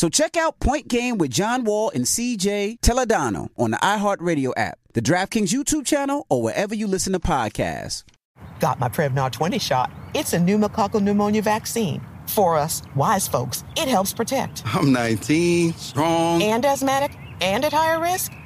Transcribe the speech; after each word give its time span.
So 0.00 0.08
check 0.08 0.38
out 0.38 0.58
Point 0.60 0.88
Game 0.88 1.18
with 1.18 1.30
John 1.30 1.62
Wall 1.62 1.90
and 1.94 2.06
CJ 2.06 2.80
Toledano 2.80 3.50
on 3.58 3.72
the 3.72 3.76
iHeartRadio 3.76 4.54
app, 4.56 4.78
the 4.94 5.02
DraftKings 5.02 5.52
YouTube 5.52 5.84
channel, 5.84 6.24
or 6.30 6.42
wherever 6.42 6.74
you 6.74 6.86
listen 6.86 7.12
to 7.12 7.20
podcasts. 7.20 8.04
Got 8.60 8.80
my 8.80 8.88
Prevnar 8.88 9.30
20 9.30 9.58
shot. 9.58 9.92
It's 10.14 10.32
a 10.32 10.38
pneumococcal 10.38 11.02
pneumonia 11.02 11.42
vaccine. 11.42 12.00
For 12.26 12.56
us, 12.56 12.80
wise 12.96 13.28
folks, 13.28 13.62
it 13.76 13.88
helps 13.88 14.14
protect. 14.14 14.62
I'm 14.64 14.90
19, 14.90 15.74
strong, 15.74 16.42
and 16.42 16.64
asthmatic, 16.64 17.14
and 17.42 17.62
at 17.62 17.74
higher 17.74 18.00
risk. 18.00 18.32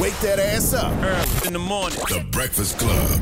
Wake 0.00 0.18
that 0.20 0.38
ass 0.38 0.72
up. 0.72 0.90
Early 1.02 1.46
in 1.46 1.52
the 1.52 1.58
morning. 1.58 1.98
The 2.08 2.26
Breakfast 2.32 2.78
Club. 2.78 3.20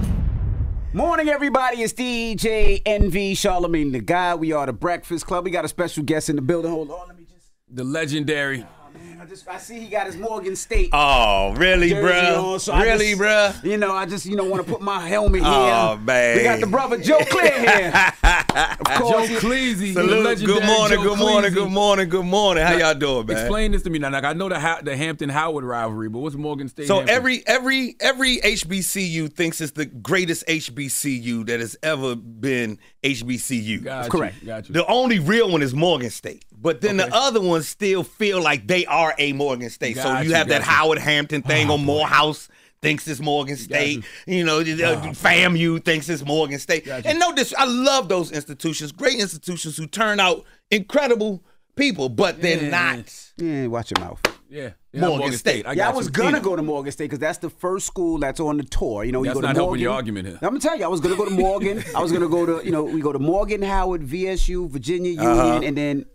Morning, 0.92 1.28
everybody. 1.28 1.82
It's 1.82 1.92
DJ 1.92 2.80
Envy 2.86 3.34
Charlemagne 3.34 3.90
the 3.90 4.00
God. 4.00 4.38
We 4.38 4.52
are 4.52 4.66
the 4.66 4.72
Breakfast 4.72 5.26
Club. 5.26 5.44
We 5.44 5.50
got 5.50 5.64
a 5.64 5.68
special 5.68 6.04
guest 6.04 6.30
in 6.30 6.36
the 6.36 6.42
building. 6.42 6.70
Hold 6.70 6.92
on, 6.92 7.08
let 7.08 7.18
me 7.18 7.24
just. 7.24 7.50
The 7.68 7.82
legendary. 7.82 8.64
I 9.20 9.26
just 9.26 9.46
I 9.46 9.58
see 9.58 9.78
he 9.80 9.88
got 9.88 10.06
his 10.06 10.16
Morgan 10.16 10.56
State. 10.56 10.88
Oh, 10.94 11.52
really, 11.58 11.92
bro? 11.92 12.52
on, 12.54 12.58
so 12.60 12.74
really, 12.74 13.08
just- 13.08 13.18
bro? 13.18 13.52
You 13.62 13.76
know, 13.76 13.92
I 13.92 14.06
just 14.06 14.24
you 14.24 14.34
know 14.34 14.44
want 14.44 14.64
to 14.64 14.72
put 14.72 14.80
my 14.80 15.06
helmet 15.06 15.42
here. 15.42 15.50
Oh, 15.52 15.98
man. 16.02 16.38
We 16.38 16.42
got 16.42 16.60
the 16.60 16.66
brother 16.66 16.96
Joe 16.96 17.18
Clair 17.28 17.58
here. 17.82 18.12
Of 18.50 18.86
course, 18.98 19.28
Joe 19.28 19.34
he- 19.34 19.46
Cleasy. 19.46 19.92
Salute. 19.92 20.10
the 20.10 20.16
legendary 20.16 20.58
Good 20.60 20.66
morning, 20.66 20.98
Joe 20.98 21.04
good 21.10 21.18
morning, 21.18 21.50
Cleasy. 21.50 21.54
good 21.54 21.70
morning, 21.70 22.08
good 22.08 22.24
morning. 22.24 22.64
How 22.66 22.72
y'all 22.76 22.94
doing, 22.94 23.26
man? 23.26 23.36
Explain 23.36 23.72
this 23.72 23.82
to 23.82 23.90
me 23.90 23.98
now. 24.00 24.10
Like 24.10 24.24
I 24.24 24.32
know 24.32 24.48
the 24.48 24.58
Ha- 24.58 24.80
the 24.82 24.96
Hampton 24.96 25.28
Howard 25.28 25.64
rivalry, 25.64 26.08
but 26.08 26.18
what's 26.20 26.34
Morgan 26.34 26.68
State? 26.68 26.88
So 26.88 26.96
Hampton? 26.96 27.14
every 27.14 27.46
every 27.46 27.96
every 28.00 28.38
HBCU 28.38 29.32
thinks 29.32 29.60
it's 29.60 29.72
the 29.72 29.84
greatest 29.86 30.46
HBCU 30.48 31.46
that 31.46 31.60
has 31.60 31.76
ever 31.82 32.16
been 32.16 32.78
HBCU. 33.04 33.84
Got 33.84 34.06
you, 34.06 34.10
correct. 34.10 34.44
Got 34.46 34.68
you. 34.68 34.72
The 34.72 34.86
only 34.86 35.18
real 35.20 35.50
one 35.50 35.62
is 35.62 35.72
Morgan 35.74 36.10
State, 36.10 36.44
but 36.60 36.80
then 36.80 37.00
Okay. 37.00 37.08
the 37.10 37.16
other 37.16 37.40
ones 37.40 37.68
still 37.68 38.02
feel 38.04 38.40
like 38.42 38.66
they 38.66 38.84
are 38.86 39.14
a 39.18 39.32
Morgan 39.32 39.70
State. 39.70 39.96
so 39.96 40.18
you 40.20 40.28
you, 40.30 40.34
have 40.34 40.48
that 40.48 40.60
you. 40.62 40.66
Howard 40.66 40.98
Hampton 40.98 41.42
thing 41.42 41.70
Oh, 41.70 41.74
on 41.74 41.80
boy. 41.80 41.92
Morehouse. 41.94 42.48
Thinks 42.82 43.06
it's 43.06 43.20
Morgan 43.20 43.58
State, 43.58 44.02
you, 44.26 44.42
know. 44.42 44.62
the- 44.62 44.82
uh, 44.82 45.02
Oh. 45.04 45.08
FAMU 45.10 45.84
thinks 45.84 46.08
it's 46.08 46.24
Morgan 46.24 46.58
State, 46.58 46.86
and 46.88 47.18
no, 47.18 47.30
this 47.34 47.52
I 47.58 47.66
love 47.66 48.08
those 48.08 48.32
institutions, 48.32 48.90
great 48.90 49.18
institutions 49.20 49.76
who 49.76 49.86
turn 49.86 50.18
out 50.18 50.44
incredible 50.70 51.42
people, 51.76 52.08
but 52.08 52.40
they're 52.40 52.62
Yeah. 52.62 52.70
not. 52.70 53.04
Yeah, 53.36 53.66
watch 53.66 53.90
your 53.94 54.02
mouth. 54.02 54.20
yeah, 54.50 54.70
yeah, 54.94 55.00
Morgan 55.08 55.32
State. 55.34 55.66
I 55.66 55.72
yeah, 55.74 55.90
I 55.90 55.92
was 55.92 56.06
you. 56.06 56.12
gonna 56.12 56.40
go 56.40 56.56
to 56.56 56.62
Morgan 56.62 56.90
State 56.90 57.04
because 57.10 57.18
that's 57.18 57.36
the 57.38 57.50
first 57.50 57.86
school 57.86 58.16
that's 58.18 58.40
on 58.40 58.56
the 58.56 58.64
tour. 58.64 59.04
You 59.04 59.12
know, 59.12 59.22
That's 59.24 59.34
you 59.36 59.42
go 59.42 59.46
not 59.46 59.52
to 59.52 59.58
helping 59.58 59.68
Morgan. 59.72 59.82
your 59.82 59.92
argument 59.92 60.26
here. 60.28 60.38
I'm 60.40 60.48
gonna 60.48 60.60
tell 60.60 60.78
you, 60.78 60.84
I 60.86 60.88
was 60.88 61.00
gonna 61.00 61.16
go 61.16 61.26
to 61.26 61.30
Morgan. 61.30 61.84
I 61.94 62.00
was 62.00 62.12
gonna 62.12 62.28
go 62.28 62.46
to 62.46 62.64
you 62.64 62.72
know 62.72 62.84
we 62.84 63.02
go 63.02 63.12
to 63.12 63.18
Morgan, 63.18 63.60
Howard, 63.60 64.02
VSU, 64.06 64.70
Virginia 64.70 65.10
Union, 65.10 65.28
Uh-huh. 65.28 65.60
and 65.62 65.76
then 65.76 66.06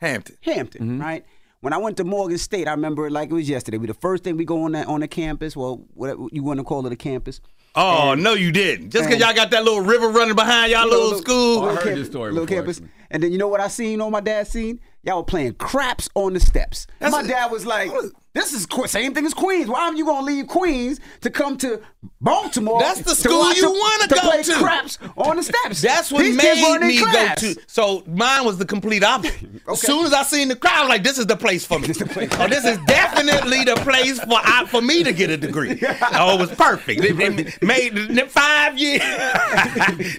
Hampton. 0.00 0.36
Hampton, 0.42 0.80
Mm-hmm. 0.86 1.00
right? 1.00 1.24
When 1.60 1.74
I 1.74 1.76
went 1.76 1.98
to 1.98 2.04
Morgan 2.04 2.38
State, 2.38 2.66
I 2.66 2.70
remember 2.70 3.06
it 3.06 3.12
like 3.12 3.30
it 3.30 3.34
was 3.34 3.46
yesterday. 3.48 3.76
We 3.76 3.86
the 3.86 3.92
first 3.92 4.24
thing 4.24 4.38
we 4.38 4.46
go 4.46 4.62
on 4.64 4.72
that 4.72 4.86
on 4.86 5.00
the 5.00 5.08
campus. 5.08 5.54
Well, 5.54 5.84
whatever 5.92 6.22
you 6.32 6.42
want 6.42 6.58
to 6.58 6.64
call 6.64 6.86
it, 6.86 6.92
a 6.92 6.96
campus. 6.96 7.42
Oh 7.74 8.12
And- 8.12 8.22
no, 8.22 8.32
you 8.32 8.50
didn't. 8.50 8.90
Just 8.90 9.04
because 9.04 9.20
y'all 9.20 9.34
got 9.34 9.50
that 9.50 9.62
little 9.62 9.82
river 9.82 10.08
running 10.08 10.34
behind 10.34 10.72
y'all 10.72 10.86
You 10.86 10.90
know, 10.90 10.96
little 10.98 11.18
school. 11.18 11.64
I 11.64 11.74
heard 11.74 11.82
campus- 11.82 11.98
this 11.98 12.08
story 12.08 12.32
little 12.32 12.46
before, 12.46 12.62
campus. 12.62 12.78
actually. 12.78 12.90
And 13.10 13.22
then 13.22 13.30
you 13.32 13.36
know 13.38 13.48
what 13.48 13.60
I 13.60 13.68
seen 13.68 14.00
on 14.00 14.10
my 14.10 14.20
dad's 14.20 14.48
scene? 14.50 14.80
Y'all 15.02 15.18
were 15.18 15.22
playing 15.24 15.54
craps 15.54 16.08
on 16.14 16.32
the 16.32 16.40
steps. 16.40 16.86
That's 16.98 17.12
my 17.12 17.20
a- 17.22 17.28
dad 17.28 17.50
was 17.52 17.66
like, 17.66 17.90
This 18.32 18.52
is 18.52 18.64
qu- 18.64 18.86
same 18.86 19.12
thing 19.12 19.26
as 19.26 19.34
Queens. 19.34 19.68
Why 19.68 19.88
are 19.88 19.94
you 19.94 20.04
gonna 20.04 20.24
leave 20.24 20.46
Queens 20.46 21.00
to 21.22 21.30
come 21.30 21.58
to 21.58 21.82
Baltimore? 22.20 22.78
That's 22.78 23.00
the 23.00 23.16
school 23.16 23.40
watch 23.40 23.56
you 23.56 23.68
want 23.68 24.02
to 24.02 24.08
to 24.08 24.14
go 24.14 24.20
play 24.20 24.42
to. 24.44 24.54
Craps 24.54 24.98
on 25.16 25.36
the 25.36 25.42
steps. 25.42 25.82
That's 25.82 26.12
what 26.12 26.22
These 26.22 26.36
made 26.36 26.80
me 26.80 27.00
go 27.00 27.34
to. 27.34 27.56
So 27.66 28.04
mine 28.06 28.44
was 28.44 28.58
the 28.58 28.64
complete 28.64 29.02
opposite. 29.02 29.48
As 29.68 29.80
soon 29.80 30.06
as 30.06 30.12
I 30.12 30.22
seen 30.22 30.46
the 30.46 30.54
crowd, 30.54 30.74
I 30.74 30.80
was 30.82 30.88
like, 30.90 31.02
"This 31.02 31.18
is 31.18 31.26
the 31.26 31.36
place 31.36 31.66
for 31.66 31.80
me. 31.80 31.88
oh, 31.90 32.46
this 32.46 32.64
is 32.64 32.78
definitely 32.86 33.64
the 33.64 33.74
place 33.82 34.20
for 34.20 34.38
I, 34.44 34.64
for 34.66 34.80
me 34.80 35.02
to 35.02 35.12
get 35.12 35.30
a 35.30 35.36
degree." 35.36 35.82
Oh, 36.12 36.36
it 36.36 36.40
was 36.40 36.52
perfect. 36.52 37.02
It, 37.02 37.18
it 37.18 37.62
made 37.62 37.96
them 37.96 38.28
five 38.28 38.78
years. 38.78 39.02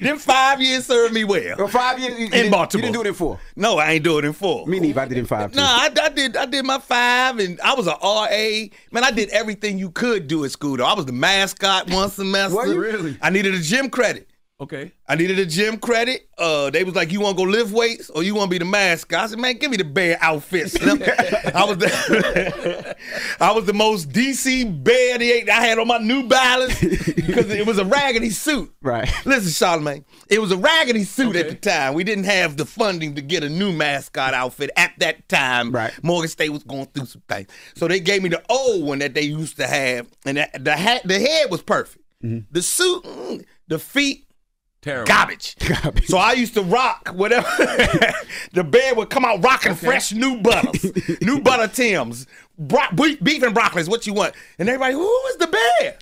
them 0.01 0.17
five 0.17 0.61
years 0.61 0.85
served 0.85 1.13
me 1.13 1.23
well. 1.23 1.55
Well, 1.57 1.67
five 1.69 1.97
years 1.97 2.19
you, 2.19 2.25
in 2.27 2.51
Baltimore. 2.51 2.87
You 2.87 2.91
didn't 2.91 3.03
do 3.03 3.07
it 3.07 3.07
in 3.07 3.13
four. 3.13 3.39
No, 3.55 3.77
I 3.77 3.91
ain't 3.93 4.03
doing 4.03 4.25
it 4.25 4.27
in 4.27 4.33
four. 4.33 4.67
Me 4.67 4.81
neither. 4.81 4.99
I 4.99 5.05
did 5.05 5.17
it 5.17 5.21
in 5.21 5.25
five. 5.25 5.51
Too. 5.51 5.57
No, 5.57 5.63
I, 5.63 5.89
I 6.01 6.09
did. 6.09 6.35
I 6.35 6.45
did 6.45 6.65
my 6.65 6.79
five, 6.79 7.39
and 7.39 7.59
I 7.61 7.73
was 7.73 7.87
a 7.87 8.00
RA. 8.03 8.27
Man, 8.91 9.03
I 9.03 9.11
did 9.11 9.29
everything 9.29 9.77
you 9.77 9.91
could 9.91 10.27
do 10.27 10.43
at 10.45 10.51
school. 10.51 10.77
Though 10.77 10.85
I 10.85 10.93
was 10.93 11.05
the 11.05 11.11
mascot 11.13 11.89
one 11.89 12.09
semester. 12.09 12.55
Were 12.55 12.67
you 12.67 12.79
really? 12.79 13.17
I 13.21 13.29
needed 13.29 13.53
a 13.53 13.59
gym 13.59 13.89
credit. 13.89 14.27
Okay. 14.61 14.91
I 15.07 15.15
needed 15.15 15.39
a 15.39 15.45
gym 15.47 15.79
credit. 15.79 16.29
Uh, 16.37 16.69
they 16.69 16.83
was 16.83 16.93
like, 16.93 17.11
"You 17.11 17.19
want 17.19 17.35
to 17.35 17.43
go 17.43 17.49
lift 17.49 17.71
weights, 17.71 18.11
or 18.11 18.21
you 18.21 18.35
want 18.35 18.51
to 18.51 18.51
be 18.51 18.59
the 18.59 18.69
mascot?" 18.69 19.23
I 19.23 19.27
said, 19.27 19.39
"Man, 19.39 19.57
give 19.57 19.71
me 19.71 19.77
the 19.77 19.83
bear 19.83 20.19
outfits." 20.21 20.75
I 20.81 21.63
was 21.63 21.77
the, 21.79 22.95
I 23.39 23.51
was 23.53 23.65
the 23.65 23.73
most 23.73 24.09
DC 24.09 24.83
bear 24.83 25.17
the 25.17 25.49
I 25.49 25.65
had 25.65 25.79
on 25.79 25.87
my 25.87 25.97
New 25.97 26.27
Balance 26.27 26.79
because 26.79 27.49
it 27.49 27.65
was 27.65 27.79
a 27.79 27.85
raggedy 27.85 28.29
suit. 28.29 28.71
Right. 28.83 29.11
Listen, 29.25 29.49
Charlemagne, 29.49 30.05
it 30.29 30.39
was 30.39 30.51
a 30.51 30.57
raggedy 30.57 31.05
suit 31.05 31.35
at 31.35 31.49
the 31.49 31.55
time. 31.55 31.95
We 31.95 32.03
didn't 32.03 32.25
have 32.25 32.55
the 32.55 32.65
funding 32.65 33.15
to 33.15 33.21
get 33.23 33.43
a 33.43 33.49
new 33.49 33.73
mascot 33.73 34.35
outfit 34.35 34.69
at 34.77 34.93
that 34.99 35.27
time. 35.27 35.71
Right. 35.71 35.91
Morgan 36.03 36.29
State 36.29 36.49
was 36.49 36.63
going 36.63 36.85
through 36.85 37.07
some 37.07 37.23
things, 37.27 37.47
so 37.75 37.87
they 37.87 37.99
gave 37.99 38.21
me 38.21 38.29
the 38.29 38.43
old 38.47 38.85
one 38.85 38.99
that 38.99 39.15
they 39.15 39.23
used 39.23 39.57
to 39.57 39.65
have, 39.65 40.07
and 40.23 40.37
that, 40.37 40.63
the 40.63 40.77
hat, 40.77 41.01
the 41.03 41.17
head 41.17 41.49
was 41.49 41.63
perfect. 41.63 41.97
The 42.21 42.61
suit, 42.61 43.03
mm, 43.03 43.43
the 43.67 43.79
feet. 43.79 44.27
Terrible. 44.81 45.05
Garbage. 45.13 45.55
So 46.05 46.17
I 46.17 46.33
used 46.33 46.55
to 46.55 46.63
rock 46.63 47.09
whatever. 47.13 47.47
the 48.53 48.63
bear 48.63 48.95
would 48.95 49.09
come 49.09 49.23
out 49.25 49.43
rocking 49.43 49.75
fresh 49.75 50.11
new 50.11 50.41
butters, 50.41 50.85
new 51.21 51.39
butter 51.39 51.67
Tims, 51.71 52.25
bro- 52.57 52.89
beef 52.95 53.23
beef 53.23 53.43
and 53.43 53.53
broccoli 53.53 53.81
is 53.81 53.89
what 53.89 54.07
you 54.07 54.13
want. 54.13 54.33
And 54.57 54.67
everybody, 54.67 54.93
who 54.93 55.21
is 55.29 55.37
the 55.37 55.47
bear? 55.47 55.97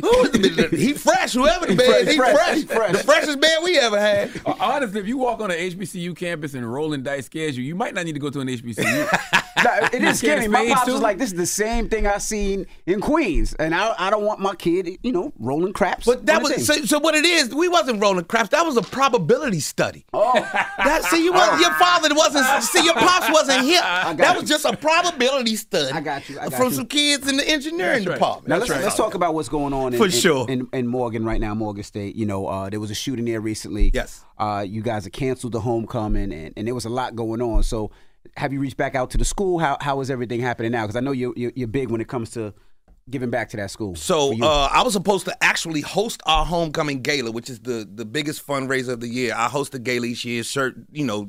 Who 0.00 0.22
is 0.22 0.30
the 0.30 0.68
He 0.74 0.92
fresh, 0.94 1.34
whoever 1.34 1.66
the 1.66 1.74
bear 1.74 2.00
is, 2.02 2.12
he 2.12 2.16
fresh, 2.16 2.34
fresh. 2.34 2.64
fresh. 2.64 2.92
The 2.92 2.98
freshest 3.04 3.40
bear 3.40 3.60
we 3.62 3.78
ever 3.78 4.00
had. 4.00 4.30
Honestly, 4.46 5.00
if 5.00 5.06
you 5.06 5.18
walk 5.18 5.40
on 5.40 5.50
an 5.50 5.58
HBCU 5.58 6.16
campus 6.16 6.54
and 6.54 6.70
rolling 6.72 7.02
dice 7.02 7.26
scares 7.26 7.58
you, 7.58 7.62
you 7.64 7.74
might 7.74 7.92
not 7.92 8.06
need 8.06 8.14
to 8.14 8.18
go 8.20 8.30
to 8.30 8.40
an 8.40 8.48
HBCU. 8.48 9.42
No, 9.62 9.70
it 9.92 9.92
You 10.02 10.08
is 10.08 10.18
scary. 10.18 10.38
scared 10.42 10.50
My 10.50 10.68
pops 10.68 10.86
too? 10.86 10.92
was 10.92 11.00
like, 11.00 11.18
"This 11.18 11.30
is 11.32 11.36
the 11.36 11.46
same 11.46 11.88
thing 11.88 12.06
I 12.06 12.18
seen 12.18 12.66
in 12.86 13.00
Queens, 13.00 13.54
and 13.54 13.74
I, 13.74 13.94
I 13.98 14.10
don't 14.10 14.24
want 14.24 14.40
my 14.40 14.54
kid, 14.54 14.88
you 15.02 15.12
know, 15.12 15.32
rolling 15.38 15.72
craps." 15.72 16.06
But 16.06 16.26
that 16.26 16.42
was 16.42 16.66
so, 16.66 16.74
so. 16.84 16.98
What 16.98 17.14
it 17.14 17.24
is, 17.24 17.54
we 17.54 17.68
wasn't 17.68 18.00
rolling 18.00 18.24
craps. 18.24 18.50
That 18.50 18.64
was 18.64 18.76
a 18.76 18.82
probability 18.82 19.60
study. 19.60 20.04
Oh, 20.12 20.32
that 20.34 21.04
see, 21.04 21.24
you 21.24 21.32
was 21.32 21.60
your 21.60 21.72
father 21.74 22.14
wasn't. 22.14 22.46
See, 22.64 22.84
your 22.84 22.94
pops 22.94 23.30
wasn't 23.32 23.62
here. 23.64 23.80
That 23.82 24.34
you. 24.34 24.40
was 24.40 24.48
just 24.48 24.64
a 24.64 24.76
probability 24.76 25.56
study. 25.56 25.92
I 25.92 26.00
got 26.00 26.28
you. 26.28 26.38
I 26.38 26.44
got 26.48 26.54
from 26.54 26.68
you. 26.68 26.74
some 26.74 26.86
kids 26.86 27.28
in 27.28 27.36
the 27.36 27.48
engineering 27.48 28.04
department. 28.04 28.48
Now 28.48 28.56
let's, 28.58 28.70
let's 28.70 28.96
talk 28.96 29.14
about 29.14 29.34
what's 29.34 29.48
going 29.48 29.72
on 29.72 29.92
in, 29.92 29.98
For 29.98 30.06
in- 30.06 30.10
sure. 30.10 30.46
in, 30.48 30.68
in 30.72 30.86
Morgan 30.86 31.24
right 31.24 31.40
now, 31.40 31.54
Morgan 31.54 31.84
State. 31.84 32.14
You 32.16 32.26
know, 32.26 32.46
uh, 32.46 32.70
there 32.70 32.80
was 32.80 32.90
a 32.90 32.94
shooting 32.94 33.24
there 33.26 33.40
recently. 33.40 33.90
Yes. 33.92 34.24
Uh, 34.38 34.64
you 34.66 34.82
guys 34.82 35.04
have 35.04 35.12
canceled 35.12 35.52
the 35.52 35.60
homecoming, 35.60 36.32
and, 36.32 36.52
and 36.56 36.66
there 36.66 36.74
was 36.74 36.84
a 36.84 36.88
lot 36.90 37.14
going 37.14 37.40
on. 37.40 37.62
So, 37.62 37.90
have 38.36 38.52
you 38.52 38.60
reached 38.60 38.76
back 38.76 38.94
out 38.94 39.10
to 39.10 39.18
the 39.18 39.24
school? 39.24 39.58
How 39.58 39.76
how 39.80 40.00
is 40.00 40.10
everything 40.10 40.40
happening 40.40 40.72
now? 40.72 40.82
Because 40.82 40.96
I 40.96 41.00
know 41.00 41.12
you're, 41.12 41.32
you're 41.36 41.52
you're 41.54 41.68
big 41.68 41.90
when 41.90 42.00
it 42.00 42.08
comes 42.08 42.30
to 42.30 42.54
giving 43.10 43.30
back 43.30 43.48
to 43.50 43.56
that 43.56 43.70
school. 43.70 43.96
So 43.96 44.32
uh, 44.42 44.68
I 44.72 44.82
was 44.82 44.92
supposed 44.92 45.24
to 45.26 45.36
actually 45.44 45.80
host 45.80 46.22
our 46.24 46.44
homecoming 46.44 47.02
gala, 47.02 47.30
which 47.32 47.50
is 47.50 47.60
the 47.60 47.88
the 47.92 48.04
biggest 48.04 48.46
fundraiser 48.46 48.90
of 48.90 49.00
the 49.00 49.08
year. 49.08 49.34
I 49.36 49.48
host 49.48 49.72
the 49.72 49.78
gala 49.78 50.06
each 50.06 50.24
year, 50.24 50.42
shirt, 50.44 50.76
you 50.90 51.04
know, 51.04 51.28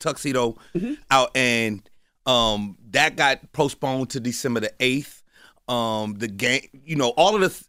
tuxedo 0.00 0.56
Mm-hmm. 0.74 0.94
out, 1.10 1.30
and 1.36 1.88
um, 2.26 2.76
that 2.90 3.16
got 3.16 3.52
postponed 3.52 4.10
to 4.10 4.20
December 4.20 4.60
the 4.60 4.72
eighth. 4.80 5.22
Um, 5.68 6.14
the 6.14 6.28
game, 6.28 6.62
you 6.84 6.96
know, 6.96 7.10
all 7.10 7.34
of 7.36 7.40
the. 7.40 7.48
th- 7.48 7.64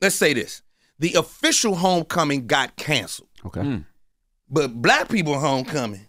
let's 0.00 0.14
say 0.16 0.32
this: 0.32 0.62
the 0.98 1.14
official 1.14 1.74
homecoming 1.74 2.46
got 2.46 2.74
canceled, 2.76 3.28
okay. 3.46 3.82
but 4.50 4.74
Black 4.80 5.08
people 5.10 5.38
homecoming 5.38 6.06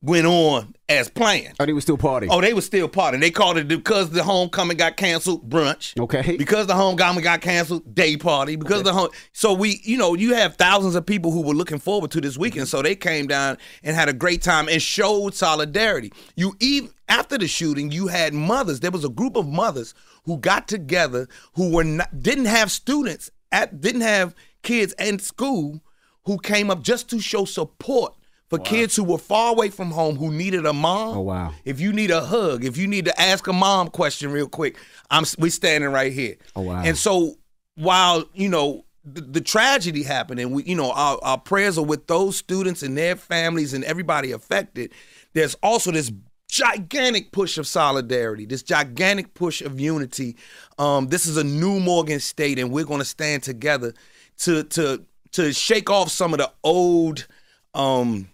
went 0.00 0.26
on 0.26 0.74
as 0.88 1.08
planned. 1.08 1.54
Oh, 1.58 1.66
they 1.66 1.72
were 1.72 1.80
still 1.80 1.98
partying. 1.98 2.28
Oh, 2.30 2.40
they 2.40 2.54
were 2.54 2.62
still 2.62 2.88
partying. 2.88 3.20
They 3.20 3.30
called 3.30 3.58
it 3.58 3.66
because 3.66 4.10
the 4.10 4.22
homecoming 4.22 4.76
got 4.76 4.96
canceled, 4.96 5.48
brunch. 5.50 5.98
Okay. 6.00 6.36
Because 6.36 6.66
the 6.66 6.74
homecoming 6.74 7.24
got 7.24 7.40
canceled, 7.40 7.94
day 7.94 8.16
party. 8.16 8.56
Because 8.56 8.84
the 8.84 8.92
home, 8.92 9.08
so 9.32 9.52
we, 9.52 9.80
you 9.82 9.96
know, 9.96 10.14
you 10.14 10.34
have 10.34 10.56
thousands 10.56 10.94
of 10.94 11.04
people 11.04 11.32
who 11.32 11.42
were 11.42 11.54
looking 11.54 11.78
forward 11.78 12.10
to 12.12 12.20
this 12.20 12.38
weekend. 12.38 12.66
Mm-hmm. 12.66 12.76
So 12.76 12.82
they 12.82 12.94
came 12.94 13.26
down 13.26 13.58
and 13.82 13.96
had 13.96 14.08
a 14.08 14.12
great 14.12 14.40
time 14.40 14.68
and 14.68 14.80
showed 14.80 15.34
solidarity. 15.34 16.12
You 16.36 16.54
even 16.60 16.90
after 17.08 17.36
the 17.36 17.48
shooting, 17.48 17.90
you 17.90 18.06
had 18.06 18.34
mothers. 18.34 18.80
There 18.80 18.90
was 18.90 19.04
a 19.04 19.10
group 19.10 19.36
of 19.36 19.48
mothers 19.48 19.94
who 20.24 20.38
got 20.38 20.68
together 20.68 21.26
who 21.54 21.72
were 21.72 21.84
not 21.84 22.22
didn't 22.22 22.46
have 22.46 22.70
students 22.70 23.30
at 23.50 23.80
didn't 23.80 24.02
have 24.02 24.34
kids 24.62 24.94
in 24.98 25.18
school 25.18 25.82
who 26.24 26.38
came 26.38 26.70
up 26.70 26.82
just 26.82 27.08
to 27.10 27.20
show 27.20 27.44
support 27.44 28.14
for 28.48 28.58
kids 28.58 28.96
who 28.96 29.04
were 29.04 29.18
far 29.18 29.52
away 29.52 29.68
from 29.68 29.90
home 29.90 30.16
who 30.16 30.30
needed 30.30 30.64
a 30.64 30.72
mom. 30.72 31.18
Oh 31.18 31.20
wow. 31.20 31.54
If 31.64 31.80
you 31.80 31.92
need 31.92 32.10
a 32.10 32.24
hug, 32.24 32.64
if 32.64 32.76
you 32.76 32.86
need 32.86 33.04
to 33.04 33.20
ask 33.20 33.46
a 33.46 33.52
mom 33.52 33.88
question 33.88 34.30
real 34.30 34.48
quick, 34.48 34.76
I'm 35.10 35.24
we 35.38 35.50
standing 35.50 35.90
right 35.90 36.12
here. 36.12 36.36
Oh 36.56 36.62
wow. 36.62 36.82
And 36.84 36.96
so 36.96 37.36
while 37.74 38.24
you 38.32 38.48
know 38.48 38.84
the, 39.04 39.20
the 39.20 39.40
tragedy 39.40 40.02
happened, 40.02 40.40
and 40.40 40.52
we 40.52 40.64
you 40.64 40.76
know 40.76 40.92
our, 40.92 41.18
our 41.22 41.38
prayers 41.38 41.78
are 41.78 41.84
with 41.84 42.06
those 42.06 42.36
students 42.36 42.82
and 42.82 42.96
their 42.96 43.16
families 43.16 43.74
and 43.74 43.84
everybody 43.84 44.32
affected. 44.32 44.92
There's 45.34 45.54
also 45.62 45.92
this 45.92 46.10
gigantic 46.48 47.30
push 47.32 47.58
of 47.58 47.66
solidarity, 47.66 48.46
this 48.46 48.62
gigantic 48.62 49.34
push 49.34 49.60
of 49.60 49.78
unity. 49.78 50.36
Um, 50.78 51.08
this 51.08 51.26
is 51.26 51.36
a 51.36 51.44
new 51.44 51.78
Morgan 51.80 52.20
State, 52.20 52.58
and 52.58 52.70
we're 52.70 52.86
going 52.86 53.00
to 53.00 53.04
stand 53.04 53.42
together 53.42 53.92
to 54.38 54.64
to 54.64 55.04
to 55.32 55.52
shake 55.52 55.90
off 55.90 56.10
some 56.10 56.32
of 56.32 56.38
the 56.38 56.50
old. 56.64 57.26
Um, 57.74 58.30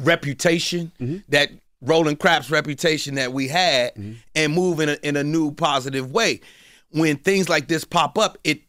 reputation 0.00 0.92
mm-hmm. 1.00 1.18
that 1.28 1.50
Roland 1.80 2.18
Craps 2.18 2.50
reputation 2.50 3.16
that 3.16 3.32
we 3.32 3.48
had 3.48 3.94
mm-hmm. 3.94 4.14
and 4.34 4.52
move 4.52 4.80
in 4.80 4.88
a, 4.90 4.98
in 5.02 5.16
a 5.16 5.24
new 5.24 5.52
positive 5.52 6.10
way. 6.10 6.40
When 6.90 7.16
things 7.16 7.48
like 7.48 7.68
this 7.68 7.84
pop 7.84 8.18
up, 8.18 8.38
it 8.44 8.62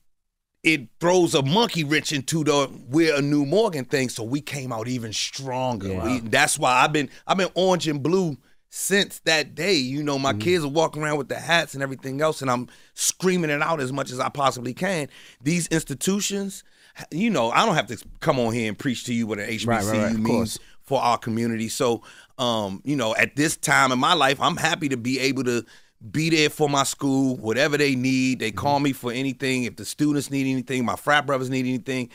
it 0.63 0.87
throws 0.99 1.35
a 1.35 1.43
monkey 1.43 1.83
wrench 1.83 2.11
into 2.11 2.43
the 2.43 2.69
we're 2.89 3.15
a 3.15 3.21
new 3.21 3.45
Morgan 3.45 3.85
thing. 3.85 4.09
So 4.09 4.23
we 4.23 4.41
came 4.41 4.71
out 4.71 4.87
even 4.87 5.13
stronger. 5.13 5.93
We, 5.93 6.19
that's 6.21 6.57
why 6.57 6.73
I've 6.83 6.91
been 6.91 7.09
I've 7.27 7.37
been 7.37 7.51
orange 7.53 7.87
and 7.87 8.01
blue 8.01 8.37
since 8.71 9.19
that 9.19 9.53
day. 9.53 9.75
You 9.75 10.01
know, 10.03 10.17
my 10.17 10.31
mm-hmm. 10.31 10.39
kids 10.39 10.65
are 10.65 10.69
walking 10.69 11.03
around 11.03 11.17
with 11.17 11.29
the 11.29 11.39
hats 11.39 11.75
and 11.75 11.83
everything 11.83 12.19
else, 12.19 12.41
and 12.41 12.49
I'm 12.49 12.67
screaming 12.95 13.51
it 13.51 13.61
out 13.61 13.79
as 13.79 13.93
much 13.93 14.11
as 14.11 14.19
I 14.19 14.29
possibly 14.29 14.73
can. 14.73 15.07
These 15.39 15.67
institutions, 15.67 16.63
you 17.11 17.29
know, 17.29 17.51
I 17.51 17.65
don't 17.65 17.75
have 17.75 17.87
to 17.87 18.03
come 18.19 18.39
on 18.39 18.53
here 18.53 18.67
and 18.67 18.77
preach 18.77 19.05
to 19.05 19.13
you 19.13 19.27
what 19.27 19.39
an 19.39 19.47
HBCU 19.47 19.67
Right, 19.67 19.83
right, 19.83 20.03
right, 20.03 20.15
means. 20.15 20.59
For 20.85 21.01
our 21.01 21.17
community. 21.17 21.69
So, 21.69 22.03
um, 22.37 22.81
you 22.83 22.95
know, 22.95 23.15
at 23.15 23.35
this 23.35 23.57
time 23.57 23.91
in 23.91 23.99
my 23.99 24.13
life, 24.13 24.39
I'm 24.39 24.57
happy 24.57 24.89
to 24.89 24.97
be 24.97 25.19
able 25.19 25.43
to 25.45 25.65
be 26.11 26.29
there 26.29 26.49
for 26.49 26.69
my 26.69 26.83
school, 26.83 27.37
whatever 27.37 27.77
they 27.77 27.95
need. 27.95 28.39
They 28.39 28.51
call 28.51 28.79
me 28.79 28.93
for 28.93 29.11
anything. 29.11 29.63
If 29.63 29.75
the 29.75 29.85
students 29.85 30.29
need 30.29 30.49
anything, 30.49 30.85
my 30.85 30.95
frat 30.95 31.25
brothers 31.25 31.49
need 31.49 31.65
anything, 31.65 32.09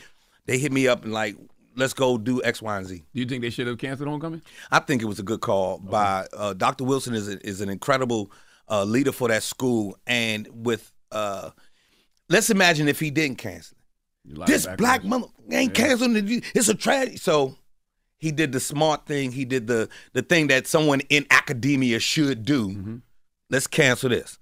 they 0.45 0.57
hit 0.57 0.71
me 0.71 0.87
up 0.87 1.03
and 1.03 1.13
like, 1.13 1.35
let's 1.75 1.93
go 1.93 2.17
do 2.17 2.41
X, 2.43 2.61
Y, 2.61 2.77
and 2.77 2.85
Z. 2.85 3.03
Do 3.13 3.19
you 3.19 3.25
think 3.25 3.41
they 3.41 3.49
should 3.49 3.67
have 3.67 3.77
canceled 3.77 4.09
homecoming? 4.09 4.41
I 4.71 4.79
think 4.79 5.01
it 5.01 5.05
was 5.05 5.19
a 5.19 5.23
good 5.23 5.41
call 5.41 5.79
by 5.79 6.27
uh, 6.33 6.53
Dr. 6.53 6.83
Wilson 6.83 7.13
is 7.13 7.27
a, 7.27 7.45
is 7.45 7.61
an 7.61 7.69
incredible 7.69 8.31
uh, 8.69 8.83
leader 8.83 9.11
for 9.11 9.27
that 9.27 9.43
school, 9.43 9.97
and 10.07 10.47
with 10.53 10.91
uh, 11.11 11.49
let's 12.29 12.49
imagine 12.49 12.87
if 12.87 12.99
he 12.99 13.11
didn't 13.11 13.37
cancel 13.37 13.77
it. 13.77 14.37
lot 14.37 14.43
of 14.43 14.53
This 14.53 14.67
black 14.77 15.03
mother 15.03 15.27
ain't 15.49 15.73
canceling 15.73 16.15
it. 16.15 16.43
It's 16.55 16.69
a 16.69 16.75
tragedy. 16.75 17.17
So 17.17 17.57
he 18.21 18.31
did 18.31 18.51
the 18.51 18.59
smart 18.59 19.07
thing. 19.07 19.31
He 19.31 19.45
did 19.45 19.65
the 19.67 19.89
the 20.13 20.21
thing 20.21 20.47
that 20.47 20.67
someone 20.67 21.01
in 21.09 21.25
academia 21.31 21.99
should 21.99 22.45
do. 22.45 22.69
Mm-hmm. 22.69 22.95
Let's 23.49 23.65
cancel 23.67 24.09
this. 24.09 24.37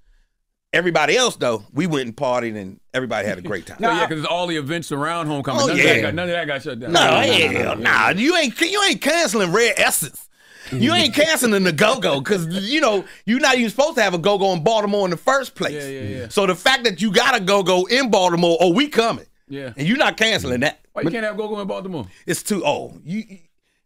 Everybody 0.73 1.15
else 1.15 1.37
though, 1.37 1.63
we 1.73 1.87
went 1.87 2.05
and 2.05 2.15
partied 2.15 2.55
and 2.57 2.79
everybody 2.93 3.25
had 3.25 3.39
a 3.39 3.41
great 3.41 3.65
time. 3.65 3.77
No, 3.79 3.89
yeah, 3.91 4.05
because 4.05 4.25
all 4.25 4.45
the 4.47 4.57
events 4.57 4.91
around 4.91 5.27
homecoming. 5.27 5.61
Oh, 5.61 5.67
none, 5.67 5.79
of 5.79 5.83
yeah. 5.83 5.93
that 5.93 6.01
got, 6.01 6.13
none 6.13 6.29
of 6.29 6.35
that 6.35 6.45
got 6.45 6.61
shut 6.61 6.79
down. 6.79 6.91
No, 6.91 6.99
hell, 6.99 7.77
nah. 7.77 8.09
You 8.09 8.35
ain't 8.35 8.59
you 8.59 8.83
ain't 8.83 9.01
canceling 9.01 9.53
Red 9.53 9.75
Essence. 9.77 10.27
You 10.71 10.93
ain't 10.93 11.15
canceling 11.15 11.63
the 11.63 11.71
go 11.71 11.99
go 11.99 12.19
because 12.19 12.47
you 12.69 12.81
know 12.81 13.05
you're 13.25 13.39
not 13.39 13.57
even 13.57 13.69
supposed 13.71 13.95
to 13.95 14.03
have 14.03 14.13
a 14.13 14.19
go 14.19 14.37
go 14.37 14.51
in 14.51 14.63
Baltimore 14.63 15.05
in 15.05 15.11
the 15.11 15.17
first 15.17 15.55
place. 15.55 15.73
Yeah, 15.73 15.87
yeah, 15.87 16.17
yeah. 16.17 16.27
So 16.27 16.45
the 16.45 16.53
fact 16.53 16.83
that 16.83 17.01
you 17.01 17.11
got 17.11 17.35
a 17.35 17.39
go 17.39 17.63
go 17.63 17.85
in 17.85 18.11
Baltimore, 18.11 18.57
oh, 18.59 18.73
we 18.73 18.89
coming, 18.89 19.25
Yeah. 19.47 19.73
and 19.77 19.87
you're 19.87 19.97
not 19.97 20.17
canceling 20.17 20.59
that. 20.59 20.81
Why 20.93 21.03
you 21.03 21.11
can't 21.11 21.23
have 21.23 21.37
go-go 21.37 21.59
in 21.61 21.67
Baltimore? 21.67 22.07
It's 22.25 22.43
too 22.43 22.63
old. 22.63 23.01
You 23.03 23.23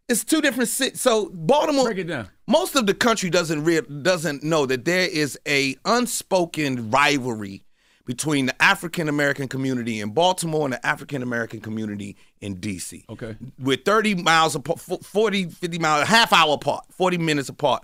It's 0.08 0.24
two 0.24 0.42
different 0.42 0.68
cities. 0.68 1.00
So 1.00 1.30
Baltimore. 1.32 1.86
Break 1.86 1.98
it 1.98 2.04
down. 2.04 2.28
Most 2.46 2.76
of 2.76 2.86
the 2.86 2.94
country 2.94 3.30
doesn't 3.30 3.64
real 3.64 3.82
doesn't 3.82 4.42
know 4.42 4.66
that 4.66 4.84
there 4.84 5.08
is 5.08 5.38
a 5.46 5.76
unspoken 5.84 6.90
rivalry 6.90 7.64
between 8.04 8.46
the 8.46 8.62
African 8.62 9.08
American 9.08 9.48
community 9.48 10.00
in 10.00 10.10
Baltimore 10.10 10.64
and 10.66 10.74
the 10.74 10.86
African 10.86 11.22
American 11.22 11.60
community 11.60 12.16
in 12.42 12.56
DC. 12.56 13.04
Okay. 13.08 13.34
We're 13.58 13.78
30 13.78 14.16
miles 14.16 14.54
apart, 14.54 14.78
40, 14.80 15.48
50 15.48 15.78
miles, 15.78 16.06
half 16.06 16.32
hour 16.32 16.54
apart, 16.54 16.84
40 16.90 17.16
minutes 17.16 17.48
apart. 17.48 17.82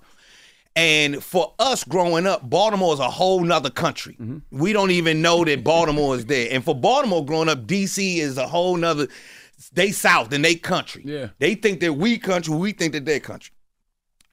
And 0.76 1.24
for 1.24 1.54
us 1.58 1.82
growing 1.84 2.26
up, 2.26 2.48
Baltimore 2.48 2.92
is 2.94 3.00
a 3.00 3.10
whole 3.10 3.40
nother 3.40 3.70
country. 3.70 4.16
Mm-hmm. 4.20 4.58
We 4.58 4.72
don't 4.72 4.92
even 4.92 5.20
know 5.20 5.44
that 5.44 5.64
Baltimore 5.64 6.14
is 6.14 6.26
there. 6.26 6.48
And 6.50 6.62
for 6.64 6.74
Baltimore 6.74 7.24
growing 7.24 7.48
up, 7.48 7.66
DC 7.66 8.18
is 8.18 8.36
a 8.36 8.46
whole 8.46 8.76
nother. 8.76 9.08
They 9.72 9.92
South 9.92 10.32
and 10.32 10.44
they 10.44 10.54
country. 10.56 11.02
Yeah. 11.04 11.28
They 11.38 11.54
think 11.54 11.80
that 11.80 11.92
we 11.94 12.18
country, 12.18 12.54
we 12.54 12.72
think 12.72 12.92
that 12.92 13.04
they 13.04 13.20
country. 13.20 13.52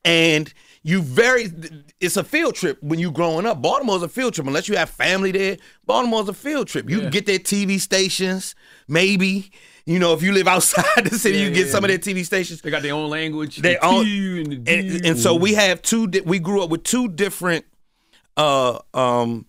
And 0.03 0.51
you 0.84 1.01
very, 1.01 1.51
it's 2.00 2.15
a 2.17 2.24
field 2.24 2.56
trip 2.56 2.82
when 2.82 2.98
you 2.98 3.12
growing 3.12 3.46
up. 3.46 3.62
Baltimore's 3.62 4.03
a 4.03 4.08
field 4.10 4.34
trip 4.34 4.48
unless 4.48 4.70
you 4.70 4.77
have 4.77 4.89
family 4.89 5.32
there. 5.32 5.58
Baltimore's 5.86 6.29
a 6.29 6.34
field 6.34 6.67
trip. 6.70 6.89
You 6.89 7.01
Yeah. 7.03 7.10
get 7.10 7.25
their 7.25 7.39
TV 7.39 7.79
stations, 7.79 8.56
maybe. 8.88 9.51
You 9.86 10.00
know, 10.00 10.13
if 10.13 10.22
you 10.24 10.32
live 10.32 10.48
outside 10.56 11.06
the 11.06 11.17
city, 11.20 11.39
Yeah, 11.39 11.46
you 11.46 11.51
get 11.53 11.65
yeah, 11.67 11.72
some 11.72 11.84
of 11.84 11.89
their 11.89 11.98
TV 12.00 12.25
stations. 12.25 12.62
They 12.62 12.72
got 12.72 12.82
their 12.84 12.94
own 12.94 13.10
language. 13.10 13.58
They 13.58 13.74
the 13.74 13.86
own- 13.86 14.06
and 14.08 14.65
the 14.65 14.72
and, 14.74 15.06
and 15.06 15.20
so 15.20 15.36
we 15.36 15.53
have 15.56 15.82
two. 15.82 16.08
di- 16.08 16.22
We 16.22 16.39
grew 16.39 16.63
up 16.63 16.70
with 16.70 16.84
two 16.84 17.10
different, 17.10 17.65
uh, 18.38 18.79
um, 18.94 19.46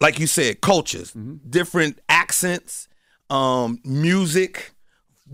like 0.00 0.18
you 0.18 0.26
said, 0.26 0.60
cultures, 0.60 1.12
Mm-hmm. 1.12 1.48
different 1.50 2.00
accents, 2.08 2.88
um, 3.30 3.80
music, 3.84 4.73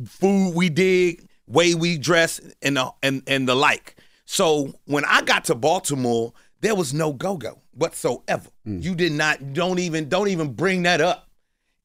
food 0.07 0.55
we 0.55 0.69
dig, 0.69 1.27
way 1.47 1.75
we 1.75 1.99
dress, 1.99 2.41
and 2.63 2.77
the 2.77 2.93
and 3.03 3.23
and 3.27 3.49
the 3.49 3.55
like. 3.55 3.97
So 4.25 4.75
when 4.85 5.05
I 5.05 5.23
got 5.23 5.45
to 5.47 5.55
Baltimore, 5.55 6.33
there 6.61 6.75
was 6.75 6.95
no 6.95 7.13
go 7.13 7.37
go 7.37 7.61
whatsoever. 7.73 8.49
Mm. 8.67 8.83
You 8.83 8.95
did 8.95 9.13
not. 9.13 9.53
Don't 9.53 9.79
even. 9.79 10.09
Don't 10.09 10.29
even 10.29 10.53
bring 10.53 10.83
that 10.83 11.01
up 11.01 11.31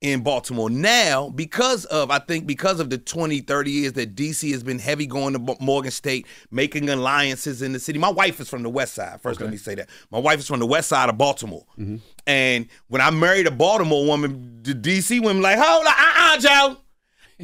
in 0.02 0.22
Baltimore. 0.22 0.70
Now, 0.70 1.30
because 1.30 1.86
of, 1.86 2.12
I 2.12 2.20
think, 2.20 2.46
because 2.46 2.80
of 2.80 2.90
the 2.90 2.98
20, 2.98 3.42
30 3.42 3.72
years 3.72 3.94
that 3.94 4.16
DC 4.16 4.52
has 4.52 4.64
been 4.64 4.80
heavy 4.80 5.08
going 5.08 5.34
to 5.34 5.58
Morgan 5.60 5.92
State, 5.92 6.28
making 6.52 6.90
alliances 6.90 7.62
in 7.62 7.74
the 7.74 7.80
city. 7.80 7.98
My 7.98 8.10
wife 8.10 8.40
is 8.40 8.50
from 8.50 8.64
the 8.64 8.70
west 8.70 8.94
side. 8.94 9.22
First, 9.22 9.42
let 9.42 9.50
me 9.50 9.58
say 9.58 9.76
that. 9.76 9.90
My 10.12 10.20
wife 10.20 10.40
is 10.40 10.48
from 10.48 10.60
the 10.60 10.66
west 10.66 10.90
side 10.90 11.10
of 11.10 11.18
Baltimore. 11.18 11.66
Mm-hmm. 11.80 11.98
And 12.28 12.68
when 12.88 13.02
I 13.02 13.10
married 13.10 13.48
a 13.48 13.52
Baltimore 13.52 14.06
woman, 14.06 14.62
the 14.64 14.74
DC 14.74 15.22
women 15.24 15.42
like, 15.42 15.58
hold 15.58 15.86
on, 15.86 15.94
uh-uh, 15.94 16.38
Joe. 16.40 16.78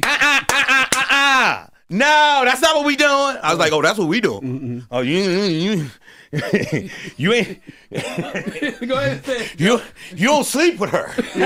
Uh-uh, 0.02 0.40
uh-uh, 0.48 0.86
uh-uh. 0.96 1.66
No, 1.90 2.42
that's 2.46 2.62
not 2.62 2.76
what 2.76 2.86
we 2.86 2.96
doing. 2.96 3.10
I 3.42 3.50
was 3.50 3.58
like, 3.58 3.72
oh, 3.72 3.82
that's 3.82 3.98
what 3.98 4.08
we 4.08 4.20
doing. 4.22 4.86
Oh, 4.90 5.00
you, 5.00 5.18
you, 5.18 5.42
you, 5.42 5.90
you 7.18 7.32
ain't. 7.34 7.58
Go 7.92 7.98
ahead 7.98 9.12
and 9.12 9.24
say. 9.24 9.44
it. 9.44 9.52
You 9.60 9.80
you 10.14 10.28
don't 10.28 10.44
sleep 10.44 10.78
with 10.80 10.88
her. 10.90 11.12
you, 11.34 11.44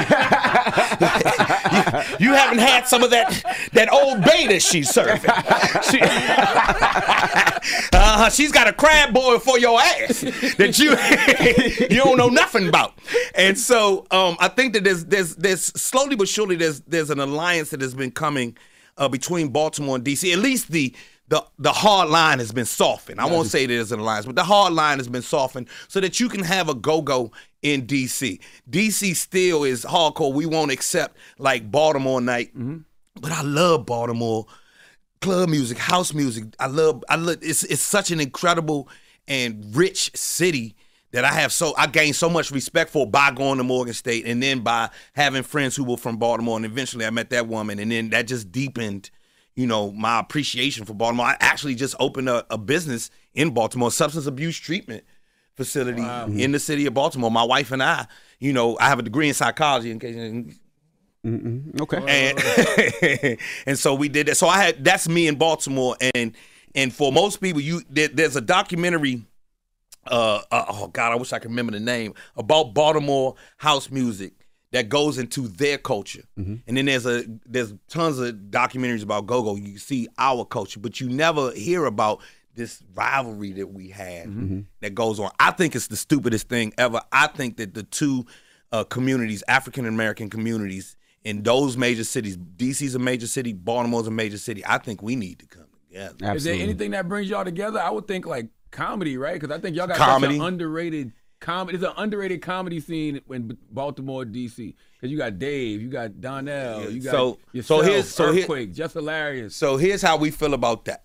you 2.29 2.35
haven't 2.35 2.59
had 2.59 2.87
some 2.87 3.03
of 3.03 3.11
that 3.11 3.43
that 3.73 3.93
old 3.93 4.23
that 4.23 4.63
she's 4.63 4.89
serving. 4.89 5.21
She, 5.91 5.99
uh, 7.93 8.31
she's 8.31 8.53
got 8.53 8.69
a 8.69 8.73
crab 8.73 9.13
boil 9.13 9.41
for 9.41 9.59
your 9.59 9.81
ass 9.81 10.21
that 10.57 10.79
you 10.79 10.91
you 11.91 12.03
don't 12.05 12.17
know 12.17 12.29
nothing 12.29 12.69
about. 12.69 12.95
And 13.35 13.59
so 13.59 14.07
um, 14.13 14.37
I 14.39 14.47
think 14.49 14.73
that 14.75 14.85
there's 14.85 15.05
there's 15.07 15.35
there's 15.35 15.65
slowly 15.65 16.15
but 16.15 16.29
surely 16.29 16.55
there's 16.55 16.81
there's 16.83 17.11
an 17.11 17.19
alliance 17.19 17.71
that 17.71 17.81
has 17.81 17.95
been 17.95 18.13
coming 18.13 18.57
uh, 18.99 19.09
between 19.09 19.49
Baltimore 19.49 19.97
and 19.97 20.05
DC. 20.05 20.33
At 20.33 20.39
least 20.39 20.71
the 20.71 20.95
the 21.29 21.45
the 21.59 21.73
hard 21.73 22.09
line 22.09 22.39
has 22.39 22.53
been 22.53 22.67
softened. 22.67 23.21
I 23.21 23.27
won't 23.27 23.49
say 23.49 23.67
there's 23.67 23.93
an 23.93 24.01
alliance, 24.01 24.27
but 24.27 24.37
the 24.37 24.45
hard 24.45 24.73
line 24.73 24.99
has 24.99 25.09
been 25.09 25.23
softened 25.23 25.69
so 25.89 26.01
that 26.01 26.21
you 26.21 26.29
can 26.29 26.43
have 26.43 26.69
a 26.69 26.75
go 26.75 27.03
go 27.03 27.33
in 27.63 27.87
DC. 27.87 28.41
DC 28.71 29.17
still 29.17 29.65
is 29.65 29.85
hardcore. 29.85 30.33
We 30.33 30.47
won't 30.47 30.71
accept 30.71 31.17
like 31.39 31.71
Baltimore 31.71 32.21
night, 32.21 32.57
mm-hmm. 32.57 32.79
but 33.21 33.33
I 33.33 33.43
love 33.43 33.87
Baltimore 33.87 34.47
club 35.21 35.49
music, 35.49 35.79
house 35.79 36.15
music. 36.15 36.45
I 36.61 36.67
love. 36.67 37.03
I 37.09 37.17
love. 37.17 37.39
It's 37.43 37.65
it's 37.65 37.83
such 37.83 38.11
an 38.11 38.21
incredible 38.21 38.89
and 39.27 39.75
rich 39.75 40.17
city 40.17 40.77
that 41.11 41.25
I 41.25 41.33
have 41.33 41.53
so 41.53 41.75
I 41.77 41.87
gained 41.87 42.15
so 42.15 42.29
much 42.29 42.51
respect 42.51 42.91
for 42.91 43.07
by 43.07 43.33
going 43.33 43.59
to 43.59 43.65
Morgan 43.65 43.95
State 43.95 44.27
and 44.27 44.43
then 44.43 44.61
by 44.61 44.91
having 45.15 45.43
friends 45.43 45.75
who 45.75 45.83
were 45.83 45.97
from 45.97 46.19
Baltimore 46.19 46.57
and 46.57 46.67
eventually 46.67 47.05
I 47.05 47.11
met 47.11 47.31
that 47.31 47.49
woman 47.49 47.79
and 47.79 47.91
then 47.91 48.11
that 48.11 48.29
just 48.29 48.53
deepened 48.53 49.11
you 49.57 49.67
know 49.67 49.91
my 49.91 50.21
appreciation 50.21 50.85
for 50.85 50.95
Baltimore. 50.95 51.27
I 51.27 51.37
actually 51.41 51.75
just 51.75 51.97
opened 51.99 52.29
a, 52.29 52.47
a 52.51 52.59
business 52.59 53.11
in 53.35 53.51
Baltimore, 53.51 53.91
substance 53.91 54.27
abuse 54.27 54.59
treatment 54.59 55.05
facility 55.55 56.03
in 56.41 56.53
the 56.53 56.59
city 56.59 56.87
of 56.87 56.95
Baltimore. 56.95 57.31
My 57.31 57.43
wife 57.43 57.73
and 57.73 57.83
I, 57.83 58.07
you 58.39 58.53
know, 58.53 58.77
I 58.79 58.89
have 58.89 58.99
a 58.99 59.03
degree 59.03 59.29
in 59.29 59.35
psychology 59.35 59.91
in 59.91 59.99
case 59.99 60.55
Okay. 61.81 62.05
and 62.07 63.39
and 63.67 63.79
so 63.79 63.95
we 63.95 64.09
did 64.09 64.29
that. 64.29 64.37
So 64.37 64.47
I 64.47 64.63
had 64.63 64.85
that's 64.85 65.09
me 65.09 65.27
in 65.27 65.35
Baltimore, 65.37 65.97
and 66.15 66.37
and 66.75 66.93
for 66.95 67.11
most 67.11 67.41
people, 67.41 67.61
you 67.61 67.83
there, 67.91 68.09
there's 68.09 68.37
a 68.37 68.41
documentary. 68.41 69.25
Uh, 70.07 70.43
uh, 70.53 70.67
oh 70.69 70.87
God, 70.87 71.11
I 71.13 71.17
wish 71.17 71.33
I 71.33 71.41
could 71.41 71.51
remember 71.51 71.73
the 71.73 71.81
name 71.81 72.15
about 72.37 72.75
Baltimore 72.75 73.35
house 73.57 73.91
music 73.91 74.35
that 74.73 74.89
goes 74.89 75.19
into 75.19 75.49
their 75.49 75.79
culture, 75.79 76.25
mm-hmm. 76.39 76.57
and 76.67 76.77
then 76.77 76.87
there's 76.87 77.07
a 77.07 77.25
there's 77.47 77.73
tons 77.89 78.19
of 78.19 78.35
documentaries 78.51 79.03
about 79.03 79.27
go-go. 79.27 79.57
You 79.57 79.79
see 79.79 80.09
our 80.19 80.45
culture, 80.45 80.81
but 80.81 81.01
you 81.01 81.09
never 81.09 81.53
hear 81.53 81.85
about 81.87 82.21
this 82.55 82.83
rivalry 82.95 83.53
that 83.53 83.69
we 83.69 83.89
had 83.89 84.29
mm-hmm. 84.29 84.45
mm-hmm. 84.45 84.61
that 84.81 84.95
goes 84.95 85.21
on. 85.21 85.31
I 85.39 85.51
think 85.53 85.77
it's 85.77 85.87
the 85.87 85.97
stupidest 85.97 86.49
thing 86.49 86.73
ever. 86.79 87.01
I 87.13 87.29
think 87.29 87.59
that 87.59 87.75
the 87.75 87.85
two 87.85 88.27
uh, 88.73 88.85
communities, 88.85 89.45
African 89.47 89.87
American 89.87 90.31
communities 90.31 90.97
in 91.25 91.43
those 91.43 91.77
major 91.77 92.05
cities, 92.05 92.37
DC's 92.37 92.95
a 92.95 92.99
major 92.99 93.27
city, 93.27 93.53
Baltimore's 93.53 94.07
a 94.07 94.11
major 94.11 94.39
city. 94.39 94.65
I 94.67 94.79
think 94.79 95.03
we 95.03 95.17
need 95.17 95.39
to 95.41 95.47
come 95.47 95.67
together. 95.89 96.35
Is 96.35 96.45
there 96.45 96.55
anything 96.55 96.93
that 96.93 97.09
brings 97.09 97.29
y'all 97.29 97.45
together? 97.45 97.81
I 97.81 97.91
would 97.91 98.07
think 98.07 98.27
like 98.27 98.49
comedy, 98.71 99.17
right? 99.17 99.35
Because 99.41 99.57
I 99.57 99.61
think 99.61 99.77
y'all 99.77 99.87
got 99.87 99.97
Comedy. 99.97 100.35
such 100.35 100.41
an 100.41 100.47
underrated 100.47 101.13
comedy. 101.41 101.77
It's 101.77 101.85
an 101.85 101.93
underrated 101.97 102.43
comedy 102.43 102.81
scene 102.81 103.21
in 103.31 103.57
Baltimore, 103.71 104.25
DC. 104.25 104.75
Because 104.95 105.11
you 105.11 105.19
got 105.19 105.39
Dave, 105.39 105.83
you 105.83 105.89
got 105.89 106.21
Donnell, 106.21 106.91
you 106.91 107.01
got 107.03 107.11
So- 107.13 107.39
yourself, 107.53 107.85
so 107.85 107.91
here's- 107.91 108.09
so 108.09 108.33
here- 108.33 108.43
Earthquake, 108.43 108.73
just 108.75 108.95
hilarious. 108.95 109.55
So 109.55 109.77
here's 109.77 110.03
how 110.03 110.17
we 110.17 110.31
feel 110.31 110.55
about 110.55 110.85
that. 110.87 111.05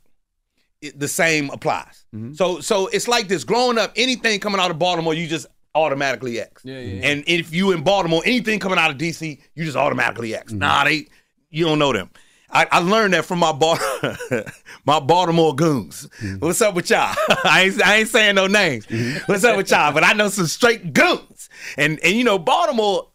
It, 0.82 1.00
the 1.00 1.08
same 1.08 1.50
applies. 1.52 2.06
Mm-hmm. 2.16 2.34
So 2.34 2.60
so 2.60 2.88
it's 2.88 3.08
like 3.08 3.28
this. 3.28 3.44
Growing 3.44 3.78
up, 3.78 3.92
anything 3.96 4.40
coming 4.40 4.60
out 4.60 4.72
of 4.72 4.80
Baltimore, 4.80 5.14
you 5.14 5.28
just 5.28 5.46
automatically 5.76 6.40
X. 6.40 6.64
Yeah, 6.66 6.80
yeah, 6.80 6.94
yeah. 6.96 7.08
And 7.10 7.24
if 7.28 7.54
you 7.54 7.72
in 7.72 7.84
Baltimore, 7.84 8.24
anything 8.26 8.60
coming 8.60 8.80
out 8.80 8.90
of 8.90 8.98
DC, 8.98 9.40
you 9.54 9.64
just 9.66 9.78
automatically 9.78 10.34
X. 10.36 10.52
Mm-hmm. 10.52 10.60
Nah, 10.60 10.84
they 10.86 11.06
you 11.52 11.66
don't 11.66 11.78
know 11.80 11.94
them. 11.94 12.10
I, 12.52 12.68
I 12.72 12.80
learned 12.80 13.14
that 13.14 13.26
from 13.26 13.40
my 13.40 13.52
my 14.86 15.00
Baltimore 15.00 15.56
goons. 15.56 16.08
Mm-hmm. 16.20 16.46
What's 16.46 16.62
up 16.62 16.76
with 16.76 16.90
y'all? 16.90 17.16
I 17.44 17.64
ain't, 17.66 17.82
I 17.86 17.96
ain't 17.98 18.10
saying 18.10 18.36
no 18.36 18.48
names. 18.48 18.86
Mm-hmm. 18.88 19.32
What's 19.32 19.44
up 19.44 19.56
with 19.58 19.72
y'all? 19.72 19.94
But 19.94 20.04
I 20.04 20.14
know 20.14 20.28
some 20.30 20.48
straight 20.48 20.94
goons. 20.94 21.50
And 21.78 22.00
and 22.04 22.14
you 22.16 22.24
know 22.24 22.38
Baltimore, 22.40 23.08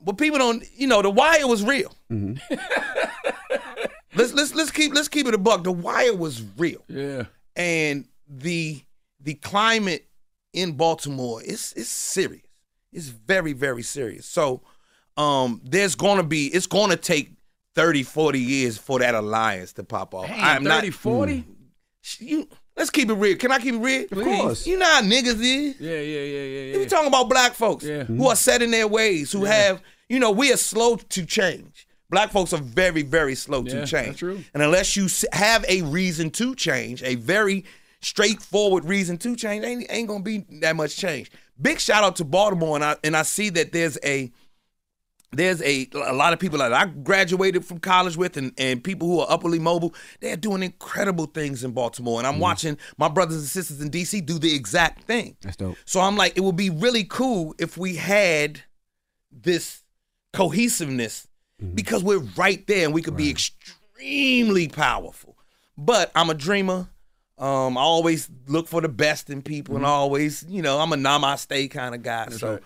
but 0.00 0.18
people 0.18 0.38
don't. 0.38 0.64
You 0.76 0.86
know 0.86 1.02
the 1.02 1.10
wire 1.10 1.46
was 1.46 1.62
real. 1.62 1.94
Mm-hmm. 2.10 2.54
let's 4.14 4.32
let's 4.32 4.54
let's 4.54 4.70
keep 4.70 4.94
let's 4.94 5.08
keep 5.08 5.26
it 5.26 5.34
a 5.34 5.38
buck. 5.38 5.64
The 5.64 5.72
wire 5.72 6.14
was 6.14 6.42
real, 6.58 6.82
Yeah. 6.88 7.24
and 7.56 8.06
the 8.28 8.82
the 9.20 9.34
climate 9.34 10.06
in 10.52 10.72
Baltimore 10.72 11.42
is 11.42 11.72
is 11.74 11.88
serious. 11.88 12.42
It's 12.92 13.08
very 13.08 13.52
very 13.54 13.82
serious. 13.82 14.26
So 14.26 14.62
um, 15.16 15.60
there's 15.64 15.94
gonna 15.94 16.22
be 16.22 16.46
it's 16.48 16.66
gonna 16.66 16.96
take 16.96 17.32
30, 17.74 18.02
40 18.04 18.38
years 18.40 18.78
for 18.78 18.98
that 19.00 19.14
alliance 19.14 19.72
to 19.74 19.84
pop 19.84 20.14
off. 20.14 20.26
Damn, 20.28 20.64
30, 20.64 20.90
40? 20.90 21.32
Mm. 21.38 22.20
You 22.20 22.48
let's 22.76 22.90
keep 22.90 23.08
it 23.08 23.14
real. 23.14 23.36
Can 23.36 23.50
I 23.50 23.58
keep 23.58 23.74
it 23.74 23.78
real? 23.78 24.02
Of 24.10 24.22
course. 24.22 24.66
You 24.66 24.78
know 24.78 24.84
how 24.86 25.00
niggas 25.02 25.40
is. 25.40 25.80
Yeah, 25.80 25.92
yeah, 25.92 25.98
yeah, 26.00 26.42
yeah, 26.42 26.72
yeah. 26.72 26.78
We 26.78 26.86
talking 26.86 27.08
about 27.08 27.28
black 27.30 27.52
folks 27.54 27.84
Yeah. 27.84 28.04
who 28.04 28.28
are 28.28 28.36
set 28.36 28.62
in 28.62 28.70
their 28.70 28.86
ways, 28.88 29.32
who 29.32 29.44
have, 29.44 29.80
you 30.08 30.18
know, 30.20 30.30
we 30.30 30.52
are 30.52 30.56
slow 30.58 30.96
to 30.96 31.24
change. 31.26 31.86
Black 32.10 32.30
folks 32.30 32.52
are 32.52 32.60
very, 32.60 33.02
very 33.02 33.34
slow 33.34 33.62
Yeah, 33.62 33.70
to 33.70 33.76
that's 33.78 33.90
change. 33.90 34.18
true. 34.18 34.44
And 34.52 34.62
unless 34.62 34.96
you 34.96 35.08
have 35.32 35.64
a 35.68 35.82
reason 35.82 36.30
to 36.32 36.54
change, 36.54 37.02
a 37.02 37.14
very 37.16 37.64
straightforward 38.02 38.84
reason 38.84 39.16
to 39.18 39.34
change, 39.34 39.64
ain't, 39.64 39.86
ain't 39.90 40.06
gonna 40.08 40.22
be 40.22 40.44
that 40.60 40.76
much 40.76 40.96
change. 40.96 41.30
Big 41.60 41.80
shout 41.80 42.04
out 42.04 42.16
to 42.16 42.24
Baltimore, 42.24 42.76
and 42.76 42.84
I 42.84 42.96
and 43.02 43.16
I 43.16 43.22
see 43.22 43.48
that 43.50 43.72
there's 43.72 43.96
a 44.04 44.30
there's 45.36 45.62
a, 45.62 45.88
a 45.94 46.12
lot 46.12 46.32
of 46.32 46.38
people 46.38 46.58
that 46.58 46.72
I 46.72 46.86
graduated 46.86 47.64
from 47.64 47.78
college 47.78 48.16
with 48.16 48.36
and, 48.36 48.52
and 48.58 48.82
people 48.82 49.08
who 49.08 49.20
are 49.20 49.30
upperly 49.30 49.58
mobile, 49.58 49.94
they're 50.20 50.36
doing 50.36 50.62
incredible 50.62 51.26
things 51.26 51.64
in 51.64 51.72
Baltimore. 51.72 52.18
And 52.18 52.26
I'm 52.26 52.34
mm-hmm. 52.34 52.42
watching 52.42 52.78
my 52.96 53.08
brothers 53.08 53.36
and 53.36 53.46
sisters 53.46 53.80
in 53.80 53.90
DC 53.90 54.24
do 54.24 54.38
the 54.38 54.54
exact 54.54 55.04
thing. 55.04 55.36
That's 55.42 55.56
dope. 55.56 55.76
So 55.84 56.00
I'm 56.00 56.16
like, 56.16 56.36
it 56.36 56.40
would 56.40 56.56
be 56.56 56.70
really 56.70 57.04
cool 57.04 57.54
if 57.58 57.76
we 57.76 57.96
had 57.96 58.62
this 59.30 59.82
cohesiveness 60.32 61.28
mm-hmm. 61.62 61.74
because 61.74 62.02
we're 62.02 62.24
right 62.36 62.66
there 62.66 62.84
and 62.84 62.94
we 62.94 63.02
could 63.02 63.16
be 63.16 63.30
extremely 63.30 64.68
powerful. 64.68 65.36
but 65.76 66.10
I'm 66.14 66.30
a 66.30 66.34
dreamer. 66.34 66.88
Um, 67.36 67.76
I 67.76 67.80
always 67.80 68.30
look 68.46 68.68
for 68.68 68.80
the 68.80 68.88
best 68.88 69.28
in 69.28 69.42
people, 69.42 69.76
and 69.76 69.84
I 69.84 69.88
always, 69.88 70.44
you 70.48 70.62
know, 70.62 70.78
I'm 70.78 70.92
a 70.92 70.96
namaste 70.96 71.68
kind 71.70 71.94
of 71.94 72.02
guy. 72.02 72.28
so, 72.28 72.52
right. 72.52 72.62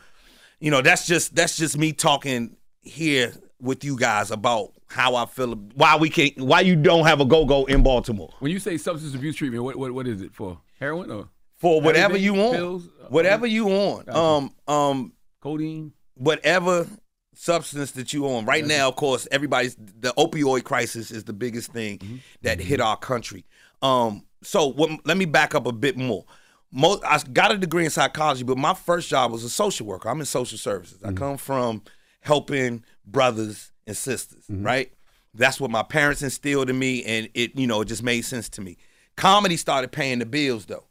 you 0.61 0.71
know, 0.71 0.83
that's 0.83 1.07
just 1.07 1.35
that's 1.35 1.57
just 1.57 1.79
me 1.79 1.93
talking 1.93 2.58
here 2.89 3.33
with 3.61 3.85
you 3.85 3.97
guys 3.97 4.31
about 4.31 4.73
how 4.89 5.15
I 5.17 5.27
feel, 5.27 5.55
why 5.75 5.97
we 5.97 6.09
can't, 6.11 6.39
why 6.41 6.61
you 6.61 6.75
don't 6.77 7.05
have 7.07 7.21
a 7.21 7.25
go 7.25 7.45
go 7.45 7.65
in 7.67 7.83
Baltimore 7.83 8.31
When 8.41 8.51
you 8.53 8.59
say 8.59 8.79
substance 8.79 9.15
abuse 9.15 9.37
treatment, 9.37 9.63
what 9.65 9.77
what, 9.77 9.93
what 9.93 10.07
is 10.07 10.23
it 10.23 10.35
for? 10.35 10.61
Heroin 10.81 11.11
or 11.11 11.29
for 11.57 11.81
whatever 11.81 12.17
you 12.17 12.35
want, 12.35 12.57
Pills? 12.57 12.89
whatever 13.09 13.47
you 13.47 13.67
want. 13.67 14.09
Um, 14.09 14.53
um, 14.67 15.13
codeine? 15.41 15.93
whatever 16.15 16.87
substance 17.35 17.93
that 17.93 18.13
you 18.13 18.27
on 18.27 18.45
right 18.45 18.67
now 18.67 18.89
of 18.89 18.97
course 18.97 19.29
everybody's 19.31 19.77
the 19.77 20.13
opioid 20.19 20.65
crisis 20.65 21.13
is 21.13 21.23
the 21.23 21.33
biggest 21.33 21.71
thing 21.73 21.99
Mm-hmm. 21.99 22.17
that 22.43 22.59
hit 22.59 22.81
our 22.81 22.97
country 22.97 23.45
um 23.83 24.25
so 24.43 24.67
what, 24.67 24.91
let 25.07 25.17
me 25.17 25.25
back 25.25 25.55
up 25.55 25.65
a 25.69 25.73
bit 25.73 25.97
more 25.97 26.25
most 26.73 27.05
i 27.05 27.17
got 27.33 27.53
a 27.53 27.57
degree 27.57 27.85
in 27.85 27.91
psychology 27.91 28.43
but 28.43 28.59
my 28.59 28.75
first 28.75 29.09
job 29.09 29.31
was 29.31 29.45
a 29.45 29.49
social 29.49 29.87
worker 29.87 30.09
i'm 30.09 30.19
in 30.19 30.27
social 30.27 30.59
services 30.59 30.99
Mm-hmm. 30.99 31.11
i 31.11 31.13
come 31.13 31.37
from 31.37 31.83
helping 32.21 32.85
brothers 33.07 33.73
and 33.87 33.97
sisters 33.97 34.45
Mm-hmm. 34.51 34.65
right 34.67 34.93
that's 35.35 35.61
what 35.61 35.71
my 35.71 35.83
parents 35.83 36.23
instilled 36.23 36.71
in 36.71 36.79
me 36.79 37.05
and 37.05 37.29
it 37.35 37.55
you 37.57 37.67
know 37.67 37.81
it 37.83 37.85
just 37.87 38.03
made 38.03 38.23
sense 38.23 38.49
to 38.51 38.61
me 38.61 38.77
comedy 39.17 39.57
started 39.57 39.93
paying 39.93 40.19
the 40.19 40.27
bills 40.27 40.67
though 40.67 40.85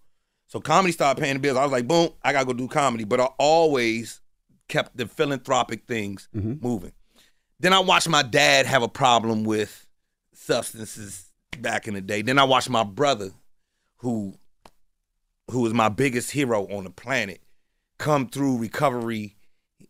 so 0.48 0.60
comedy 0.60 0.92
started 0.92 1.20
paying 1.20 1.34
the 1.36 1.40
bills 1.40 1.58
i 1.58 1.64
was 1.64 1.72
like 1.72 1.88
boom 1.88 2.10
i 2.24 2.32
gotta 2.32 2.46
go 2.46 2.54
do 2.54 2.68
comedy 2.68 3.04
but 3.04 3.20
i 3.20 3.26
always 3.40 4.22
kept 4.70 4.96
the 4.98 5.06
philanthropic 5.08 5.86
things 5.88 6.28
moving. 6.34 6.92
Then 7.60 7.72
I 7.74 7.80
watched 7.80 8.10
my 8.10 8.22
dad 8.22 8.66
have 8.66 8.84
a 8.84 8.88
problem 8.90 9.46
with 9.46 9.88
substances 10.34 11.32
back 11.60 11.88
in 11.88 11.94
the 11.94 12.02
day. 12.02 12.22
Then 12.22 12.38
I 12.38 12.44
watched 12.44 12.70
my 12.70 12.84
brother, 12.84 13.32
who 13.98 14.36
who 15.50 15.62
was 15.62 15.74
my 15.74 15.88
biggest 15.90 16.32
hero 16.32 16.68
on 16.68 16.84
the 16.84 16.90
planet, 16.90 17.42
come 17.98 18.28
through 18.28 18.58
recovery 18.58 19.38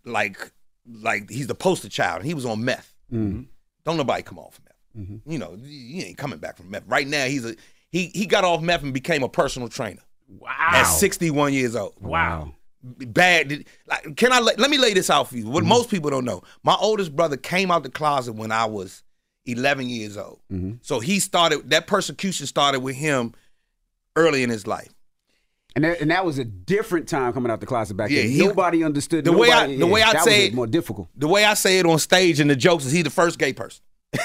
like 0.05 0.51
like 0.89 1.29
he's 1.29 1.47
the 1.47 1.55
poster 1.55 1.89
child. 1.89 2.17
and 2.17 2.25
He 2.25 2.33
was 2.33 2.45
on 2.45 2.63
meth. 2.63 2.93
Mm-hmm. 3.11 3.43
Don't 3.85 3.97
nobody 3.97 4.23
come 4.23 4.39
off 4.39 4.59
meth. 4.65 5.05
Mm-hmm. 5.05 5.31
You 5.31 5.39
know, 5.39 5.57
he 5.63 6.03
ain't 6.03 6.17
coming 6.17 6.39
back 6.39 6.57
from 6.57 6.71
meth. 6.71 6.83
Right 6.87 7.07
now, 7.07 7.25
he's 7.25 7.45
a 7.45 7.55
he 7.91 8.07
he 8.13 8.25
got 8.25 8.43
off 8.43 8.61
meth 8.61 8.83
and 8.83 8.93
became 8.93 9.23
a 9.23 9.29
personal 9.29 9.69
trainer 9.69 10.01
Wow. 10.27 10.49
at 10.71 10.83
61 10.83 11.53
years 11.53 11.75
old 11.75 11.93
Wow. 12.01 12.53
bad. 12.83 13.65
Like, 13.87 14.15
can 14.17 14.33
I 14.33 14.39
let, 14.39 14.59
let 14.59 14.69
me 14.69 14.77
lay 14.77 14.93
this 14.93 15.09
out 15.09 15.29
for 15.29 15.37
you? 15.37 15.47
What 15.47 15.61
mm-hmm. 15.61 15.69
most 15.69 15.89
people 15.89 16.09
don't 16.09 16.25
know. 16.25 16.43
My 16.63 16.75
oldest 16.79 17.15
brother 17.15 17.37
came 17.37 17.71
out 17.71 17.83
the 17.83 17.89
closet 17.89 18.33
when 18.33 18.51
I 18.51 18.65
was 18.65 19.03
11 19.45 19.87
years 19.87 20.17
old. 20.17 20.39
So 20.81 20.99
he 20.99 21.19
started 21.19 21.69
that 21.69 21.87
persecution 21.87 22.45
started 22.47 22.81
with 22.81 22.95
him 22.97 23.33
early 24.17 24.43
in 24.43 24.49
his 24.49 24.67
life. 24.67 24.93
And 25.75 25.83
that, 25.83 26.01
and 26.01 26.09
that 26.09 26.25
was 26.25 26.39
a 26.39 26.43
different 26.45 27.07
time 27.07 27.33
coming 27.33 27.51
out 27.51 27.59
the 27.59 27.67
closet 27.67 27.95
back 27.95 28.09
Yeah, 28.09 28.21
then. 28.23 28.31
he- 28.31 28.39
Nobody 28.47 28.83
understood. 28.83 29.25
the 29.25 29.31
way 29.31 29.51
I- 29.51 29.61
nobody- 29.67 29.77
the 29.77 29.85
way 29.87 30.01
I 30.01 30.23
say 30.23 30.45
it- 30.47 30.53
more 30.55 30.65
difficult. 30.67 31.07
The 31.15 31.27
way 31.27 31.45
I 31.45 31.53
say 31.53 31.77
it 31.79 31.85
on 31.85 31.99
stage 31.99 32.39
and 32.39 32.49
the 32.49 32.55
jokes 32.55 32.85
is 32.85 32.91
he 32.91 33.03
the 33.03 33.09
first 33.11 33.37
gay 33.37 33.53
person. 33.53 33.81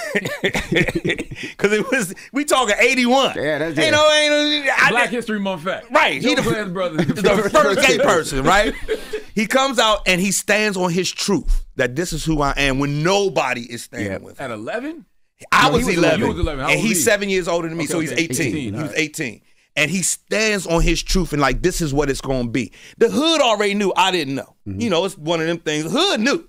Cause 1.58 1.72
it 1.72 1.90
was 1.90 2.14
we 2.32 2.44
talking 2.44 2.74
81. 2.78 3.34
Yeah, 3.36 3.58
that's 3.58 3.78
ain't 3.78 3.88
it. 3.88 3.90
no 3.90 4.10
ain't 4.12 4.68
I, 4.80 4.90
Black 4.90 5.10
History 5.10 5.38
Month 5.40 5.64
fact. 5.64 5.90
Right, 5.90 6.22
he 6.22 6.34
Joe 6.34 6.36
the- 6.36 6.42
Glenn's 6.42 6.72
brother. 6.72 6.96
the 7.04 7.50
first 7.52 7.86
gay 7.86 7.98
person, 7.98 8.44
right? 8.44 8.74
He 9.34 9.46
comes 9.46 9.78
out 9.78 10.02
and 10.06 10.20
he 10.20 10.30
stands 10.32 10.76
on 10.76 10.90
his 10.92 11.10
truth 11.10 11.64
that 11.76 11.96
this 11.96 12.12
is 12.12 12.24
who 12.24 12.40
I 12.42 12.52
am 12.56 12.78
when 12.78 13.02
nobody 13.02 13.62
is 13.62 13.82
standing 13.84 14.12
Yeah. 14.12 14.18
with. 14.18 14.38
Him. 14.38 14.44
At 14.44 14.50
11? 14.52 15.06
I 15.50 15.66
No, 15.68 15.72
was, 15.74 15.80
he 15.82 15.86
was 15.88 15.96
11, 15.98 16.20
11. 16.20 16.20
You 16.20 16.26
was 16.28 16.38
11. 16.38 16.64
How 16.64 16.70
and 16.70 16.80
he's 16.80 16.98
he? 16.98 17.02
seven 17.02 17.28
years 17.28 17.48
older 17.48 17.68
than 17.68 17.76
me, 17.76 17.84
Okay, 17.84 17.92
so 17.92 18.00
he's 18.00 18.12
okay. 18.12 18.22
18. 18.22 18.46
18, 18.46 18.54
He 18.54 18.70
all 18.78 18.82
was 18.82 18.92
right. 18.92 18.98
18, 19.76 19.82
and 19.84 19.90
he 19.90 20.02
stands 20.02 20.66
on 20.66 20.82
his 20.82 21.02
truth 21.02 21.32
and 21.32 21.40
like 21.40 21.62
this 21.62 21.80
is 21.80 21.92
what 21.94 22.10
it's 22.10 22.20
going 22.20 22.44
to 22.46 22.50
be. 22.50 22.72
The 22.98 23.10
hood 23.10 23.40
already 23.40 23.74
knew. 23.74 23.92
I 23.96 24.10
didn't 24.10 24.34
know. 24.34 24.54
Mm-hmm. 24.66 24.80
You 24.80 24.90
know, 24.90 25.04
it's 25.04 25.16
one 25.18 25.40
of 25.40 25.46
them 25.46 25.58
things. 25.58 25.84
The 25.84 25.90
hood 25.90 26.20
knew. 26.20 26.48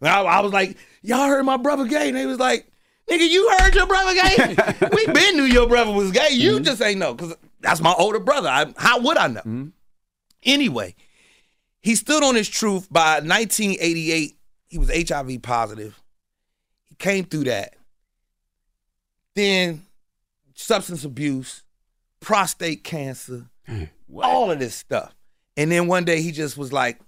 And 0.00 0.08
I, 0.08 0.22
I 0.22 0.40
was 0.40 0.52
like, 0.52 0.76
y'all 1.02 1.28
heard 1.28 1.44
my 1.44 1.56
brother 1.56 1.86
gay, 1.86 2.08
and 2.08 2.16
they 2.16 2.26
was 2.26 2.38
like, 2.38 2.66
nigga, 3.10 3.28
you 3.28 3.48
heard 3.58 3.74
your 3.74 3.86
brother 3.86 4.14
gay? 4.14 4.56
we 4.94 5.06
been 5.06 5.36
knew 5.36 5.44
your 5.44 5.66
brother 5.68 5.92
was 5.92 6.10
gay. 6.10 6.28
You 6.32 6.54
Mm-hmm. 6.56 6.64
just 6.64 6.82
ain't 6.82 6.98
know 6.98 7.14
because 7.14 7.34
that's 7.60 7.80
my 7.80 7.94
older 7.98 8.20
brother. 8.20 8.48
I, 8.48 8.72
how 8.76 9.00
would 9.00 9.16
I 9.16 9.28
know? 9.28 9.40
Mm-hmm. 9.40 9.68
Anyway, 10.42 10.94
he 11.80 11.94
stood 11.94 12.22
on 12.22 12.34
his 12.34 12.48
truth 12.48 12.88
by 12.92 13.14
1988. 13.20 14.36
He 14.68 14.78
was 14.78 14.90
HIV 15.08 15.40
positive. 15.42 16.02
He 16.84 16.94
came 16.96 17.24
through 17.24 17.44
that. 17.44 17.74
Then 19.34 19.86
substance 20.54 21.04
abuse, 21.04 21.63
prostate 22.24 22.82
cancer, 22.82 23.46
mm. 23.68 23.88
all 24.22 24.50
of 24.50 24.58
this 24.58 24.74
stuff. 24.74 25.14
And 25.56 25.70
then 25.70 25.86
one 25.86 26.04
day 26.04 26.22
he 26.22 26.32
just 26.32 26.56
was 26.56 26.72
like, 26.72 26.98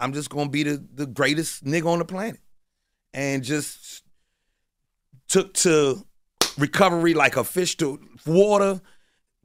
I'm 0.00 0.12
just 0.12 0.30
gonna 0.30 0.50
be 0.50 0.64
the, 0.64 0.84
the 0.94 1.06
greatest 1.06 1.64
nigga 1.64 1.86
on 1.86 2.00
the 2.00 2.04
planet. 2.04 2.40
And 3.14 3.44
just 3.44 4.02
took 5.28 5.54
to 5.54 6.04
recovery 6.58 7.14
like 7.14 7.36
a 7.36 7.44
fish 7.44 7.76
to 7.76 8.00
water, 8.26 8.80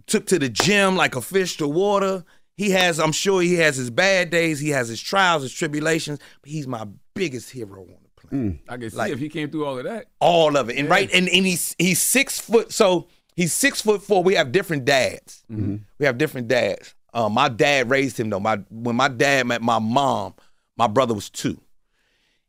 took 0.07 0.25
to 0.27 0.39
the 0.39 0.49
gym 0.49 0.95
like 0.95 1.15
a 1.15 1.21
fish 1.21 1.57
to 1.57 1.67
water. 1.67 2.25
He 2.55 2.71
has, 2.71 2.99
I'm 2.99 3.11
sure 3.11 3.41
he 3.41 3.55
has 3.55 3.75
his 3.75 3.91
bad 3.91 4.31
days, 4.31 4.59
he 4.59 4.69
has 4.69 4.87
his 4.87 4.99
trials, 4.99 5.43
his 5.43 5.53
tribulations, 5.53 6.19
but 6.41 6.49
he's 6.49 6.65
my 6.65 6.87
biggest 7.13 7.51
hero 7.51 7.81
on 7.81 7.97
the 8.01 8.21
planet. 8.21 8.57
Mm. 8.57 8.59
I 8.67 8.77
can 8.77 8.89
see 8.89 8.97
Like- 8.97 9.11
if 9.11 9.19
he 9.19 9.29
came 9.29 9.51
through 9.51 9.65
all 9.65 9.77
of 9.77 9.83
that. 9.83 10.07
All 10.19 10.57
of 10.57 10.69
it. 10.71 10.77
And 10.77 10.89
right, 10.89 11.09
and, 11.13 11.29
and 11.29 11.45
he's 11.45 11.75
he's 11.77 12.01
six 12.01 12.39
foot, 12.39 12.71
so 12.71 13.09
he's 13.37 13.53
six 13.53 13.79
foot 13.79 14.03
four. 14.03 14.21
We 14.21 14.33
have 14.33 14.51
different 14.51 14.83
dads. 14.83 15.43
We 15.99 16.05
have 16.05 16.17
different 16.17 16.49
dads. 16.49 16.93
Um, 17.13 17.31
my 17.33 17.47
dad 17.47 17.89
raised 17.89 18.19
him 18.19 18.29
though. 18.29 18.41
My 18.41 18.57
when 18.69 18.97
my 18.97 19.07
dad 19.07 19.47
met 19.47 19.61
my 19.61 19.79
mom, 19.79 20.33
my 20.75 20.87
brother 20.87 21.13
was 21.13 21.29
two. 21.29 21.61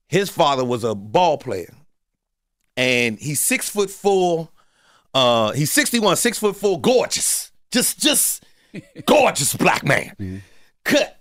His 0.08 0.28
father 0.30 0.64
was 0.64 0.82
a 0.82 0.94
ball 0.96 1.38
player. 1.38 1.72
And 2.76 3.18
he's 3.18 3.40
six 3.40 3.68
foot 3.68 3.90
four. 3.90 4.48
Uh, 5.14 5.52
he's 5.52 5.72
61, 5.72 6.16
six 6.16 6.38
foot 6.38 6.56
four, 6.56 6.80
gorgeous. 6.80 7.50
Just 7.70 7.98
just 8.00 8.44
gorgeous 9.06 9.54
black 9.54 9.84
man. 9.84 10.42
Cut. 10.84 11.14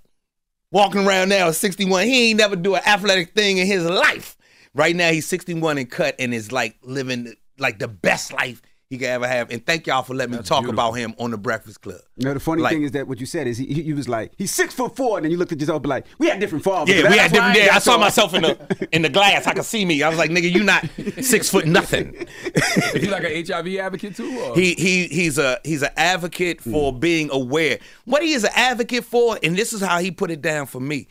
Walking 0.72 1.08
around 1.08 1.30
now 1.30 1.48
at 1.48 1.56
61. 1.56 2.06
He 2.06 2.30
ain't 2.30 2.38
never 2.38 2.56
do 2.56 2.76
an 2.76 2.82
athletic 2.86 3.34
thing 3.34 3.58
in 3.58 3.68
his 3.68 3.86
life. 3.86 4.38
Right 4.74 4.96
now 4.96 5.12
he's 5.12 5.26
61 5.26 5.78
and 5.78 5.90
cut 5.90 6.16
and 6.20 6.34
is 6.34 6.52
like 6.52 6.76
living 6.84 7.34
like 7.58 7.80
the 7.80 7.88
best 7.88 8.34
life 8.34 8.62
he 8.90 8.98
could 8.98 9.08
ever 9.08 9.28
have. 9.28 9.52
And 9.52 9.66
thank 9.66 9.86
y'all 9.86 10.02
for 10.02 10.14
letting 10.14 10.38
me 10.38 10.42
talk 10.44 10.68
about 10.68 10.94
him 10.94 11.14
on 11.20 11.32
the 11.32 11.38
Breakfast 11.38 11.82
Club. 11.82 12.00
You 12.16 12.26
know, 12.26 12.34
the 12.34 12.40
funny 12.40 12.62
Like- 12.62 12.72
thing 12.72 12.84
is 12.84 12.92
that 12.92 13.08
what 13.08 13.20
you 13.20 13.26
said 13.26 13.46
is 13.46 13.58
he, 13.58 13.66
he, 13.66 13.84
he 13.84 13.94
was 13.94 14.08
like, 14.08 14.32
he's 14.38 14.54
six 14.54 14.74
foot 14.74 14.96
four, 14.96 15.18
and 15.18 15.26
then 15.26 15.32
you 15.32 15.38
looked 15.38 15.52
at 15.52 15.60
yourself 15.60 15.78
and 15.78 15.84
be 15.84 15.90
like, 15.90 16.06
we 16.20 16.28
had 16.30 16.40
different 16.40 16.64
fathers. 16.64 16.96
Yeah, 16.96 17.10
we 17.10 17.18
had 17.18 17.32
different. 17.32 17.58
ain't 17.58 17.66
Yeah, 17.66 17.76
I 17.76 17.80
saw 17.80 17.94
so- 17.94 18.00
myself 18.00 18.34
in 18.34 18.44
the 18.44 18.88
in 18.96 19.02
the 19.02 19.10
glass. 19.10 19.46
I 19.46 19.54
could 19.54 19.66
see 19.66 19.84
me. 19.84 20.02
I 20.04 20.10
was 20.10 20.18
like, 20.18 20.32
nigga, 20.32 20.50
you 20.50 20.64
not 20.64 20.88
six 21.22 21.50
foot 21.50 21.66
nothing. 21.66 22.28
Is 22.46 23.02
he 23.02 23.10
like 23.10 23.26
an 23.26 23.46
HIV 23.46 23.76
advocate 23.78 24.16
too? 24.16 24.40
Or? 24.40 24.56
He 24.56 24.74
he 24.76 25.08
he's 25.08 25.38
a 25.38 25.60
he's 25.66 25.82
an 25.82 25.92
advocate 25.98 26.62
for 26.62 26.94
hmm. 26.94 27.00
being 27.00 27.30
aware. 27.32 27.80
What 28.06 28.24
he 28.24 28.34
is 28.34 28.46
an 28.46 28.52
advocate 28.56 29.04
for, 29.04 29.38
and 29.44 29.58
this 29.58 29.74
is 29.74 29.82
how 29.82 30.00
he 30.00 30.12
put 30.12 30.32
it 30.32 30.42
down 30.42 30.66
for 30.66 30.80
me. 30.80 31.10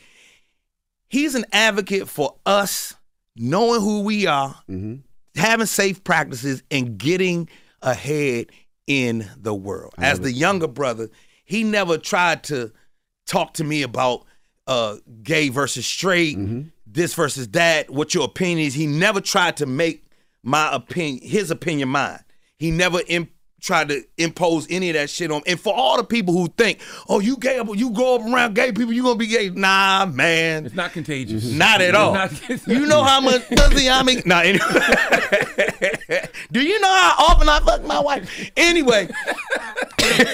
He's 1.09 1.35
an 1.35 1.45
advocate 1.53 2.09
for 2.09 2.37
us 2.47 2.95
knowing 3.37 3.81
who 3.81 4.01
we 4.01 4.27
are, 4.27 4.55
mm-hmm. 4.69 4.97
having 5.39 5.67
safe 5.67 6.03
practices, 6.03 6.63
and 6.71 6.97
getting 6.99 7.49
ahead 7.87 8.49
in 8.87 9.27
the 9.39 9.55
world. 9.55 9.95
As 9.97 10.21
the 10.21 10.33
younger 10.33 10.69
brother, 10.69 11.09
he 11.45 11.65
never 11.65 11.97
tried 11.97 12.43
to 12.45 12.73
talk 13.27 13.55
to 13.55 13.65
me 13.65 13.83
about 13.83 14.25
uh, 14.67 14.97
gay 15.23 15.49
versus 15.49 15.87
straight, 15.87 16.37
this 16.87 17.15
versus 17.15 17.49
that, 17.49 17.89
what 17.89 18.13
your 18.15 18.25
opinion 18.25 18.59
is. 18.59 18.75
He 18.75 18.87
never 18.87 19.21
tried 19.21 19.57
to 19.59 19.67
make 19.67 20.05
my 20.43 20.75
opinion, 20.75 21.27
his 21.27 21.51
opinion, 21.51 21.89
mine. 21.89 22.21
He 22.59 22.71
never 22.71 23.01
im- 23.07 23.29
tried 23.67 23.89
to 23.89 24.03
impose 24.17 24.67
any 24.71 24.89
of 24.91 24.95
that 24.95 25.11
shit 25.11 25.31
on. 25.33 25.43
And 25.47 25.59
for 25.59 25.75
all 25.75 25.97
the 25.97 26.05
people 26.05 26.33
who 26.35 26.47
think, 26.57 26.79
oh, 27.09 27.19
you 27.19 27.37
gay, 27.37 27.61
you 27.75 27.91
grow 27.91 28.15
up 28.15 28.23
around 28.23 28.55
gay 28.55 28.71
people, 28.73 28.93
you 28.93 29.03
gonna 29.03 29.17
be 29.19 29.27
gay. 29.27 29.51
Nah, 29.51 30.07
man. 30.07 30.67
It's 30.67 30.75
not 30.75 30.93
contagious. 30.93 31.45
Not 31.51 31.81
at 31.81 31.89
It's 31.91 31.99
all. 31.99 32.15
not- 32.15 32.31
you 32.69 32.87
know 32.87 33.03
how 33.03 33.21
much 33.21 33.47
pussy 33.57 33.91
I 33.91 34.03
mean? 34.05 34.23
Nah, 34.25 34.41
anyway. 34.41 34.65
Do 36.53 36.63
you 36.63 36.79
know 36.81 36.89
how 36.89 37.15
often 37.29 37.49
I 37.49 37.59
fuck 37.61 37.85
my 37.85 37.99
wife? 37.99 38.51
Anyway, 38.57 39.09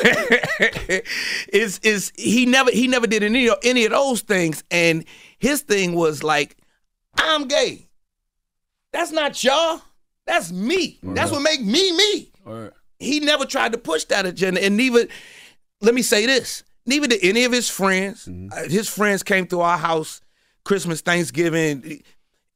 is 1.53 1.79
is 1.83 2.13
he 2.17 2.45
never 2.47 2.71
he 2.71 2.87
never 2.89 3.07
did 3.07 3.23
any 3.23 3.49
any 3.63 3.85
of 3.87 3.93
those 3.93 4.21
things, 4.21 4.63
and 4.71 5.05
his 5.39 5.63
thing 5.63 5.95
was 5.95 6.23
like, 6.23 6.57
I'm 7.17 7.49
gay. 7.49 7.89
That's 8.93 9.11
not 9.11 9.43
y'all. 9.43 9.81
That's 10.27 10.53
me. 10.53 10.99
That's 11.03 11.31
what 11.33 11.41
make 11.41 11.63
me 11.63 11.97
me. 11.97 12.31
All 12.47 12.53
right. 12.53 12.73
He 13.03 13.21
never 13.21 13.45
tried 13.45 13.73
to 13.73 13.79
push 13.79 14.05
that 14.07 14.27
agenda, 14.27 14.63
and 14.65 14.77
neither. 14.77 15.07
Let 15.81 15.95
me 15.95 16.03
say 16.03 16.27
this: 16.27 16.63
neither 16.87 17.09
did 17.09 17.21
any 17.23 17.45
of 17.45 17.53
his 17.53 17.69
friends. 17.69 18.29
Uh, 18.29 18.69
His 18.69 18.89
friends 18.89 19.23
came 19.23 19.47
to 19.49 19.61
our 19.61 19.79
house, 19.79 20.21
Christmas, 20.65 21.01
Thanksgiving. 21.01 22.03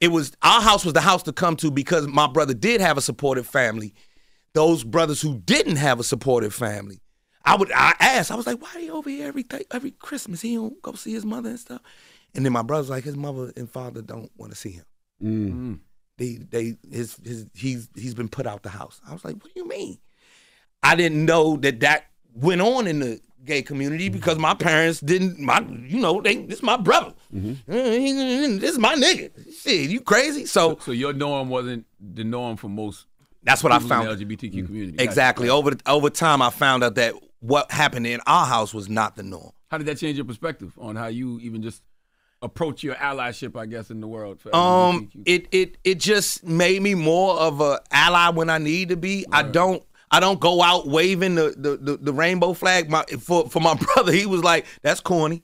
It 0.00 0.08
was 0.08 0.32
our 0.42 0.60
house 0.60 0.84
was 0.84 0.94
the 0.94 1.00
house 1.00 1.22
to 1.24 1.32
come 1.32 1.56
to 1.56 1.70
because 1.70 2.06
my 2.06 2.26
brother 2.26 2.54
did 2.54 2.80
have 2.80 2.98
a 2.98 3.02
supportive 3.02 3.46
family. 3.46 3.94
those 4.54 4.84
brothers 4.84 5.20
who 5.20 5.38
didn't 5.38 5.76
have 5.76 6.00
a 6.00 6.04
supportive 6.04 6.54
family, 6.54 7.00
I 7.44 7.56
would 7.56 7.70
I 7.72 7.94
asked, 8.00 8.30
I 8.30 8.36
was 8.36 8.46
like, 8.46 8.60
why 8.62 8.70
are 8.74 8.80
he 8.80 8.90
over 8.90 9.10
here 9.10 9.28
every 9.28 9.42
th- 9.44 9.66
every 9.70 9.90
Christmas? 9.92 10.40
He 10.40 10.54
don't 10.54 10.80
go 10.82 10.92
see 10.94 11.12
his 11.12 11.24
mother 11.26 11.50
and 11.50 11.58
stuff. 11.60 11.82
And 12.34 12.44
then 12.44 12.52
my 12.52 12.62
brother's 12.62 12.90
like, 12.90 13.04
his 13.04 13.16
mother 13.16 13.52
and 13.56 13.70
father 13.70 14.02
don't 14.02 14.30
want 14.36 14.52
to 14.52 14.58
see 14.58 14.70
him. 14.70 14.84
Mm. 15.22 15.78
They 16.18 16.34
they 16.36 16.76
his 16.90 17.16
his 17.24 17.46
he's 17.54 17.88
he's 17.94 18.14
been 18.14 18.28
put 18.28 18.46
out 18.46 18.62
the 18.62 18.70
house. 18.70 19.00
I 19.08 19.12
was 19.12 19.24
like, 19.24 19.34
what 19.42 19.52
do 19.54 19.60
you 19.60 19.68
mean? 19.68 19.98
I 20.86 20.94
didn't 20.96 21.24
know 21.24 21.56
that 21.58 21.80
that 21.80 22.06
went 22.34 22.60
on 22.60 22.86
in 22.86 22.98
the 23.00 23.20
gay 23.44 23.62
community 23.62 24.08
because 24.08 24.38
my 24.38 24.54
parents 24.54 25.00
didn't. 25.00 25.38
My 25.38 25.60
you 25.86 26.00
know 26.00 26.20
they 26.20 26.36
this 26.36 26.58
is 26.58 26.62
my 26.62 26.76
brother. 26.76 27.12
Uh, 27.34 27.40
This 27.68 28.72
is 28.72 28.78
my 28.78 28.94
nigga. 28.94 29.30
Shit, 29.62 29.90
you 29.90 30.00
crazy? 30.00 30.46
So 30.46 30.78
So 30.80 30.92
your 30.92 31.12
norm 31.12 31.48
wasn't 31.48 31.86
the 32.00 32.24
norm 32.24 32.56
for 32.56 32.68
most. 32.68 33.06
That's 33.42 33.62
what 33.62 33.72
I 33.72 33.78
people 33.78 33.92
in 33.92 34.06
found. 34.06 34.20
the 34.20 34.24
LGBTQ 34.26 34.66
community. 34.66 34.92
Gotcha. 34.96 35.04
exactly 35.08 35.48
over 35.48 35.72
over 35.86 36.10
time, 36.10 36.42
I 36.42 36.50
found 36.50 36.82
out 36.84 36.94
that 36.96 37.14
what 37.40 37.70
happened 37.70 38.06
in 38.06 38.20
our 38.26 38.46
house 38.46 38.74
was 38.74 38.88
not 38.88 39.14
the 39.16 39.22
norm. 39.22 39.52
How 39.70 39.78
did 39.78 39.86
that 39.86 39.98
change 39.98 40.16
your 40.16 40.24
perspective 40.24 40.72
on 40.78 40.96
how 40.96 41.06
you 41.08 41.38
even 41.40 41.62
just 41.62 41.82
approach 42.42 42.82
your 42.82 42.94
allyship? 42.96 43.56
I 43.56 43.66
guess 43.66 43.90
in 43.90 44.00
the 44.00 44.08
world. 44.08 44.40
For 44.40 44.54
Um, 44.54 45.10
it 45.24 45.46
it 45.52 45.78
it 45.84 45.98
just 46.00 46.44
made 46.44 46.82
me 46.82 46.94
more 46.94 47.36
of 47.38 47.60
a 47.60 47.80
ally 47.92 48.30
when 48.30 48.50
I 48.50 48.58
need 48.58 48.88
to 48.88 48.96
be. 48.96 49.24
I 49.30 49.42
don't 49.44 49.82
I 50.10 50.20
don't 50.20 50.40
go 50.40 50.62
out 50.62 50.86
waving 50.86 51.34
the 51.34 51.54
the, 51.56 51.76
the, 51.76 51.96
the 51.96 52.12
rainbow 52.12 52.52
flag. 52.52 52.88
My 52.90 53.04
for 53.20 53.48
for 53.48 53.60
my 53.60 53.74
brother, 53.94 54.12
he 54.12 54.26
was 54.26 54.42
like, 54.42 54.66
"That's 54.82 55.00
corny." 55.00 55.42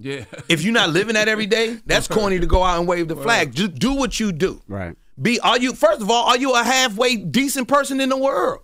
yeah. 0.00 0.24
If 0.48 0.62
you're 0.62 0.72
not 0.72 0.90
living 0.90 1.14
that 1.14 1.28
every 1.28 1.46
day, 1.46 1.78
that's 1.86 2.08
corny 2.08 2.40
to 2.40 2.46
go 2.46 2.64
out 2.64 2.78
and 2.78 2.88
wave 2.88 3.08
the 3.08 3.16
flag. 3.16 3.54
Just 3.54 3.74
do 3.74 3.94
what 3.94 4.18
you 4.18 4.32
do. 4.32 4.62
Right. 4.66 4.96
Be 5.20 5.38
are 5.40 5.58
you 5.58 5.74
first 5.74 6.00
of 6.00 6.10
all, 6.10 6.26
are 6.26 6.38
you 6.38 6.54
a 6.54 6.64
halfway 6.64 7.16
decent 7.16 7.68
person 7.68 8.00
in 8.00 8.08
the 8.08 8.16
world? 8.16 8.60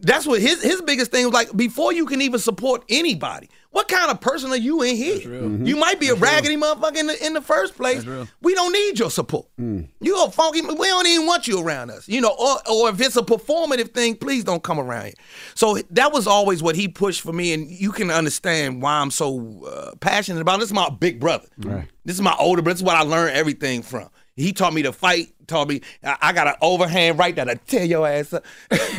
That's 0.00 0.26
what 0.26 0.40
his 0.40 0.62
his 0.62 0.80
biggest 0.82 1.10
thing 1.10 1.24
was 1.24 1.34
like 1.34 1.54
before 1.56 1.92
you 1.92 2.06
can 2.06 2.22
even 2.22 2.38
support 2.38 2.84
anybody. 2.88 3.48
What 3.70 3.88
kind 3.88 4.10
of 4.10 4.20
person 4.20 4.50
are 4.52 4.56
you 4.56 4.82
in 4.82 4.94
here? 4.96 5.20
You 5.64 5.74
might 5.76 5.98
be 5.98 6.08
a 6.08 6.14
raggedy 6.14 6.56
motherfucker 6.56 6.96
in 6.98 7.06
the 7.08 7.26
in 7.26 7.32
the 7.34 7.40
first 7.40 7.74
place. 7.76 8.04
We 8.40 8.54
don't 8.54 8.72
need 8.72 8.98
your 8.98 9.10
support. 9.10 9.46
You 9.58 10.24
a 10.24 10.30
funky 10.30 10.60
we 10.62 10.86
don't 10.86 11.06
even 11.06 11.26
want 11.26 11.48
you 11.48 11.60
around 11.60 11.90
us. 11.90 12.08
You 12.08 12.20
know, 12.20 12.34
or 12.38 12.58
or 12.70 12.90
if 12.90 13.00
it's 13.00 13.16
a 13.16 13.22
performative 13.22 13.92
thing, 13.92 14.14
please 14.16 14.44
don't 14.44 14.62
come 14.62 14.78
around 14.78 15.06
here. 15.06 15.14
So 15.56 15.78
that 15.90 16.12
was 16.12 16.28
always 16.28 16.62
what 16.62 16.76
he 16.76 16.86
pushed 16.86 17.20
for 17.20 17.32
me, 17.32 17.52
and 17.52 17.68
you 17.68 17.90
can 17.90 18.10
understand 18.12 18.80
why 18.80 19.00
I'm 19.00 19.10
so 19.10 19.64
uh, 19.66 19.96
passionate 19.96 20.40
about. 20.40 20.56
it. 20.56 20.60
This 20.60 20.68
is 20.68 20.74
my 20.74 20.90
big 20.90 21.18
brother. 21.18 21.48
Right. 21.58 21.88
This 22.04 22.14
is 22.14 22.22
my 22.22 22.36
older 22.38 22.62
brother. 22.62 22.74
This 22.74 22.80
is 22.80 22.84
what 22.84 22.96
I 22.96 23.02
learned 23.02 23.36
everything 23.36 23.82
from. 23.82 24.08
He 24.38 24.52
taught 24.52 24.72
me 24.72 24.82
to 24.82 24.92
fight. 24.92 25.28
Taught 25.46 25.68
me 25.68 25.80
I, 26.04 26.16
I 26.22 26.32
got 26.32 26.46
an 26.46 26.54
overhand 26.62 27.18
right 27.18 27.34
that'll 27.34 27.56
tear 27.66 27.84
your 27.84 28.06
ass 28.06 28.32
up. 28.32 28.44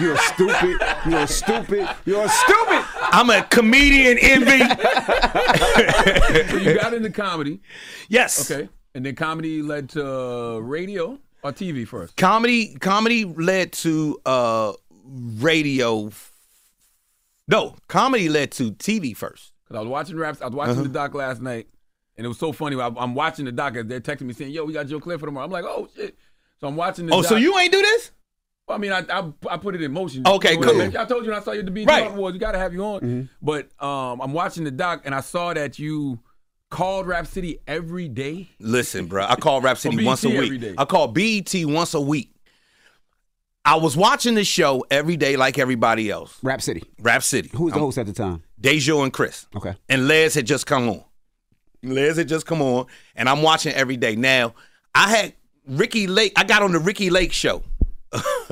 You're 0.00 0.16
stupid. 0.18 0.78
You're 1.08 1.26
stupid. 1.26 1.88
You're 2.04 2.28
stupid. 2.28 2.84
I'm 3.00 3.30
a 3.30 3.42
comedian 3.44 4.18
envy. 4.20 4.58
so 6.50 6.56
you 6.56 6.74
got 6.74 6.92
into 6.94 7.10
comedy. 7.10 7.60
Yes. 8.08 8.50
Okay. 8.50 8.68
And 8.94 9.04
then 9.06 9.14
comedy 9.14 9.62
led 9.62 9.88
to 9.90 10.60
radio 10.60 11.18
or 11.42 11.52
TV 11.52 11.86
first. 11.86 12.16
Comedy 12.16 12.74
comedy 12.76 13.24
led 13.24 13.72
to 13.74 14.18
uh 14.26 14.72
radio. 15.04 16.10
No, 17.48 17.76
comedy 17.88 18.28
led 18.28 18.50
to 18.52 18.72
TV 18.72 19.16
first. 19.16 19.52
Because 19.64 19.76
I 19.78 19.80
was 19.80 19.88
watching 19.88 20.16
raps. 20.16 20.42
I 20.42 20.46
was 20.46 20.54
watching 20.54 20.72
Uh-huh. 20.74 20.82
the 20.82 20.88
doc 20.88 21.14
last 21.14 21.40
night, 21.40 21.68
and 22.16 22.24
it 22.24 22.28
was 22.28 22.38
so 22.38 22.52
funny. 22.52 22.80
I, 22.80 22.86
I'm 22.96 23.14
watching 23.14 23.44
the 23.44 23.52
doc, 23.52 23.74
they're 23.74 24.00
texting 24.00 24.22
me 24.22 24.32
saying, 24.32 24.52
"Yo, 24.52 24.64
we 24.64 24.72
got 24.72 24.86
Joe 24.86 25.00
Clair 25.00 25.18
for 25.18 25.26
tomorrow." 25.26 25.44
I'm 25.46 25.50
like, 25.52 25.64
"Oh 25.64 25.88
shit!" 25.94 26.16
So 26.60 26.68
I'm 26.68 26.76
watching 26.76 27.06
the. 27.06 27.10
Doc. 27.12 27.18
Oh, 27.18 27.22
so 27.22 27.36
you 27.36 27.58
ain't 27.58 27.72
do 27.72 27.80
this? 27.82 28.10
Well, 28.66 28.76
I 28.76 28.80
mean, 28.80 28.92
I, 28.92 29.04
I 29.08 29.32
I 29.50 29.56
put 29.58 29.74
it 29.76 29.82
in 29.82 29.92
motion. 29.92 30.26
Okay, 30.26 30.54
You 30.54 30.60
know, 30.60 30.72
cool. 30.72 30.98
I 30.98 31.04
told 31.04 31.24
you 31.24 31.30
when 31.30 31.38
I 31.40 31.42
saw 31.42 31.52
you 31.52 31.60
at 31.60 31.66
the 31.66 31.70
BET 31.70 31.86
Right. 31.86 32.06
Awards, 32.10 32.34
you 32.34 32.40
got 32.40 32.52
to 32.52 32.58
have 32.58 32.72
you 32.72 32.82
on. 32.84 33.30
But 33.40 33.68
um, 33.82 34.20
I'm 34.20 34.32
watching 34.32 34.64
the 34.64 34.70
doc, 34.72 35.02
and 35.04 35.14
I 35.14 35.20
saw 35.20 35.54
that 35.54 35.78
you 35.78 36.18
called 36.68 37.06
Rap 37.06 37.28
City 37.28 37.60
every 37.68 38.08
day. 38.08 38.48
Listen, 38.58 39.06
bro. 39.06 39.24
I 39.24 39.36
call 39.36 39.60
Rap 39.60 39.78
City 39.78 40.04
once 40.04 40.24
a 40.24 40.30
week. 40.30 40.60
day. 40.60 40.74
I 40.76 40.84
call 40.84 41.06
BET 41.08 41.54
once 41.64 41.94
a 41.94 42.00
week. 42.00 42.32
I 43.64 43.76
was 43.76 43.96
watching 43.96 44.34
the 44.34 44.44
show 44.44 44.84
every 44.90 45.16
day 45.16 45.36
like 45.36 45.58
everybody 45.58 46.10
else. 46.10 46.38
Rap 46.42 46.62
City. 46.62 46.82
Rap 47.00 47.22
City. 47.22 47.50
Who 47.54 47.64
was 47.64 47.72
the 47.72 47.78
I'm- 47.78 47.84
host 47.86 47.98
at 47.98 48.06
the 48.06 48.12
time? 48.12 48.42
DeJour 48.60 49.02
and 49.04 49.12
Chris. 49.12 49.46
Okay. 49.54 49.74
And 49.88 50.08
Les 50.08 50.34
had 50.34 50.46
just 50.46 50.66
come 50.66 50.88
on. 50.88 51.04
Les 51.94 52.16
had 52.16 52.28
just 52.28 52.46
come 52.46 52.62
on, 52.62 52.86
and 53.14 53.28
I'm 53.28 53.42
watching 53.42 53.72
every 53.74 53.96
day. 53.96 54.16
Now, 54.16 54.54
I 54.94 55.10
had 55.10 55.34
Ricki 55.66 56.06
Lake. 56.06 56.32
I 56.36 56.44
got 56.44 56.62
on 56.62 56.72
the 56.72 56.78
Ricki 56.78 57.10
Lake 57.10 57.32
show 57.32 57.62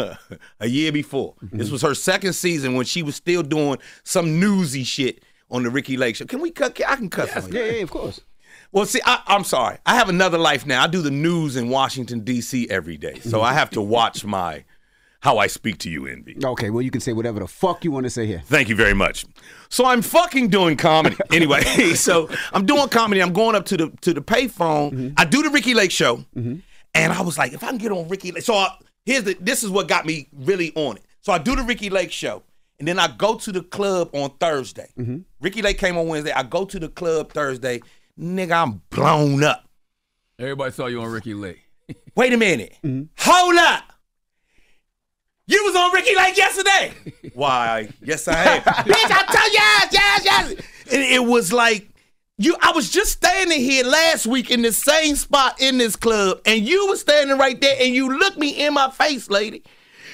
a 0.61 0.67
year 0.67 0.93
before. 0.93 1.35
Mm-hmm. 1.45 1.59
This 1.59 1.71
was 1.71 1.83
her 1.83 1.95
second 1.95 2.35
season 2.35 2.75
when 2.75 2.87
she 2.87 3.03
was 3.03 3.17
still 3.17 3.43
doing 3.43 3.79
some 4.03 4.41
newsy 4.41 4.85
shit 4.85 5.23
on 5.51 5.63
the 5.63 5.71
Ricki 5.71 5.97
Lake 5.97 6.17
show. 6.17 6.25
Can 6.27 6.41
we 6.41 6.51
cut? 6.51 6.81
I 6.87 6.97
can 6.97 7.11
cuss. 7.11 7.35
on 7.37 7.53
Yeah, 7.53 7.65
yeah, 7.65 7.83
of 7.83 7.91
course. 7.91 8.21
Well, 8.73 8.87
see, 8.87 9.01
I, 9.05 9.23
I'm 9.27 9.45
sorry. 9.45 9.79
I 9.87 9.95
have 9.95 10.09
another 10.09 10.39
life 10.39 10.67
now. 10.67 10.83
I 10.83 10.89
do 10.89 11.01
the 11.01 11.11
news 11.11 11.55
in 11.57 11.69
Washington 11.69 12.21
D.C. 12.21 12.69
every 12.69 12.97
day, 12.97 13.21
so 13.21 13.39
mm-hmm. 13.39 13.47
I 13.47 13.53
have 13.53 13.71
to 13.71 13.81
watch 13.81 14.25
my 14.25 14.65
how 15.25 15.39
I 15.39 15.47
speak 15.47 15.79
to 15.79 15.91
you, 15.91 16.07
Envy. 16.07 16.37
Okay, 16.45 16.69
well, 16.69 16.83
you 16.83 16.91
can 16.91 17.01
say 17.01 17.15
whatever 17.15 17.41
the 17.41 17.49
fuck 17.49 17.83
you 17.83 17.91
want 17.91 18.05
to 18.05 18.11
say 18.11 18.27
here. 18.27 18.43
Thank 18.45 18.69
you 18.69 18.77
very 18.77 18.93
much. 18.93 19.25
So 19.71 19.87
I'm 19.87 20.03
fucking 20.03 20.49
doing 20.49 20.77
comedy 20.77 21.17
anyway. 21.33 21.63
so 21.95 22.29
I'm 22.53 22.67
doing 22.67 22.91
comedy. 22.91 23.23
I'm 23.23 23.33
going 23.33 23.57
up 23.57 23.65
to 23.67 23.77
the 23.79 23.91
to 24.03 24.13
the 24.13 24.21
payphone. 24.21 24.93
Mm-hmm. 24.93 25.09
I 25.17 25.25
do 25.25 25.43
the 25.43 25.49
Ricki 25.49 25.73
Lake 25.73 25.91
show, 25.91 26.19
mm-hmm. 26.37 26.57
and 26.93 27.13
I 27.13 27.23
was 27.23 27.39
like, 27.39 27.55
if 27.55 27.65
I 27.65 27.69
can 27.69 27.79
get 27.79 27.91
on 27.91 28.07
Ricki 28.07 28.33
Lake, 28.33 28.43
so 28.43 28.53
I, 28.53 28.69
here's 29.07 29.25
the. 29.25 29.35
This 29.41 29.65
is 29.65 29.71
what 29.71 29.89
got 29.89 30.05
me 30.05 30.29
really 30.31 30.75
on 30.75 30.99
it. 30.99 31.05
So 31.23 31.33
I 31.33 31.39
do 31.39 31.57
the 31.57 31.63
Ricki 31.63 31.89
Lake 31.89 32.13
show, 32.13 32.43
and 32.79 32.87
then 32.87 32.99
I 32.99 33.09
go 33.09 33.37
to 33.37 33.51
the 33.51 33.63
club 33.63 34.11
on 34.13 34.29
Thursday. 34.39 34.91
Mm-hmm. 34.99 35.21
Ricki 35.41 35.63
Lake 35.63 35.79
came 35.79 35.97
on 35.97 36.07
Wednesday. 36.07 36.33
I 36.33 36.43
go 36.43 36.67
to 36.67 36.79
the 36.79 36.91
club 36.91 37.33
Thursday. 37.33 37.81
Nigga, 38.21 38.63
I'm 38.63 38.83
blown 38.91 39.43
up. 39.43 39.67
Everybody 40.39 40.71
saw 40.73 40.85
you 40.85 41.01
on 41.01 41.11
Ricki 41.11 41.33
Lake. 41.33 41.63
Wait 42.15 42.35
a 42.35 42.37
minute. 42.37 42.77
Hold 43.21 43.57
up. 43.57 43.94
You 45.47 45.63
was 45.65 45.77
on 45.77 45.93
Ricki 45.93 46.17
Lake 46.17 46.37
yesterday. 46.37 46.93
Why? 47.35 47.89
Yes, 48.03 48.27
I 48.29 48.57
am. 48.57 48.63
Bitch, 48.63 49.11
I 49.11 49.25
tell 49.27 49.49
you, 49.49 49.53
yes, 49.53 49.89
yes, 49.93 50.25
yes. 50.25 50.53
And 50.93 51.03
it 51.03 51.23
was 51.25 51.53
like 51.53 51.89
you. 52.39 52.57
I 52.63 52.73
was 52.73 52.91
just 52.91 53.13
standing 53.13 53.61
here 53.61 53.85
last 53.85 54.27
week 54.27 54.51
in 54.51 54.63
the 54.63 54.73
same 54.73 55.17
spot 55.17 55.61
in 55.61 55.77
this 55.77 55.97
club, 55.97 56.41
and 56.47 56.67
you 56.67 56.87
was 56.87 57.01
standing 57.01 57.37
right 57.37 57.61
there, 57.61 57.77
and 57.79 57.95
you 57.95 58.19
looked 58.19 58.39
me 58.39 58.65
in 58.65 58.73
my 58.73 58.91
face, 58.91 59.29
lady. 59.29 59.63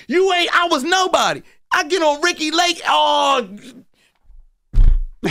You 0.09 0.33
ain't. 0.33 0.51
I 0.53 0.67
was 0.67 0.83
nobody. 0.83 1.43
I 1.73 1.85
get 1.85 2.03
on 2.03 2.21
Ricki 2.23 2.51
Lake. 2.51 2.83
Oh. 2.87 3.49
you 5.23 5.31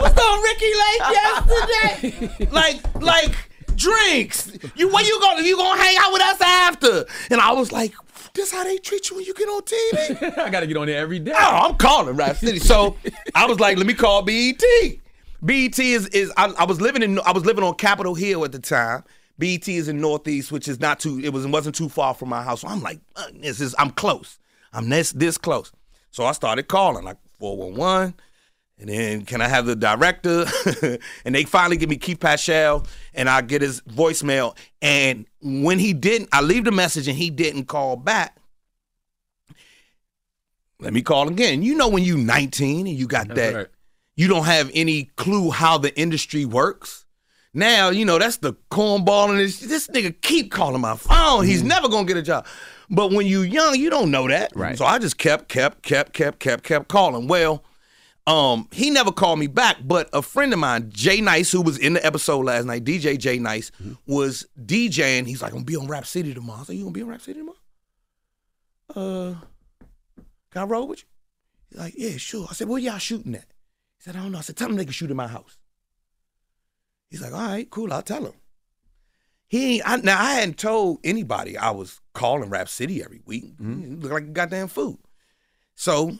was 0.00 0.18
on 0.18 0.42
Ricki 0.42 0.72
Lake 0.84 1.02
yesterday. 1.10 2.46
like, 2.52 3.02
like 3.02 3.34
drinks. 3.74 4.52
You 4.76 4.92
where 4.92 5.04
you 5.04 5.18
going? 5.20 5.44
You 5.44 5.56
gonna 5.56 5.82
hang 5.82 5.96
out 5.98 6.12
with 6.12 6.22
us 6.22 6.40
after? 6.40 7.04
And 7.30 7.40
I 7.40 7.52
was 7.52 7.72
like, 7.72 7.92
this 8.34 8.52
how 8.52 8.64
they 8.64 8.76
treat 8.78 9.08
you 9.10 9.16
when 9.16 9.24
you 9.24 9.32
get 9.34 9.48
on 9.48 9.62
TV? 9.62 10.38
I 10.38 10.50
got 10.50 10.60
to 10.60 10.66
get 10.66 10.76
on 10.76 10.86
there 10.86 10.98
every 11.00 11.20
day. 11.20 11.32
Oh, 11.34 11.68
I'm 11.68 11.76
calling 11.76 12.16
Rap 12.16 12.36
City. 12.36 12.58
So 12.58 12.96
I 13.34 13.46
was 13.46 13.60
like, 13.60 13.78
let 13.78 13.86
me 13.86 13.94
call 13.94 14.22
BET. 14.22 14.62
BET 15.42 15.78
is 15.78 16.08
is 16.08 16.32
I, 16.36 16.52
I 16.58 16.64
was 16.64 16.80
living 16.80 17.02
in 17.02 17.20
I 17.20 17.32
was 17.32 17.44
living 17.46 17.64
on 17.64 17.74
Capitol 17.74 18.14
Hill 18.14 18.44
at 18.44 18.52
the 18.52 18.58
time. 18.58 19.04
BET 19.38 19.68
is 19.68 19.88
in 19.88 20.00
Northeast, 20.00 20.52
which 20.52 20.68
is 20.68 20.80
not 20.80 21.00
too 21.00 21.20
it 21.22 21.32
was 21.32 21.46
wasn't 21.46 21.76
too 21.76 21.88
far 21.88 22.14
from 22.14 22.28
my 22.28 22.42
house. 22.42 22.62
So 22.62 22.68
I'm 22.68 22.82
like, 22.82 22.98
this 23.34 23.60
is 23.60 23.74
I'm 23.78 23.90
close. 23.90 24.38
I'm 24.72 24.88
this 24.88 25.12
this 25.12 25.38
close. 25.38 25.70
So 26.10 26.24
I 26.24 26.32
started 26.32 26.68
calling 26.68 27.04
like 27.04 27.18
411. 27.38 28.14
And 28.78 28.88
then 28.88 29.24
can 29.24 29.40
I 29.40 29.48
have 29.48 29.66
the 29.66 29.76
director? 29.76 30.46
and 31.24 31.34
they 31.34 31.44
finally 31.44 31.76
give 31.76 31.88
me 31.88 31.96
Keith 31.96 32.18
Paschal 32.18 32.86
and 33.14 33.28
I 33.28 33.40
get 33.40 33.62
his 33.62 33.80
voicemail. 33.82 34.56
And 34.82 35.26
when 35.40 35.78
he 35.78 35.92
didn't, 35.92 36.28
I 36.32 36.42
leave 36.42 36.64
the 36.64 36.72
message 36.72 37.06
and 37.06 37.16
he 37.16 37.30
didn't 37.30 37.66
call 37.66 37.96
back. 37.96 38.36
Let 40.80 40.92
me 40.92 41.02
call 41.02 41.28
again. 41.28 41.62
You 41.62 41.76
know 41.76 41.88
when 41.88 42.02
you 42.02 42.16
19 42.16 42.86
and 42.86 42.96
you 42.96 43.06
got 43.06 43.28
That's 43.28 43.40
that, 43.40 43.54
right. 43.54 43.66
you 44.16 44.28
don't 44.28 44.44
have 44.44 44.70
any 44.74 45.04
clue 45.16 45.50
how 45.50 45.78
the 45.78 45.96
industry 45.98 46.44
works. 46.44 47.04
Now, 47.56 47.90
you 47.90 48.04
know, 48.04 48.18
that's 48.18 48.38
the 48.38 48.54
cornball 48.72 49.30
and 49.30 49.38
this, 49.38 49.60
this 49.60 49.86
nigga 49.86 50.20
keep 50.20 50.50
calling 50.50 50.80
my 50.80 50.96
phone. 50.96 51.46
He's 51.46 51.60
mm-hmm. 51.60 51.68
never 51.68 51.88
gonna 51.88 52.06
get 52.06 52.16
a 52.16 52.22
job. 52.22 52.46
But 52.90 53.12
when 53.12 53.26
you 53.26 53.42
young, 53.42 53.76
you 53.76 53.90
don't 53.90 54.10
know 54.10 54.28
that. 54.28 54.52
Right. 54.56 54.76
So 54.76 54.84
I 54.84 54.98
just 54.98 55.16
kept, 55.16 55.48
kept, 55.48 55.82
kept, 55.82 56.12
kept, 56.12 56.40
kept, 56.40 56.64
kept 56.64 56.88
calling. 56.88 57.28
Well, 57.28 57.62
um, 58.26 58.68
he 58.72 58.90
never 58.90 59.12
called 59.12 59.38
me 59.38 59.46
back, 59.46 59.76
but 59.84 60.08
a 60.12 60.22
friend 60.22 60.52
of 60.52 60.58
mine, 60.58 60.90
Jay 60.90 61.20
Nice, 61.20 61.52
who 61.52 61.60
was 61.60 61.76
in 61.76 61.92
the 61.94 62.04
episode 62.06 62.44
last 62.46 62.64
night, 62.64 62.84
DJ 62.84 63.18
Jay 63.18 63.38
Nice, 63.38 63.70
was 64.06 64.46
DJing. 64.64 65.26
He's 65.26 65.42
like, 65.42 65.52
I'm 65.52 65.58
gonna 65.58 65.64
be 65.66 65.76
on 65.76 65.88
Rap 65.88 66.06
City 66.06 66.32
tomorrow. 66.32 66.60
I 66.60 66.64
said, 66.64 66.76
You 66.76 66.84
gonna 66.84 66.92
be 66.92 67.02
on 67.02 67.08
Rap 67.08 67.20
City 67.20 67.40
tomorrow? 67.40 67.58
Uh, 68.90 69.34
can 70.50 70.62
I 70.62 70.64
roll 70.64 70.88
with 70.88 71.00
you? 71.00 71.08
He's 71.70 71.78
like, 71.78 71.94
Yeah, 71.96 72.16
sure. 72.16 72.46
I 72.50 72.54
said, 72.54 72.68
Where 72.68 72.78
y'all 72.78 72.98
shooting 72.98 73.34
at? 73.34 73.46
He 73.98 74.02
said, 74.04 74.16
I 74.16 74.20
don't 74.22 74.32
know. 74.32 74.38
I 74.38 74.42
said, 74.42 74.56
Tell 74.56 74.68
them 74.68 74.76
they 74.76 74.84
can 74.84 74.92
shoot 74.92 75.10
in 75.10 75.16
my 75.16 75.28
house. 75.28 75.58
He's 77.10 77.20
like, 77.20 77.32
All 77.32 77.46
right, 77.46 77.68
cool, 77.70 77.92
I'll 77.92 78.02
tell 78.02 78.24
him. 78.24 78.32
he 79.46 79.74
ain't, 79.76 79.88
I, 79.88 79.96
now 79.96 80.20
I 80.20 80.32
hadn't 80.34 80.58
told 80.58 81.00
anybody 81.04 81.58
I 81.58 81.70
was 81.72 82.00
calling 82.14 82.48
Rap 82.48 82.68
City 82.68 83.02
every 83.04 83.20
week. 83.26 83.56
Mm-hmm. 83.58 84.00
Looked 84.00 84.14
like 84.14 84.32
goddamn 84.32 84.68
food. 84.68 84.98
So 85.74 86.16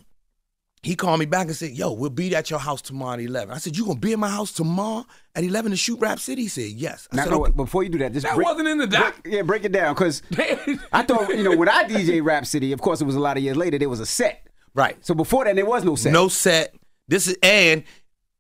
he 0.85 0.94
called 0.94 1.18
me 1.18 1.27
back 1.27 1.47
and 1.47 1.57
said, 1.57 1.70
"Yo, 1.73 1.92
we'll 1.92 2.11
be 2.11 2.35
at 2.37 2.51
your 2.51 2.59
house 2.61 2.81
tomorrow 2.83 3.14
at 3.14 3.20
11." 3.20 3.53
I 3.55 3.59
said, 3.59 3.77
"You 3.77 3.85
gonna 3.87 3.99
be 3.99 4.12
at 4.12 4.18
my 4.18 4.29
house 4.29 4.53
tomorrow 4.53 5.05
at 5.35 5.42
11 5.42 5.70
to 5.73 5.77
shoot 5.77 5.99
Rap 6.01 6.18
City?" 6.20 6.42
He 6.42 6.49
said, 6.49 6.70
"Yes." 6.70 7.09
I 7.12 7.16
Now, 7.16 7.23
said, 7.25 7.31
no, 7.33 7.42
"Okay." 7.44 7.53
before 7.53 7.83
you 7.83 7.88
do 7.88 7.99
that, 7.99 8.12
just 8.12 8.25
That 8.27 8.37
break, 8.37 8.47
wasn't 8.47 8.68
in 8.68 8.79
the 8.79 8.87
doc. 8.87 9.23
break- 9.23 9.35
yeah, 9.35 9.42
break 9.42 9.64
it 9.64 9.73
down 9.73 9.94
because 9.94 10.23
I 10.92 11.03
thought 11.03 11.29
you 11.37 11.42
know 11.42 11.57
when 11.57 11.68
I 11.68 11.85
DJ 11.85 12.23
Rap 12.23 12.47
City, 12.47 12.73
of 12.73 12.81
course 12.81 13.01
it 13.01 13.05
was 13.05 13.16
a 13.16 13.20
lot 13.20 13.37
of 13.37 13.42
years 13.42 13.57
later. 13.57 13.79
There 13.79 13.88
was 13.88 14.01
a 14.01 14.07
set, 14.07 14.47
right? 14.75 14.97
So 15.05 15.14
before 15.14 15.44
that, 15.47 15.57
there 15.57 15.66
was 15.66 15.85
no 15.85 15.97
set. 15.97 16.12
No 16.12 16.29
set. 16.29 16.75
This 17.09 17.27
is 17.29 17.37
and 17.42 17.83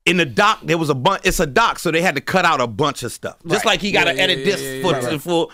in 0.06 0.18
the 0.18 0.26
doc 0.26 0.60
there 0.64 0.76
was 0.78 0.90
a 0.90 0.94
bunch. 0.94 1.22
It's 1.24 1.40
a 1.40 1.46
doc, 1.46 1.78
so 1.78 1.90
they 1.90 2.02
had 2.02 2.14
to 2.14 2.20
cut 2.20 2.44
out 2.44 2.60
a 2.60 2.66
bunch 2.66 3.02
of 3.02 3.12
stuff. 3.12 3.36
Just 3.46 3.64
like 3.64 3.80
he 3.80 3.90
got 3.90 4.04
to 4.04 4.10
Yeah, 4.10 4.16
yeah, 4.16 4.22
edit 4.22 4.38
yeah, 4.40 4.44
this 4.44 4.60
yeah, 4.62 4.82
for, 4.82 4.92
right. 5.08 5.20
for. 5.20 5.48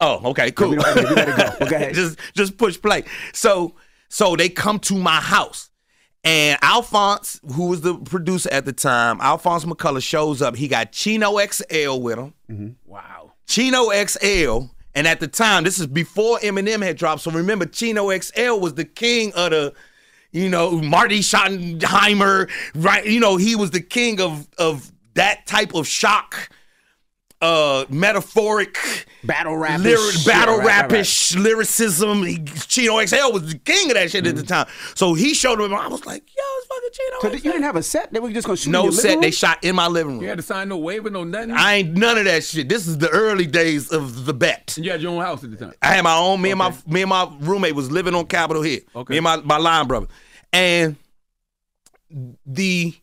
Oh, 0.00 0.30
okay, 0.30 0.50
cool. 0.50 0.70
we 0.70 0.76
don't- 0.76 0.96
we 0.96 1.14
gotta 1.14 1.56
go. 1.60 1.66
okay. 1.66 1.92
just 1.94 2.18
just 2.34 2.56
push 2.56 2.80
play. 2.80 3.04
So 3.34 3.74
so 4.08 4.34
they 4.36 4.48
come 4.48 4.78
to 4.80 4.94
my 4.94 5.20
house. 5.20 5.70
And 6.24 6.58
Alphonse, 6.62 7.40
who 7.54 7.66
was 7.66 7.80
the 7.80 7.96
producer 7.96 8.48
at 8.52 8.64
the 8.64 8.72
time, 8.72 9.20
Alphonse 9.20 9.64
McCullough 9.64 10.02
shows 10.02 10.40
up. 10.40 10.54
He 10.54 10.68
got 10.68 10.92
Chino 10.92 11.38
XL 11.38 12.00
with 12.00 12.18
him. 12.18 12.34
Mm-hmm. 12.48 12.68
Wow. 12.86 13.32
Chino 13.46 13.90
XL. 13.90 14.66
And 14.94 15.06
at 15.06 15.20
the 15.20 15.28
time, 15.28 15.64
this 15.64 15.80
is 15.80 15.86
before 15.86 16.38
Eminem 16.38 16.82
had 16.82 16.96
dropped. 16.96 17.22
So 17.22 17.30
remember, 17.30 17.66
Chino 17.66 18.16
XL 18.16 18.60
was 18.60 18.74
the 18.74 18.84
king 18.84 19.32
of 19.34 19.50
the, 19.50 19.72
you 20.30 20.48
know, 20.48 20.80
Marty 20.80 21.20
Schottenheimer, 21.20 22.50
right? 22.74 23.04
You 23.04 23.18
know, 23.18 23.36
he 23.36 23.56
was 23.56 23.70
the 23.70 23.80
king 23.80 24.20
of 24.20 24.46
of 24.58 24.92
that 25.14 25.46
type 25.46 25.74
of 25.74 25.86
shock, 25.86 26.50
uh, 27.42 27.84
metaphoric 27.90 28.78
battle 29.24 29.56
rap, 29.56 29.80
lyric, 29.80 30.24
battle 30.24 30.58
rapish 30.58 31.34
lyricism. 31.34 32.22
He, 32.22 32.38
Chino 32.68 33.04
XL 33.04 33.32
was 33.32 33.52
the 33.52 33.58
king 33.58 33.90
of 33.90 33.96
that 33.96 34.10
shit 34.10 34.26
at 34.26 34.36
the 34.36 34.44
time. 34.44 34.66
So 34.94 35.14
he 35.14 35.34
showed 35.34 35.60
him. 35.60 35.74
I 35.74 35.88
was 35.88 36.06
like, 36.06 36.22
yo, 36.22 36.42
it's 36.58 36.66
fucking 36.68 36.90
Chino. 36.92 37.20
So 37.20 37.44
you 37.44 37.52
didn't 37.52 37.64
have 37.64 37.76
a 37.76 37.82
set? 37.82 38.12
They 38.12 38.20
were 38.20 38.30
just 38.30 38.46
gonna 38.46 38.56
shoot 38.56 38.68
in 38.68 38.72
no 38.72 38.84
your 38.84 38.92
set. 38.92 39.04
living 39.04 39.20
They 39.20 39.30
shot 39.32 39.62
in 39.64 39.74
my 39.74 39.88
living 39.88 40.14
room. 40.14 40.22
You 40.22 40.28
had 40.28 40.38
to 40.38 40.42
sign 40.42 40.68
no 40.68 40.78
waiver, 40.78 41.10
no 41.10 41.24
nothing. 41.24 41.50
I 41.50 41.74
ain't 41.74 41.96
none 41.96 42.16
of 42.16 42.24
that 42.24 42.44
shit. 42.44 42.68
This 42.68 42.86
is 42.86 42.98
the 42.98 43.10
early 43.10 43.46
days 43.46 43.90
of 43.90 44.24
the 44.24 44.32
bet. 44.32 44.74
And 44.76 44.86
you 44.86 44.92
had 44.92 45.02
your 45.02 45.12
own 45.12 45.22
house 45.22 45.42
at 45.42 45.50
the 45.50 45.56
time. 45.56 45.74
I 45.82 45.88
had 45.88 46.04
my 46.04 46.16
own. 46.16 46.40
Me 46.40 46.52
and 46.52 46.58
my 46.58 46.72
me 46.86 47.02
and 47.02 47.10
my 47.10 47.28
roommate 47.40 47.74
was 47.74 47.90
living 47.90 48.14
on 48.14 48.26
Capitol 48.26 48.62
Hill. 48.62 48.80
Okay. 48.94 49.12
Me 49.12 49.18
and 49.18 49.24
my 49.24 49.36
my 49.38 49.58
line 49.58 49.88
brother, 49.88 50.06
and 50.52 50.96
the 52.46 52.94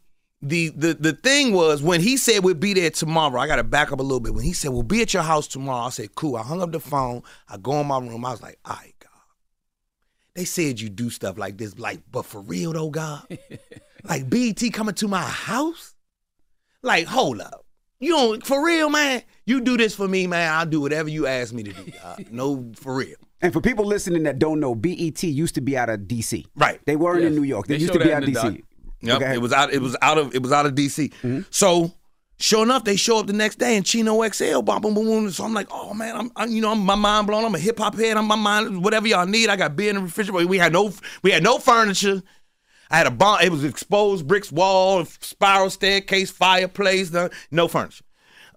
the 0.42 0.70
the 0.70 0.94
the 0.94 1.14
thing 1.14 1.54
was 1.54 1.82
when 1.84 2.00
he 2.02 2.16
said 2.16 2.44
we'll 2.44 2.54
be 2.54 2.74
there 2.74 2.90
tomorrow. 2.90 3.40
I 3.40 3.48
got 3.48 3.58
to 3.58 3.64
back 3.64 3.92
up 3.92 4.00
a 4.00 4.04
little 4.04 4.22
bit. 4.22 4.34
When 4.34 4.46
he 4.46 4.54
said 4.54 4.72
we'll 4.72 4.84
be 4.84 5.02
at 5.02 5.14
your 5.14 5.24
house 5.24 5.48
tomorrow, 5.48 5.88
I 5.88 5.90
said 5.90 6.16
cool. 6.16 6.38
I 6.38 6.44
hung 6.44 6.62
up 6.62 6.72
the 6.72 6.80
phone. 6.80 7.24
I 7.50 7.58
go 7.58 7.80
in 7.82 7.88
my 7.88 8.00
room. 8.00 8.24
I 8.24 8.32
was 8.32 8.42
like, 8.42 8.58
all 8.64 8.76
right, 8.76 8.94
God. 9.00 9.10
They 10.36 10.46
said 10.46 10.80
you 10.80 10.90
do 10.90 11.10
stuff 11.10 11.38
like 11.38 11.58
this, 11.58 11.78
like, 11.78 12.00
but 12.12 12.26
for 12.26 12.40
real 12.40 12.72
though, 12.72 12.90
God, 12.90 13.26
like 14.06 14.30
BT 14.30 14.70
coming 14.70 14.96
to 14.96 15.08
my 15.08 15.22
house. 15.24 15.96
Like, 16.82 17.08
hold 17.08 17.42
up. 17.42 17.66
You 18.00 18.12
don't 18.12 18.46
for 18.46 18.64
real, 18.66 18.90
man. 18.90 19.24
You 19.46 19.60
do 19.60 19.76
this 19.76 19.94
for 19.94 20.08
me, 20.08 20.26
man. 20.26 20.54
I'll 20.54 20.66
do 20.66 20.80
whatever 20.80 21.10
you 21.10 21.28
ask 21.28 21.54
me 21.54 21.64
to 21.64 21.74
do. 21.74 21.92
God. 22.02 22.26
no, 22.32 22.72
for 22.76 22.96
real. 22.96 23.18
And 23.42 23.52
for 23.52 23.60
people 23.60 23.84
listening 23.84 24.24
that 24.24 24.40
don't 24.40 24.62
know, 24.62 24.76
BET 24.76 25.22
used 25.24 25.56
to 25.56 25.62
be 25.62 25.78
out 25.78 25.90
of 25.90 26.02
DC. 26.02 26.46
Right. 26.56 26.80
They 26.86 26.96
weren't 26.96 27.24
in 27.26 27.36
New 27.36 27.44
York. 27.44 27.68
They, 27.68 27.76
They 27.76 27.82
used 27.82 27.94
to 27.94 28.00
be 28.00 28.14
out 28.14 28.24
of 28.24 28.30
DC. 28.30 28.34
doc. 28.36 28.56
Yep. 29.02 29.22
Okay. 29.22 29.34
It 29.36 29.42
was 29.42 29.54
out. 29.54 29.74
It 29.74 29.82
was 29.82 29.96
out 30.02 30.18
of. 30.18 30.36
It 30.36 30.42
was 30.44 30.52
out 30.52 30.66
of 30.66 30.74
DC. 30.76 31.46
So, 31.50 31.94
sure 32.40 32.64
enough, 32.64 32.84
they 32.84 32.96
show 32.96 33.20
up 33.20 33.28
the 33.28 33.34
next 33.34 33.58
day 33.60 33.78
and 33.78 33.86
Chino 33.86 34.28
XL, 34.28 34.62
boom, 34.62 34.82
boom, 34.82 34.94
boom, 34.94 35.06
boom. 35.06 35.32
So 35.32 35.44
I'm 35.44 35.54
like, 35.54 35.68
oh 35.72 35.94
man, 35.94 36.16
I'm, 36.16 36.32
I, 36.36 36.46
you 36.46 36.62
know, 36.62 36.72
I'm 36.72 36.80
my 36.80 36.96
mind 36.96 37.28
blown. 37.28 37.46
I'm 37.46 37.56
a 37.56 37.60
hip 37.60 37.78
hop 37.80 37.96
head. 37.96 38.18
I'm 38.18 38.26
my 38.26 38.36
mind, 38.36 38.84
whatever 38.84 39.08
y'all 39.08 39.26
need. 39.26 39.50
I 39.50 39.56
got 39.56 39.76
beer 39.76 39.90
in 39.90 39.96
the 39.98 40.02
refrigerator. 40.02 40.48
We 40.48 40.58
had 40.58 40.74
no, 40.74 40.92
we 41.22 41.32
had 41.32 41.44
no 41.44 41.60
furniture. 41.60 42.22
I 42.92 42.98
had 42.98 43.08
a 43.08 43.12
bond. 43.12 43.46
It 43.46 43.52
was 43.52 43.64
exposed 43.64 44.28
bricks 44.28 44.52
wall, 44.52 45.06
spiral 45.06 45.70
staircase, 45.70 46.32
fireplace. 46.32 47.12
No, 47.12 47.30
no 47.52 47.68
furniture. 47.68 48.04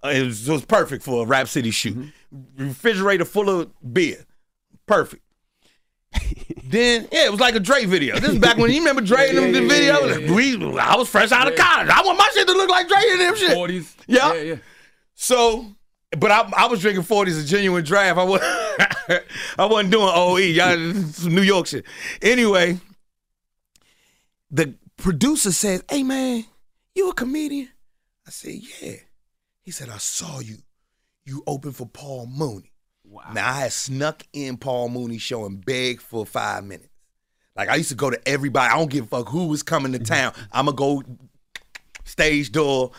Uh, 0.03 0.09
it, 0.09 0.25
was, 0.25 0.47
it 0.47 0.51
was 0.51 0.65
perfect 0.65 1.03
for 1.03 1.23
a 1.23 1.25
Rap 1.25 1.47
City 1.47 1.71
shoot. 1.71 2.11
Refrigerator 2.57 3.25
full 3.25 3.49
of 3.49 3.71
beer, 3.93 4.25
perfect. 4.87 5.23
Then 6.63 7.07
yeah, 7.11 7.25
it 7.25 7.31
was 7.31 7.39
like 7.39 7.55
a 7.55 7.59
Dre 7.59 7.85
video. 7.85 8.19
This 8.19 8.31
is 8.31 8.39
back 8.39 8.57
when 8.57 8.71
you 8.71 8.79
remember 8.79 9.01
Dre 9.05 9.29
in 9.29 9.35
them 9.35 9.51
the 9.51 9.61
video. 9.61 10.33
We, 10.33 10.55
I 10.79 10.95
was 10.95 11.09
fresh 11.09 11.31
out 11.31 11.47
of 11.47 11.55
college. 11.55 11.89
I 11.89 12.01
want 12.03 12.17
my 12.17 12.29
shit 12.33 12.47
to 12.47 12.53
look 12.53 12.69
like 12.69 12.87
Dre 12.87 12.97
and 13.11 13.21
them 13.21 13.35
shit. 13.35 13.57
40s. 13.57 13.95
Yeah. 14.07 14.33
Yeah, 14.33 14.41
yeah. 14.41 14.55
So, 15.15 15.65
but 16.17 16.31
I, 16.31 16.49
I 16.57 16.67
was 16.67 16.81
drinking 16.81 17.03
40s 17.03 17.41
a 17.41 17.45
genuine 17.45 17.83
draft. 17.83 18.17
I 18.17 18.23
was 18.23 18.41
I 19.57 19.65
wasn't 19.65 19.91
doing 19.91 20.09
OE. 20.11 20.37
Y'all 20.37 20.93
some 21.11 21.35
New 21.35 21.41
York 21.41 21.67
shit. 21.67 21.85
Anyway, 22.21 22.79
the 24.51 24.75
producer 24.97 25.51
says, 25.51 25.83
"Hey 25.89 26.03
man, 26.03 26.45
you 26.95 27.09
a 27.09 27.13
comedian?" 27.13 27.69
I 28.27 28.31
said, 28.31 28.55
"Yeah." 28.81 28.95
He 29.61 29.71
said, 29.71 29.89
"I 29.89 29.97
saw 29.97 30.39
you. 30.39 30.57
You 31.25 31.43
opened 31.47 31.75
for 31.75 31.87
Paul 31.87 32.27
Mooney." 32.27 32.72
Wow. 33.13 33.31
Now 33.31 33.47
I 33.47 33.59
had 33.59 33.71
snuck 33.71 34.23
in 34.33 34.57
Paul 34.57 34.89
Mooney 34.89 35.19
show 35.19 35.45
and 35.45 35.63
begged 35.63 36.01
for 36.01 36.25
five 36.25 36.63
minutes. 36.63 36.89
Like 37.55 37.69
I 37.69 37.75
used 37.75 37.89
to 37.89 37.95
go 37.95 38.09
to 38.09 38.19
everybody. 38.27 38.73
I 38.73 38.77
don't 38.77 38.89
give 38.89 39.05
a 39.05 39.07
fuck 39.07 39.29
who 39.29 39.45
was 39.47 39.61
coming 39.61 39.91
to 39.91 39.99
mm-hmm. 39.99 40.11
town. 40.11 40.33
I'ma 40.51 40.71
go 40.71 41.03
stage 42.05 42.51
door. 42.51 42.91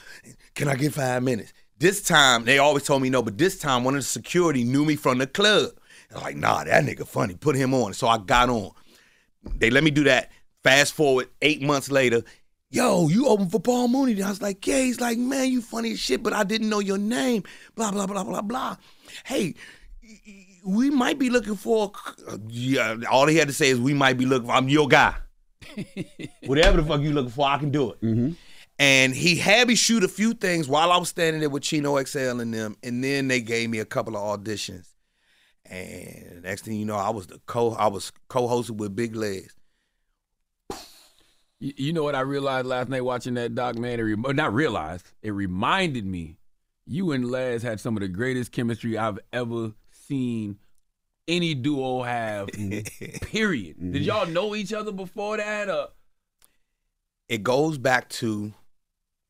Can 0.54 0.68
I 0.68 0.76
get 0.76 0.94
five 0.94 1.24
minutes? 1.24 1.52
This 1.78 2.00
time 2.00 2.44
they 2.44 2.58
always 2.58 2.84
told 2.84 3.02
me 3.02 3.10
no, 3.10 3.22
but 3.22 3.38
this 3.38 3.58
time 3.58 3.82
one 3.82 3.96
of 3.96 4.02
the 4.02 4.06
security 4.06 4.62
knew 4.62 4.84
me 4.84 4.94
from 4.94 5.18
the 5.18 5.26
club. 5.26 5.72
They're 6.10 6.20
like, 6.20 6.36
nah, 6.36 6.62
that 6.62 6.84
nigga 6.84 7.04
funny. 7.08 7.34
Put 7.34 7.56
him 7.56 7.74
on. 7.74 7.92
So 7.92 8.06
I 8.06 8.18
got 8.18 8.48
on. 8.48 8.70
They 9.56 9.70
let 9.70 9.82
me 9.82 9.90
do 9.90 10.04
that. 10.04 10.30
Fast 10.62 10.94
forward 10.94 11.28
eight 11.42 11.60
months 11.60 11.90
later. 11.90 12.22
Yo, 12.70 13.08
you 13.08 13.26
open 13.26 13.48
for 13.48 13.60
Paul 13.60 13.88
Mooney. 13.88 14.12
And 14.12 14.22
I 14.22 14.28
was 14.28 14.40
like, 14.40 14.64
yeah. 14.64 14.78
He's 14.78 15.00
like, 15.00 15.18
man, 15.18 15.50
you 15.50 15.60
funny 15.60 15.92
as 15.92 15.98
shit, 15.98 16.22
but 16.22 16.32
I 16.32 16.44
didn't 16.44 16.68
know 16.68 16.78
your 16.78 16.98
name. 16.98 17.42
Blah, 17.74 17.90
blah, 17.90 18.06
blah, 18.06 18.22
blah, 18.22 18.42
blah. 18.42 18.76
Hey, 19.24 19.54
we 20.64 20.90
might 20.90 21.18
be 21.18 21.30
looking 21.30 21.56
for. 21.56 21.92
Yeah, 22.48 22.96
all 23.10 23.26
he 23.26 23.36
had 23.36 23.48
to 23.48 23.54
say 23.54 23.70
is 23.70 23.80
we 23.80 23.94
might 23.94 24.18
be 24.18 24.26
looking 24.26 24.48
for. 24.48 24.54
I'm 24.54 24.68
your 24.68 24.88
guy. 24.88 25.14
Whatever 26.46 26.80
the 26.80 26.88
fuck 26.88 27.00
you 27.00 27.12
looking 27.12 27.30
for, 27.30 27.46
I 27.46 27.58
can 27.58 27.70
do 27.70 27.92
it. 27.92 28.00
Mm-hmm. 28.00 28.32
And 28.78 29.14
he 29.14 29.36
had 29.36 29.68
me 29.68 29.76
shoot 29.76 30.02
a 30.02 30.08
few 30.08 30.34
things 30.34 30.68
while 30.68 30.90
I 30.90 30.96
was 30.96 31.08
standing 31.08 31.40
there 31.40 31.50
with 31.50 31.62
Chino 31.62 32.02
XL 32.02 32.40
and 32.40 32.52
them, 32.52 32.76
and 32.82 33.04
then 33.04 33.28
they 33.28 33.40
gave 33.40 33.70
me 33.70 33.78
a 33.78 33.84
couple 33.84 34.16
of 34.16 34.40
auditions. 34.40 34.88
And 35.64 36.42
next 36.42 36.62
thing 36.62 36.74
you 36.74 36.84
know, 36.84 36.96
I 36.96 37.10
was 37.10 37.28
the 37.28 37.40
co 37.46 37.72
I 37.72 37.86
was 37.86 38.12
co-hosted 38.28 38.76
with 38.76 38.96
Big 38.96 39.14
Lez. 39.14 39.54
You, 41.60 41.72
you 41.76 41.92
know 41.92 42.02
what 42.02 42.14
I 42.14 42.20
realized 42.20 42.66
last 42.66 42.88
night 42.88 43.04
watching 43.04 43.34
that 43.34 43.54
documentary? 43.54 44.16
Not 44.16 44.52
realized, 44.52 45.12
it 45.22 45.30
reminded 45.30 46.04
me 46.04 46.38
you 46.86 47.12
and 47.12 47.30
Les 47.30 47.62
had 47.62 47.80
some 47.80 47.96
of 47.96 48.02
the 48.02 48.08
greatest 48.08 48.52
chemistry 48.52 48.98
I've 48.98 49.18
ever 49.32 49.72
seen 50.06 50.58
any 51.26 51.54
duo 51.54 52.02
have. 52.02 52.48
period. 53.22 53.76
Did 53.78 53.94
mm-hmm. 53.94 54.02
y'all 54.02 54.26
know 54.26 54.54
each 54.54 54.72
other 54.72 54.92
before 54.92 55.36
that? 55.36 55.68
Or? 55.68 55.88
It 57.28 57.42
goes 57.42 57.78
back 57.78 58.08
to 58.10 58.52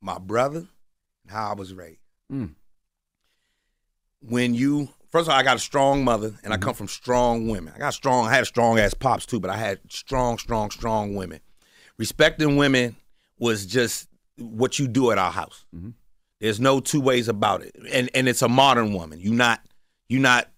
my 0.01 0.19
brother 0.19 0.67
and 1.25 1.33
how 1.33 1.51
I 1.51 1.55
was 1.55 1.73
raised. 1.73 2.01
Mm. 2.33 2.55
When 4.21 4.55
you 4.55 4.89
first 5.11 5.29
of 5.29 5.33
all, 5.33 5.39
I 5.39 5.43
got 5.45 5.57
a 5.57 5.61
strong 5.61 6.05
mother 6.05 6.35
and 6.43 6.53
I 6.53 6.57
mm-hmm. 6.57 6.65
come 6.65 6.75
from 6.75 6.89
strong 6.89 7.49
women. 7.49 7.73
I 7.75 7.79
got 7.79 7.95
strong, 7.95 8.27
I 8.27 8.35
had 8.35 8.47
strong 8.47 8.79
ass 8.79 8.95
pops 8.95 9.27
too, 9.27 9.39
but 9.39 9.51
I 9.51 9.57
had 9.57 9.79
strong, 9.89 10.39
strong, 10.39 10.71
strong 10.71 11.15
women. 11.15 11.41
Respecting 11.99 12.57
women 12.57 12.97
was 13.39 13.65
just 13.65 14.09
what 14.37 14.79
you 14.79 14.89
do 14.89 15.11
at 15.13 15.19
our 15.19 15.31
house. 15.31 15.65
Mm-hmm. 15.75 15.91
There's 16.41 16.59
no 16.59 16.81
two 16.81 17.01
ways 17.01 17.29
about 17.29 17.63
it. 17.63 17.77
And 17.93 18.11
and 18.15 18.29
it's 18.29 18.43
a 18.43 18.49
modern 18.49 18.93
woman. 18.93 19.21
You 19.21 19.33
not 19.33 19.61
you 20.09 20.19
not 20.19 20.51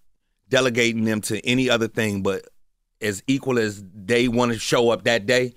delegating 0.49 1.03
them 1.03 1.21
to 1.21 1.45
any 1.45 1.69
other 1.69 1.87
thing, 1.87 2.21
but 2.23 2.45
as 3.01 3.23
equal 3.27 3.59
as 3.59 3.83
they 3.93 4.27
want 4.27 4.53
to 4.53 4.59
show 4.59 4.89
up 4.89 5.03
that 5.03 5.25
day, 5.25 5.53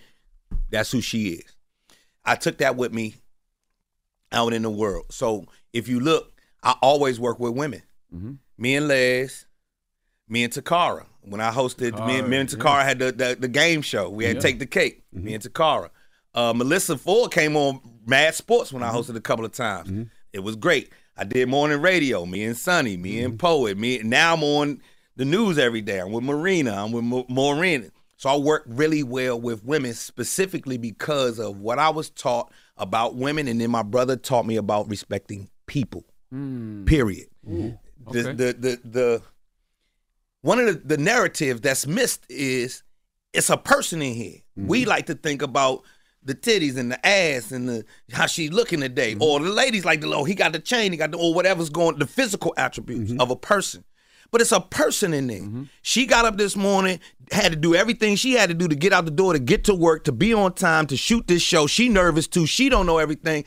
that's 0.71 0.91
who 0.91 1.01
she 1.01 1.29
is. 1.29 1.57
I 2.25 2.35
took 2.37 2.59
that 2.59 2.77
with 2.77 2.93
me 2.93 3.15
out 4.33 4.53
in 4.53 4.63
the 4.63 4.71
world. 4.71 5.07
So 5.11 5.47
if 5.73 5.89
you 5.89 6.01
look, 6.01 6.33
I 6.63 6.75
always 6.83 7.19
work 7.19 7.41
with 7.41 7.55
women. 7.55 7.83
Mm-hmm. 8.15 8.33
Me 8.59 8.77
and 8.77 8.89
Les, 8.89 9.47
me 10.29 10.45
and 10.45 10.53
Takara. 10.53 11.07
When 11.23 11.41
I 11.41 11.51
hosted, 11.51 12.07
me, 12.07 12.19
and- 12.19 12.29
me 12.29 12.39
and 12.39 12.49
Takara, 12.49 12.59
Takara 12.59 12.85
had 12.85 12.99
the, 12.99 13.13
the 13.13 13.37
the 13.41 13.49
game 13.49 13.83
show. 13.83 14.09
We 14.09 14.25
had 14.25 14.37
Yeah. 14.37 14.43
Take 14.43 14.59
the 14.59 14.67
Cake. 14.67 15.05
Me 15.13 15.21
mm-hmm. 15.21 15.35
and 15.35 15.43
Takara. 15.43 15.91
Uh, 16.35 16.53
Melissa 16.55 16.97
Ford 16.97 17.33
came 17.33 17.57
on 17.57 17.81
Mad 18.07 18.35
Sports 18.35 18.73
when 18.73 18.83
I 18.83 18.89
mm-hmm. 18.89 18.97
hosted 18.99 19.17
a 19.17 19.21
couple 19.21 19.45
of 19.45 19.53
times. 19.53 20.09
It 20.33 20.41
was 20.41 20.57
great. 20.57 20.93
I 21.17 21.25
did 21.25 21.49
morning 21.49 21.81
radio. 21.81 22.25
Me 22.27 22.45
and 22.45 22.57
Sonny. 22.57 22.97
Me 22.97 23.23
and 23.23 23.35
mm-hmm. 23.35 23.39
Poet. 23.39 23.79
Me 23.79 23.99
now 23.99 24.35
I'm 24.35 24.43
on 24.43 24.81
the 25.17 25.25
news 25.25 25.59
every 25.59 25.83
day. 25.83 25.99
I'm 26.01 26.13
with 26.13 26.25
Marina. 26.25 26.73
I'm 26.73 26.93
with 26.93 27.05
Ma- 27.05 27.25
Maureen. 27.29 27.91
So 28.17 28.29
I 28.29 28.37
work 28.37 28.65
really 28.67 29.03
well 29.03 29.41
with 29.41 29.65
women 29.65 29.95
specifically 29.95 30.77
because 30.77 31.39
of 31.39 31.59
what 31.59 31.79
I 31.79 31.89
was 31.89 32.11
taught 32.11 32.53
about 32.77 33.17
women, 33.17 33.49
and 33.49 33.61
then 33.61 33.71
my 33.71 33.83
brother 33.83 34.17
taught 34.17 34.47
me 34.47 34.57
about 34.57 34.89
respecting 34.89 35.49
people. 35.67 36.05
Mm. 36.33 36.87
Period. 36.87 37.29
The, 37.43 37.79
Okay. 38.09 38.23
the 38.33 38.53
the 38.53 38.81
the 38.85 39.23
one 40.43 40.59
of 40.59 40.67
the, 40.67 40.97
the 40.97 41.03
narratives 41.03 41.61
that's 41.61 41.87
missed 41.87 42.25
is 42.29 42.83
it's 43.33 43.51
a 43.51 43.57
person 43.57 44.03
in 44.03 44.15
here. 44.15 44.41
We 44.57 44.81
mm-hmm. 44.81 44.89
like 44.89 45.07
to 45.07 45.15
think 45.15 45.43
about 45.43 45.83
the 46.23 46.35
titties 46.35 46.77
and 46.77 46.93
the 46.93 47.07
ass 47.07 47.51
and 47.51 47.69
the 47.69 47.85
how 48.13 48.27
she 48.27 48.51
looking 48.51 48.81
today, 48.81 49.13
mm-hmm. 49.13 49.23
or 49.23 49.41
the 49.41 49.51
ladies 49.51 49.85
like 49.85 50.01
the 50.01 50.15
oh 50.15 50.25
he 50.25 50.35
got 50.35 50.53
the 50.53 50.59
chain, 50.59 50.93
he 50.93 50.99
got 50.99 51.11
the 51.11 51.19
or 51.19 51.35
whatever's 51.35 51.71
going 51.71 51.99
the 51.99 52.07
physical 52.07 52.55
attributes 52.57 53.11
mm-hmm. 53.11 53.21
of 53.21 53.31
a 53.31 53.37
person. 53.37 53.85
But 54.31 54.41
it's 54.41 54.53
a 54.53 54.61
person 54.61 55.13
in 55.13 55.27
there. 55.27 55.41
Mm-hmm. 55.41 55.65
She 55.83 56.07
got 56.07 56.25
up 56.25 56.37
this 56.37 56.55
morning, 56.55 57.01
had 57.33 57.51
to 57.51 57.57
do 57.59 57.75
everything 57.75 58.15
she 58.15 58.35
had 58.35 58.49
to 58.49 58.55
do 58.55 58.69
to 58.69 58.77
get 58.77 58.93
out 58.93 59.05
the 59.05 59.11
door, 59.11 59.33
to 59.33 59.41
get 59.41 59.65
to 59.65 59.75
work, 59.75 60.05
to 60.05 60.13
be 60.13 60.33
on 60.33 60.53
time, 60.53 60.87
to 60.87 60.97
shoot 60.97 61.27
this 61.27 61.43
show. 61.43 61.67
She 61.67 61.89
nervous 61.89 62.29
too. 62.29 62.47
She 62.47 62.69
don't 62.69 62.87
know 62.87 62.99
everything. 62.99 63.45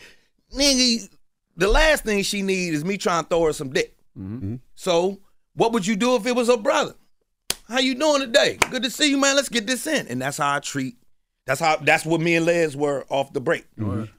Nigga, 0.54 1.10
the 1.56 1.70
last 1.70 2.04
thing 2.04 2.22
she 2.24 2.42
need 2.42 2.74
is 2.74 2.84
me 2.84 2.98
trying 2.98 3.24
to 3.24 3.30
throw 3.30 3.46
her 3.46 3.54
some 3.54 3.72
dick. 3.72 3.96
So, 4.76 5.20
what 5.56 5.72
would 5.72 5.88
you 5.88 5.96
do 5.96 6.16
if 6.16 6.26
it 6.26 6.36
was 6.36 6.48
her 6.50 6.58
brother? 6.58 6.96
How 7.70 7.80
you 7.80 7.96
doing 7.96 8.22
today? 8.22 8.58
Good 8.70 8.84
to 8.84 8.92
see 8.92 9.10
you, 9.10 9.18
man. 9.18 9.36
Let's 9.36 9.50
get 9.50 9.66
this 9.66 9.88
in. 9.88 10.08
And 10.08 10.22
that's 10.22 10.38
how 10.38 10.56
I 10.56 10.60
treat. 10.60 10.98
That's 11.46 11.60
how. 11.60 11.78
That's 11.78 12.06
what 12.06 12.22
me 12.22 12.36
and 12.36 12.46
Les 12.46 12.76
were 12.76 13.06
off 13.10 13.34
the 13.34 13.42
break. 13.42 13.66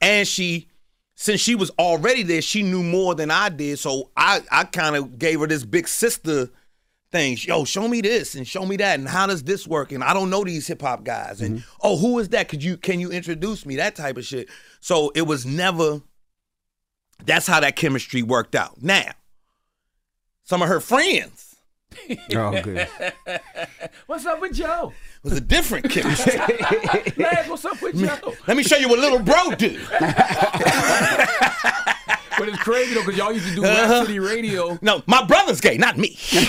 And 0.00 0.26
she, 0.26 0.68
since 1.14 1.40
she 1.40 1.54
was 1.54 1.70
already 1.78 2.22
there, 2.22 2.42
she 2.42 2.62
knew 2.62 2.82
more 2.82 3.14
than 3.14 3.30
I 3.30 3.48
did. 3.48 3.78
So 3.78 4.10
I, 4.16 4.40
I 4.50 4.64
kind 4.64 4.96
of 4.96 5.18
gave 5.18 5.40
her 5.40 5.46
this 5.46 5.64
big 5.64 5.88
sister 5.88 6.50
thing. 7.10 7.38
Yo, 7.40 7.64
show 7.64 7.88
me 7.88 8.00
this 8.00 8.34
and 8.34 8.46
show 8.46 8.66
me 8.66 8.76
that, 8.76 8.98
and 8.98 9.08
how 9.08 9.26
does 9.26 9.42
this 9.42 9.66
work? 9.66 9.92
And 9.92 10.04
I 10.04 10.12
don't 10.12 10.30
know 10.30 10.44
these 10.44 10.66
hip 10.66 10.82
hop 10.82 11.04
guys. 11.04 11.40
And 11.40 11.58
mm-hmm. 11.58 11.76
oh, 11.82 11.96
who 11.96 12.18
is 12.18 12.28
that? 12.30 12.48
Could 12.48 12.62
you 12.62 12.76
can 12.76 13.00
you 13.00 13.10
introduce 13.10 13.64
me? 13.64 13.76
That 13.76 13.96
type 13.96 14.16
of 14.16 14.24
shit. 14.24 14.48
So 14.80 15.10
it 15.14 15.22
was 15.22 15.46
never. 15.46 16.02
That's 17.24 17.46
how 17.46 17.60
that 17.60 17.76
chemistry 17.76 18.22
worked 18.22 18.54
out. 18.54 18.82
Now, 18.82 19.12
some 20.42 20.60
of 20.60 20.68
her 20.68 20.80
friends 20.80 21.54
Oh, 22.34 22.60
good. 22.62 22.88
What's 24.06 24.26
up 24.26 24.40
with 24.40 24.54
Joe? 24.54 24.92
Was 25.24 25.32
a 25.32 25.40
different 25.40 25.90
chemistry. 25.90 26.36
Laz, 27.16 27.48
what's 27.48 27.64
up 27.64 27.80
with 27.82 27.98
Joe? 27.98 28.34
Let 28.46 28.56
me 28.56 28.62
show 28.62 28.76
you 28.76 28.88
what 28.90 28.98
little 28.98 29.18
bro 29.20 29.52
do. 29.56 29.80
But 32.36 32.48
it's 32.48 32.58
crazy 32.58 32.94
though, 32.94 33.02
because 33.04 33.16
y'all 33.16 33.32
used 33.32 33.46
to 33.48 33.54
do 33.54 33.64
Uh-huh. 33.64 33.92
Rap 34.00 34.06
City 34.08 34.18
Radio. 34.18 34.76
No, 34.82 35.04
my 35.06 35.24
brother's 35.24 35.60
gay, 35.60 35.78
not 35.78 35.96
me. 35.96 36.18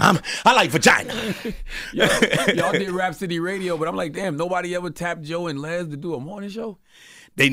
I'm, 0.00 0.20
I 0.44 0.52
like 0.54 0.70
vagina. 0.70 1.12
Y'all, 1.92 2.54
y'all 2.54 2.72
did 2.72 2.90
Rap 2.90 3.16
City 3.16 3.40
Radio, 3.40 3.76
but 3.76 3.88
I'm 3.88 3.96
like, 3.96 4.12
damn, 4.12 4.36
nobody 4.36 4.72
ever 4.76 4.90
tapped 4.90 5.22
Joe 5.22 5.48
and 5.48 5.60
Lez 5.60 5.88
to 5.88 5.96
do 5.96 6.14
a 6.14 6.20
morning 6.20 6.50
show. 6.50 6.78
They 7.36 7.50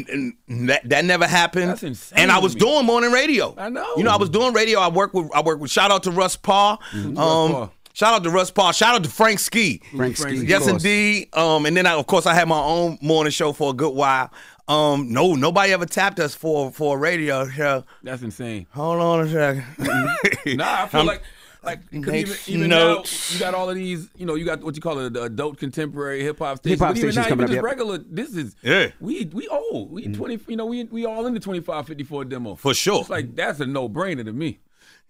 that, 0.48 0.82
that 0.90 1.06
never 1.06 1.26
happened. 1.26 1.70
That's 1.70 1.84
insane 1.84 2.20
And 2.20 2.32
I 2.32 2.40
was 2.40 2.54
me. 2.56 2.60
doing 2.62 2.86
morning 2.86 3.12
radio. 3.12 3.56
I 3.58 3.70
know. 3.70 3.96
You 3.96 4.04
know, 4.04 4.12
I 4.12 4.18
was 4.18 4.30
doing 4.30 4.54
radio. 4.54 4.80
I 4.80 4.90
work 4.90 5.14
with 5.14 5.30
I 5.34 5.42
work 5.42 5.60
with 5.60 5.72
shout 5.72 5.90
out 5.92 6.04
to 6.04 6.12
Russ 6.12 6.36
Parr. 6.36 6.78
Um, 6.94 7.16
Parr. 7.16 7.72
Shout 7.94 8.14
out 8.14 8.24
to 8.24 8.30
Russ 8.30 8.52
Parr. 8.52 8.72
Shout 8.74 8.96
out 8.96 9.04
to 9.04 9.10
Frank 9.10 9.40
Ski. 9.40 9.82
Frank 9.96 10.16
Frank 10.18 10.18
Ski. 10.18 10.38
Ski. 10.40 10.48
Yes, 10.48 10.68
indeed. 10.68 11.36
Um, 11.36 11.66
and 11.66 11.76
then 11.78 11.86
I, 11.86 11.94
of 11.94 12.08
course 12.08 12.26
I 12.26 12.34
had 12.34 12.48
my 12.48 12.60
own 12.60 12.98
morning 13.02 13.32
show 13.32 13.52
for 13.54 13.72
a 13.72 13.74
good 13.74 13.94
while. 13.96 14.32
Um, 14.68 15.12
no, 15.12 15.34
nobody 15.34 15.74
ever 15.74 15.86
tapped 15.86 16.20
us 16.20 16.36
for 16.36 16.72
for 16.72 16.98
a 16.98 17.00
radio 17.00 17.48
show. 17.50 17.86
That's 18.04 18.22
insane. 18.22 18.68
Hold 18.72 19.02
on 19.02 19.28
a 19.28 19.30
second. 19.32 20.58
Nah, 20.58 20.84
I 20.84 20.88
feel 20.88 20.98
I'm- 21.00 21.08
like 21.08 21.24
like 21.64 21.80
'cause 21.92 22.02
Make 22.02 22.28
even, 22.28 22.38
even 22.48 22.70
now 22.70 23.04
you 23.30 23.40
got 23.40 23.54
all 23.54 23.70
of 23.70 23.76
these, 23.76 24.10
you 24.16 24.26
know, 24.26 24.36
you 24.36 24.46
got 24.46 24.64
what 24.64 24.76
you 24.76 24.82
call 24.82 25.00
it, 25.00 25.14
the 25.14 25.24
adult 25.24 25.58
contemporary 25.58 26.24
hip 26.24 26.40
hop 26.40 26.58
stations. 26.58 26.80
Hip-hop 26.80 26.90
but 26.94 26.98
even 26.98 27.12
stations 27.12 27.26
now, 27.26 27.30
coming 27.30 27.46
even 27.46 27.60
up, 27.60 27.64
just 27.64 27.78
yep. 27.78 27.88
regular, 27.90 27.98
this 28.10 28.36
is 28.36 28.56
Yeah. 28.62 28.92
we 29.00 29.26
we 29.34 29.48
old. 29.48 29.92
We 29.92 30.04
mm-hmm. 30.04 30.14
twenty, 30.14 30.40
you 30.48 30.56
know, 30.56 30.66
we 30.66 30.86
we 30.86 31.06
all 31.06 31.26
in 31.28 31.34
the 31.34 31.40
twenty 31.40 31.60
five 31.60 31.88
fifty 31.88 32.04
four 32.04 32.26
demo 32.26 32.56
For 32.56 32.74
sure. 32.74 33.02
It's 33.02 33.10
like 33.10 33.36
that's 33.36 33.60
a 33.60 33.66
no 33.66 33.90
brainer 33.90 34.24
to 34.26 34.34
me. 34.34 34.60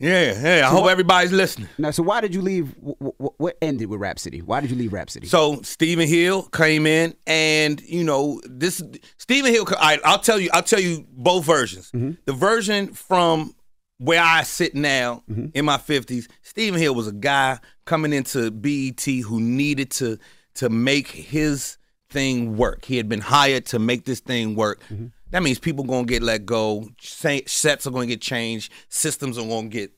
Yeah, 0.02 0.58
yeah. 0.60 0.66
I 0.66 0.70
hope 0.70 0.88
everybody's 0.88 1.34
listening. 1.34 1.68
Now, 1.78 1.92
so 1.92 2.04
why 2.04 2.22
did 2.22 2.34
you 2.34 2.42
leave? 2.42 2.74
What, 2.80 3.34
what 3.38 3.58
ended 3.62 3.90
with 3.90 4.00
Rap 4.00 4.18
City? 4.18 4.42
Why 4.42 4.62
did 4.62 4.72
you 4.72 4.78
leave 4.78 4.94
Rap 4.94 5.10
City? 5.10 5.28
So 5.28 5.62
Stephen 5.62 6.08
Hill 6.08 6.44
came 6.44 6.88
in, 6.88 7.16
and 7.28 7.82
you 7.82 8.06
know 8.06 8.40
this 8.46 8.82
Stephen 9.18 9.52
Hill. 9.52 9.68
I, 9.78 10.00
I'll 10.06 10.20
tell 10.20 10.40
you. 10.40 10.50
I'll 10.54 10.64
tell 10.64 10.80
you 10.80 11.06
both 11.12 11.44
versions. 11.44 11.92
Mm-hmm. 11.92 12.12
The 12.24 12.32
version 12.32 12.94
from 12.94 13.54
where 14.00 14.24
I 14.24 14.44
sit 14.44 14.74
now 14.74 15.24
mm-hmm. 15.30 15.48
in 15.54 15.66
my 15.66 15.78
fifties. 15.78 16.28
Stephen 16.42 16.80
Hill 16.80 16.96
was 16.96 17.08
a 17.08 17.14
guy 17.14 17.60
coming 17.86 18.14
into 18.14 18.50
BET 18.50 19.02
who 19.02 19.40
needed 19.40 19.92
to 19.92 20.18
to 20.56 20.70
make 20.70 21.08
his 21.08 21.78
thing 22.10 22.58
work. 22.58 22.86
He 22.86 22.98
had 22.98 23.08
been 23.08 23.22
hired 23.22 23.66
to 23.68 23.80
make 23.80 24.06
this 24.06 24.20
thing 24.20 24.56
work. 24.56 24.82
Mm-hmm. 24.86 25.08
That 25.32 25.44
means 25.44 25.60
people 25.60 25.84
gonna 25.84 26.06
get 26.06 26.24
let 26.24 26.46
go. 26.46 26.90
Sets 27.00 27.86
are 27.86 27.92
gonna 27.92 28.08
get 28.08 28.22
changed. 28.22 28.72
Systems 28.90 29.38
are 29.38 29.46
gonna 29.46 29.68
get 29.68 29.92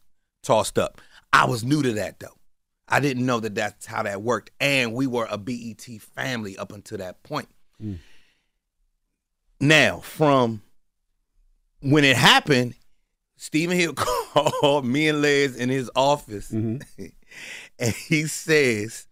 tossed 0.44 0.78
up. 0.78 1.00
I 1.32 1.46
was 1.46 1.64
new 1.64 1.82
to 1.84 1.94
that 1.94 2.20
though. 2.20 2.36
I 2.90 3.00
didn't 3.00 3.26
know 3.26 3.40
that 3.40 3.56
that's 3.56 3.86
how 3.86 4.04
that 4.04 4.22
worked. 4.22 4.52
And 4.60 4.94
we 4.94 5.08
were 5.08 5.28
a 5.30 5.38
BET 5.38 5.82
family 6.16 6.58
up 6.58 6.74
until 6.74 6.98
that 6.98 7.24
point. 7.24 7.48
Mm. 7.82 8.00
Now, 9.62 10.00
from 10.00 10.62
when 11.80 12.04
it 12.04 12.18
happened, 12.18 12.76
Stephen 13.42 13.76
Hill 13.76 13.94
called 13.96 14.86
me 14.86 15.08
and 15.08 15.20
Lez 15.24 15.56
in 15.56 15.68
his 15.70 15.90
office 15.96 16.52
and 16.52 16.84
he 17.80 18.28
says, 18.28 19.08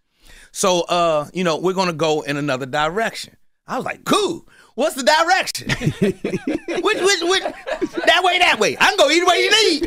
So, 0.52 0.82
uh, 0.82 1.28
you 1.34 1.42
know, 1.42 1.56
we're 1.58 1.72
going 1.74 1.88
to 1.88 1.92
go 1.92 2.20
in 2.20 2.36
another 2.36 2.64
direction. 2.64 3.36
I 3.66 3.74
was 3.76 3.84
like, 3.84 4.04
Cool. 4.04 4.46
What's 4.76 4.94
the 4.94 5.02
direction? 5.02 5.68
which, 6.00 6.22
which, 6.22 7.22
which, 7.22 7.42
that 7.42 8.22
way, 8.22 8.38
that 8.38 8.56
way. 8.60 8.76
I 8.80 8.86
can 8.86 8.96
go 8.96 9.10
either 9.10 9.26
way 9.26 9.38
you 9.42 9.50
need. 9.50 9.86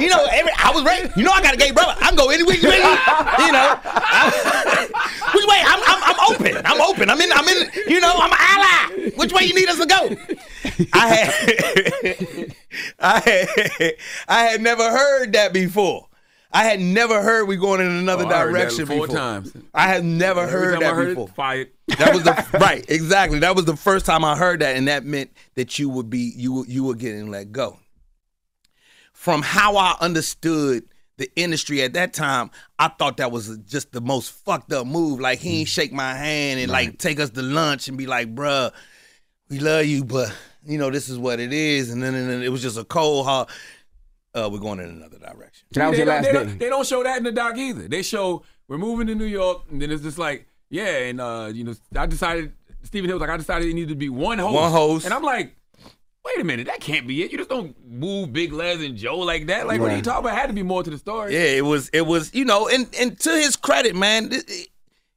You 0.00 0.08
know, 0.10 0.24
every, 0.30 0.52
I 0.56 0.70
was 0.72 0.84
ready. 0.84 1.10
You 1.16 1.24
know, 1.24 1.32
I 1.32 1.42
got 1.42 1.54
a 1.54 1.56
gay 1.56 1.72
brother. 1.72 1.94
I 2.00 2.08
can 2.08 2.16
go 2.16 2.30
any 2.30 2.44
way 2.44 2.54
you 2.54 2.62
need. 2.70 2.78
You 2.78 3.52
know, 3.52 3.78
I- 3.84 4.88
which 5.34 5.44
way? 5.44 5.60
I'm, 5.66 5.80
I'm, 5.84 6.02
I'm 6.04 6.30
open. 6.30 6.62
I'm 6.64 6.80
open. 6.80 7.10
I'm 7.10 7.20
in. 7.20 7.32
I'm 7.32 7.48
in. 7.48 7.68
You 7.88 8.00
know, 8.00 8.12
I'm 8.14 8.30
an 8.30 8.38
ally. 8.38 9.10
Which 9.16 9.32
way 9.32 9.42
you 9.42 9.54
need 9.54 9.68
us 9.68 9.78
to 9.80 9.86
go? 9.86 10.16
I 10.94 11.08
had, 11.08 12.54
I 12.98 13.20
had, 13.20 13.92
I 14.28 14.42
had 14.44 14.60
never 14.60 14.82
heard 14.90 15.32
that 15.32 15.52
before. 15.52 16.08
I 16.54 16.64
had 16.64 16.80
never 16.80 17.22
heard 17.22 17.48
we 17.48 17.56
going 17.56 17.80
in 17.80 17.86
another 17.86 18.24
Oh, 18.26 18.28
I 18.28 18.38
heard 18.40 18.54
that 18.54 18.58
direction 18.58 18.86
four 18.86 19.06
before. 19.06 19.16
times. 19.16 19.52
I 19.72 19.88
had 19.88 20.04
never 20.04 20.40
Every 20.42 20.52
heard 20.52 20.82
that 20.82 20.92
I 20.92 20.94
heard 20.94 21.08
before. 21.08 21.28
it, 21.28 21.34
fired. 21.34 21.70
That 21.98 22.14
was 22.14 22.24
the 22.24 22.46
right, 22.60 22.84
exactly. 22.90 23.38
That 23.38 23.56
was 23.56 23.64
the 23.64 23.76
first 23.76 24.04
time 24.04 24.24
I 24.24 24.36
heard 24.36 24.60
that, 24.60 24.76
and 24.76 24.86
that 24.88 25.04
meant 25.04 25.30
that 25.54 25.78
you 25.78 25.88
would 25.88 26.10
be 26.10 26.32
you 26.36 26.52
were- 26.52 26.66
you 26.66 26.84
were 26.84 26.94
getting 26.94 27.30
let 27.30 27.52
go. 27.52 27.78
From 29.12 29.40
how 29.42 29.76
I 29.76 29.96
understood 30.00 30.84
the 31.16 31.30
industry 31.36 31.82
at 31.82 31.94
that 31.94 32.12
time, 32.12 32.50
I 32.78 32.88
thought 32.88 33.18
that 33.18 33.30
was 33.30 33.56
just 33.58 33.92
the 33.92 34.00
most 34.00 34.32
fucked 34.32 34.72
up 34.72 34.86
move. 34.86 35.20
Like 35.20 35.38
he 35.38 35.60
ain't 35.60 35.68
mm. 35.68 35.72
shake 35.72 35.92
my 35.92 36.14
hand 36.14 36.60
and 36.60 36.70
like 36.70 36.98
take 36.98 37.20
us 37.20 37.30
to 37.30 37.42
lunch 37.42 37.88
and 37.88 37.96
be 37.96 38.06
like, 38.06 38.34
"Bruh, 38.34 38.72
we 39.48 39.58
love 39.58 39.86
you, 39.86 40.04
but 40.04 40.34
you 40.66 40.78
know 40.78 40.90
this 40.90 41.08
is 41.08 41.18
what 41.18 41.40
it 41.40 41.52
is." 41.52 41.90
And 41.90 42.02
then, 42.02 42.14
and 42.14 42.28
then 42.30 42.42
it 42.42 42.50
was 42.50 42.62
just 42.62 42.76
a 42.78 42.84
cold 42.84 43.26
hard. 43.26 43.48
Uh, 44.34 44.48
we're 44.50 44.58
going 44.60 44.80
in 44.80 44.86
another 44.88 45.18
direction. 45.18 45.66
That 45.72 45.88
was 45.88 45.98
they, 45.98 46.04
your 46.04 46.06
don't, 46.06 46.14
last 46.14 46.24
they, 46.24 46.32
day. 46.32 46.38
don't, 46.44 46.58
they 46.58 46.68
don't 46.68 46.86
show 46.86 47.02
that 47.02 47.18
in 47.18 47.24
the 47.24 47.32
doc 47.32 47.56
either. 47.58 47.86
They 47.88 48.02
show 48.02 48.42
we're 48.68 48.78
moving 48.78 49.06
to 49.08 49.14
New 49.14 49.26
York, 49.26 49.64
and 49.70 49.80
then 49.82 49.90
it's 49.90 50.02
just 50.02 50.16
like, 50.18 50.46
yeah, 50.70 50.86
and 51.08 51.20
uh, 51.20 51.50
you 51.52 51.64
know, 51.64 51.74
I 51.96 52.06
decided 52.06 52.52
Stephen 52.82 53.08
Hill 53.10 53.16
was 53.16 53.20
like, 53.20 53.30
I 53.30 53.36
decided 53.36 53.68
it 53.68 53.74
needed 53.74 53.90
to 53.90 53.94
be 53.94 54.08
one 54.08 54.38
host. 54.38 54.54
One 54.54 54.70
host. 54.72 55.04
And 55.04 55.12
I'm 55.12 55.22
like, 55.22 55.54
wait 56.24 56.40
a 56.40 56.44
minute, 56.44 56.66
that 56.68 56.80
can't 56.80 57.06
be 57.06 57.22
it. 57.22 57.30
You 57.30 57.36
just 57.38 57.50
don't 57.50 57.76
move 57.86 58.32
Big 58.32 58.52
Lez 58.54 58.82
and 58.82 58.96
Joe 58.96 59.18
like 59.18 59.48
that. 59.48 59.66
Like, 59.66 59.80
what 59.80 59.88
are 59.88 59.90
you 59.90 59.96
Right. 59.96 60.04
talking 60.04 60.24
about? 60.26 60.38
Had 60.38 60.46
to 60.46 60.54
be 60.54 60.62
more 60.62 60.82
to 60.82 60.88
the 60.90 60.96
story. 60.98 61.34
Yeah, 61.34 61.40
it 61.40 61.64
was 61.66 61.90
it 61.90 62.06
was 62.06 62.34
you 62.34 62.44
know, 62.46 62.68
and 62.68 62.88
and 62.98 63.18
to 63.20 63.30
his 63.32 63.56
credit, 63.56 63.94
man, 63.94 64.30
th- 64.30 64.46
th- 64.46 64.68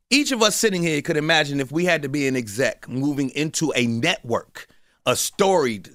each 0.10 0.32
of 0.34 0.42
us 0.42 0.56
sitting 0.58 0.84
here 0.84 1.02
could 1.02 1.16
imagine 1.18 1.62
if 1.62 1.72
we 1.72 1.86
had 1.86 2.02
to 2.02 2.10
be 2.10 2.28
an 2.28 2.36
exec 2.36 2.90
moving 2.90 3.30
into 3.30 3.72
a 3.76 3.88
network, 3.88 4.68
a 5.06 5.16
storied, 5.16 5.90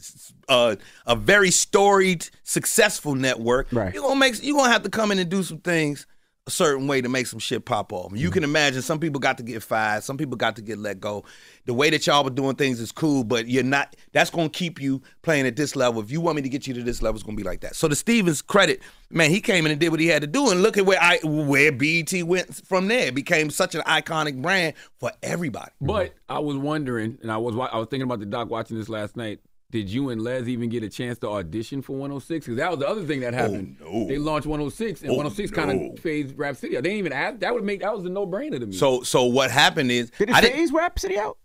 uh, 0.49 0.77
a 1.07 1.16
very 1.16 1.51
storied, 1.51 2.29
successful 2.42 3.14
network. 3.14 3.68
Right. 3.73 3.92
You're 3.92 4.03
gonna 4.03 4.20
make 4.20 4.42
you're 4.42 4.57
gonna 4.57 4.73
have 4.73 4.83
to 4.85 4.90
come 4.90 5.11
in 5.12 5.18
and 5.18 5.31
do 5.31 5.42
some 5.42 5.59
things 5.59 6.07
a 6.50 6.52
certain 6.52 6.88
way 6.88 7.00
to 7.00 7.08
make 7.08 7.28
some 7.28 7.38
shit 7.38 7.64
pop 7.64 7.92
off. 7.92 8.12
You 8.12 8.28
mm. 8.28 8.32
can 8.32 8.44
imagine 8.44 8.82
some 8.82 8.98
people 8.98 9.20
got 9.20 9.38
to 9.38 9.44
get 9.44 9.62
fired, 9.62 10.02
some 10.02 10.16
people 10.16 10.36
got 10.36 10.56
to 10.56 10.62
get 10.62 10.78
let 10.78 11.00
go. 11.00 11.24
The 11.66 11.74
way 11.74 11.90
that 11.90 12.06
y'all 12.06 12.24
were 12.24 12.30
doing 12.30 12.56
things 12.56 12.80
is 12.80 12.90
cool, 12.90 13.22
but 13.22 13.46
you're 13.46 13.62
not. 13.62 13.94
That's 14.12 14.30
gonna 14.30 14.48
keep 14.48 14.80
you 14.80 15.00
playing 15.22 15.46
at 15.46 15.54
this 15.54 15.76
level. 15.76 16.02
If 16.02 16.10
you 16.10 16.20
want 16.20 16.36
me 16.36 16.42
to 16.42 16.48
get 16.48 16.66
you 16.66 16.74
to 16.74 16.82
this 16.82 17.02
level, 17.02 17.16
it's 17.16 17.22
gonna 17.22 17.36
be 17.36 17.44
like 17.44 17.60
that. 17.60 17.76
So 17.76 17.86
to 17.86 17.94
Stevens' 17.94 18.42
credit, 18.42 18.82
man, 19.10 19.30
he 19.30 19.40
came 19.40 19.64
in 19.64 19.70
and 19.70 19.80
did 19.80 19.90
what 19.90 20.00
he 20.00 20.08
had 20.08 20.22
to 20.22 20.26
do, 20.26 20.50
and 20.50 20.62
look 20.62 20.76
at 20.76 20.86
where 20.86 21.00
I 21.00 21.20
where 21.22 21.70
BET 21.70 22.12
went 22.24 22.66
from 22.66 22.88
there. 22.88 23.06
It 23.06 23.14
became 23.14 23.50
such 23.50 23.76
an 23.76 23.82
iconic 23.82 24.42
brand 24.42 24.74
for 24.98 25.12
everybody. 25.22 25.70
But 25.80 26.14
I 26.28 26.40
was 26.40 26.56
wondering, 26.56 27.18
and 27.22 27.30
I 27.30 27.36
was 27.36 27.54
I 27.54 27.78
was 27.78 27.86
thinking 27.88 28.02
about 28.02 28.18
the 28.18 28.26
doc 28.26 28.50
watching 28.50 28.76
this 28.76 28.88
last 28.88 29.16
night. 29.16 29.38
Did 29.70 29.88
you 29.88 30.11
and 30.11 30.20
Les 30.22 30.48
even 30.48 30.68
get 30.68 30.83
a 30.83 30.88
chance 30.88 31.18
to 31.20 31.28
audition 31.28 31.80
for 31.80 31.92
106? 31.92 32.44
Because 32.46 32.56
that 32.59 32.70
was 32.70 32.80
the 32.80 32.88
other 32.88 33.04
thing 33.04 33.20
that 33.20 33.35
happened. 33.35 33.76
no. 33.80 34.06
They 34.09 34.18
launched 34.18 34.46
106, 34.46 35.02
and 35.02 35.11
Oh, 35.11 35.14
106 35.14 35.50
kind 35.52 35.92
of 35.92 35.98
phased 36.00 36.37
Rap 36.37 36.56
City. 36.56 36.76
out. 36.76 36.83
They 36.83 36.88
didn't 36.90 36.98
even 36.98 37.12
ask. 37.12 37.38
That 37.40 37.54
would 37.54 37.62
make 37.64 37.80
that 37.83 37.94
was 37.94 38.04
a 38.04 38.09
no 38.09 38.26
brainer 38.26 38.59
to 38.59 38.66
me. 38.66 38.72
So 38.76 39.02
so 39.02 39.25
what 39.27 39.50
happened 39.50 39.90
is 39.92 40.10
Did 40.18 40.31
it 40.31 40.35
I 40.35 40.40
didn't. 40.40 40.56
phase 40.56 40.73
Rap 40.73 40.98
City 40.98 41.18
out? 41.18 41.38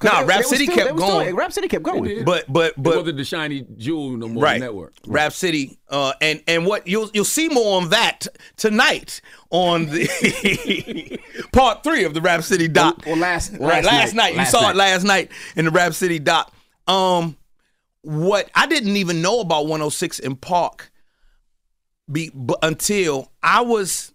Nah, 0.00 0.20
They- 0.20 0.26
Rap 0.26 0.44
City 0.44 0.64
still- 0.64 0.76
kept 0.76 0.86
they 0.88 0.92
was 0.92 1.02
still- 1.02 1.14
going. 1.18 1.34
Rap 1.34 1.52
City 1.52 1.66
kept 1.68 1.82
going. 1.84 2.04
did. 2.04 2.24
But 2.24 2.52
but 2.52 2.68
It 2.72 2.82
but 2.82 2.96
wasn't 2.98 3.16
the 3.16 3.24
shiny 3.24 3.66
jewel 3.76 4.10
no 4.16 4.28
more 4.28 4.42
right. 4.44 4.60
network. 4.60 4.94
Rap 5.06 5.32
City, 5.32 5.78
uh, 5.88 6.12
and 6.20 6.40
and 6.46 6.66
what 6.66 6.86
you'll 6.86 7.10
you'll 7.14 7.24
see 7.24 7.48
more 7.48 7.80
on 7.80 7.90
that 7.90 8.26
tonight 8.56 9.20
on 9.50 9.86
the 9.86 11.18
part 11.52 11.82
three 11.84 12.04
of 12.04 12.14
the 12.14 12.20
Rap 12.20 12.42
City 12.42 12.68
doc. 12.68 13.02
Well, 13.06 13.14
or 13.14 13.18
last- 13.18 13.52
right 13.52 13.60
last 13.60 13.86
last 13.86 14.14
night. 14.14 14.36
night. 14.36 14.44
You 14.46 14.50
saw 14.50 14.60
night. 14.62 14.70
it 14.70 14.76
last 14.76 15.04
night 15.04 15.30
in 15.56 15.64
the 15.64 15.70
Rap 15.70 15.94
City 15.94 16.18
doc. 16.18 16.52
Um, 16.86 17.36
what 18.02 18.50
I 18.54 18.66
didn't 18.66 18.96
even 18.96 19.20
know 19.22 19.40
about 19.40 19.62
106 19.66 20.20
& 20.30 20.40
Park, 20.40 20.90
be 22.10 22.30
but 22.34 22.58
until 22.62 23.30
I 23.42 23.60
was 23.60 24.12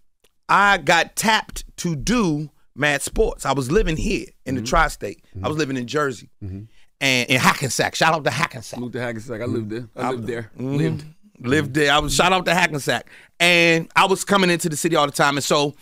I 0.49 0.77
got 0.77 1.15
tapped 1.15 1.63
to 1.77 1.95
do 1.95 2.49
Mad 2.75 3.01
Sports. 3.01 3.45
I 3.45 3.53
was 3.53 3.71
living 3.71 3.97
here 3.97 4.27
in 4.45 4.55
Mm-hmm. 4.55 4.63
the 4.63 4.69
tri-state. 4.69 5.23
I 5.43 5.47
was 5.47 5.57
living 5.57 5.77
in 5.77 5.87
Jersey. 5.87 6.29
And 6.41 7.29
in 7.29 7.39
Hackensack, 7.39 7.95
shout 7.95 8.13
out 8.13 8.23
to 8.23 8.31
Hackensack. 8.31 8.79
Moved 8.79 8.93
to 8.93 9.01
Hackensack. 9.01 9.41
I 9.41 9.45
lived 9.45 9.69
there. 9.69 9.89
I 9.95 10.11
lived 10.11 10.27
there. 10.27 10.51
Mhm. 10.57 10.77
Lived. 10.77 11.05
Lived 11.39 11.73
there. 11.73 11.91
I 11.91 11.99
was 11.99 12.15
shout 12.15 12.31
out 12.31 12.45
to 12.45 12.53
Hackensack, 12.53 13.09
and 13.39 13.89
I 13.95 14.05
was 14.05 14.23
coming 14.23 14.49
into 14.49 14.69
the 14.69 14.77
city 14.77 14.95
all 14.95 15.05
the 15.05 15.11
time, 15.11 15.35
and 15.35 15.43
so 15.43 15.75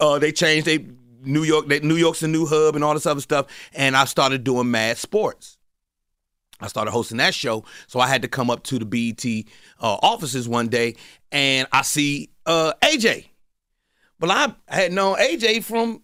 uh, 0.00 0.18
they 0.18 0.32
changed. 0.32 0.66
They 0.66 0.86
New 1.22 1.42
York. 1.42 1.66
They, 1.68 1.80
New 1.80 1.96
York's 1.96 2.22
a 2.22 2.28
new 2.28 2.46
hub 2.46 2.74
and 2.74 2.82
all 2.82 2.94
this 2.94 3.04
other 3.04 3.20
stuff, 3.20 3.46
and 3.74 3.94
I 3.96 4.04
started 4.06 4.44
doing 4.44 4.70
Mad 4.70 4.96
Sports. 4.96 5.57
I 6.60 6.68
started 6.68 6.90
hosting 6.90 7.18
that 7.18 7.34
show, 7.34 7.64
so 7.86 8.00
I 8.00 8.08
had 8.08 8.22
to 8.22 8.28
come 8.28 8.50
up 8.50 8.64
to 8.64 8.78
the 8.78 8.84
BET 8.84 9.24
uh, 9.80 9.98
offices 10.02 10.48
one 10.48 10.68
day, 10.68 10.96
and 11.30 11.68
I 11.72 11.82
see 11.82 12.30
uh, 12.46 12.72
AJ. 12.82 13.26
Well, 14.20 14.32
I 14.32 14.52
had 14.66 14.92
known 14.92 15.16
AJ 15.18 15.62
from 15.64 16.02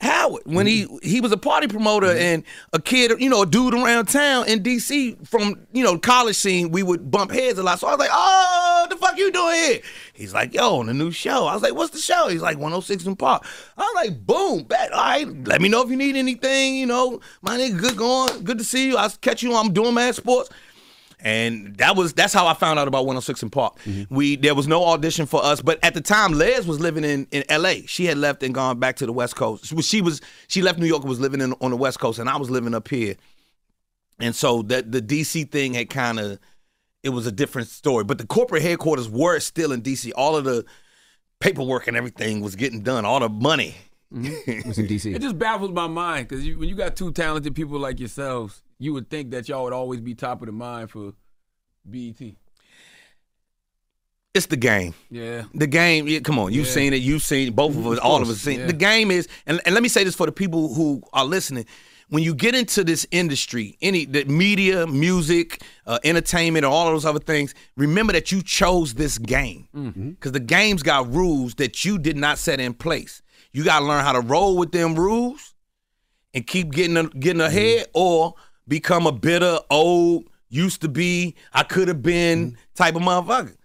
Howard 0.00 0.42
when 0.44 0.66
he 0.66 0.86
he 1.02 1.20
was 1.20 1.32
a 1.32 1.36
party 1.36 1.68
promoter 1.68 2.10
and 2.10 2.44
a 2.72 2.80
kid, 2.80 3.18
you 3.20 3.30
know, 3.30 3.42
a 3.42 3.46
dude 3.46 3.74
around 3.74 4.06
town 4.06 4.46
in 4.46 4.62
DC 4.62 5.26
from 5.26 5.66
you 5.72 5.82
know 5.82 5.98
college 5.98 6.36
scene. 6.36 6.70
We 6.70 6.82
would 6.82 7.10
bump 7.10 7.32
heads 7.32 7.58
a 7.58 7.62
lot, 7.62 7.80
so 7.80 7.88
I 7.88 7.92
was 7.92 7.98
like, 7.98 8.10
"Oh, 8.12 8.65
what 8.86 9.00
the 9.00 9.06
fuck 9.06 9.18
you 9.18 9.32
doing 9.32 9.54
here?" 9.54 9.80
He's 10.12 10.32
like, 10.34 10.54
"Yo, 10.54 10.80
on 10.80 10.86
the 10.86 10.94
new 10.94 11.10
show." 11.10 11.46
I 11.46 11.54
was 11.54 11.62
like, 11.62 11.74
"What's 11.74 11.90
the 11.90 11.98
show?" 11.98 12.28
He's 12.28 12.42
like, 12.42 12.58
"106 12.58 13.04
& 13.14 13.18
Park." 13.18 13.44
I 13.76 13.80
was 13.82 14.06
like, 14.06 14.26
"Boom, 14.26 14.64
bet. 14.64 14.92
All 14.92 15.00
right, 15.00 15.26
let 15.46 15.60
me 15.60 15.68
know 15.68 15.82
if 15.82 15.90
you 15.90 15.96
need 15.96 16.16
anything. 16.16 16.76
You 16.76 16.86
know, 16.86 17.20
my 17.42 17.58
nigga, 17.58 17.78
good 17.78 17.96
going, 17.96 18.44
good 18.44 18.58
to 18.58 18.64
see 18.64 18.88
you. 18.88 18.96
I'll 18.96 19.10
catch 19.20 19.42
you. 19.42 19.54
I'm 19.54 19.72
doing 19.72 19.94
mad 19.94 20.14
sports." 20.14 20.50
And 21.20 21.76
that 21.78 21.96
was 21.96 22.12
that's 22.12 22.34
how 22.34 22.46
I 22.46 22.54
found 22.54 22.78
out 22.78 22.88
about 22.88 23.06
106 23.06 23.42
& 23.44 23.50
Park. 23.50 23.78
Mm-hmm. 23.84 24.14
We 24.14 24.36
there 24.36 24.54
was 24.54 24.68
no 24.68 24.84
audition 24.84 25.26
for 25.26 25.42
us, 25.42 25.62
but 25.62 25.82
at 25.82 25.94
the 25.94 26.00
time 26.00 26.32
Lez 26.32 26.66
was 26.66 26.78
living 26.78 27.04
in, 27.04 27.26
in 27.30 27.42
LA. 27.50 27.86
She 27.86 28.04
had 28.04 28.18
left 28.18 28.42
and 28.42 28.54
gone 28.54 28.78
back 28.78 28.96
to 28.96 29.06
the 29.06 29.12
West 29.12 29.34
Coast. 29.34 29.64
She 29.64 29.74
was 29.74 29.86
she, 29.86 30.00
was, 30.02 30.20
she 30.46 30.62
left 30.62 30.78
New 30.78 30.86
York 30.86 31.02
and 31.02 31.08
was 31.08 31.20
living 31.20 31.40
in, 31.40 31.54
on 31.54 31.70
the 31.70 31.76
West 31.76 31.98
Coast, 32.00 32.18
and 32.18 32.28
I 32.28 32.36
was 32.36 32.50
living 32.50 32.74
up 32.74 32.88
here. 32.88 33.16
And 34.18 34.34
so 34.34 34.62
that 34.62 34.92
the 34.92 35.00
DC 35.00 35.50
thing 35.50 35.74
had 35.74 35.90
kind 35.90 36.20
of 36.20 36.38
it 37.02 37.10
was 37.10 37.26
a 37.26 37.32
different 37.32 37.68
story. 37.68 38.04
But 38.04 38.18
the 38.18 38.26
corporate 38.26 38.62
headquarters 38.62 39.08
were 39.08 39.38
still 39.40 39.72
in 39.72 39.82
DC. 39.82 40.12
All 40.16 40.36
of 40.36 40.44
the 40.44 40.64
paperwork 41.40 41.86
and 41.86 41.96
everything 41.96 42.40
was 42.40 42.56
getting 42.56 42.82
done. 42.82 43.04
All 43.04 43.20
the 43.20 43.28
money 43.28 43.74
mm-hmm. 44.12 44.50
It 44.50 44.66
was 44.66 44.78
in 44.78 44.86
DC. 44.86 45.14
It 45.14 45.22
just 45.22 45.38
baffles 45.38 45.72
my 45.72 45.86
mind 45.86 46.28
because 46.28 46.46
you, 46.46 46.58
when 46.58 46.68
you 46.68 46.74
got 46.74 46.96
two 46.96 47.12
talented 47.12 47.54
people 47.54 47.78
like 47.78 48.00
yourselves, 48.00 48.62
you 48.78 48.92
would 48.92 49.10
think 49.10 49.30
that 49.30 49.48
y'all 49.48 49.64
would 49.64 49.72
always 49.72 50.00
be 50.00 50.14
top 50.14 50.42
of 50.42 50.46
the 50.46 50.52
mind 50.52 50.90
for 50.90 51.12
BET. 51.88 52.20
it's 54.34 54.46
the 54.46 54.56
game. 54.56 54.94
Yeah. 55.10 55.44
The 55.54 55.66
game, 55.66 56.06
yeah, 56.08 56.20
come 56.20 56.38
on, 56.38 56.52
you've 56.52 56.66
Yeah. 56.66 56.72
seen 56.72 56.92
it. 56.92 57.00
You've 57.02 57.22
seen 57.22 57.52
both 57.54 57.76
of 57.76 57.86
us, 57.86 57.98
Of 57.98 58.04
all 58.04 58.20
of 58.20 58.28
us 58.28 58.38
seen. 58.40 58.60
yeah. 58.60 58.66
The 58.66 58.72
game 58.74 59.10
is, 59.10 59.28
and, 59.46 59.60
and 59.64 59.74
let 59.74 59.82
me 59.82 59.88
say 59.88 60.04
this 60.04 60.14
for 60.14 60.26
the 60.26 60.32
people 60.32 60.74
who 60.74 61.02
are 61.12 61.24
listening: 61.24 61.64
when 62.08 62.22
you 62.22 62.34
get 62.34 62.54
into 62.54 62.84
this 62.84 63.06
industry, 63.10 63.76
any 63.82 64.04
the 64.04 64.24
media, 64.24 64.86
music, 64.86 65.62
uh, 65.86 65.98
entertainment, 66.04 66.64
and 66.64 66.72
all 66.72 66.86
of 66.86 66.94
those 66.94 67.04
other 67.04 67.18
things, 67.18 67.54
remember 67.76 68.12
that 68.12 68.30
you 68.30 68.42
chose 68.42 68.94
this 68.94 69.18
game 69.18 69.68
mm-hmm. 69.74 70.10
because 70.10 70.32
the 70.32 70.40
game's 70.40 70.82
got 70.82 71.12
rules 71.12 71.56
that 71.56 71.84
you 71.84 71.98
did 71.98 72.16
not 72.16 72.38
set 72.38 72.60
in 72.60 72.74
place. 72.74 73.22
You 73.52 73.64
got 73.64 73.80
to 73.80 73.84
learn 73.86 74.04
how 74.04 74.12
to 74.12 74.20
roll 74.20 74.56
with 74.56 74.72
them 74.72 74.94
rules 74.94 75.54
and 76.34 76.46
keep 76.46 76.72
getting 76.72 76.94
getting 77.18 77.40
mm-hmm. 77.40 77.56
ahead, 77.56 77.86
or 77.94 78.34
become 78.68 79.06
a 79.06 79.12
bitter, 79.12 79.58
old, 79.70 80.24
used 80.48 80.82
to 80.82 80.88
be, 80.88 81.34
I 81.52 81.62
could 81.62 81.88
have 81.88 82.02
been 82.02 82.52
mm-hmm. 82.52 82.56
type 82.74 82.94
of 82.94 83.02
motherfucker. 83.02 83.56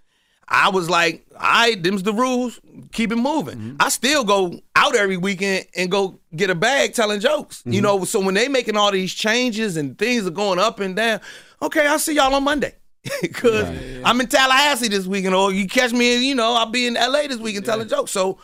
I 0.48 0.70
was 0.70 0.90
like, 0.90 1.26
all 1.34 1.40
right, 1.40 1.82
them's 1.82 2.04
the 2.04 2.14
rules. 2.14 2.60
Keep 2.92 3.14
it 3.14 3.16
moving. 3.16 3.58
Mm-hmm. 3.58 3.76
I 3.80 3.90
still 3.90 4.24
go 4.24 4.60
out 4.76 4.96
every 4.96 5.18
weekend 5.18 5.66
and 5.76 5.90
go 5.90 6.20
get 6.36 6.50
a 6.50 6.56
bag 6.56 6.94
telling 6.94 7.22
jokes. 7.22 7.64
You 7.66 7.74
mm-hmm. 7.74 7.84
know, 7.84 8.06
so 8.06 8.20
when 8.20 8.34
they 8.34 8.50
making 8.50 8.76
all 8.76 8.92
these 8.92 9.14
changes 9.14 9.78
and 9.78 9.98
things 9.98 10.28
are 10.28 10.32
going 10.32 10.60
up 10.60 10.80
and 10.80 10.96
down, 10.96 11.22
okay, 11.62 11.88
I'll 11.88 12.00
see 12.00 12.16
y'all 12.16 12.36
on 12.36 12.44
Monday. 12.44 12.76
Cause 13.34 13.68
I'm 14.04 14.22
in 14.22 14.28
Tallahassee 14.28 14.90
this 14.90 15.08
weekend, 15.08 15.34
or 15.34 15.52
you 15.52 15.68
catch 15.68 15.92
me, 15.92 16.28
you 16.28 16.36
know, 16.36 16.54
I'll 16.54 16.68
be 16.68 16.86
in 16.86 16.94
LA 16.94 17.24
this 17.28 17.38
weekend 17.38 17.66
telling 17.66 17.88
jokes. 17.88 18.12
So 18.12 18.38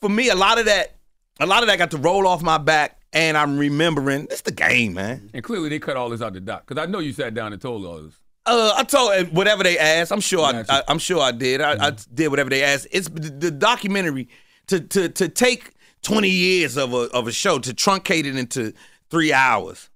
for 0.00 0.08
me, 0.08 0.28
a 0.28 0.34
lot 0.34 0.58
of 0.58 0.66
that, 0.66 0.96
a 1.40 1.46
lot 1.46 1.62
of 1.62 1.68
that 1.68 1.78
got 1.78 1.90
to 1.92 1.96
roll 1.96 2.26
off 2.26 2.42
my 2.42 2.58
back, 2.58 3.00
and 3.12 3.36
I'm 3.36 3.58
remembering 3.58 4.28
it's 4.30 4.42
the 4.42 4.52
game, 4.52 4.94
man. 4.94 5.30
And 5.34 5.42
clearly 5.42 5.68
they 5.70 5.78
cut 5.78 5.96
all 5.96 6.10
this 6.10 6.22
out 6.22 6.34
the 6.34 6.40
doc 6.40 6.66
because 6.66 6.80
I 6.80 6.86
know 6.86 7.00
you 7.00 7.12
sat 7.12 7.34
down 7.34 7.52
and 7.52 7.60
told 7.60 7.84
all 7.84 8.02
this. 8.02 8.14
Uh, 8.50 8.74
I 8.76 8.82
told 8.82 9.28
whatever 9.28 9.62
they 9.62 9.78
asked. 9.78 10.12
I'm 10.12 10.20
sure. 10.20 10.44
I, 10.44 10.64
I, 10.68 10.82
I'm 10.88 10.98
sure 10.98 11.20
I 11.20 11.30
did. 11.30 11.60
I, 11.60 11.88
I 11.88 11.92
did 12.12 12.28
whatever 12.28 12.50
they 12.50 12.64
asked. 12.64 12.88
It's 12.90 13.08
the, 13.08 13.30
the 13.30 13.50
documentary 13.50 14.28
to 14.66 14.80
to 14.80 15.08
to 15.08 15.28
take 15.28 15.72
20 16.02 16.28
years 16.28 16.76
of 16.76 16.92
a 16.92 17.08
of 17.12 17.28
a 17.28 17.32
show 17.32 17.58
to 17.58 17.72
truncate 17.72 18.24
it 18.24 18.36
into 18.36 18.72
three 19.08 19.32
hours. 19.32 19.88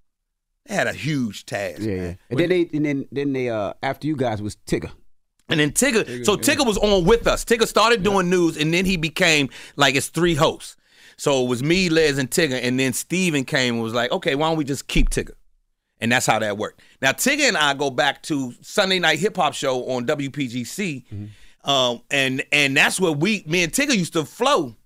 They 0.67 0.75
had 0.75 0.87
a 0.87 0.93
huge 0.93 1.47
task. 1.47 1.81
Yeah, 1.81 1.89
yeah. 1.89 2.01
man. 2.01 2.19
And 2.31 2.41
then 2.41 2.49
they 2.49 2.71
and 2.73 2.87
then 2.87 3.09
then 3.11 3.33
they 3.33 3.49
uh 3.49 3.75
after 3.83 4.07
you 4.07 4.17
guys 4.17 4.41
was 4.41 4.57
Tigger. 4.67 4.93
And 5.49 5.61
then 5.61 5.73
Tigger, 5.73 6.25
so 6.25 6.37
Tigger 6.37 6.67
was 6.67 6.79
on 6.79 7.05
with 7.05 7.27
us. 7.27 7.45
Tigger 7.45 7.67
started 7.67 8.03
doing 8.03 8.31
news, 8.31 8.57
and 8.57 8.73
then 8.73 8.87
he 8.87 8.97
became 8.97 9.51
like 9.77 9.95
it's 9.95 10.09
three 10.09 10.35
hosts. 10.35 10.77
So 11.19 11.45
it 11.45 11.49
was 11.49 11.63
me, 11.63 11.91
Lez, 11.91 12.17
and 12.17 12.31
Tigger, 12.31 12.59
and 12.63 12.81
then 12.81 12.95
Steven 12.95 13.45
came 13.45 13.75
and 13.75 13.83
was 13.83 13.93
like, 13.93 14.11
okay, 14.11 14.35
why 14.35 14.49
don't 14.49 14.57
we 14.57 14.65
just 14.65 14.89
keep 14.89 15.11
Tigger? 15.11 15.35
And 16.01 16.13
that's 16.13 16.27
how 16.27 16.39
that 16.39 16.59
worked. 16.59 16.81
Now 17.01 17.13
Tigger 17.13 17.49
and 17.49 17.57
I 17.57 17.75
go 17.75 17.91
back 17.91 18.23
to 18.25 18.53
Sunday 18.61 18.99
Night 18.99 19.19
Hip 19.21 19.37
Hop 19.37 19.55
Show 19.55 19.85
on 19.91 20.07
WPGC, 20.07 21.05
mm-hmm. 21.07 21.71
um, 21.71 22.03
and 22.11 22.45
and 22.53 22.77
that's 22.77 23.01
where 23.01 23.13
we, 23.13 23.45
me 23.47 23.63
and 23.63 23.73
Tigger 23.73 23.97
used 23.97 24.13
to 24.15 24.25
flow 24.25 24.77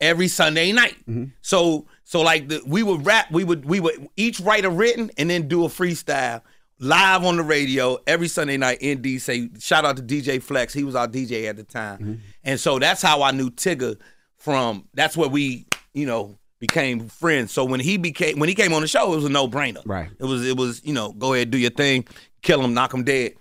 every 0.00 0.28
Sunday 0.28 0.72
night. 0.72 0.96
Mm-hmm. 1.08 1.24
So 1.42 1.86
so 2.04 2.20
like 2.20 2.48
the, 2.48 2.62
we 2.66 2.82
would 2.82 3.04
rap, 3.04 3.30
we 3.30 3.44
would 3.44 3.64
we 3.64 3.80
would 3.80 4.08
each 4.16 4.40
write 4.40 4.64
a 4.64 4.70
written 4.70 5.10
and 5.18 5.28
then 5.30 5.48
do 5.48 5.64
a 5.64 5.68
freestyle 5.68 6.42
live 6.78 7.24
on 7.24 7.36
the 7.36 7.42
radio 7.42 7.98
every 8.06 8.28
Sunday 8.28 8.56
night 8.56 8.78
in 8.80 9.00
DC. 9.00 9.62
Shout 9.62 9.84
out 9.84 9.96
to 9.96 10.02
DJ 10.02 10.42
Flex, 10.42 10.72
he 10.72 10.84
was 10.84 10.94
our 10.94 11.08
DJ 11.08 11.48
at 11.48 11.56
the 11.56 11.64
time, 11.64 11.98
mm-hmm. 11.98 12.14
and 12.44 12.60
so 12.60 12.78
that's 12.78 13.02
how 13.02 13.22
I 13.22 13.30
knew 13.32 13.50
Tigger 13.50 13.98
from. 14.36 14.88
That's 14.94 15.16
where 15.16 15.28
we 15.28 15.66
you 15.92 16.06
know 16.06 16.38
became 16.66 17.08
friends. 17.08 17.52
So 17.52 17.64
when 17.64 17.80
he 17.80 17.96
became 17.96 18.38
when 18.38 18.48
he 18.48 18.54
came 18.54 18.72
on 18.72 18.82
the 18.82 18.88
show, 18.88 19.12
it 19.12 19.16
was 19.16 19.24
a 19.24 19.28
no 19.28 19.48
brainer. 19.48 19.82
Right. 19.84 20.10
It 20.18 20.24
was 20.24 20.46
it 20.46 20.56
was 20.56 20.82
you 20.84 20.92
know 20.94 21.12
go 21.12 21.34
ahead 21.34 21.50
do 21.50 21.58
your 21.58 21.70
thing, 21.70 22.06
kill 22.42 22.62
him, 22.62 22.74
knock 22.74 22.92
him 22.94 23.04
dead. 23.04 23.34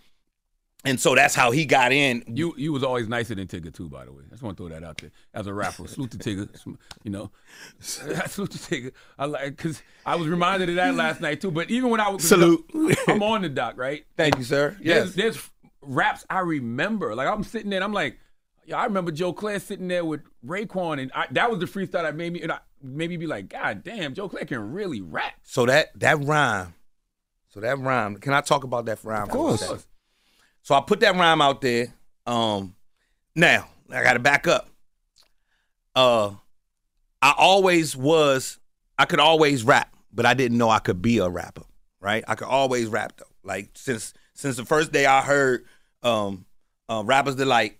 And 0.86 1.00
so 1.00 1.16
that's 1.16 1.34
how 1.34 1.52
he 1.52 1.66
got 1.66 1.94
in. 1.94 2.24
You 2.28 2.54
you 2.58 2.74
was 2.74 2.84
always 2.84 3.08
nicer 3.08 3.34
than 3.36 3.48
Tigger 3.48 3.74
too, 3.74 3.88
by 3.88 4.04
the 4.04 4.12
way. 4.12 4.24
I 4.28 4.32
just 4.32 4.44
want 4.44 4.58
to 4.58 4.64
throw 4.64 4.70
that 4.78 4.84
out 4.86 4.98
there 4.98 5.12
as 5.34 5.48
a 5.48 5.54
rapper. 5.54 5.88
Salute 5.88 6.12
to 6.12 6.18
Tigger, 6.18 6.50
you 7.04 7.12
know. 7.12 7.32
Salute 7.80 8.52
to 8.52 8.58
Tigger. 8.58 8.92
I 9.18 9.26
like 9.26 9.56
because 9.56 9.82
I 10.06 10.16
was 10.16 10.28
reminded 10.28 10.68
of 10.70 10.76
that 10.76 10.96
last 10.96 11.22
night 11.22 11.40
too. 11.40 11.52
But 11.52 11.72
even 11.72 11.90
when 11.90 12.02
I 12.02 12.10
was 12.10 12.28
Salute. 12.28 12.70
I'm 13.08 13.24
on 13.24 13.44
the 13.44 13.50
doc, 13.50 13.76
right? 13.78 14.04
Thank 14.18 14.38
you, 14.38 14.44
sir. 14.44 14.76
There's, 14.82 15.16
Yes. 15.16 15.16
there's 15.16 15.50
raps 15.82 16.26
I 16.30 16.40
remember. 16.40 17.16
Like 17.16 17.30
I'm 17.30 17.44
sitting 17.44 17.70
there, 17.70 17.78
and 17.78 17.84
I'm 17.86 17.94
like, 17.94 18.18
yeah, 18.66 18.78
I 18.78 18.86
remember 18.86 19.12
Joe 19.12 19.34
Clair 19.34 19.60
sitting 19.60 19.88
there 19.88 20.06
with 20.06 20.22
Raekwon, 20.46 21.02
and 21.02 21.12
I, 21.14 21.28
that 21.32 21.50
was 21.50 21.60
the 21.60 21.66
freestyle 21.66 22.04
that 22.04 22.16
made 22.16 22.34
me 22.34 22.42
and 22.42 22.52
I 22.52 22.60
made 22.82 23.10
me 23.10 23.18
be 23.18 23.28
like, 23.28 23.50
God 23.50 23.84
damn, 23.84 24.14
Joe 24.14 24.30
Clair 24.30 24.46
can 24.46 24.74
really 24.74 25.02
rap. 25.02 25.34
So 25.44 25.66
that 25.66 25.98
that 26.00 26.24
rhyme, 26.24 26.74
so 27.50 27.60
that 27.60 27.80
rhyme. 27.80 28.18
Can 28.18 28.34
I 28.34 28.42
talk 28.42 28.64
about 28.64 28.86
that 28.86 29.04
rhyme? 29.04 29.24
Of 29.24 29.30
course. 29.30 29.88
So 30.62 30.76
I 30.76 30.82
put 30.82 31.02
that 31.02 31.16
rhyme 31.16 31.42
out 31.42 31.62
there. 31.62 31.94
Um, 32.26 32.76
now 33.36 33.68
I 33.92 34.02
got 34.02 34.14
to 34.14 34.20
back 34.20 34.48
up. 34.48 34.70
Uh, 35.96 36.32
I 37.22 37.34
always 37.38 37.96
was. 37.96 38.60
I 38.98 39.06
could 39.06 39.20
always 39.20 39.64
rap, 39.64 39.94
but 40.14 40.26
I 40.26 40.34
didn't 40.34 40.58
know 40.58 40.70
I 40.70 40.80
could 40.80 41.02
be 41.02 41.18
a 41.18 41.30
rapper. 41.30 41.64
Right? 42.00 42.24
I 42.28 42.36
could 42.36 42.48
always 42.48 42.88
rap 42.88 43.14
though. 43.18 43.26
Like 43.44 43.72
since 43.76 44.14
since 44.34 44.58
the 44.58 44.66
first 44.66 44.92
day 44.92 45.06
I 45.06 45.22
heard 45.22 45.66
um, 46.02 46.46
uh, 46.90 47.04
rappers 47.06 47.36
delight. 47.36 47.78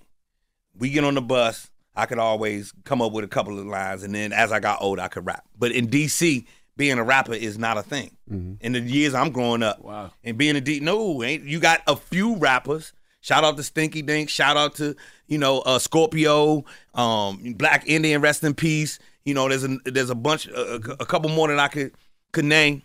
We 0.78 0.90
get 0.90 1.04
on 1.04 1.14
the 1.16 1.22
bus. 1.22 1.70
I 1.96 2.06
could 2.08 2.18
always 2.20 2.74
come 2.86 3.02
up 3.02 3.12
with 3.12 3.24
a 3.24 3.28
couple 3.28 3.60
of 3.60 3.66
lines, 3.68 4.02
and 4.04 4.16
then 4.16 4.34
as 4.34 4.52
I 4.52 4.60
got 4.60 4.82
older, 4.82 5.02
I 5.04 5.08
could 5.10 5.26
rap. 5.28 5.44
But 5.58 5.72
in 5.72 5.88
DC, 5.88 6.46
being 6.76 6.98
a 6.98 7.04
rapper 7.04 7.34
is 7.36 7.60
not 7.60 7.78
a 7.78 7.84
thing. 7.84 8.18
In 8.62 8.72
the 8.72 8.80
years 8.80 9.14
I'm 9.14 9.30
growing 9.32 9.62
up, 9.62 9.80
Wow. 9.84 10.12
and 10.24 10.36
being 10.38 10.56
a 10.56 10.62
D, 10.62 10.80
no, 10.80 11.22
ain't 11.22 11.44
you 11.44 11.60
got 11.60 11.82
a 11.86 11.96
few 11.96 12.36
rappers. 12.38 12.94
Shout 13.22 13.44
out 13.44 13.58
to 13.58 13.64
Stinky 13.64 14.02
Dink. 14.02 14.28
Shout 14.30 14.58
out 14.58 14.74
to 14.76 14.96
you 15.28 15.38
know 15.38 15.60
uh, 15.60 15.78
Scorpio, 15.78 16.66
um, 16.96 17.54
Black 17.58 17.84
Indian, 17.88 18.22
rest 18.22 18.44
in 18.44 18.56
peace. 18.56 18.98
You 19.24 19.36
know, 19.36 19.48
there's 19.48 19.64
a 19.64 19.78
there's 19.86 20.10
a 20.10 20.16
bunch, 20.16 20.48
a, 20.48 20.76
a 21.00 21.06
couple 21.06 21.30
more 21.30 21.48
that 21.48 21.60
I 21.60 21.68
could 21.68 21.94
could 22.32 22.46
name. 22.46 22.82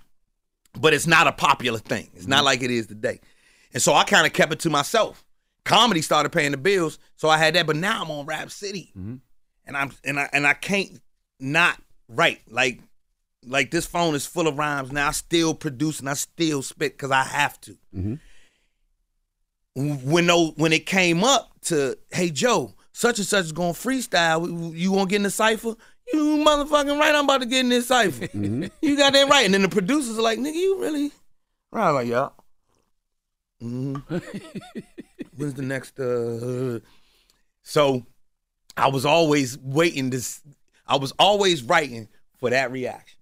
but 0.79 0.93
it's 0.93 1.07
not 1.07 1.27
a 1.27 1.33
popular 1.33 1.79
thing. 1.79 2.11
It's 2.15 2.27
not 2.27 2.45
like 2.45 2.63
it 2.63 2.71
is 2.71 2.87
today. 2.87 3.21
And 3.73 3.83
so 3.83 3.95
I 3.95 4.05
kind 4.05 4.27
of 4.27 4.35
kept 4.35 4.53
it 4.53 4.59
to 4.61 4.71
myself. 4.71 5.25
Comedy 5.69 6.01
started 6.01 6.31
paying 6.31 6.53
the 6.53 6.57
bills, 6.57 6.99
so 7.17 7.29
I 7.29 7.37
had 7.37 7.55
that. 7.55 7.67
But 7.67 7.77
now 7.77 8.03
I'm 8.03 8.11
on 8.11 8.25
Rap 8.25 8.51
City, 8.51 8.91
mm-hmm. 8.97 9.17
and 9.67 9.77
I'm 9.77 9.93
and 10.03 10.19
I 10.19 10.31
and 10.33 10.47
I 10.47 10.55
can't 10.55 11.01
not 11.39 11.81
write 12.09 12.41
like 12.49 12.81
like 13.45 13.71
this 13.71 13.87
phone 13.87 14.15
is 14.15 14.27
full 14.27 14.49
of 14.49 14.59
rhymes. 14.59 14.93
Now 14.93 15.09
I 15.09 15.13
still 15.13 15.55
produce 15.55 16.01
and 16.01 16.09
I 16.09 16.15
still 16.15 16.63
spit 16.63 16.95
because 16.97 17.11
I 17.11 17.23
have 17.23 17.61
to. 17.63 17.77
Mm-hmm. 17.95 18.15
When 20.11 20.27
no, 20.27 20.53
when 20.57 20.73
it 20.73 20.87
came 20.87 21.23
up 21.23 21.53
to 21.67 21.99
hey 22.11 22.31
Joe, 22.31 22.75
such 22.93 23.19
and 23.19 23.27
such 23.27 23.45
is 23.45 23.53
going 23.53 23.75
freestyle. 23.75 24.75
You 24.75 24.97
to 24.97 25.07
get 25.07 25.17
in 25.17 25.23
the 25.25 25.31
cipher? 25.31 25.77
You 26.13 26.43
motherfucking 26.45 26.99
right. 26.99 27.15
I'm 27.15 27.25
about 27.25 27.43
to 27.43 27.47
get 27.47 27.61
in 27.61 27.69
this 27.69 27.89
cipher. 27.89 28.27
Mm-hmm. 28.29 28.65
You 28.81 28.97
got 28.97 29.13
that 29.13 29.29
right. 29.29 29.45
And 29.45 29.53
then 29.53 29.63
the 29.63 29.69
producers 29.69 30.19
are 30.19 30.23
like, 30.23 30.39
nigga, 30.39 30.55
you 30.55 30.81
really? 30.81 31.13
Right, 31.71 31.91
like 31.91 32.09
yeah. 32.09 32.31
Mm-hmm. 33.63 34.19
When's 35.37 35.55
the 35.55 35.63
next? 35.63 35.99
uh 35.99 36.81
So 37.63 38.07
I 38.77 38.89
was 38.89 39.05
always 39.05 39.59
waiting 39.59 40.11
to. 40.11 40.23
I 40.87 40.97
was 40.97 41.13
always 41.19 41.63
writing 41.63 42.09
for 42.39 42.51
that 42.51 42.71
reaction. 42.71 43.19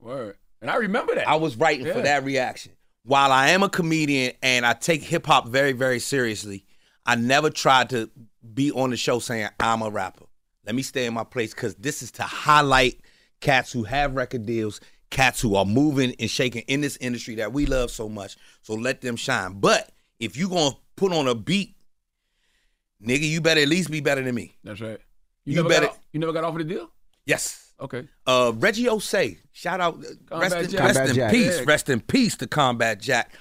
Word. 0.00 0.36
And 0.60 0.70
I 0.70 0.76
remember 0.76 1.14
that. 1.14 1.28
I 1.28 1.36
was 1.36 1.56
writing 1.56 1.86
for 1.92 2.00
that 2.00 2.24
reaction. 2.24 2.72
While 3.04 3.30
I 3.30 3.50
am 3.50 3.62
a 3.62 3.68
comedian 3.68 4.32
and 4.42 4.66
I 4.66 4.72
take 4.72 5.02
hip 5.02 5.26
hop 5.26 5.46
very, 5.46 5.72
very 5.72 6.00
seriously, 6.00 6.64
I 7.04 7.14
never 7.14 7.50
tried 7.50 7.90
to 7.90 8.10
be 8.52 8.72
on 8.72 8.90
the 8.90 8.96
show 8.96 9.20
saying 9.20 9.48
I'm 9.60 9.82
a 9.82 9.90
rapper. 9.90 10.24
Let 10.64 10.74
me 10.74 10.82
stay 10.82 11.06
in 11.06 11.14
my 11.14 11.22
place 11.22 11.54
because 11.54 11.76
this 11.76 12.02
is 12.02 12.10
to 12.12 12.24
highlight 12.24 13.00
cats 13.40 13.70
who 13.70 13.84
have 13.84 14.16
record 14.16 14.44
deals, 14.44 14.80
cats 15.10 15.40
who 15.40 15.54
are 15.56 15.64
moving 15.64 16.14
and 16.18 16.30
shaking 16.30 16.62
in 16.62 16.80
this 16.80 16.96
industry 16.98 17.36
that 17.36 17.52
we 17.52 17.66
love 17.66 17.90
so 17.90 18.08
much. 18.08 18.36
So 18.62 18.74
let 18.74 19.00
them 19.00 19.16
shine. 19.16 19.54
But 19.60 19.90
if 20.18 20.36
you 20.36 20.48
gonna 20.48 20.74
put 20.96 21.12
on 21.12 21.28
a 21.28 21.34
beat, 21.34 21.76
nigga, 23.02 23.28
you 23.28 23.40
better 23.40 23.60
at 23.60 23.68
least 23.68 23.90
be 23.90 24.00
better 24.00 24.22
than 24.22 24.34
me. 24.34 24.56
That's 24.64 24.80
right. 24.80 24.98
You, 25.44 25.56
never 25.56 25.68
better. 25.68 25.86
Got, 25.86 25.98
you 26.12 26.20
never 26.20 26.32
got 26.32 26.44
offered 26.44 26.62
a 26.62 26.64
deal? 26.64 26.90
Yes. 27.24 27.72
Okay. 27.80 28.08
Uh, 28.26 28.52
Reggie 28.56 28.84
Ossé, 28.86 29.36
shout 29.52 29.80
out, 29.80 30.02
Combat 30.28 30.52
rest, 30.52 30.64
in, 30.64 30.70
Jack. 30.70 30.94
rest 30.94 31.10
in 31.10 31.14
Jack. 31.16 31.30
peace, 31.30 31.58
Yeah. 31.58 31.64
rest 31.66 31.88
in 31.90 32.00
peace 32.00 32.36
to 32.38 32.46
Combat 32.46 33.00
Jack. 33.00 33.34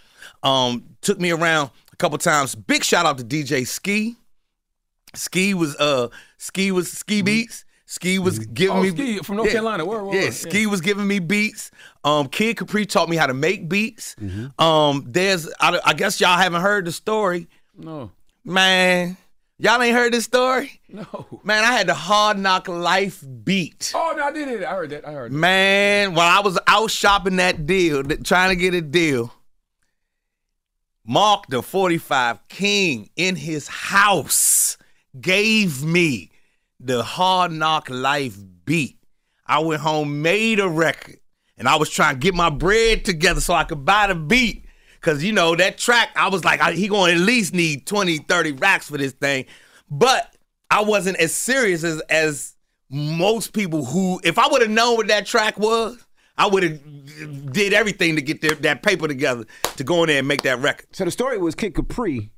Um, 0.43 0.83
took 1.01 1.19
me 1.19 1.31
around 1.31 1.71
a 1.91 1.95
couple 1.95 2.17
times. 2.17 2.53
Big 2.53 2.83
shout 2.83 3.05
out 3.05 3.17
to 3.17 3.23
DJ 3.23 3.65
Ski. 3.65 4.15
Ski 5.13 5.53
was 5.53 5.75
uh, 5.77 6.09
Ski 6.37 6.71
was 6.71 6.91
Ski 6.91 7.23
Beatz. 7.23 7.63
Ski 7.87 8.17
was 8.17 8.39
giving 8.39 8.77
Oh, 8.77 8.81
me 8.81 8.89
Ski 8.89 9.17
from 9.19 9.35
North 9.37 9.51
Carolina. 9.51 9.85
Where, 9.85 10.03
word, 10.03 10.15
yeah, 10.15 10.23
word. 10.25 10.33
Ski 10.33 10.65
was 10.65 10.81
giving 10.81 11.05
me 11.07 11.19
beats. 11.19 11.69
Um, 12.03 12.27
Kid 12.27 12.57
Capri 12.57 12.85
taught 12.85 13.09
me 13.09 13.15
how 13.15 13.27
to 13.27 13.33
make 13.33 13.69
beats. 13.69 14.15
Um, 14.57 15.03
there's 15.07 15.47
I, 15.59 15.79
I 15.85 15.93
guess 15.93 16.19
y'all 16.19 16.37
haven't 16.37 16.61
heard 16.61 16.85
the 16.85 16.91
story, 16.91 17.47
No. 17.77 18.11
man. 18.43 19.17
Y'all 19.57 19.81
ain't 19.81 19.95
heard 19.95 20.11
this 20.11 20.25
story, 20.25 20.81
No. 20.89 21.39
man. 21.45 21.63
I 21.63 21.71
had 21.73 21.87
the 21.87 21.93
Hard 21.93 22.37
Knock 22.37 22.67
Life 22.67 23.23
beat. 23.43 23.93
Oh, 23.95 24.13
no, 24.17 24.23
I 24.25 24.31
did 24.31 24.49
it. 24.49 24.63
I 24.65 24.71
heard 24.71 24.89
that. 24.89 25.07
I 25.07 25.11
heard 25.13 25.31
that. 25.31 25.35
Man, 25.37 26.13
while 26.15 26.37
I 26.37 26.41
was 26.41 26.59
out 26.67 26.91
shopping 26.91 27.37
that 27.37 27.65
deal, 27.65 28.03
trying 28.03 28.49
to 28.49 28.55
get 28.57 28.73
a 28.73 28.81
deal, 28.81 29.31
Mark 31.07 31.45
the 31.47 31.61
45 31.61 32.47
King 32.49 33.09
in 33.15 33.35
his 33.35 33.67
house 33.67 34.77
gave 35.21 35.83
me 35.83 36.31
the 36.79 37.03
Hard 37.03 37.51
Knock 37.51 37.89
Life 37.89 38.37
beat. 38.65 38.99
I 39.45 39.59
went 39.59 39.81
home, 39.81 40.21
made 40.21 40.59
a 40.59 40.67
record, 40.67 41.19
and 41.57 41.67
I 41.67 41.75
was 41.75 41.89
trying 41.89 42.15
to 42.15 42.19
get 42.19 42.33
my 42.33 42.49
bread 42.49 43.05
together 43.05 43.41
so 43.41 43.53
I 43.53 43.63
could 43.63 43.85
buy 43.85 44.07
the 44.07 44.15
beat. 44.15 44.65
Cause 45.01 45.23
you 45.23 45.33
know 45.33 45.55
that 45.55 45.77
track, 45.77 46.09
I 46.15 46.29
was 46.29 46.43
like, 46.43 46.59
I, 46.61 46.71
he 46.71 46.87
gonna 46.87 47.13
at 47.13 47.19
least 47.19 47.53
need 47.53 47.85
20, 47.85 48.19
30 48.19 48.53
racks 48.53 48.89
for 48.89 48.97
this 48.97 49.11
thing. 49.11 49.45
But 49.89 50.35
I 50.71 50.81
wasn't 50.81 51.17
as 51.17 51.31
serious 51.31 51.83
as 51.83 52.01
as 52.09 52.55
most 52.89 53.53
people 53.53 53.85
who, 53.85 54.19
if 54.23 54.39
I 54.39 54.47
would 54.47 54.61
have 54.61 54.71
known 54.71 54.97
what 54.97 55.07
that 55.07 55.25
track 55.25 55.59
was, 55.59 56.03
I 56.37 56.47
would 56.47 56.63
have 56.63 57.53
did 57.53 57.73
everything 57.73 58.15
to 58.15 58.21
get 58.21 58.41
their, 58.41 58.55
that 58.55 58.83
paper 58.83 59.07
together 59.07 59.45
to 59.77 59.83
go 59.83 60.03
in 60.03 60.07
there 60.07 60.19
and 60.19 60.27
make 60.27 60.41
that 60.43 60.59
record. 60.59 60.87
So 60.91 61.05
the 61.05 61.11
story 61.11 61.37
was 61.37 61.55
Kid 61.55 61.75
Capri. 61.75 62.31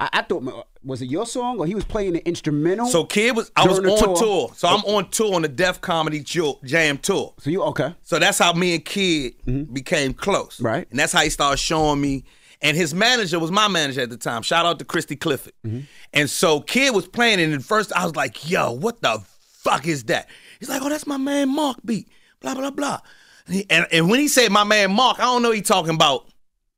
I, 0.00 0.08
I 0.14 0.22
thought 0.22 0.66
was 0.82 1.02
it 1.02 1.10
your 1.10 1.26
song 1.26 1.58
or 1.60 1.66
he 1.66 1.74
was 1.74 1.84
playing 1.84 2.14
the 2.14 2.26
instrumental? 2.26 2.86
So 2.86 3.04
kid 3.04 3.36
was 3.36 3.52
I 3.54 3.66
was 3.66 3.78
on 3.78 3.84
tour. 3.84 4.16
tour. 4.16 4.52
So 4.56 4.66
I'm 4.66 4.82
on 4.86 5.10
tour 5.10 5.34
on 5.34 5.42
the 5.42 5.48
Def 5.48 5.80
Comedy 5.82 6.20
Jam 6.20 6.98
tour. 6.98 7.34
so 7.38 7.50
you 7.50 7.62
okay? 7.64 7.94
So 8.02 8.18
that's 8.18 8.38
how 8.38 8.54
me 8.54 8.74
and 8.74 8.84
Kid 8.84 9.34
mm-hmm. 9.42 9.72
became 9.72 10.14
close. 10.14 10.60
Right. 10.60 10.88
And 10.90 10.98
that's 10.98 11.12
how 11.12 11.20
he 11.20 11.30
started 11.30 11.58
showing 11.58 12.00
me. 12.00 12.24
And 12.62 12.76
his 12.76 12.94
manager 12.94 13.38
was 13.38 13.50
my 13.50 13.68
manager 13.68 14.02
at 14.02 14.10
the 14.10 14.16
time. 14.16 14.42
Shout 14.42 14.66
out 14.66 14.78
to 14.80 14.84
Christy 14.84 15.16
Clifford. 15.16 15.54
Mm-hmm. 15.64 15.80
And 16.12 16.28
so 16.28 16.60
Kid 16.60 16.94
was 16.94 17.06
playing, 17.06 17.40
and 17.40 17.54
at 17.54 17.62
first 17.62 17.92
I 17.94 18.04
was 18.04 18.16
like, 18.16 18.50
yo, 18.50 18.72
what 18.72 19.00
the 19.00 19.22
fuck 19.40 19.86
is 19.86 20.04
that? 20.04 20.28
He's 20.58 20.68
like, 20.68 20.82
oh, 20.82 20.88
that's 20.88 21.06
my 21.06 21.16
man 21.16 21.54
Mark 21.54 21.78
beat. 21.84 22.08
Blah, 22.40 22.54
blah, 22.54 22.70
blah. 22.70 23.00
And, 23.46 23.54
he- 23.54 23.66
and, 23.70 23.86
and 23.92 24.10
when 24.10 24.20
he 24.20 24.28
said 24.28 24.50
my 24.50 24.64
man 24.64 24.92
Mark, 24.94 25.18
I 25.18 25.24
don't 25.24 25.42
know 25.42 25.52
he 25.52 25.62
talking 25.62 25.94
about 25.94 26.26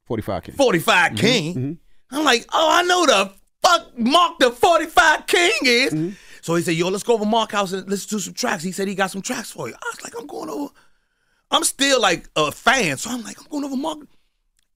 45 0.04 0.44
King. 0.44 0.54
45 0.54 1.12
mm-hmm. 1.12 1.16
King. 1.16 1.78
I'm 2.12 2.24
like, 2.24 2.46
oh, 2.52 2.68
I 2.70 2.82
know 2.82 3.06
the 3.06 3.32
fuck 3.62 3.98
Mark 3.98 4.38
the 4.38 4.50
45 4.50 5.26
King 5.26 5.52
is. 5.62 5.92
Mm-hmm. 5.92 6.10
So 6.42 6.56
he 6.56 6.62
said, 6.62 6.74
yo, 6.74 6.88
let's 6.88 7.04
go 7.04 7.14
over 7.14 7.24
Mark 7.24 7.52
House 7.52 7.72
and 7.72 7.88
listen 7.88 8.18
to 8.18 8.22
some 8.22 8.34
tracks. 8.34 8.62
He 8.64 8.72
said 8.72 8.88
he 8.88 8.94
got 8.94 9.10
some 9.10 9.22
tracks 9.22 9.50
for 9.50 9.68
you. 9.68 9.74
I 9.74 9.90
was 9.94 10.02
like, 10.02 10.14
I'm 10.18 10.26
going 10.26 10.50
over. 10.50 10.72
I'm 11.50 11.64
still 11.64 12.00
like 12.00 12.28
a 12.34 12.50
fan. 12.50 12.96
So 12.96 13.10
I'm 13.10 13.22
like, 13.22 13.38
I'm 13.40 13.46
going 13.48 13.64
over 13.64 13.76
Mark. 13.76 13.98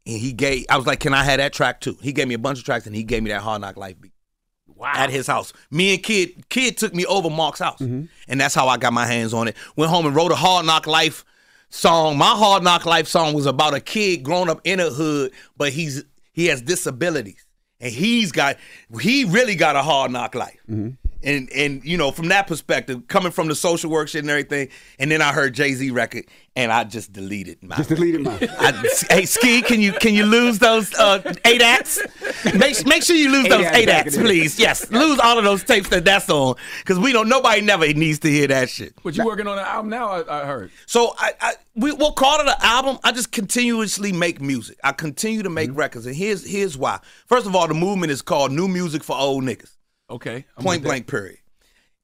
And 0.07 0.19
he 0.21 0.33
gave, 0.33 0.67
I 0.71 0.77
was 0.77 0.87
like, 0.87 1.01
can 1.01 1.13
I 1.13 1.25
have 1.25 1.39
that 1.39 1.53
track 1.53 1.81
too? 1.81 1.99
He 2.01 2.13
gave 2.13 2.29
me 2.29 2.35
a 2.35 2.39
bunch 2.39 2.59
of 2.59 2.65
tracks 2.65 2.87
and 2.87 2.95
he 2.95 3.03
gave 3.03 3.23
me 3.23 3.31
that 3.31 3.43
Hard 3.43 3.61
Knock 3.61 3.77
Life 3.77 4.01
beat. 4.01 4.13
Wow. 4.69 4.93
At 4.95 5.11
his 5.11 5.27
house. 5.27 5.53
Me 5.71 5.95
and 5.95 6.03
Kid, 6.03 6.49
Kid 6.51 6.77
took 6.77 6.95
me 6.95 7.07
over 7.07 7.31
Mark's 7.31 7.61
house. 7.61 7.81
Mm-hmm. 7.81 8.05
And 8.29 8.41
that's 8.41 8.55
how 8.55 8.69
I 8.69 8.77
got 8.77 8.93
my 8.93 9.07
hands 9.07 9.33
on 9.33 9.49
it. 9.49 9.57
Went 9.75 9.91
home 9.91 10.07
and 10.07 10.15
wrote 10.15 10.33
a 10.33 10.37
Hard 10.37 10.67
Knock 10.67 10.87
Life 10.87 11.25
song. 11.71 12.19
My 12.19 12.27
Hard 12.27 12.63
Knock 12.63 12.85
Life 12.85 13.09
song 13.09 13.35
was 13.35 13.47
about 13.47 13.75
a 13.75 13.81
kid 13.81 14.23
growing 14.23 14.51
up 14.51 14.61
in 14.65 14.79
a 14.79 14.91
hood, 14.91 15.33
but 15.57 15.73
he's 15.73 16.05
he 16.37 16.47
has 16.47 16.63
disabilities. 16.63 17.45
And 17.81 17.93
he's 17.93 18.31
got 18.31 18.57
he 19.01 19.25
really 19.25 19.55
got 19.57 19.75
a 19.75 19.83
hard 19.83 20.11
knock 20.13 20.35
life. 20.35 20.61
Mm-hmm. 20.71 20.91
And 21.27 21.51
and 21.53 21.85
you 21.85 21.97
know, 21.99 22.13
from 22.13 22.29
that 22.29 22.47
perspective, 22.47 23.09
coming 23.09 23.33
from 23.33 23.49
the 23.49 23.55
social 23.57 23.91
work 23.91 24.09
shit 24.09 24.23
and 24.23 24.31
everything, 24.31 24.69
and 25.01 25.11
then 25.11 25.21
I 25.21 25.33
heard 25.33 25.55
Jay-Z 25.55 25.91
record 25.91 26.25
and 26.55 26.71
I 26.71 26.85
just 26.85 27.13
deleted 27.13 27.63
my 27.65 27.77
Just 27.77 27.89
deleted 27.89 28.23
mine. 28.23 28.39
I, 28.41 28.89
hey 29.11 29.25
Ski, 29.27 29.61
can 29.61 29.81
you 29.81 29.93
can 29.93 30.15
you 30.15 30.25
lose 30.25 30.61
those 30.61 30.95
uh, 30.95 31.35
eight 31.45 31.61
acts? 31.61 31.99
Make 32.55 32.87
make 32.87 33.03
sure 33.03 33.17
you 33.17 33.31
lose 33.33 33.49
those 33.49 33.65
acts 33.67 33.77
eight 33.77 33.89
acts, 33.89 34.17
please. 34.17 34.57
Yes, 34.59 34.89
lose 34.93 35.19
all 35.19 35.37
of 35.37 35.43
those 35.43 35.65
tapes 35.65 35.89
that 35.89 36.05
that's 36.05 36.31
on, 36.31 36.55
because 36.79 36.99
we 36.99 37.11
don't. 37.13 37.29
Nobody 37.29 37.61
never 37.61 37.93
needs 37.93 38.21
to 38.21 38.31
hear 38.31 38.47
that 38.47 38.71
shit. 38.71 38.95
But 39.03 39.17
you 39.17 39.25
working 39.25 39.49
on 39.49 39.59
an 39.59 39.65
album 39.65 39.91
now, 39.91 40.09
I, 40.09 40.43
I 40.43 40.47
heard. 40.47 40.71
So 40.87 41.13
I, 41.19 41.33
I 41.41 41.53
we, 41.75 41.93
we'll 41.93 42.13
call 42.13 42.39
it 42.41 42.47
an 42.47 42.55
album. 42.61 42.99
I 43.03 43.11
just 43.11 43.33
continuously 43.33 44.13
make 44.13 44.41
music. 44.41 44.79
I 44.85 44.93
continue 44.93 45.43
to 45.43 45.49
Mm-hmm. 45.49 45.55
make 45.55 45.71
records, 45.77 46.07
and 46.07 46.15
here's 46.15 46.47
here's 46.49 46.79
why. 46.79 47.01
First 47.27 47.47
of 47.49 47.57
all, 47.57 47.67
the 47.67 47.75
movement 47.75 48.13
is 48.13 48.23
called 48.23 48.53
New 48.53 48.69
Music 48.69 49.03
for 49.03 49.17
Old 49.17 49.43
Niggas. 49.43 49.73
Okay. 50.11 50.45
I'm 50.57 50.65
Point 50.65 50.79
with 50.79 50.83
that. 50.83 50.89
blank. 50.89 51.07
Period. 51.07 51.39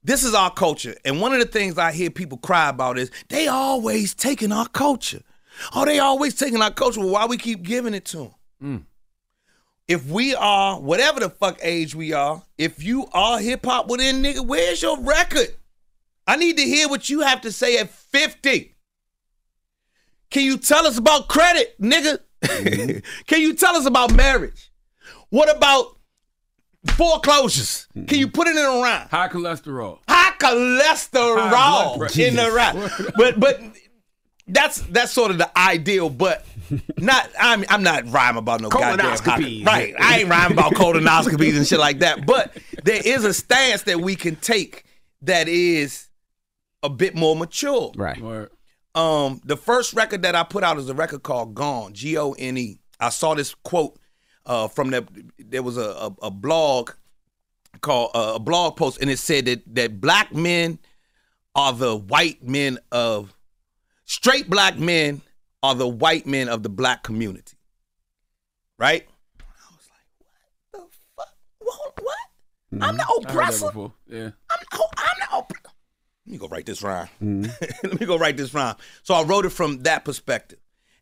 This 0.05 0.25
is 0.25 0.35
our 0.35 0.51
culture, 0.51 0.97
and 1.05 1.21
one 1.21 1.33
of 1.33 1.39
the 1.39 1.47
things 1.47 1.79
I 1.79 1.93
hear 1.93 2.11
people 2.11 2.37
cry 2.39 2.69
about 2.69 2.99
is 2.99 3.11
they 3.29 3.47
always 3.47 4.15
taking 4.15 4.51
our 4.51 4.67
culture. 4.67 5.23
Oh, 5.75 5.85
they 5.85 6.01
always 6.01 6.35
taking 6.35 6.61
our 6.61 6.73
culture. 6.73 6.99
Well, 6.99 7.11
why 7.11 7.27
we 7.27 7.37
keep 7.37 7.63
giving 7.63 7.95
it 7.95 8.05
to 8.07 8.17
them? 8.17 8.35
Hmm. 8.61 8.77
If 9.87 10.07
we 10.07 10.35
are 10.35 10.81
whatever 10.81 11.21
the 11.21 11.31
fuck 11.31 11.59
age 11.63 11.95
we 11.95 12.13
are, 12.13 12.43
if 12.59 12.83
you 12.83 13.07
are 13.13 13.39
hip 13.39 13.65
hop 13.65 13.89
within 13.89 14.23
nigga, 14.23 14.45
where's 14.45 14.83
your 14.83 14.99
record? 15.01 15.55
I 16.27 16.35
need 16.37 16.57
to 16.57 16.63
hear 16.65 16.89
what 16.89 17.09
you 17.09 17.21
have 17.21 17.41
to 17.43 17.53
say 17.53 17.79
at 17.79 17.91
50. 17.91 18.75
Can 20.31 20.45
you 20.45 20.57
tell 20.57 20.87
us 20.87 20.99
about 20.99 21.29
credit, 21.29 21.81
nigga? 21.81 22.19
Mm-hmm. 22.43 22.99
Can 23.27 23.41
you 23.41 23.55
tell 23.55 23.77
us 23.77 23.87
about 23.87 24.15
marriage? 24.15 24.73
What 25.31 25.55
about 25.55 25.97
foreclosures? 26.89 27.87
Can 27.95 28.19
you 28.19 28.29
put 28.29 28.47
it 28.49 28.57
in 28.57 28.65
a 28.65 28.81
rhyme? 28.83 29.09
High 29.11 29.29
cholesterol. 29.29 29.99
High 30.09 30.33
cholesterol 30.39 31.39
High 31.51 31.97
blood 31.97 32.19
in 32.19 32.37
the 32.37 32.51
rhyme. 32.51 33.13
But 33.17 33.39
but 33.41 33.61
that's 34.49 34.81
that's 34.83 35.13
sort 35.13 35.31
of 35.31 35.39
the 35.39 35.57
ideal, 35.59 36.11
but 36.11 36.45
not 36.99 37.29
I'm 37.41 37.65
I'm 37.69 37.83
not 37.83 38.11
rhyming 38.11 38.39
about 38.39 38.61
no 38.61 38.69
goddamn 38.69 39.07
high- 39.65 39.65
Right. 39.65 39.95
I 40.01 40.19
ain't 40.21 40.29
rhyming 40.29 40.59
about 40.59 40.73
colonoscopies 40.73 41.57
and 41.57 41.67
shit 41.67 41.79
like 41.79 42.01
that. 42.01 42.27
But 42.27 42.57
there 42.85 43.01
is 43.05 43.25
a 43.25 43.33
stance 43.35 43.83
that 43.83 44.01
we 44.01 44.17
can 44.17 44.37
take 44.37 44.85
that 45.23 45.49
is 45.49 46.09
a 46.83 46.89
bit 46.91 47.15
more 47.15 47.37
mature. 47.37 47.93
Right. 47.97 48.21
Word. 48.21 48.51
Um, 48.95 49.41
the 49.45 49.57
first 49.57 49.95
record 49.95 50.23
that 50.23 50.35
I 50.35 50.43
put 50.43 50.65
out 50.65 50.77
is 50.79 50.89
a 50.89 50.95
record 50.95 51.23
called 51.23 51.55
Gone, 51.55 51.95
G 51.95 52.19
O 52.19 52.33
N 52.33 52.59
E. 52.59 52.79
I 53.01 53.09
saw 53.09 53.35
this 53.35 53.55
quote 53.55 53.99
uh, 54.47 54.69
from 54.69 54.91
that 54.91 55.05
there 55.39 55.63
was 55.63 55.77
a, 55.77 55.81
a, 55.81 56.15
a 56.23 56.31
blog 56.31 56.91
called 57.81 58.11
uh, 58.15 58.33
a 58.37 58.39
blog 58.39 58.77
post, 58.77 59.01
and 59.01 59.11
it 59.11 59.19
said 59.19 59.47
that 59.47 59.75
that 59.75 60.01
black 60.01 60.35
men 60.35 60.79
are 61.55 61.73
the 61.73 61.97
white 61.97 62.43
men 62.43 62.79
of 62.91 63.35
straight 64.05 64.49
black 64.49 64.79
men 64.79 65.23
are 65.63 65.75
the 65.75 65.89
white 65.89 66.27
men 66.27 66.49
of 66.49 66.63
the 66.63 66.69
black 66.69 67.03
community. 67.03 67.57
Right? 68.79 69.07
I 69.39 69.75
was 69.75 69.89
like, 69.91 70.07
what 70.73 70.91
the 70.91 70.97
fuck? 71.17 71.35
What? 71.59 72.01
what? 72.03 72.83
I'm 72.83 72.97
the 72.97 73.03
I 73.03 73.19
oppressor. 73.23 73.71
Yeah. 74.09 74.31
I'm, 74.51 74.59
oh, 74.73 74.89
I'm 74.97 75.19
the 75.21 75.37
oppressor. 75.39 75.77
Let 76.27 76.33
me 76.33 76.39
go 76.39 76.49
write 76.49 76.67
this 76.67 76.83
rhyme. 76.83 77.09
Let 77.83 78.01
me 78.01 78.07
go 78.07 78.17
write 78.17 78.37
this 78.37 78.55
rhyme. 78.55 78.77
So 79.03 79.15
I 79.15 79.23
wrote 79.23 79.45
it 79.45 79.51
from 79.51 79.83
that 79.83 80.05
perspective, 80.05 80.59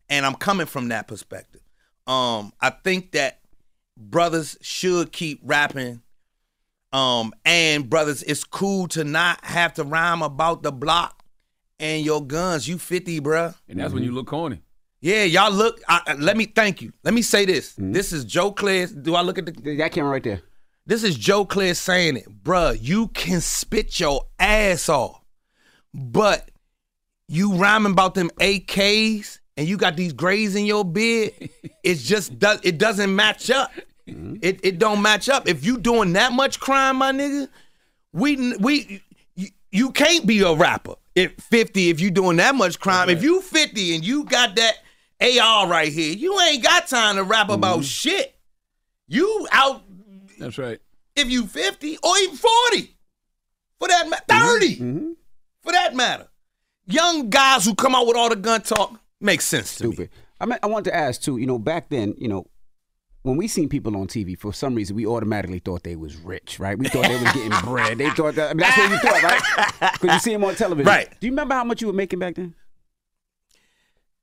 and 0.09 0.25
I'm 0.25 0.35
coming 0.35 0.65
from 0.65 0.89
that 0.89 1.07
perspective. 1.07 1.60
Um, 2.07 2.53
I 2.59 2.69
think 2.71 3.11
that 3.11 3.39
brothers 3.97 4.57
should 4.61 5.11
keep 5.11 5.39
rapping. 5.43 6.01
Um, 6.93 7.33
and 7.45 7.89
brothers, 7.89 8.21
it's 8.23 8.43
cool 8.43 8.87
to 8.89 9.03
not 9.03 9.45
have 9.45 9.73
to 9.75 9.83
rhyme 9.83 10.21
about 10.21 10.61
the 10.63 10.71
block 10.71 11.23
and 11.79 12.03
your 12.03 12.25
guns. 12.25 12.67
You 12.67 12.77
50, 12.77 13.21
bruh. 13.21 13.55
And 13.69 13.79
that's 13.79 13.93
when 13.93 14.03
you 14.03 14.11
look 14.11 14.27
corny. 14.27 14.61
Yeah, 14.99 15.23
y'all 15.23 15.51
look. 15.51 15.81
I, 15.87 16.01
I- 16.07 16.13
let 16.15 16.35
me 16.37 16.45
thank 16.45 16.81
you. 16.81 16.91
Let 17.03 17.13
me 17.13 17.21
say 17.21 17.45
this. 17.45 17.73
This 17.77 18.11
is 18.13 18.25
Joe 18.25 18.51
Clair. 18.51 18.87
Do 18.87 19.15
I 19.15 19.21
look 19.21 19.37
at 19.37 19.45
the 19.45 19.75
that 19.77 19.91
camera 19.93 20.11
right 20.11 20.23
there? 20.23 20.41
This 20.85 21.03
is 21.03 21.15
Joe 21.15 21.45
Clair 21.45 21.73
saying 21.75 22.17
it, 22.17 22.43
bruh. 22.43 22.77
You 22.79 23.07
can 23.09 23.39
spit 23.39 23.99
your 23.99 24.25
ass 24.39 24.89
off, 24.89 25.21
but 25.93 26.49
you 27.27 27.53
rhyming 27.53 27.93
about 27.93 28.15
them 28.15 28.29
AKs 28.39 29.39
and 29.61 29.69
you 29.69 29.77
got 29.77 29.95
these 29.95 30.11
grays 30.11 30.55
in 30.55 30.65
your 30.65 30.83
beard. 30.83 31.31
It's 31.83 32.03
just 32.03 32.37
does 32.37 32.59
it 32.61 32.77
doesn't 32.77 33.15
match 33.15 33.49
up. 33.49 33.71
Mm-hmm. 34.07 34.35
It 34.43 34.59
it 34.61 34.77
don't 34.77 35.01
match 35.01 35.29
up. 35.29 35.47
If 35.47 35.65
you 35.65 35.79
doing 35.79 36.13
that 36.13 36.31
much 36.31 36.59
crime, 36.59 36.97
my 36.97 37.11
nigga, 37.11 37.47
we 38.13 38.55
we 38.57 39.01
you, 39.35 39.47
you 39.71 39.91
can't 39.91 40.27
be 40.27 40.41
a 40.41 40.53
rapper 40.53 40.93
at 41.15 41.41
50 41.41 41.89
if 41.89 41.99
you 41.99 42.11
doing 42.11 42.37
that 42.37 42.53
much 42.53 42.79
crime. 42.79 43.09
If 43.09 43.23
you 43.23 43.41
50 43.41 43.95
and 43.95 44.05
you 44.05 44.25
got 44.25 44.55
that 44.57 44.75
AR 45.19 45.67
right 45.67 45.91
here, 45.91 46.13
you 46.13 46.39
ain't 46.39 46.63
got 46.63 46.85
time 46.85 47.15
to 47.15 47.23
rap 47.23 47.49
about 47.49 47.77
mm-hmm. 47.77 47.81
shit. 47.81 48.35
You 49.07 49.47
out 49.51 49.81
That's 50.37 50.59
right. 50.59 50.79
if 51.15 51.31
you 51.31 51.47
50 51.47 51.97
or 52.03 52.17
even 52.19 52.35
40 52.35 52.95
for 53.79 53.87
that 53.87 54.07
matter 54.07 54.45
30 54.45 54.75
mm-hmm. 54.75 55.11
for 55.63 55.71
that 55.71 55.95
matter 55.95 56.27
young 56.85 57.31
guys 57.31 57.65
who 57.65 57.73
come 57.73 57.95
out 57.95 58.05
with 58.05 58.15
all 58.15 58.29
the 58.29 58.35
gun 58.35 58.61
talk 58.61 59.01
makes 59.21 59.45
sense 59.45 59.69
to 59.77 59.83
Stupid. 59.91 60.09
I 60.39 60.45
mean, 60.45 60.57
I 60.63 60.67
wanted 60.67 60.89
to 60.91 60.95
ask 60.95 61.21
too. 61.21 61.37
You 61.37 61.45
know, 61.47 61.59
back 61.59 61.89
then, 61.89 62.15
you 62.17 62.27
know, 62.27 62.47
when 63.23 63.37
we 63.37 63.47
seen 63.47 63.69
people 63.69 63.95
on 63.95 64.07
TV, 64.07 64.37
for 64.37 64.51
some 64.51 64.73
reason, 64.73 64.95
we 64.95 65.05
automatically 65.05 65.59
thought 65.59 65.83
they 65.83 65.95
was 65.95 66.15
rich, 66.17 66.59
right? 66.59 66.77
We 66.77 66.87
thought 66.87 67.03
they 67.07 67.21
was 67.21 67.31
getting 67.33 67.51
bread. 67.63 67.97
They 67.99 68.09
thought 68.09 68.33
that. 68.35 68.49
I 68.49 68.53
mean, 68.53 68.59
that's 68.61 68.77
what 68.77 68.89
you 68.91 68.97
thought, 68.97 69.23
right? 69.23 69.91
Because 70.01 70.13
you 70.15 70.19
see 70.19 70.31
them 70.33 70.43
on 70.43 70.55
television, 70.55 70.87
Right. 70.87 71.07
Do 71.19 71.27
you 71.27 71.31
remember 71.31 71.53
how 71.53 71.63
much 71.63 71.81
you 71.81 71.87
were 71.87 71.93
making 71.93 72.19
back 72.19 72.35
then? 72.35 72.55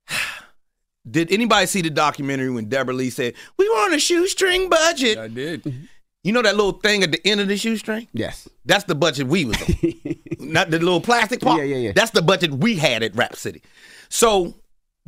did 1.09 1.31
anybody 1.31 1.65
see 1.65 1.81
the 1.81 1.89
documentary 1.89 2.49
when 2.49 2.67
Debra 2.67 2.93
Lee 2.93 3.09
said 3.09 3.33
we 3.57 3.67
were 3.69 3.75
on 3.75 3.93
a 3.93 3.99
shoestring 3.99 4.69
budget 4.69 5.17
I 5.17 5.27
did. 5.27 5.63
Mm-hmm. 5.63 5.85
you 6.23 6.33
know 6.33 6.41
that 6.41 6.55
little 6.55 6.73
thing 6.73 7.03
at 7.03 7.11
the 7.11 7.25
end 7.25 7.39
of 7.41 7.47
the 7.47 7.55
shoestring 7.57 8.07
Yes. 8.13 8.49
that's 8.65 8.83
the 8.83 8.95
budget 8.95 9.27
we 9.27 9.45
was 9.45 9.57
on 9.61 10.05
not 10.51 10.69
the 10.71 10.79
little 10.79 10.99
plastic 11.01 11.39
part 11.41 11.59
Yeah, 11.59 11.65
yeah, 11.65 11.77
yeah. 11.77 11.91
that's 11.95 12.11
the 12.11 12.21
budget 12.21 12.51
we 12.51 12.75
had 12.75 13.01
at 13.03 13.15
rap 13.15 13.35
city 13.35 13.61
so 14.09 14.55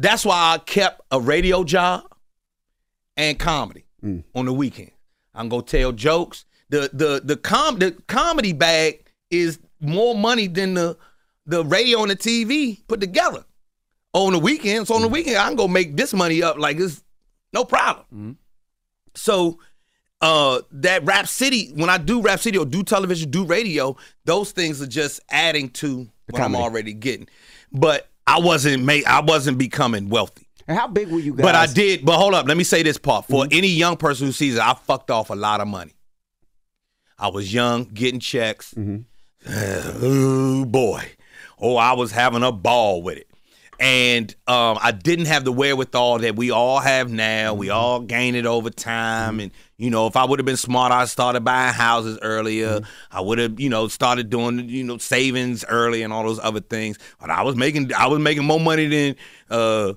that's 0.02 0.26
why 0.26 0.54
i 0.54 0.58
kept 0.58 1.02
a 1.12 1.20
radio 1.20 1.64
job 1.64 2.04
and 3.18 3.38
comedy 3.40 3.86
Mm. 4.04 4.24
on 4.34 4.46
the 4.46 4.54
weekend. 4.54 4.90
I'm 5.36 5.48
gonna 5.48 5.62
tell 5.62 5.92
jokes. 5.92 6.46
The 6.70 6.90
the 6.92 7.22
the 7.24 7.38
com 7.38 7.78
the 7.78 7.92
comedy 8.08 8.52
bag 8.52 9.06
is 9.30 9.60
more 9.80 10.16
money 10.16 10.48
than 10.48 10.74
the 10.74 10.98
the 11.46 11.64
radio 11.64 12.02
and 12.02 12.10
the 12.12 12.16
TV 12.16 12.82
put 12.88 13.00
together. 13.00 13.46
On 14.14 14.34
the 14.34 14.40
weekend, 14.40 14.88
so 14.88 14.96
on 14.96 15.02
the 15.02 15.08
Mm. 15.08 15.12
weekend, 15.14 15.38
I 15.38 15.48
can 15.48 15.56
go 15.56 15.68
make 15.68 15.96
this 15.98 16.14
money 16.14 16.42
up 16.42 16.58
like 16.58 16.78
it's 16.80 17.04
no 17.54 17.64
problem. 17.64 18.38
So 19.16 19.60
uh 20.22 20.62
that 20.72 21.04
Rap 21.06 21.28
City, 21.28 21.72
when 21.76 21.90
I 21.90 21.98
do 21.98 22.22
Rap 22.22 22.40
City 22.40 22.58
or 22.58 22.66
do 22.66 22.84
television, 22.84 23.30
do 23.30 23.46
radio, 23.46 23.96
those 24.26 24.52
things 24.52 24.82
are 24.82 24.88
just 24.88 25.20
adding 25.30 25.70
to 25.82 26.10
what 26.30 26.42
I'm 26.42 26.56
already 26.56 26.94
getting. 26.94 27.28
But 27.72 28.10
I 28.32 28.40
wasn't 28.40 28.84
made 28.84 29.06
I 29.06 29.22
wasn't 29.22 29.58
becoming 29.58 30.10
wealthy. 30.10 30.48
And 30.68 30.78
how 30.78 30.88
big 30.88 31.10
were 31.10 31.20
you 31.20 31.34
guys? 31.34 31.44
But 31.44 31.56
I 31.56 31.66
did. 31.68 32.06
But 32.06 32.18
hold 32.18 32.34
up, 32.34 32.48
let 32.48 32.56
me 32.56 32.64
say 32.64 32.84
this 32.84 32.98
part. 32.98 33.26
For 33.26 33.44
Mm-hmm. 33.46 33.54
any 33.58 33.68
young 33.68 33.98
person 33.98 34.28
who 34.28 34.32
sees 34.32 34.56
it, 34.56 34.62
I 34.62 34.74
fucked 34.74 35.10
off 35.12 35.30
a 35.30 35.36
lot 35.36 35.60
of 35.60 35.68
money. 35.68 35.94
I 37.20 37.28
was 37.30 37.54
young, 37.54 37.86
getting 37.86 38.20
checks. 38.20 38.74
Mm-hmm. 38.74 39.02
oh 40.04 40.66
boy, 40.66 41.04
oh 41.60 41.76
I 41.78 41.94
was 41.94 42.12
having 42.12 42.44
a 42.44 42.52
ball 42.52 43.02
with 43.02 43.18
it, 43.18 43.28
and 43.82 44.34
um, 44.46 44.78
I 44.80 44.92
didn't 44.92 45.26
have 45.26 45.44
the 45.44 45.52
wherewithal 45.52 46.20
that 46.20 46.36
we 46.36 46.52
all 46.52 46.80
have 46.80 47.12
now. 47.12 47.56
We 47.56 47.72
all 47.72 48.00
gain 48.00 48.36
it 48.36 48.46
over 48.46 48.70
time, 48.70 49.40
and 49.40 49.52
you 49.78 49.90
know, 49.90 50.06
if 50.06 50.16
I 50.16 50.24
would 50.24 50.38
have 50.38 50.46
been 50.46 50.56
smart, 50.56 50.92
I 50.92 51.06
started 51.06 51.44
buying 51.44 51.74
houses 51.74 52.20
earlier. 52.22 52.82
I 53.12 53.22
would 53.22 53.40
have, 53.40 53.60
you 53.60 53.70
know, 53.70 53.88
started 53.88 54.30
doing, 54.30 54.70
you 54.70 54.84
know, 54.84 55.00
savings 55.00 55.66
early 55.68 56.04
and 56.04 56.14
all 56.14 56.24
those 56.24 56.40
other 56.40 56.60
things. 56.60 57.00
But 57.20 57.32
I 57.32 57.42
was 57.42 57.56
making, 57.56 57.92
I 57.96 58.06
was 58.06 58.20
making 58.20 58.46
more 58.46 58.60
money 58.60 58.86
than 58.86 59.16
uh, 59.50 59.94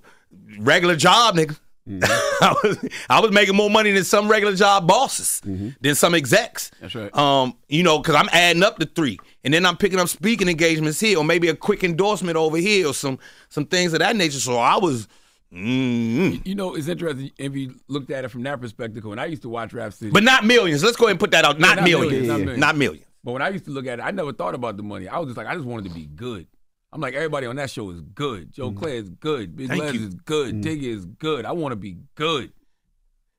regular 0.59 0.97
job 0.97 1.37
nigga. 1.37 1.59
I 2.03 2.55
was 2.63 2.79
I 3.11 3.21
was 3.21 3.31
making 3.31 3.55
more 3.55 3.69
money 3.69 3.93
than 3.93 4.05
some 4.05 4.27
regular 4.29 4.55
job 4.57 4.87
bosses, 4.89 5.41
than 5.43 5.95
some 5.95 6.15
execs. 6.15 6.71
That's 6.81 6.95
right. 6.95 7.15
Um, 7.15 7.55
you 7.69 7.83
know, 7.83 7.99
because 7.99 8.15
I'm 8.15 8.29
adding 8.33 8.63
up 8.63 8.79
to 8.79 8.87
three, 8.87 9.19
and 9.45 9.53
then 9.53 9.67
I'm 9.67 9.77
picking 9.77 10.01
up 10.01 10.09
speaking 10.09 10.49
engagements 10.49 10.99
here, 10.99 11.19
or 11.19 11.25
maybe 11.25 11.49
a 11.49 11.55
quick 11.55 11.85
endorsement 11.85 12.37
over 12.39 12.57
here, 12.57 12.89
or 12.89 12.95
some 12.95 13.19
some 13.51 13.67
things 13.67 13.93
of 13.93 13.99
that 13.99 14.17
nature. 14.17 14.41
So 14.41 14.57
I 14.57 14.79
was, 14.79 15.09
mm, 15.53 16.41
You 16.47 16.55
know, 16.55 16.75
it's 16.75 16.89
interesting 16.89 17.31
if 17.37 17.55
you 17.55 17.75
looked 17.89 18.11
at 18.11 18.25
it 18.25 18.29
from 18.31 18.45
that 18.45 18.61
perspective. 18.63 19.05
When 19.05 19.19
I 19.19 19.27
used 19.27 19.43
to 19.43 19.51
watch 19.51 19.75
Rap 19.75 19.93
City, 19.93 20.11
but 20.11 20.23
not 20.23 20.45
millions. 20.47 20.83
Let's 20.83 20.97
go 20.97 21.05
ahead 21.05 21.13
and 21.13 21.21
put 21.21 21.33
that 21.33 21.45
out. 21.45 21.59
Not, 21.61 21.77
not 21.77 21.85
millions. 21.85 22.13
millions, 22.13 22.29
not 22.29 22.39
millions. 22.39 22.61
Not 22.61 22.77
millions. 22.77 23.07
But 23.23 23.33
when 23.33 23.43
I 23.43 23.49
used 23.51 23.65
to 23.67 23.71
look 23.71 23.87
at 23.87 23.99
it, 23.99 24.03
I 24.03 24.11
never 24.11 24.33
thought 24.33 24.55
about 24.55 24.77
the 24.77 24.83
money. 24.83 25.09
I 25.09 25.19
was 25.19 25.29
just 25.29 25.37
like, 25.39 25.47
I 25.47 25.55
just 25.55 25.67
wanted 25.67 25.89
to 25.89 25.95
be 25.95 26.07
good. 26.07 26.47
I'm 26.95 27.01
like, 27.01 27.15
everybody 27.15 27.49
on 27.49 27.57
that 27.57 27.71
show 27.71 27.91
is 27.91 28.01
good. 28.01 28.53
Joe 28.53 28.71
mm. 28.71 28.77
Clay 28.77 28.99
is 28.99 29.11
good. 29.11 29.57
Big 29.57 29.67
Thank 29.67 29.83
Lez 29.83 29.95
you. 29.95 30.07
is 30.07 30.15
good. 30.15 30.55
Mm. 30.55 30.63
Diggy 30.63 30.85
is 30.85 31.05
good. 31.05 31.45
I 31.45 31.51
want 31.51 31.73
to 31.73 31.77
be 31.77 31.99
good. 32.15 32.53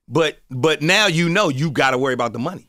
But 0.06 0.38
but 0.50 0.82
now 0.82 1.06
you 1.06 1.30
know 1.30 1.48
you 1.48 1.70
got 1.70 1.92
to 1.92 1.98
worry 1.98 2.12
about 2.12 2.34
the 2.34 2.38
money. 2.38 2.68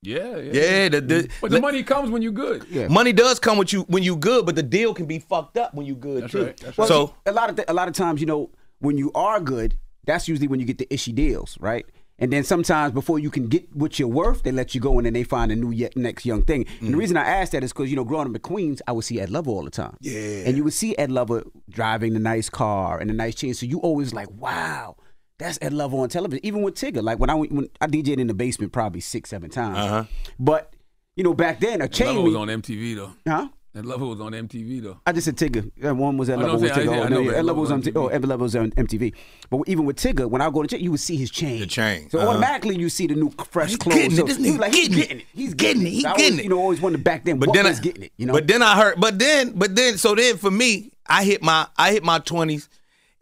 Yeah, 0.00 0.36
yeah. 0.36 0.52
Yeah, 0.52 0.88
the, 0.88 1.00
the, 1.00 1.30
But 1.40 1.50
the 1.50 1.60
money 1.60 1.82
comes 1.82 2.10
when 2.10 2.22
you're 2.22 2.32
good. 2.32 2.66
Yeah. 2.70 2.88
money 2.88 3.12
does 3.12 3.38
come 3.38 3.58
with 3.58 3.72
you 3.72 3.82
when 3.82 4.02
you 4.02 4.16
good, 4.16 4.46
but 4.46 4.56
the 4.56 4.62
deal 4.62 4.94
can 4.94 5.06
be 5.06 5.18
fucked 5.18 5.56
up 5.56 5.74
when 5.74 5.86
you're 5.86 5.96
good 5.96 6.24
That's 6.24 6.32
too. 6.32 6.44
right, 6.46 6.56
that's 6.56 6.78
Well, 6.78 6.88
so 6.88 7.14
a 7.26 7.32
lot 7.32 7.50
of 7.50 7.56
th- 7.56 7.68
a 7.68 7.74
lot 7.74 7.88
of 7.88 7.94
times, 7.94 8.20
you 8.20 8.26
know, 8.26 8.50
when 8.78 8.98
you 8.98 9.12
are 9.14 9.38
good, 9.40 9.76
that's 10.04 10.28
usually 10.28 10.48
when 10.48 10.60
you 10.60 10.66
get 10.66 10.78
the 10.78 10.86
ishy 10.86 11.14
deals, 11.14 11.56
right? 11.60 11.86
And 12.22 12.32
then 12.32 12.44
sometimes 12.44 12.92
before 12.94 13.18
you 13.18 13.30
can 13.30 13.48
get 13.48 13.74
what 13.74 13.98
you're 13.98 14.08
worth, 14.08 14.44
they 14.44 14.52
let 14.52 14.74
you 14.74 14.80
go 14.80 14.96
and 14.96 15.04
then 15.06 15.12
they 15.12 15.24
find 15.24 15.50
a 15.52 15.56
new 15.56 15.70
yet 15.72 15.96
next 15.96 16.24
young 16.24 16.42
thing. 16.42 16.64
Mm-hmm. 16.64 16.84
And 16.86 16.94
the 16.94 16.98
reason 16.98 17.16
I 17.16 17.24
asked 17.24 17.52
that 17.52 17.64
is 17.64 17.72
because 17.72 17.90
you 17.90 17.96
know, 17.96 18.04
growing 18.04 18.28
up 18.28 18.34
in 18.34 18.40
Queens, 18.40 18.80
I 18.86 18.92
would 18.92 19.04
see 19.04 19.20
Ed 19.20 19.28
Lover 19.30 19.50
all 19.50 19.64
the 19.64 19.70
time. 19.70 19.96
Yeah. 20.00 20.44
And 20.46 20.56
you 20.56 20.64
would 20.64 20.72
see 20.72 20.96
Ed 20.96 21.10
Lover 21.10 21.42
driving 21.68 22.14
the 22.14 22.20
nice 22.20 22.48
car 22.48 22.98
and 22.98 23.10
the 23.10 23.14
nice 23.14 23.34
chain. 23.34 23.54
So 23.54 23.66
you 23.66 23.80
always 23.80 24.14
like, 24.14 24.30
wow, 24.30 24.96
that's 25.38 25.58
Ed 25.60 25.72
Lover 25.72 25.96
on 25.98 26.08
television. 26.08 26.46
Even 26.46 26.62
with 26.62 26.74
Tigger, 26.76 27.02
like 27.02 27.18
when 27.18 27.28
I 27.28 27.34
went- 27.34 27.52
when 27.52 27.68
I 27.80 27.88
DJed 27.88 28.18
in 28.18 28.28
the 28.28 28.34
basement 28.34 28.72
probably 28.72 29.00
six, 29.00 29.28
seven 29.30 29.50
times. 29.50 29.78
Uh-huh. 29.78 30.04
But 30.38 30.74
you 31.16 31.24
know, 31.24 31.34
back 31.34 31.58
then 31.60 31.82
a 31.82 31.88
chain 31.88 32.06
level 32.06 32.22
was 32.22 32.36
on 32.36 32.48
MTV 32.48 32.94
though. 32.94 33.12
huh? 33.28 33.48
That 33.74 33.86
level 33.86 34.10
was 34.10 34.20
on 34.20 34.32
MTV 34.32 34.82
though. 34.82 34.98
I 35.06 35.12
just 35.12 35.24
said 35.24 35.36
Tigger. 35.36 35.70
That 35.78 35.96
one 35.96 36.18
was 36.18 36.28
at 36.28 36.38
I 36.38 36.42
level 36.42 36.60
with 36.60 36.70
what 36.70 36.72
I'm 36.72 36.76
saying. 36.76 36.88
Tigger. 36.90 36.92
I- 36.92 36.98
Oh, 37.06 37.08
no, 37.08 37.16
know 37.16 37.20
yeah, 37.22 37.30
that 37.30 37.36
Ed 37.38 37.44
Lover 37.46 37.60
was 37.60 37.70
on 37.70 37.80
level 37.80 37.92
T- 37.92 37.98
was 37.98 38.04
on 38.06 38.12
oh, 38.12 38.14
Ed 38.14 38.24
Lover 38.26 38.42
was 38.42 38.56
on 38.56 38.70
MTV. 38.72 39.14
But 39.48 39.60
even 39.66 39.84
with 39.86 39.96
Tigger, 39.96 40.28
when 40.28 40.42
I 40.42 40.50
go 40.50 40.60
to 40.62 40.68
check, 40.68 40.80
you 40.82 40.90
would 40.90 41.00
see 41.00 41.16
his 41.16 41.30
chain. 41.30 41.58
The 41.60 41.66
chain, 41.66 42.10
So 42.10 42.18
uh-huh. 42.18 42.28
automatically 42.28 42.76
you 42.76 42.90
see 42.90 43.06
the 43.06 43.14
new 43.14 43.30
fresh 43.50 43.70
He's 43.70 43.78
clothes. 43.78 43.94
getting 43.96 44.12
it. 44.12 44.16
So 44.16 44.24
This 44.24 44.36
he 44.36 44.42
was 44.42 44.52
nigga 44.56 44.60
like, 44.60 44.74
he's 44.74 44.88
getting 44.88 45.16
it. 45.18 45.20
it. 45.22 45.26
He's 45.32 45.54
Getting 45.54 45.86
it. 45.86 45.90
He 45.90 46.00
So 46.02 46.08
I 46.10 46.16
getting 46.16 46.24
always, 46.32 46.38
it. 46.38 46.44
You 46.44 46.50
know, 46.50 46.58
always 46.58 46.80
wondered 46.82 47.04
back 47.04 47.24
then 47.24 47.38
But 47.38 47.48
what 47.48 47.54
then 47.54 47.64
was 47.64 47.78
I, 47.78 47.82
getting 47.82 48.02
it. 48.02 48.12
You 48.18 48.26
know, 48.26 48.34
But 48.34 48.46
then 48.46 48.62
I 48.62 48.76
heard. 48.76 49.00
But 49.00 49.18
then, 49.18 49.52
but 49.52 49.74
then, 49.74 49.96
so 49.96 50.14
then 50.14 50.36
for 50.36 50.50
me, 50.50 50.90
I 51.06 51.24
hit 51.24 51.42
my 51.42 51.66
I 51.78 51.92
hit 51.92 52.04
my 52.04 52.18
twenties, 52.18 52.68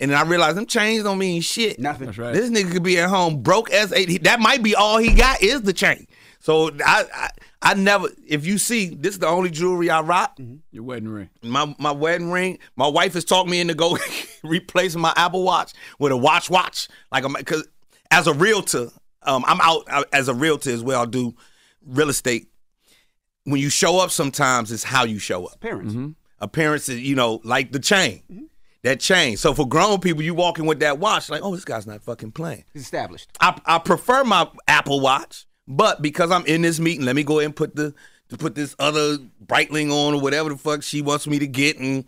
and 0.00 0.10
then 0.10 0.18
I 0.18 0.22
realized 0.28 0.56
them 0.56 0.66
chains 0.66 1.04
don't 1.04 1.18
mean 1.18 1.40
shit. 1.42 1.78
nothing. 1.78 2.06
That's 2.06 2.18
right. 2.18 2.34
This 2.34 2.50
nigga 2.50 2.72
could 2.72 2.82
be 2.82 2.98
at 2.98 3.08
home 3.08 3.42
broke 3.42 3.70
as 3.70 3.92
eight. 3.92 4.24
That 4.24 4.40
might 4.40 4.62
be 4.64 4.74
all 4.74 4.98
he 4.98 5.14
got 5.14 5.42
is 5.42 5.62
the 5.62 5.72
chain. 5.72 6.06
So 6.40 6.70
I 6.84 7.04
I, 7.14 7.28
I 7.62 7.74
never. 7.74 8.08
If 8.26 8.46
you 8.46 8.58
see, 8.58 8.94
this 8.94 9.14
is 9.14 9.18
the 9.20 9.28
only 9.28 9.50
jewelry 9.50 9.90
I 9.90 10.00
rock. 10.00 10.38
Your 10.72 10.82
wedding 10.84 11.08
ring. 11.08 11.30
My 11.42 11.74
my 11.78 11.92
wedding 11.92 12.30
ring. 12.30 12.58
My 12.76 12.88
wife 12.88 13.14
has 13.14 13.24
talked 13.24 13.48
me 13.48 13.60
into 13.60 13.74
go 13.74 13.96
replacing 14.42 15.00
my 15.00 15.12
Apple 15.16 15.42
Watch 15.44 15.72
with 15.98 16.12
a 16.12 16.16
watch 16.16 16.50
watch. 16.50 16.88
Like 17.12 17.24
I'm 17.24 17.34
because 17.34 17.68
as 18.10 18.26
a 18.26 18.32
realtor, 18.32 18.88
um, 19.22 19.44
I'm 19.46 19.60
out 19.60 19.84
uh, 19.88 20.04
as 20.12 20.28
a 20.28 20.34
realtor 20.34 20.70
as 20.70 20.82
well. 20.82 21.02
I 21.02 21.06
do 21.06 21.34
real 21.86 22.08
estate. 22.08 22.48
When 23.44 23.60
you 23.60 23.70
show 23.70 23.98
up, 24.00 24.10
sometimes 24.10 24.70
it's 24.72 24.84
how 24.84 25.04
you 25.04 25.18
show 25.18 25.46
up. 25.46 25.60
Parents. 25.60 25.94
Appearances, 26.40 27.00
you 27.00 27.14
know, 27.14 27.40
like 27.44 27.72
the 27.72 27.78
chain. 27.78 28.48
That 28.82 28.98
chain. 29.00 29.36
So 29.36 29.52
for 29.52 29.68
grown 29.68 30.00
people, 30.00 30.22
you 30.22 30.34
walking 30.34 30.64
with 30.64 30.80
that 30.80 30.98
watch, 30.98 31.28
like, 31.28 31.42
oh, 31.42 31.54
this 31.54 31.66
guy's 31.66 31.86
not 31.86 32.02
fucking 32.02 32.32
playing. 32.32 32.64
It's 32.74 32.84
established. 32.84 33.28
I, 33.40 33.60
I 33.66 33.78
prefer 33.78 34.24
my 34.24 34.48
Apple 34.66 35.00
Watch, 35.00 35.46
but 35.70 36.02
because 36.02 36.30
I'm 36.30 36.44
in 36.46 36.62
this 36.62 36.78
meeting, 36.78 37.04
let 37.04 37.16
me 37.16 37.22
go 37.22 37.38
ahead 37.38 37.46
and 37.46 37.56
put 37.56 37.76
the 37.76 37.94
to 38.28 38.36
put 38.36 38.54
this 38.54 38.76
other 38.78 39.18
Breitling 39.44 39.90
on 39.90 40.14
or 40.14 40.20
whatever 40.20 40.50
the 40.50 40.56
fuck 40.56 40.82
she 40.82 41.02
wants 41.02 41.26
me 41.26 41.38
to 41.38 41.46
get, 41.46 41.78
and 41.78 42.04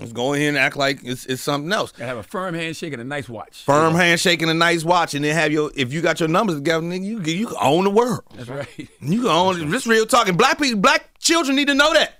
Let's 0.00 0.12
go 0.12 0.32
in 0.32 0.40
here 0.40 0.48
and 0.48 0.56
act 0.56 0.76
like 0.76 1.00
it's, 1.04 1.26
it's 1.26 1.42
something 1.42 1.70
else. 1.70 1.92
And 1.98 2.08
have 2.08 2.16
a 2.16 2.22
firm 2.22 2.54
handshake 2.54 2.94
and 2.94 3.02
a 3.02 3.04
nice 3.04 3.28
watch. 3.28 3.64
Firm 3.64 3.94
handshake 3.94 4.40
and 4.40 4.50
a 4.50 4.54
nice 4.54 4.82
watch, 4.82 5.12
and 5.14 5.22
then 5.22 5.34
have 5.34 5.52
your 5.52 5.70
if 5.76 5.92
you 5.92 6.00
got 6.00 6.20
your 6.20 6.28
numbers 6.28 6.56
together, 6.56 6.86
nigga, 6.86 7.04
you 7.04 7.20
you 7.20 7.46
can 7.46 7.56
own 7.60 7.84
the 7.84 7.90
world. 7.90 8.22
That's 8.34 8.48
right. 8.48 8.66
You 9.00 9.20
can 9.20 9.28
own 9.30 9.60
it. 9.60 9.66
This 9.66 9.86
real 9.86 10.06
talking. 10.06 10.38
Black 10.38 10.58
people, 10.58 10.80
black 10.80 11.18
children 11.18 11.54
need 11.54 11.68
to 11.68 11.74
know 11.74 11.92
that. 11.92 12.14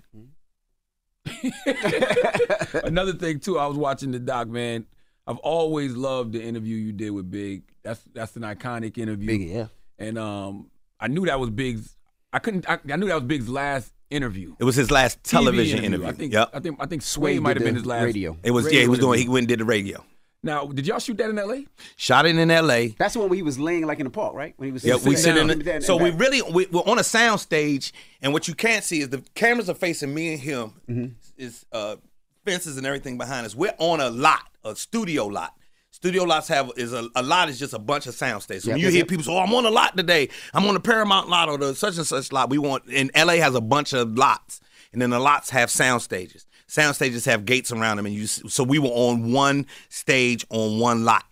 Another 2.85 3.15
thing 3.15 3.41
too, 3.41 3.59
I 3.59 3.67
was 3.67 3.79
watching 3.79 4.11
the 4.11 4.19
doc, 4.19 4.49
man. 4.49 4.85
I've 5.27 5.39
always 5.39 5.95
loved 5.95 6.35
the 6.35 6.43
interview 6.43 6.77
you 6.77 6.93
did 6.93 7.11
with 7.11 7.31
Big. 7.31 7.63
That's 7.83 8.03
that's 8.13 8.37
an 8.37 8.43
iconic 8.43 8.99
interview. 8.99 9.27
Big, 9.27 9.49
yeah. 9.49 9.67
And 10.01 10.19
um, 10.19 10.71
I 10.99 11.09
knew 11.09 11.27
that 11.27 11.39
was 11.39 11.51
Big's. 11.51 11.95
I 12.33 12.39
couldn't. 12.41 12.69
I, 12.69 12.79
I 12.91 12.97
knew 12.97 13.07
that 13.07 13.15
was 13.15 13.25
Big's 13.25 13.49
last 13.49 13.93
interview. 14.09 14.57
It 14.59 14.65
was 14.65 14.75
his 14.75 14.91
last 14.91 15.23
television 15.23 15.85
interview. 15.85 16.07
I 16.07 16.13
think. 16.13 16.33
Yep. 16.33 16.51
I 16.53 16.61
think. 16.61 16.77
I 16.81 16.87
think 16.87 17.03
Sway 17.03 17.35
Sway 17.35 17.39
might 17.39 17.57
have 17.57 17.65
been 17.65 17.77
his 17.77 17.87
last 17.87 18.05
radio. 18.05 18.37
It 18.43 18.51
was 18.51 18.73
yeah. 18.73 18.81
He 18.81 18.89
was 18.89 18.99
doing. 18.99 19.21
He 19.21 19.29
went 19.29 19.43
and 19.43 19.49
did 19.49 19.61
the 19.61 19.65
radio. 19.65 20.05
Now, 20.43 20.65
did 20.65 20.87
y'all 20.87 20.99
shoot 20.99 21.19
that 21.19 21.29
in 21.29 21.39
L.A.? 21.39 21.67
Shot 21.97 22.25
it 22.25 22.35
in 22.35 22.51
L.A. 22.51 22.89
That's 22.99 23.13
the 23.13 23.21
one 23.21 23.29
where 23.29 23.37
he 23.37 23.43
was 23.43 23.59
laying 23.59 23.87
like 23.87 23.99
in 23.99 24.05
the 24.05 24.11
park, 24.11 24.35
right? 24.35 24.55
When 24.57 24.69
he 24.69 24.73
was 24.73 24.83
Yeah, 24.83 24.95
we 24.95 25.15
sit 25.15 25.35
sitting 25.35 25.51
in. 25.51 25.59
The, 25.59 25.83
so 25.83 25.99
we 25.99 26.11
really 26.13 26.41
we, 26.41 26.67
we're 26.67 26.81
on 26.81 26.99
a 26.99 27.05
sound 27.05 27.41
stage, 27.41 27.93
and 28.23 28.33
what 28.33 28.49
you 28.49 28.55
can't 28.55 28.83
see 28.83 29.01
is 29.01 29.11
the 29.11 29.23
cameras 29.35 29.69
are 29.69 29.75
facing 29.75 30.15
me 30.15 30.33
and 30.33 30.41
him. 30.41 30.73
Mm-hmm. 30.89 31.07
Is 31.37 31.67
uh, 31.73 31.97
fences 32.45 32.77
and 32.77 32.87
everything 32.87 33.19
behind 33.19 33.47
us. 33.47 33.55
We're 33.55 33.75
on 33.79 34.01
a 34.01 34.11
lot, 34.11 34.49
a 34.65 34.75
studio 34.75 35.27
lot. 35.27 35.55
Studio 35.91 36.25
lots 36.25 36.49
have 36.49 36.71
is 36.77 36.93
a, 36.93 37.09
a 37.15 37.23
lot 37.23 37.49
is 37.49 37.59
just 37.59 37.75
a 37.75 37.79
bunch 37.79 38.07
of 38.07 38.15
sound 38.15 38.43
stages. 38.43 38.67
Yep, 38.67 38.75
when 38.75 38.81
you 38.81 38.87
yep, 38.87 38.93
hear 38.93 38.99
yep. 39.01 39.09
people 39.09 39.25
say, 39.25 39.33
"Oh, 39.33 39.39
I'm 39.39 39.53
on 39.55 39.67
a 39.67 39.71
lot 39.71 39.97
today. 39.97 40.29
I'm 40.55 40.65
on 40.67 40.75
the 40.75 40.81
Paramount 40.81 41.29
lot 41.29 41.49
or 41.49 41.59
the 41.59 41.75
such 41.75 41.97
and 41.97 42.07
such 42.07 42.33
lot," 42.33 42.49
we 42.49 42.59
want. 42.59 42.85
And 42.93 43.11
LA 43.15 43.35
has 43.35 43.55
a 43.55 43.61
bunch 43.61 43.93
of 43.93 44.17
lots, 44.17 44.61
and 44.93 45.03
then 45.03 45.11
the 45.11 45.19
lots 45.19 45.51
have 45.51 45.71
sound 45.71 46.03
stages. 46.03 46.47
Sound 46.69 46.95
stages 46.95 47.25
have 47.25 47.45
gates 47.45 47.73
around 47.73 47.97
them, 47.97 48.07
and 48.07 48.15
you. 48.15 48.27
So 48.27 48.63
we 48.63 48.79
were 48.79 48.89
on 48.89 49.33
one 49.33 49.67
stage 49.89 50.47
on 50.51 50.79
one 50.79 51.05
lot 51.05 51.25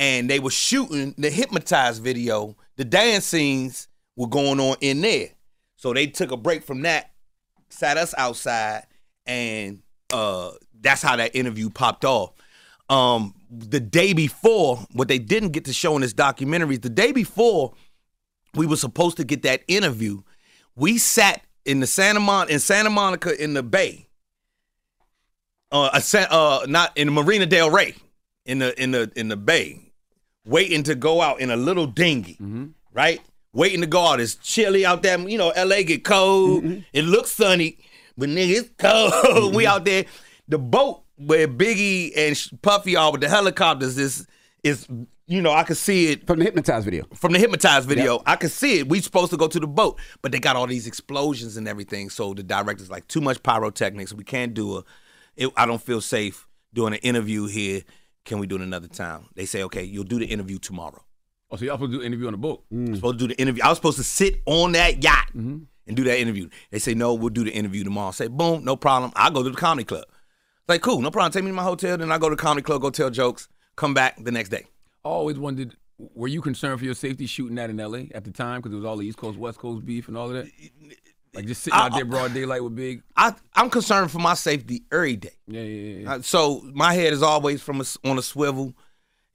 and 0.00 0.30
they 0.30 0.40
were 0.40 0.50
shooting 0.50 1.14
the 1.18 1.28
hypnotized 1.28 2.02
video. 2.02 2.56
The 2.76 2.86
dance 2.86 3.26
scenes 3.26 3.86
were 4.16 4.28
going 4.28 4.58
on 4.58 4.76
in 4.80 5.02
there. 5.02 5.28
So 5.76 5.92
they 5.92 6.06
took 6.06 6.32
a 6.32 6.38
break 6.38 6.64
from 6.64 6.82
that, 6.82 7.10
sat 7.68 7.98
us 7.98 8.14
outside, 8.16 8.86
and 9.26 9.82
uh, 10.10 10.52
that's 10.80 11.02
how 11.02 11.16
that 11.16 11.36
interview 11.36 11.68
popped 11.68 12.06
off. 12.06 12.32
Um, 12.88 13.34
the 13.50 13.80
day 13.80 14.12
before, 14.12 14.78
what 14.92 15.08
they 15.08 15.18
didn't 15.18 15.50
get 15.50 15.64
to 15.64 15.72
show 15.72 15.94
in 15.96 16.02
this 16.02 16.12
documentary, 16.12 16.74
is 16.74 16.80
the 16.80 16.88
day 16.88 17.12
before 17.12 17.74
we 18.54 18.66
were 18.66 18.76
supposed 18.76 19.16
to 19.16 19.24
get 19.24 19.42
that 19.42 19.62
interview, 19.68 20.22
we 20.76 20.98
sat 20.98 21.42
in 21.64 21.80
the 21.80 21.86
Santa 21.86 22.20
Mon 22.20 22.48
in 22.48 22.58
Santa 22.60 22.90
Monica 22.90 23.42
in 23.42 23.54
the 23.54 23.62
Bay. 23.62 24.06
Uh, 25.72 26.00
a 26.12 26.32
uh, 26.32 26.66
not 26.68 26.96
in 26.96 27.12
Marina 27.12 27.46
Del 27.46 27.70
Rey, 27.70 27.94
in 28.44 28.58
the 28.58 28.80
in 28.80 28.90
the 28.92 29.10
in 29.14 29.28
the 29.28 29.36
Bay, 29.36 29.92
waiting 30.44 30.82
to 30.84 30.94
go 30.94 31.20
out 31.20 31.40
in 31.40 31.50
a 31.50 31.56
little 31.56 31.86
dinghy, 31.86 32.36
right? 32.92 33.20
Waiting 33.52 33.80
to 33.80 33.86
go 33.86 34.06
out. 34.06 34.20
It's 34.20 34.36
chilly 34.36 34.86
out 34.86 35.02
there. 35.02 35.18
You 35.18 35.38
know, 35.38 35.52
LA 35.56 35.82
get 35.82 36.04
cold. 36.04 36.64
It 36.92 37.04
looks 37.04 37.32
sunny, 37.32 37.78
but 38.16 38.28
nigga, 38.28 38.60
it's 38.60 38.70
cold. 38.78 39.54
we 39.54 39.66
out 39.66 39.84
there. 39.84 40.06
The 40.48 40.58
boat 40.58 41.02
where 41.20 41.46
Biggie 41.46 42.12
and 42.16 42.62
Puffy 42.62 42.96
are 42.96 43.12
with 43.12 43.20
the 43.20 43.28
helicopters 43.28 43.98
is 43.98 44.26
is 44.64 44.86
you 45.26 45.40
know 45.40 45.52
I 45.52 45.64
could 45.64 45.76
see 45.76 46.12
it 46.12 46.26
from 46.26 46.38
the 46.38 46.44
hypnotized 46.44 46.84
video. 46.84 47.06
From 47.14 47.32
the 47.32 47.38
hypnotized 47.38 47.88
video, 47.88 48.22
I 48.26 48.36
could 48.36 48.50
see 48.50 48.78
it. 48.80 48.88
We 48.88 49.00
supposed 49.00 49.30
to 49.30 49.36
go 49.36 49.46
to 49.48 49.60
the 49.60 49.66
boat, 49.66 49.98
but 50.22 50.32
they 50.32 50.38
got 50.38 50.56
all 50.56 50.66
these 50.66 50.86
explosions 50.86 51.56
and 51.56 51.68
everything. 51.68 52.10
So 52.10 52.34
the 52.34 52.42
director's 52.42 52.90
like, 52.90 53.06
too 53.08 53.20
much 53.20 53.42
pyrotechnics. 53.42 54.12
We 54.12 54.24
can't 54.24 54.54
do 54.54 54.78
a. 54.78 54.84
It, 55.36 55.50
I 55.56 55.66
don't 55.66 55.80
feel 55.80 56.00
safe 56.00 56.46
doing 56.74 56.94
an 56.94 57.00
interview 57.00 57.46
here. 57.46 57.82
Can 58.24 58.38
we 58.38 58.46
do 58.46 58.56
it 58.56 58.62
another 58.62 58.88
time? 58.88 59.28
They 59.34 59.46
say, 59.46 59.62
okay, 59.64 59.82
you'll 59.82 60.04
do 60.04 60.18
the 60.18 60.26
interview 60.26 60.58
tomorrow. 60.58 61.02
Oh, 61.50 61.56
so 61.56 61.64
y'all 61.64 61.76
supposed 61.76 61.92
to 61.92 61.98
do 61.98 62.00
an 62.00 62.06
interview 62.06 62.26
on 62.26 62.32
the 62.32 62.38
boat? 62.38 62.64
Mm. 62.72 62.94
Supposed 62.94 63.18
to 63.18 63.26
do 63.26 63.34
the 63.34 63.40
interview. 63.40 63.62
I 63.64 63.68
was 63.68 63.78
supposed 63.78 63.96
to 63.96 64.04
sit 64.04 64.42
on 64.46 64.72
that 64.72 65.02
yacht 65.02 65.28
mm-hmm. 65.28 65.58
and 65.86 65.96
do 65.96 66.04
that 66.04 66.18
interview. 66.18 66.48
They 66.70 66.78
say, 66.78 66.94
no, 66.94 67.14
we'll 67.14 67.30
do 67.30 67.44
the 67.44 67.50
interview 67.50 67.82
tomorrow. 67.82 68.08
I 68.08 68.12
say, 68.12 68.28
boom, 68.28 68.64
no 68.64 68.76
problem. 68.76 69.12
I'll 69.16 69.30
go 69.30 69.42
to 69.42 69.50
the 69.50 69.56
comedy 69.56 69.84
club. 69.84 70.04
Like, 70.70 70.82
cool, 70.82 71.00
no 71.00 71.10
problem. 71.10 71.32
Take 71.32 71.42
me 71.42 71.50
to 71.50 71.54
my 71.54 71.64
hotel. 71.64 71.98
Then 71.98 72.12
I 72.12 72.18
go 72.18 72.28
to 72.28 72.36
the 72.36 72.40
comedy 72.40 72.62
club, 72.62 72.80
go 72.80 72.90
tell 72.90 73.10
jokes, 73.10 73.48
come 73.74 73.92
back 73.92 74.22
the 74.22 74.30
next 74.30 74.50
day. 74.50 74.66
I 75.04 75.08
always 75.08 75.36
wondered, 75.36 75.74
were 75.98 76.28
you 76.28 76.40
concerned 76.40 76.78
for 76.78 76.84
your 76.84 76.94
safety 76.94 77.26
shooting 77.26 77.56
that 77.56 77.70
in 77.70 77.80
L.A. 77.80 78.08
at 78.14 78.22
the 78.22 78.30
time 78.30 78.60
because 78.60 78.72
it 78.72 78.76
was 78.76 78.84
all 78.84 78.96
the 78.96 79.04
East 79.04 79.18
Coast 79.18 79.36
West 79.36 79.58
Coast 79.58 79.84
beef 79.84 80.06
and 80.06 80.16
all 80.16 80.28
of 80.28 80.34
that? 80.34 80.48
Like 81.34 81.46
just 81.46 81.64
sitting 81.64 81.76
out 81.76 81.92
there 81.92 82.04
broad 82.04 82.34
daylight 82.34 82.62
with 82.62 82.76
Big. 82.76 83.02
I, 83.16 83.34
I'm 83.54 83.68
concerned 83.68 84.12
for 84.12 84.20
my 84.20 84.34
safety 84.34 84.84
every 84.92 85.16
day. 85.16 85.30
Yeah, 85.48 85.62
yeah, 85.62 85.98
yeah. 85.98 86.12
Uh, 86.12 86.22
so 86.22 86.60
my 86.72 86.94
head 86.94 87.12
is 87.12 87.22
always 87.22 87.60
from 87.60 87.80
a 87.80 87.84
on 88.08 88.16
a 88.16 88.22
swivel. 88.22 88.72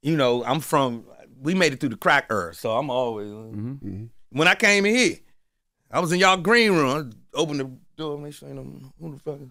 You 0.02 0.16
know, 0.16 0.42
I'm 0.46 0.62
from. 0.62 1.04
We 1.42 1.54
made 1.54 1.74
it 1.74 1.82
through 1.82 1.90
the 1.90 1.98
crack 1.98 2.28
era, 2.30 2.54
so 2.54 2.78
I'm 2.78 2.90
always. 2.90 3.30
Mm-hmm. 3.30 4.06
When 4.30 4.48
I 4.48 4.56
came 4.56 4.86
in 4.86 4.96
here, 4.96 5.18
I 5.92 6.00
was 6.00 6.14
in 6.14 6.20
y'all 6.20 6.38
green 6.38 6.72
room. 6.72 7.14
I 7.34 7.38
opened 7.38 7.60
the 7.60 7.72
door, 7.98 8.18
make 8.18 8.34
sure 8.34 8.48
ain't 8.48 8.58
no 8.58 8.94
who 9.02 9.12
the 9.14 9.20
fuck. 9.20 9.42
Is, 9.42 9.50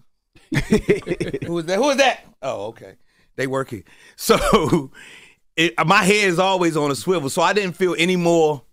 who 1.45 1.59
is 1.59 1.65
that? 1.65 1.77
Who 1.77 1.89
is 1.89 1.97
that? 1.97 2.25
Oh, 2.41 2.67
okay. 2.67 2.95
They 3.35 3.47
work 3.47 3.69
here. 3.69 3.83
So 4.15 4.91
it, 5.55 5.73
my 5.85 6.03
head 6.03 6.29
is 6.29 6.39
always 6.39 6.77
on 6.77 6.91
a 6.91 6.95
swivel. 6.95 7.29
So 7.29 7.41
I 7.41 7.53
didn't 7.53 7.75
feel 7.75 7.95
any 7.97 8.15
more. 8.15 8.63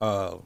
Uh, 0.00 0.38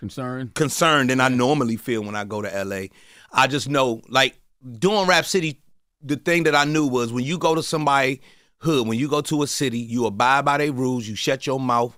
concerned 0.00 0.54
concerned 0.54 1.10
than 1.10 1.20
I 1.20 1.28
normally 1.28 1.76
feel 1.76 2.02
when 2.02 2.16
I 2.16 2.24
go 2.24 2.42
to 2.42 2.64
LA. 2.64 2.86
I 3.32 3.46
just 3.46 3.68
know 3.68 4.00
like 4.08 4.40
doing 4.78 5.06
Rap 5.06 5.26
City, 5.26 5.60
the 6.02 6.16
thing 6.16 6.44
that 6.44 6.54
I 6.54 6.64
knew 6.64 6.86
was 6.86 7.12
when 7.12 7.24
you 7.24 7.38
go 7.38 7.54
to 7.54 7.62
somebody 7.62 8.20
hood, 8.58 8.88
when 8.88 8.98
you 8.98 9.08
go 9.08 9.20
to 9.20 9.42
a 9.42 9.46
city, 9.46 9.78
you 9.78 10.06
abide 10.06 10.44
by 10.44 10.58
their 10.58 10.72
rules, 10.72 11.06
you 11.06 11.14
shut 11.14 11.46
your 11.46 11.60
mouth. 11.60 11.96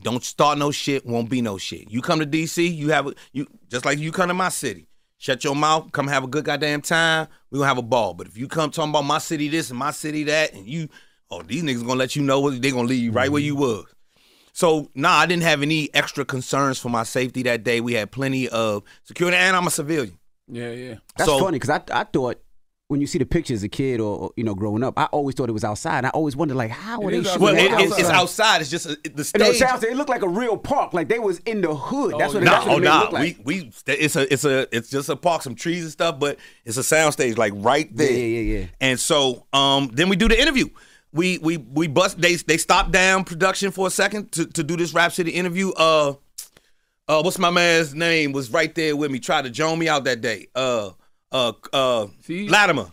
Don't 0.00 0.22
start 0.22 0.58
no 0.58 0.70
shit, 0.70 1.04
won't 1.04 1.28
be 1.28 1.42
no 1.42 1.58
shit. 1.58 1.90
You 1.90 2.02
come 2.02 2.20
to 2.20 2.26
DC, 2.26 2.74
you 2.74 2.90
have 2.90 3.08
a 3.08 3.14
you 3.32 3.46
just 3.68 3.84
like 3.84 3.98
you 3.98 4.12
come 4.12 4.28
to 4.28 4.34
my 4.34 4.48
city. 4.48 4.86
Shut 5.18 5.42
your 5.42 5.56
mouth, 5.56 5.90
come 5.90 6.06
have 6.06 6.22
a 6.22 6.28
good 6.28 6.44
goddamn 6.44 6.80
time. 6.80 7.26
We 7.50 7.58
gonna 7.58 7.68
have 7.68 7.78
a 7.78 7.82
ball. 7.82 8.14
But 8.14 8.28
if 8.28 8.38
you 8.38 8.46
come 8.46 8.70
talking 8.70 8.90
about 8.90 9.04
my 9.04 9.18
city 9.18 9.48
this 9.48 9.68
and 9.68 9.78
my 9.78 9.90
city 9.90 10.24
that, 10.24 10.54
and 10.54 10.66
you, 10.66 10.88
oh, 11.30 11.42
these 11.42 11.64
niggas 11.64 11.80
gonna 11.80 11.98
let 11.98 12.14
you 12.14 12.22
know 12.22 12.40
what 12.40 12.62
they 12.62 12.70
gonna 12.70 12.86
leave 12.86 13.02
you 13.02 13.10
right 13.10 13.30
where 13.30 13.42
you 13.42 13.54
mm-hmm. 13.54 13.62
was. 13.62 13.86
So 14.52 14.90
nah, 14.94 15.10
I 15.10 15.26
didn't 15.26 15.42
have 15.42 15.60
any 15.62 15.92
extra 15.92 16.24
concerns 16.24 16.78
for 16.78 16.88
my 16.88 17.02
safety 17.02 17.42
that 17.44 17.64
day. 17.64 17.80
We 17.80 17.94
had 17.94 18.12
plenty 18.12 18.48
of 18.48 18.84
security, 19.04 19.36
and 19.36 19.56
I'm 19.56 19.66
a 19.66 19.70
civilian. 19.70 20.18
Yeah, 20.46 20.70
yeah. 20.70 20.94
That's 21.16 21.28
So- 21.28 21.40
funny 21.40 21.58
because 21.58 21.70
I 21.70 21.82
I 22.00 22.04
thought 22.04 22.40
when 22.88 23.02
you 23.02 23.06
see 23.06 23.18
the 23.18 23.26
pictures 23.26 23.56
as 23.60 23.62
a 23.64 23.68
kid 23.68 24.00
or 24.00 24.18
or, 24.18 24.30
you 24.36 24.42
know 24.44 24.54
growing 24.54 24.82
up, 24.82 24.94
I 24.98 25.04
always 25.06 25.34
thought 25.34 25.48
it 25.48 25.52
was 25.52 25.62
outside. 25.64 26.04
I 26.06 26.08
always 26.08 26.34
wondered 26.34 26.56
like 26.56 26.70
how 26.70 27.02
are 27.02 27.08
It 27.08 27.12
they 27.12 27.18
is 27.18 27.26
shooting 27.26 27.42
Well, 27.42 27.54
it, 27.54 27.64
it, 27.64 27.70
outside? 27.72 28.00
it's 28.00 28.08
outside. 28.10 28.60
It's 28.62 28.70
just 28.70 28.86
a, 28.86 28.92
it- 28.92 29.14
the 29.16 29.30
And 29.34 29.42
it, 29.42 29.54
stage. 29.54 29.58
sounds, 29.58 29.84
it 29.84 29.94
looked 29.96 30.08
like 30.10 30.22
a 30.22 30.28
real 30.28 30.56
park, 30.56 30.94
like 30.94 31.08
they 31.08 31.18
was 31.18 31.38
in 31.40 31.60
the 31.60 31.74
hood. 31.74 32.14
That's 32.18 32.32
what, 32.34 32.42
it, 32.42 32.46
no, 32.46 32.50
that's 32.52 32.66
what 32.66 32.74
oh 32.74 32.78
it 32.78 32.84
nah, 32.84 33.08
like. 33.10 33.38
we 33.46 33.60
we 33.62 33.72
it's 33.86 34.16
a 34.16 34.32
it's 34.32 34.44
a 34.44 34.74
it's 34.74 34.88
just 34.90 35.08
a 35.10 35.16
park, 35.16 35.42
some 35.42 35.54
trees 35.54 35.82
and 35.82 35.92
stuff, 35.92 36.18
but 36.18 36.38
it's 36.64 36.78
a 36.78 36.82
sound 36.82 37.12
stage 37.12 37.36
like 37.36 37.52
right 37.56 37.94
there. 37.94 38.10
Yeah, 38.10 38.16
yeah, 38.16 38.40
yeah, 38.40 38.58
yeah. 38.60 38.66
And 38.80 38.98
so 38.98 39.46
um 39.52 39.90
then 39.92 40.08
we 40.08 40.16
do 40.16 40.26
the 40.28 40.40
interview. 40.40 40.66
We 41.12 41.36
we 41.38 41.58
we 41.58 41.88
bust 41.88 42.18
they 42.20 42.36
they 42.36 42.56
stopped 42.56 42.90
down 42.92 43.24
production 43.24 43.70
for 43.70 43.86
a 43.86 43.90
second 43.90 44.32
to, 44.32 44.46
to 44.46 44.62
do 44.62 44.76
this 44.78 44.94
Rap 44.94 45.12
City 45.12 45.30
interview. 45.32 45.72
Uh 45.76 46.14
uh 47.06 47.20
what's 47.22 47.38
my 47.38 47.50
man's 47.50 47.94
name 47.94 48.32
was 48.32 48.50
right 48.50 48.74
there 48.74 48.96
with 48.96 49.10
me, 49.10 49.18
tried 49.18 49.42
to 49.42 49.50
join 49.50 49.78
me 49.78 49.88
out 49.88 50.04
that 50.04 50.20
day. 50.22 50.48
Uh 50.54 50.90
uh 51.32 51.52
uh 51.72 52.06
See? 52.22 52.48
Latimer. 52.48 52.90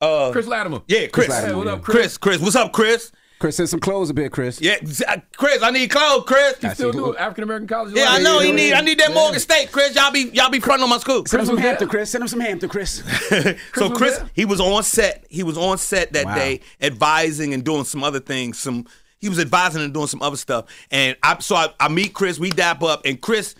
Uh 0.00 0.30
Chris 0.32 0.46
Latimer. 0.46 0.82
Yeah, 0.88 1.06
Chris. 1.08 1.26
Chris 1.26 1.28
Latimer, 1.30 1.48
Hey, 1.52 1.54
what 1.56 1.66
yeah. 1.66 1.72
up, 1.74 1.82
Chris? 1.82 1.96
Chris, 1.96 2.18
Chris, 2.18 2.40
what's 2.40 2.56
up, 2.56 2.72
Chris? 2.72 3.12
Chris, 3.40 3.56
send 3.56 3.68
some 3.68 3.80
clothes 3.80 4.08
a 4.10 4.14
bit, 4.14 4.32
Chris. 4.32 4.60
Yeah, 4.60 4.76
uh, 5.08 5.16
Chris, 5.36 5.62
I 5.62 5.70
need 5.70 5.90
clothes, 5.90 6.24
Chris. 6.26 6.56
You 6.62 6.70
still 6.70 6.92
do 6.92 7.16
African 7.16 7.44
American 7.44 7.66
college? 7.68 7.94
Yeah, 7.94 8.06
I 8.08 8.20
know. 8.20 8.38
He 8.38 8.52
need. 8.52 8.72
I 8.72 8.80
need 8.80 8.98
that 9.00 9.08
yeah. 9.10 9.14
Morgan 9.14 9.40
State, 9.40 9.70
Chris. 9.70 9.94
Y'all 9.94 10.12
be 10.12 10.30
y'all 10.32 10.50
be 10.50 10.60
fronting 10.60 10.84
on 10.84 10.88
my 10.88 10.98
school. 10.98 11.26
Send 11.26 11.40
him 11.40 11.46
some 11.46 11.56
was 11.56 11.62
Hampton, 11.64 11.88
there? 11.88 11.90
Chris. 11.90 12.10
Send 12.10 12.22
him 12.22 12.28
some 12.28 12.40
Hampton, 12.40 12.68
Chris. 12.70 13.02
so 13.74 13.90
Chris, 13.90 14.16
there? 14.18 14.30
he 14.34 14.44
was 14.46 14.60
on 14.60 14.82
set. 14.84 15.26
He 15.28 15.42
was 15.42 15.58
on 15.58 15.76
set 15.78 16.12
that 16.14 16.24
Wow. 16.26 16.34
day, 16.36 16.60
advising 16.80 17.52
and 17.52 17.64
doing 17.64 17.84
some 17.84 18.02
other 18.04 18.20
things. 18.20 18.58
Some 18.58 18.86
he 19.18 19.28
was 19.28 19.38
advising 19.40 19.82
and 19.82 19.92
doing 19.92 20.06
some 20.06 20.22
other 20.22 20.36
stuff. 20.36 20.66
And 20.90 21.16
I 21.22 21.38
so 21.40 21.56
I, 21.56 21.68
I 21.80 21.88
meet 21.88 22.14
Chris. 22.14 22.38
We 22.38 22.50
dap 22.50 22.82
up, 22.82 23.02
and 23.04 23.20
Chris 23.20 23.56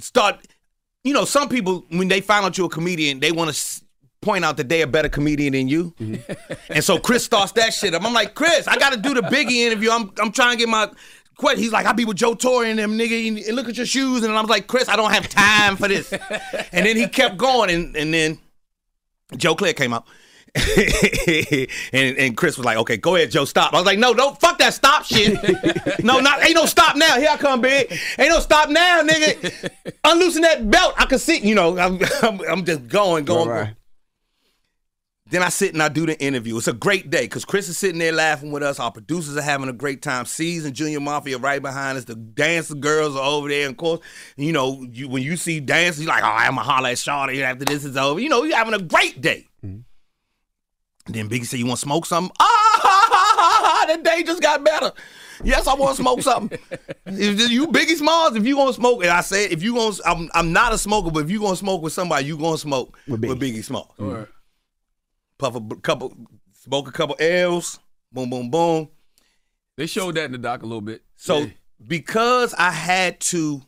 start. 0.00 0.46
You 1.08 1.14
know, 1.14 1.24
some 1.24 1.48
people 1.48 1.86
when 1.88 2.08
they 2.08 2.20
find 2.20 2.44
out 2.44 2.58
you're 2.58 2.66
a 2.66 2.70
comedian, 2.70 3.18
they 3.20 3.32
want 3.32 3.54
to 3.54 3.80
point 4.20 4.44
out 4.44 4.58
that 4.58 4.68
they're 4.68 4.84
a 4.84 4.86
better 4.86 5.08
comedian 5.08 5.54
than 5.54 5.66
you. 5.66 5.94
Mm-hmm. 5.98 6.72
and 6.74 6.84
so 6.84 6.98
Chris 6.98 7.24
starts 7.24 7.52
that 7.52 7.72
shit 7.72 7.94
up. 7.94 8.04
I'm 8.04 8.12
like, 8.12 8.34
Chris, 8.34 8.68
I 8.68 8.76
got 8.76 8.92
to 8.92 8.98
do 8.98 9.14
the 9.14 9.22
Biggie 9.22 9.66
interview. 9.66 9.90
I'm 9.90 10.12
I'm 10.20 10.32
trying 10.32 10.52
to 10.52 10.58
get 10.58 10.68
my. 10.68 10.90
Question. 11.36 11.62
He's 11.62 11.70
like, 11.70 11.86
I 11.86 11.92
be 11.92 12.04
with 12.04 12.16
Joe 12.16 12.34
Torry 12.34 12.68
and 12.68 12.80
them 12.80 12.98
nigga, 12.98 13.46
and 13.46 13.56
look 13.56 13.68
at 13.68 13.76
your 13.76 13.86
shoes. 13.86 14.24
And 14.24 14.32
I 14.32 14.40
was 14.40 14.50
like, 14.50 14.66
Chris, 14.66 14.88
I 14.88 14.96
don't 14.96 15.12
have 15.12 15.28
time 15.28 15.76
for 15.76 15.86
this. 15.86 16.12
and 16.12 16.84
then 16.84 16.96
he 16.96 17.06
kept 17.06 17.36
going, 17.36 17.70
and, 17.70 17.96
and 17.96 18.12
then 18.12 18.40
Joe 19.36 19.54
Clair 19.54 19.72
came 19.72 19.92
out. 19.94 20.04
and, 21.92 22.18
and 22.18 22.36
Chris 22.36 22.56
was 22.56 22.64
like, 22.64 22.78
okay, 22.78 22.96
go 22.96 23.16
ahead, 23.16 23.30
Joe, 23.30 23.44
stop. 23.44 23.72
I 23.74 23.76
was 23.76 23.86
like, 23.86 23.98
no, 23.98 24.14
don't 24.14 24.38
fuck 24.40 24.58
that 24.58 24.74
stop 24.74 25.04
shit. 25.04 25.34
no, 26.04 26.20
not 26.20 26.44
ain't 26.44 26.54
no 26.54 26.66
stop 26.66 26.96
now. 26.96 27.18
Here 27.18 27.28
I 27.30 27.36
come, 27.36 27.60
big. 27.60 27.90
Ain't 28.18 28.30
no 28.30 28.40
stop 28.40 28.70
now, 28.70 29.02
nigga. 29.02 29.70
Unloosen 30.04 30.42
that 30.42 30.70
belt. 30.70 30.94
I 30.96 31.06
can 31.06 31.18
see, 31.18 31.38
you 31.38 31.54
know, 31.54 31.78
I'm, 31.78 32.00
I'm, 32.22 32.40
I'm 32.48 32.64
just 32.64 32.88
going, 32.88 33.24
going. 33.24 33.48
Right. 33.48 33.74
Then 35.30 35.42
I 35.42 35.50
sit 35.50 35.74
and 35.74 35.82
I 35.82 35.90
do 35.90 36.06
the 36.06 36.18
interview. 36.22 36.56
It's 36.56 36.68
a 36.68 36.72
great 36.72 37.10
day 37.10 37.22
because 37.22 37.44
Chris 37.44 37.68
is 37.68 37.76
sitting 37.76 37.98
there 37.98 38.12
laughing 38.12 38.50
with 38.50 38.62
us. 38.62 38.80
Our 38.80 38.90
producers 38.90 39.36
are 39.36 39.42
having 39.42 39.68
a 39.68 39.74
great 39.74 40.00
time. 40.00 40.24
C's 40.24 40.64
and 40.64 40.74
Junior 40.74 41.00
Mafia 41.00 41.36
right 41.36 41.60
behind 41.60 41.98
us. 41.98 42.04
The 42.04 42.14
dancer 42.14 42.74
girls 42.74 43.14
are 43.14 43.22
over 43.22 43.48
there. 43.48 43.66
And 43.66 43.72
of 43.72 43.76
course, 43.76 44.00
you 44.36 44.52
know, 44.52 44.86
you, 44.90 45.06
when 45.06 45.22
you 45.22 45.36
see 45.36 45.60
dancers, 45.60 46.04
you're 46.04 46.08
like, 46.08 46.22
oh, 46.22 46.26
I'm 46.26 46.54
going 46.54 46.64
to 46.64 46.72
holler 46.72 46.88
at 46.88 46.96
Shawty 46.96 47.42
after 47.42 47.66
this 47.66 47.84
is 47.84 47.94
over. 47.98 48.18
You 48.18 48.30
know, 48.30 48.44
you're 48.44 48.56
having 48.56 48.72
a 48.72 48.82
great 48.82 49.20
day. 49.20 49.47
And 51.08 51.14
then 51.14 51.28
Biggie 51.28 51.46
said, 51.46 51.58
you 51.58 51.66
want 51.66 51.78
to 51.78 51.82
smoke 51.82 52.06
something? 52.06 52.34
Ah, 53.40 53.84
the 53.88 54.02
day 54.02 54.22
just 54.22 54.42
got 54.42 54.64
better. 54.64 54.92
Yes, 55.44 55.66
I 55.66 55.74
want 55.74 55.96
to 55.96 56.02
smoke 56.02 56.20
something. 56.22 56.58
if 57.06 57.50
you 57.50 57.68
Biggie 57.68 57.96
Smalls, 57.96 58.36
if 58.36 58.44
you 58.46 58.56
gonna 58.56 58.72
smoke, 58.72 59.02
and 59.02 59.10
I 59.10 59.20
said 59.20 59.52
if 59.52 59.62
you 59.62 59.74
gonna, 59.74 59.94
I'm, 60.04 60.28
I'm 60.34 60.52
not 60.52 60.72
a 60.72 60.78
smoker, 60.78 61.10
but 61.10 61.24
if 61.24 61.30
you 61.30 61.40
gonna 61.40 61.56
smoke 61.56 61.82
with 61.82 61.92
somebody, 61.92 62.26
you 62.26 62.36
gonna 62.36 62.58
smoke 62.58 62.98
with 63.06 63.20
Biggie, 63.22 63.62
Smalls. 63.64 63.92
Puff 65.38 65.54
a 65.56 65.60
couple, 65.76 66.14
smoke 66.52 66.88
a 66.88 66.92
couple 66.92 67.16
L's, 67.20 67.78
boom, 68.12 68.30
boom, 68.30 68.50
boom. 68.50 68.88
They 69.76 69.86
showed 69.86 70.16
that 70.16 70.24
in 70.24 70.32
the 70.32 70.38
doc 70.38 70.62
a 70.62 70.66
little 70.66 70.80
bit. 70.80 71.02
So 71.16 71.38
Yeah. 71.38 71.46
because 71.86 72.54
I 72.54 72.70
had 72.70 73.20
to, 73.20 73.62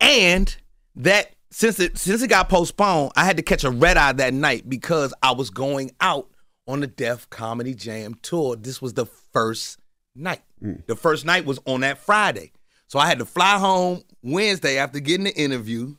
and 0.00 0.54
that 0.96 1.34
since 1.50 1.78
it 1.80 1.98
since 1.98 2.22
it 2.22 2.28
got 2.28 2.48
postponed, 2.48 3.12
I 3.16 3.24
had 3.24 3.36
to 3.36 3.42
catch 3.42 3.64
a 3.64 3.70
red 3.70 3.96
eye 3.96 4.12
that 4.12 4.32
night 4.34 4.68
because 4.68 5.12
I 5.22 5.32
was 5.32 5.50
going 5.50 5.90
out 6.00 6.30
on 6.66 6.80
the 6.80 6.86
Def 6.86 7.28
Comedy 7.30 7.74
Jam 7.74 8.14
tour. 8.22 8.56
This 8.56 8.80
was 8.80 8.94
the 8.94 9.06
first 9.06 9.78
night. 10.14 10.42
Mm. 10.62 10.86
The 10.86 10.96
first 10.96 11.24
night 11.24 11.44
was 11.44 11.58
on 11.66 11.80
that 11.80 11.98
Friday. 11.98 12.52
So 12.86 12.98
I 12.98 13.06
had 13.06 13.18
to 13.18 13.24
fly 13.24 13.58
home 13.58 14.02
Wednesday 14.22 14.78
after 14.78 15.00
getting 15.00 15.24
the 15.24 15.34
interview, 15.34 15.96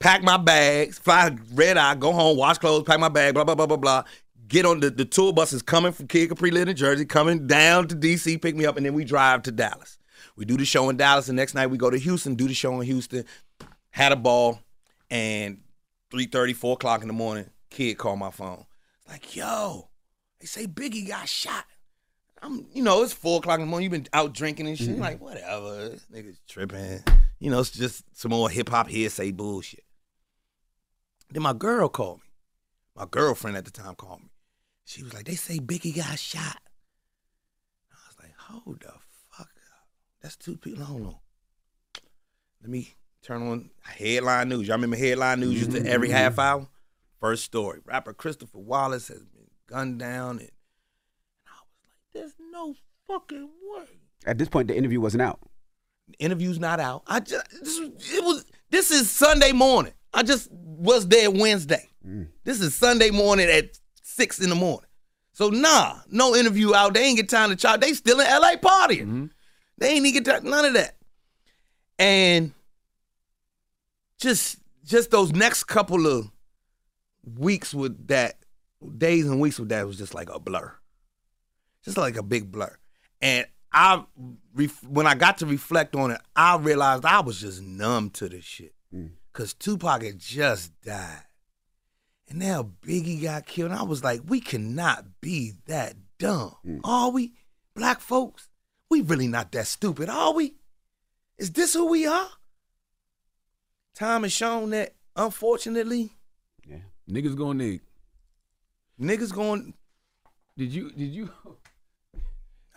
pack 0.00 0.22
my 0.22 0.36
bags, 0.36 0.98
fly 0.98 1.36
red 1.54 1.76
eye, 1.76 1.94
go 1.94 2.12
home, 2.12 2.36
wash 2.36 2.58
clothes, 2.58 2.84
pack 2.84 3.00
my 3.00 3.08
bag, 3.08 3.34
blah, 3.34 3.44
blah, 3.44 3.54
blah, 3.54 3.66
blah, 3.66 3.76
blah. 3.76 4.04
Get 4.48 4.66
on 4.66 4.80
the, 4.80 4.90
the 4.90 5.04
tour 5.04 5.32
bus 5.32 5.52
is 5.52 5.62
coming 5.62 5.92
from 5.92 6.08
Kid 6.08 6.28
Capri 6.28 6.50
in 6.50 6.74
Jersey, 6.76 7.04
coming 7.04 7.46
down 7.46 7.86
to 7.88 7.94
DC, 7.94 8.42
pick 8.42 8.56
me 8.56 8.66
up, 8.66 8.76
and 8.76 8.84
then 8.84 8.94
we 8.94 9.04
drive 9.04 9.42
to 9.42 9.52
Dallas. 9.52 9.98
We 10.36 10.44
do 10.44 10.56
the 10.56 10.64
show 10.64 10.88
in 10.88 10.96
Dallas. 10.96 11.26
The 11.26 11.32
next 11.32 11.54
night 11.54 11.68
we 11.68 11.78
go 11.78 11.90
to 11.90 11.98
Houston, 11.98 12.34
do 12.34 12.48
the 12.48 12.54
show 12.54 12.80
in 12.80 12.86
Houston. 12.86 13.24
Had 13.90 14.12
a 14.12 14.16
ball, 14.16 14.60
and 15.10 15.60
3.30, 16.12 16.56
4 16.56 16.72
o'clock 16.74 17.02
in 17.02 17.08
the 17.08 17.14
morning, 17.14 17.46
kid 17.70 17.96
called 17.98 18.18
my 18.18 18.30
phone. 18.30 18.64
Like, 19.10 19.34
yo, 19.34 19.88
they 20.38 20.46
say 20.46 20.66
Biggie 20.66 21.08
got 21.08 21.28
shot. 21.28 21.64
I'm, 22.42 22.66
you 22.72 22.82
know, 22.82 23.02
it's 23.02 23.12
four 23.12 23.38
o'clock 23.38 23.56
in 23.56 23.66
the 23.66 23.66
morning. 23.66 23.84
You've 23.84 24.02
been 24.02 24.08
out 24.14 24.32
drinking 24.32 24.68
and 24.68 24.78
shit. 24.78 24.90
Mm-hmm. 24.90 25.00
Like, 25.00 25.20
whatever. 25.20 25.90
This 25.90 26.06
nigga's 26.14 26.40
tripping. 26.48 27.02
You 27.38 27.50
know, 27.50 27.60
it's 27.60 27.70
just 27.70 28.04
some 28.16 28.30
more 28.30 28.48
hip 28.48 28.68
hop 28.68 28.88
hearsay 28.88 29.32
bullshit. 29.32 29.84
Then 31.30 31.42
my 31.42 31.52
girl 31.52 31.88
called 31.88 32.18
me. 32.18 32.24
My 32.96 33.06
girlfriend 33.10 33.56
at 33.56 33.64
the 33.64 33.70
time 33.70 33.94
called 33.94 34.20
me. 34.20 34.30
She 34.84 35.02
was 35.02 35.12
like, 35.12 35.24
they 35.24 35.34
say 35.34 35.58
Biggie 35.58 35.96
got 35.96 36.18
shot. 36.18 36.58
I 37.92 37.96
was 38.08 38.16
like, 38.22 38.34
hold 38.36 38.80
the 38.80 38.92
fuck 39.30 39.48
up. 39.48 39.86
That's 40.22 40.36
two 40.36 40.56
people. 40.56 40.84
Hold 40.84 41.06
on. 41.06 41.14
Let 42.62 42.70
me 42.70 42.94
turn 43.22 43.46
on 43.46 43.70
headline 43.82 44.48
news. 44.48 44.66
Y'all 44.66 44.76
remember 44.76 44.96
headline 44.96 45.40
news 45.40 45.66
used 45.66 45.72
to 45.72 45.86
every 45.86 46.10
half 46.10 46.38
hour? 46.38 46.66
First 47.20 47.44
story. 47.44 47.80
Rapper 47.84 48.14
Christopher 48.14 48.58
Wallace 48.58 49.08
has 49.08 49.22
been 49.24 49.46
gunned 49.66 49.98
down 49.98 50.38
and 50.38 50.40
and 50.40 51.46
I 51.46 51.60
was 51.60 51.78
like, 51.84 52.14
there's 52.14 52.34
no 52.50 52.74
fucking 53.06 53.48
way. 53.62 53.84
At 54.26 54.38
this 54.38 54.48
point, 54.48 54.68
the 54.68 54.76
interview 54.76 55.00
wasn't 55.00 55.22
out. 55.22 55.40
interview's 56.18 56.58
not 56.58 56.80
out. 56.80 57.02
I 57.06 57.20
just, 57.20 57.44
this, 57.62 57.78
it 57.78 58.24
was 58.24 58.44
this 58.70 58.90
is 58.90 59.10
Sunday 59.10 59.52
morning. 59.52 59.92
I 60.14 60.22
just 60.22 60.50
was 60.50 61.06
there 61.08 61.30
Wednesday. 61.30 61.88
Mm. 62.06 62.28
This 62.44 62.60
is 62.60 62.74
Sunday 62.74 63.10
morning 63.10 63.48
at 63.48 63.78
six 64.02 64.40
in 64.40 64.48
the 64.48 64.54
morning. 64.56 64.88
So 65.32 65.50
nah, 65.50 65.98
no 66.10 66.34
interview 66.34 66.74
out. 66.74 66.94
They 66.94 67.04
ain't 67.04 67.16
get 67.16 67.28
time 67.28 67.50
to 67.50 67.56
chop. 67.56 67.80
They 67.80 67.92
still 67.92 68.20
in 68.20 68.26
LA 68.26 68.56
partying. 68.56 69.02
Mm-hmm. 69.02 69.26
They 69.78 69.88
ain't 69.88 70.06
even 70.06 70.22
get 70.22 70.24
time, 70.24 70.50
none 70.50 70.64
of 70.64 70.72
that. 70.74 70.96
And 71.98 72.52
just 74.18 74.58
just 74.84 75.10
those 75.10 75.32
next 75.32 75.64
couple 75.64 76.06
of 76.06 76.30
weeks 77.24 77.74
with 77.74 78.08
that, 78.08 78.38
days 78.98 79.26
and 79.26 79.40
weeks 79.40 79.58
with 79.58 79.68
that 79.70 79.86
was 79.86 79.98
just 79.98 80.14
like 80.14 80.30
a 80.30 80.38
blur 80.38 80.74
just 81.84 81.96
like 81.96 82.16
a 82.16 82.22
big 82.22 82.50
blur. 82.50 82.76
And 83.20 83.46
I, 83.72 84.04
ref- 84.54 84.84
when 84.84 85.06
I 85.06 85.14
got 85.14 85.38
to 85.38 85.46
reflect 85.46 85.94
on 85.94 86.10
it, 86.10 86.20
I 86.34 86.56
realized 86.56 87.04
I 87.04 87.20
was 87.20 87.40
just 87.40 87.62
numb 87.62 88.10
to 88.10 88.28
this 88.28 88.44
shit. 88.44 88.74
Mm. 88.94 89.12
Cause 89.32 89.54
Tupac 89.54 90.02
had 90.02 90.18
just 90.18 90.72
died, 90.82 91.22
and 92.28 92.40
now 92.40 92.68
Biggie 92.82 93.22
got 93.22 93.46
killed. 93.46 93.70
And 93.70 93.78
I 93.78 93.84
was 93.84 94.02
like, 94.02 94.22
we 94.26 94.40
cannot 94.40 95.20
be 95.20 95.52
that 95.66 95.94
dumb, 96.18 96.56
mm. 96.66 96.80
are 96.82 97.10
we? 97.10 97.34
Black 97.76 98.00
folks, 98.00 98.48
we 98.90 99.02
really 99.02 99.28
not 99.28 99.52
that 99.52 99.68
stupid, 99.68 100.08
are 100.08 100.34
we? 100.34 100.54
Is 101.38 101.52
this 101.52 101.74
who 101.74 101.88
we 101.88 102.08
are? 102.08 102.28
Time 103.94 104.24
has 104.24 104.32
shown 104.32 104.70
that, 104.70 104.96
unfortunately, 105.14 106.10
Niggas 107.10 107.36
going 107.36 107.58
nig. 107.58 107.80
niggas 109.00 109.32
going. 109.32 109.74
Did 110.56 110.72
you? 110.72 110.90
Did 110.90 111.12
you? 111.12 111.30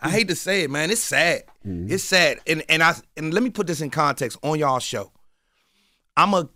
I 0.00 0.10
hate 0.10 0.28
to 0.28 0.34
say 0.36 0.62
it, 0.62 0.70
man. 0.70 0.90
It's 0.90 1.00
sad. 1.00 1.44
Mm-hmm. 1.66 1.92
It's 1.92 2.04
sad. 2.04 2.38
And 2.46 2.62
and 2.68 2.82
I 2.82 2.94
and 3.16 3.32
let 3.32 3.42
me 3.42 3.50
put 3.50 3.66
this 3.66 3.80
in 3.80 3.90
context 3.90 4.38
on 4.42 4.58
y'all 4.58 4.80
show. 4.80 5.12
I'm 6.16 6.34
a 6.34 6.48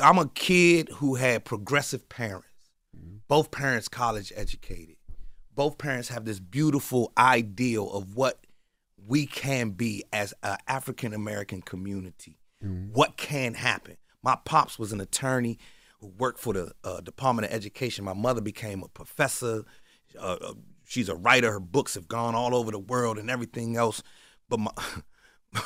I'm 0.00 0.18
a 0.18 0.28
kid 0.28 0.88
who 0.94 1.16
had 1.16 1.44
progressive 1.44 2.08
parents. 2.08 2.48
Mm-hmm. 2.96 3.16
Both 3.28 3.50
parents 3.50 3.88
college 3.88 4.32
educated. 4.34 4.96
Both 5.54 5.78
parents 5.78 6.08
have 6.08 6.24
this 6.24 6.40
beautiful 6.40 7.12
ideal 7.18 7.90
of 7.90 8.14
what 8.16 8.40
we 9.06 9.26
can 9.26 9.70
be 9.70 10.04
as 10.12 10.34
an 10.42 10.56
African 10.66 11.12
American 11.12 11.62
community. 11.62 12.38
Mm-hmm. 12.64 12.92
What 12.92 13.16
can 13.16 13.54
happen? 13.54 13.96
My 14.22 14.36
pops 14.44 14.78
was 14.78 14.92
an 14.92 15.00
attorney 15.00 15.58
who 16.00 16.08
worked 16.18 16.38
for 16.38 16.52
the 16.52 16.72
uh, 16.84 17.00
Department 17.00 17.48
of 17.48 17.54
Education. 17.54 18.04
My 18.04 18.14
mother 18.14 18.40
became 18.40 18.82
a 18.82 18.88
professor. 18.88 19.64
Uh, 20.18 20.36
uh, 20.40 20.54
she's 20.84 21.08
a 21.08 21.16
writer. 21.16 21.52
Her 21.52 21.60
books 21.60 21.94
have 21.94 22.08
gone 22.08 22.34
all 22.34 22.54
over 22.54 22.70
the 22.70 22.78
world 22.78 23.18
and 23.18 23.30
everything 23.30 23.76
else. 23.76 24.02
But 24.48 24.60
my 24.60 24.72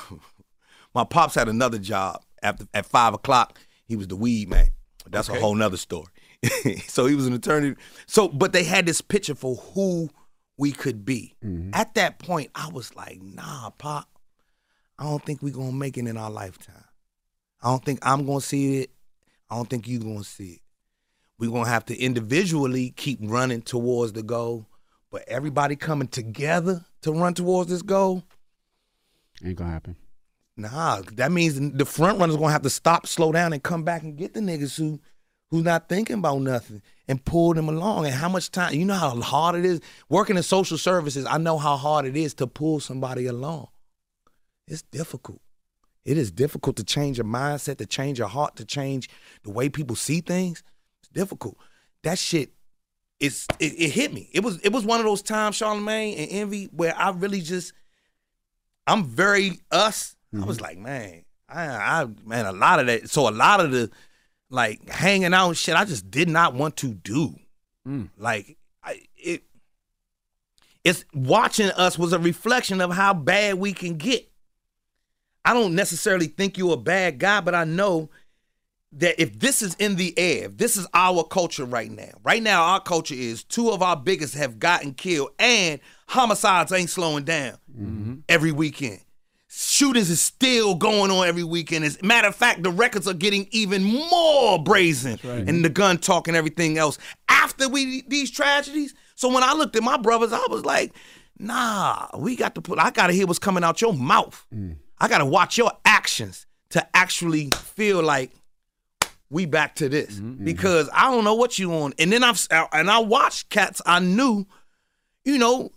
my 0.94 1.04
pops 1.04 1.34
had 1.34 1.48
another 1.48 1.78
job 1.78 2.22
after 2.42 2.66
at 2.74 2.86
five 2.86 3.14
o'clock. 3.14 3.58
He 3.84 3.96
was 3.96 4.08
the 4.08 4.16
weed 4.16 4.48
man. 4.48 4.68
That's 5.10 5.28
a 5.28 5.38
whole 5.38 5.54
nother 5.54 5.76
story. 5.76 6.06
so 6.86 7.06
he 7.06 7.14
was 7.14 7.26
an 7.26 7.32
attorney. 7.34 7.74
So, 8.06 8.28
but 8.28 8.52
they 8.52 8.64
had 8.64 8.86
this 8.86 9.00
picture 9.00 9.34
for 9.34 9.56
who 9.56 10.10
we 10.56 10.72
could 10.72 11.04
be. 11.04 11.34
At 11.72 11.94
that 11.94 12.18
point, 12.18 12.50
I 12.54 12.68
was 12.68 12.94
like, 12.94 13.20
nah, 13.20 13.70
pop. 13.70 14.08
I 14.98 15.04
don't 15.04 15.24
think 15.24 15.42
we're 15.42 15.52
gonna 15.52 15.72
make 15.72 15.98
it 15.98 16.06
in 16.06 16.16
our 16.16 16.30
lifetime. 16.30 16.84
I 17.62 17.70
don't 17.70 17.84
think 17.84 17.98
I'm 18.02 18.26
gonna 18.26 18.40
see 18.40 18.82
it. 18.82 18.90
I 19.52 19.56
don't 19.56 19.68
think 19.68 19.86
you're 19.86 20.00
gonna 20.00 20.24
see 20.24 20.52
it. 20.52 20.60
We're 21.38 21.50
gonna 21.50 21.68
have 21.68 21.84
to 21.86 21.98
individually 21.98 22.94
keep 22.96 23.18
running 23.20 23.60
towards 23.60 24.14
the 24.14 24.22
goal, 24.22 24.66
but 25.10 25.28
everybody 25.28 25.76
coming 25.76 26.08
together 26.08 26.86
to 27.02 27.12
run 27.12 27.34
towards 27.34 27.68
this 27.68 27.82
goal, 27.82 28.22
Ain't 29.44 29.56
gonna 29.56 29.70
happen. 29.70 29.96
Nah, 30.56 31.02
that 31.12 31.32
means 31.32 31.60
the 31.60 31.84
front 31.84 32.18
runners 32.18 32.36
gonna 32.36 32.52
have 32.52 32.62
to 32.62 32.70
stop, 32.70 33.06
slow 33.06 33.30
down, 33.30 33.52
and 33.52 33.62
come 33.62 33.84
back 33.84 34.02
and 34.02 34.16
get 34.16 34.32
the 34.32 34.40
niggas 34.40 34.78
who 34.78 34.98
who's 35.50 35.64
not 35.64 35.86
thinking 35.86 36.16
about 36.16 36.40
nothing 36.40 36.80
and 37.06 37.22
pull 37.22 37.52
them 37.52 37.68
along. 37.68 38.06
And 38.06 38.14
how 38.14 38.30
much 38.30 38.50
time 38.50 38.72
you 38.72 38.86
know 38.86 38.94
how 38.94 39.20
hard 39.20 39.56
it 39.56 39.66
is 39.66 39.82
working 40.08 40.38
in 40.38 40.42
social 40.42 40.78
services. 40.78 41.26
I 41.26 41.36
know 41.36 41.58
how 41.58 41.76
hard 41.76 42.06
it 42.06 42.16
is 42.16 42.32
to 42.34 42.46
pull 42.46 42.80
somebody 42.80 43.26
along. 43.26 43.68
It's 44.66 44.80
difficult. 44.80 45.42
It 46.04 46.18
is 46.18 46.30
difficult 46.32 46.76
to 46.76 46.84
change 46.84 47.18
your 47.18 47.26
mindset, 47.26 47.78
to 47.78 47.86
change 47.86 48.18
your 48.18 48.28
heart, 48.28 48.56
to 48.56 48.64
change 48.64 49.08
the 49.44 49.50
way 49.50 49.68
people 49.68 49.96
see 49.96 50.20
things. 50.20 50.62
It's 51.00 51.08
difficult. 51.10 51.56
That 52.02 52.18
shit 52.18 52.52
it's 53.22 53.46
it, 53.60 53.72
it 53.80 53.90
hit 53.90 54.12
me. 54.12 54.28
It 54.32 54.42
was 54.42 54.58
it 54.60 54.72
was 54.72 54.84
one 54.84 54.98
of 54.98 55.06
those 55.06 55.22
times, 55.22 55.54
Charlemagne 55.54 56.18
and 56.18 56.28
Envy, 56.30 56.64
where 56.72 56.94
I 56.96 57.10
really 57.10 57.40
just 57.40 57.72
I'm 58.86 59.04
very 59.04 59.60
us. 59.70 60.16
I 60.34 60.44
was 60.44 60.56
mm-hmm. 60.56 60.64
like, 60.64 60.78
man, 60.78 61.24
I, 61.48 61.66
I 61.66 62.06
man, 62.24 62.46
a 62.46 62.52
lot 62.52 62.80
of 62.80 62.86
that. 62.86 63.08
So 63.08 63.28
a 63.28 63.30
lot 63.30 63.60
of 63.60 63.70
the 63.70 63.90
like 64.50 64.88
hanging 64.88 65.32
out 65.32 65.48
and 65.48 65.56
shit, 65.56 65.76
I 65.76 65.84
just 65.84 66.10
did 66.10 66.28
not 66.28 66.54
want 66.54 66.76
to 66.78 66.94
do. 66.94 67.36
Mm. 67.86 68.08
Like 68.18 68.56
I 68.82 69.02
it 69.16 69.44
it's 70.82 71.04
watching 71.14 71.70
us 71.70 71.96
was 71.96 72.12
a 72.12 72.18
reflection 72.18 72.80
of 72.80 72.90
how 72.90 73.14
bad 73.14 73.54
we 73.54 73.72
can 73.72 73.98
get. 73.98 74.28
I 75.44 75.54
don't 75.54 75.74
necessarily 75.74 76.26
think 76.26 76.56
you're 76.56 76.74
a 76.74 76.78
bad 76.78 77.18
guy, 77.18 77.40
but 77.40 77.54
I 77.54 77.64
know 77.64 78.10
that 78.92 79.20
if 79.20 79.38
this 79.38 79.62
is 79.62 79.74
in 79.76 79.96
the 79.96 80.16
air, 80.18 80.46
if 80.46 80.58
this 80.58 80.76
is 80.76 80.86
our 80.92 81.24
culture 81.24 81.64
right 81.64 81.90
now, 81.90 82.10
right 82.22 82.42
now 82.42 82.62
our 82.62 82.80
culture 82.80 83.14
is 83.14 83.42
two 83.42 83.70
of 83.70 83.82
our 83.82 83.96
biggest 83.96 84.34
have 84.34 84.58
gotten 84.58 84.92
killed 84.92 85.30
and 85.38 85.80
homicides 86.08 86.72
ain't 86.72 86.90
slowing 86.90 87.24
down 87.24 87.58
mm-hmm. 87.70 88.14
every 88.28 88.52
weekend. 88.52 89.00
Shootings 89.48 90.08
is 90.08 90.20
still 90.20 90.74
going 90.74 91.10
on 91.10 91.26
every 91.26 91.44
weekend. 91.44 91.84
As 91.84 92.00
a 92.00 92.06
matter 92.06 92.28
of 92.28 92.34
fact, 92.34 92.62
the 92.62 92.70
records 92.70 93.06
are 93.06 93.14
getting 93.14 93.48
even 93.50 93.82
more 93.82 94.62
brazen 94.62 95.18
and 95.22 95.62
the 95.62 95.68
gun 95.68 95.98
talk 95.98 96.26
and 96.26 96.36
everything 96.36 96.78
else. 96.78 96.96
after 97.28 97.68
we 97.68 98.02
these 98.08 98.30
tragedies. 98.30 98.94
So 99.14 99.28
when 99.28 99.42
I 99.42 99.52
looked 99.52 99.76
at 99.76 99.82
my 99.82 99.98
brothers, 99.98 100.32
I 100.32 100.44
was 100.48 100.64
like, 100.64 100.94
nah, 101.38 102.08
we 102.16 102.34
got 102.34 102.54
to 102.54 102.62
put. 102.62 102.78
I 102.78 102.90
gotta 102.90 103.12
hear 103.12 103.26
what's 103.26 103.38
coming 103.38 103.62
out 103.62 103.82
your 103.82 103.92
mouth. 103.92 104.42
Mm. 104.54 104.76
I 105.02 105.08
gotta 105.08 105.26
watch 105.26 105.58
your 105.58 105.72
actions 105.84 106.46
to 106.70 106.96
actually 106.96 107.48
feel 107.56 108.02
like 108.02 108.30
we 109.30 109.46
back 109.46 109.74
to 109.76 109.88
this 109.88 110.14
mm-hmm, 110.14 110.34
mm-hmm. 110.34 110.44
because 110.44 110.88
I 110.92 111.10
don't 111.10 111.24
know 111.24 111.34
what 111.34 111.58
you 111.58 111.72
on. 111.74 111.92
And 111.98 112.12
then 112.12 112.22
I've 112.22 112.46
uh, 112.50 112.68
and 112.72 112.88
I 112.88 113.00
watched 113.00 113.50
cats 113.50 113.82
I 113.84 113.98
knew, 113.98 114.46
you 115.24 115.38
know, 115.38 115.72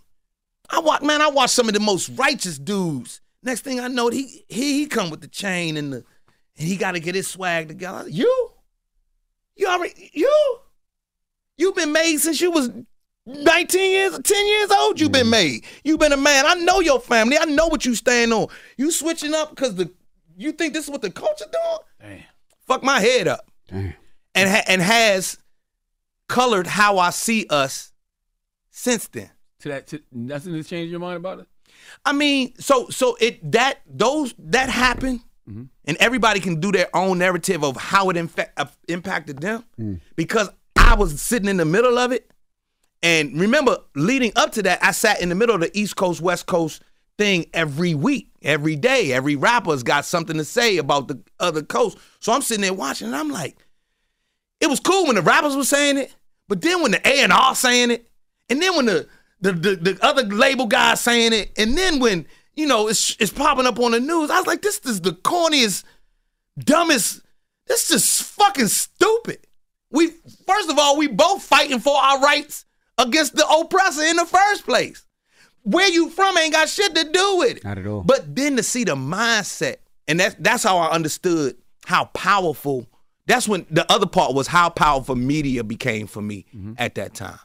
I 0.70 0.78
watch 0.78 1.02
man, 1.02 1.20
I 1.20 1.28
watched 1.28 1.54
some 1.54 1.66
of 1.66 1.74
the 1.74 1.80
most 1.80 2.08
righteous 2.10 2.56
dudes. 2.56 3.20
Next 3.42 3.62
thing 3.62 3.80
I 3.80 3.88
know, 3.88 4.10
he 4.10 4.44
he 4.48 4.78
he 4.78 4.86
come 4.86 5.10
with 5.10 5.22
the 5.22 5.28
chain 5.28 5.76
and 5.76 5.92
the 5.92 6.04
and 6.56 6.68
he 6.68 6.76
got 6.76 6.92
to 6.92 7.00
get 7.00 7.16
his 7.16 7.26
swag 7.26 7.66
together. 7.66 8.08
You, 8.08 8.52
you 9.56 9.66
already 9.66 10.10
you, 10.14 10.58
you've 11.58 11.74
been 11.74 11.92
made 11.92 12.18
since 12.18 12.40
you 12.40 12.52
was 12.52 12.70
19 13.26 13.90
years, 13.90 14.18
10 14.18 14.46
years 14.46 14.70
old. 14.70 15.00
You've 15.00 15.12
been 15.12 15.22
mm-hmm. 15.22 15.30
made. 15.30 15.64
You've 15.84 15.98
been 15.98 16.12
a 16.12 16.16
man. 16.16 16.46
I 16.46 16.54
know 16.54 16.80
your 16.80 17.00
family. 17.00 17.36
I 17.38 17.44
know 17.44 17.66
what 17.66 17.84
you 17.84 17.94
stand 17.94 18.32
on. 18.32 18.46
You 18.76 18.90
switching 18.92 19.34
up 19.34 19.50
because 19.50 19.74
the 19.74 19.90
you 20.36 20.52
think 20.52 20.74
this 20.74 20.84
is 20.84 20.90
what 20.90 21.02
the 21.02 21.10
culture 21.10 21.46
doing? 21.50 21.78
Damn. 22.00 22.24
Fuck 22.66 22.82
my 22.82 23.00
head 23.00 23.26
up 23.26 23.50
Damn. 23.68 23.94
and 24.34 24.50
ha- 24.50 24.64
and 24.68 24.82
has 24.82 25.38
colored 26.28 26.66
how 26.66 26.98
I 26.98 27.10
see 27.10 27.46
us 27.48 27.92
since 28.70 29.08
then. 29.08 29.30
To 29.60 29.68
that, 29.70 29.86
to, 29.88 30.02
nothing 30.12 30.54
has 30.54 30.68
changed 30.68 30.90
your 30.90 31.00
mind 31.00 31.16
about 31.16 31.40
it. 31.40 31.46
I 32.04 32.12
mean, 32.12 32.54
so 32.58 32.88
so 32.88 33.16
it 33.20 33.52
that 33.52 33.80
those 33.86 34.34
that 34.38 34.68
happened, 34.68 35.20
mm-hmm. 35.48 35.64
and 35.86 35.96
everybody 35.98 36.40
can 36.40 36.60
do 36.60 36.70
their 36.70 36.94
own 36.94 37.18
narrative 37.18 37.64
of 37.64 37.76
how 37.76 38.10
it 38.10 38.16
infa- 38.16 38.50
uh, 38.56 38.66
impacted 38.88 39.40
them. 39.40 39.64
Mm. 39.80 40.00
Because 40.14 40.50
I 40.76 40.94
was 40.94 41.20
sitting 41.20 41.48
in 41.48 41.56
the 41.56 41.64
middle 41.64 41.98
of 41.98 42.12
it, 42.12 42.30
and 43.02 43.38
remember, 43.38 43.78
leading 43.94 44.32
up 44.36 44.52
to 44.52 44.62
that, 44.62 44.82
I 44.82 44.92
sat 44.92 45.20
in 45.20 45.28
the 45.28 45.34
middle 45.34 45.54
of 45.54 45.60
the 45.60 45.78
East 45.78 45.96
Coast 45.96 46.20
West 46.20 46.46
Coast 46.46 46.82
thing 47.18 47.46
every 47.52 47.94
week, 47.94 48.30
every 48.42 48.76
day. 48.76 49.12
Every 49.12 49.36
rapper's 49.36 49.82
got 49.82 50.04
something 50.04 50.36
to 50.36 50.44
say 50.44 50.78
about 50.78 51.08
the 51.08 51.20
other 51.38 51.62
coast. 51.62 51.98
So 52.20 52.32
I'm 52.32 52.42
sitting 52.42 52.62
there 52.62 52.74
watching, 52.74 53.08
and 53.08 53.16
I'm 53.16 53.30
like, 53.30 53.56
it 54.60 54.68
was 54.68 54.80
cool 54.80 55.06
when 55.06 55.16
the 55.16 55.22
rappers 55.22 55.56
were 55.56 55.64
saying 55.64 55.98
it, 55.98 56.14
but 56.48 56.62
then 56.62 56.82
when 56.82 56.92
the 56.92 57.06
A 57.06 57.22
and 57.22 57.32
R 57.32 57.54
saying 57.54 57.90
it, 57.90 58.08
and 58.48 58.62
then 58.62 58.76
when 58.76 58.86
the 58.86 59.08
the, 59.40 59.52
the 59.52 59.76
the 59.76 59.98
other 60.02 60.22
label 60.24 60.66
guys 60.66 61.00
saying 61.00 61.32
it, 61.32 61.52
and 61.56 61.76
then 61.76 62.00
when 62.00 62.26
you 62.54 62.66
know 62.66 62.88
it's 62.88 63.16
it's 63.18 63.32
popping 63.32 63.66
up 63.66 63.78
on 63.78 63.92
the 63.92 64.00
news, 64.00 64.30
I 64.30 64.38
was 64.38 64.46
like, 64.46 64.62
this 64.62 64.78
is 64.80 65.00
the 65.00 65.12
corniest, 65.12 65.84
dumbest. 66.58 67.20
This 67.66 67.90
is 67.90 68.22
fucking 68.22 68.68
stupid. 68.68 69.46
We 69.90 70.08
first 70.46 70.70
of 70.70 70.78
all, 70.78 70.96
we 70.96 71.08
both 71.08 71.42
fighting 71.42 71.80
for 71.80 71.96
our 71.96 72.20
rights 72.20 72.65
against 72.98 73.36
the 73.36 73.46
oppressor 73.46 74.02
in 74.02 74.16
the 74.16 74.26
first 74.26 74.64
place. 74.64 75.06
Where 75.62 75.88
you 75.88 76.10
from 76.10 76.38
ain't 76.38 76.52
got 76.52 76.68
shit 76.68 76.94
to 76.94 77.04
do 77.10 77.36
with 77.38 77.56
it. 77.56 77.64
Not 77.64 77.78
at 77.78 77.86
all. 77.86 78.02
But 78.02 78.36
then 78.36 78.56
to 78.56 78.62
see 78.62 78.84
the 78.84 78.94
mindset, 78.94 79.76
and 80.06 80.20
that's 80.20 80.36
that's 80.38 80.62
how 80.62 80.78
I 80.78 80.90
understood 80.90 81.56
how 81.84 82.06
powerful. 82.06 82.86
That's 83.26 83.48
when 83.48 83.66
the 83.70 83.90
other 83.90 84.06
part 84.06 84.34
was 84.34 84.46
how 84.46 84.68
powerful 84.68 85.16
media 85.16 85.64
became 85.64 86.06
for 86.06 86.22
me 86.22 86.46
mm-hmm. 86.54 86.74
at 86.78 86.94
that 86.94 87.14
time. 87.14 87.40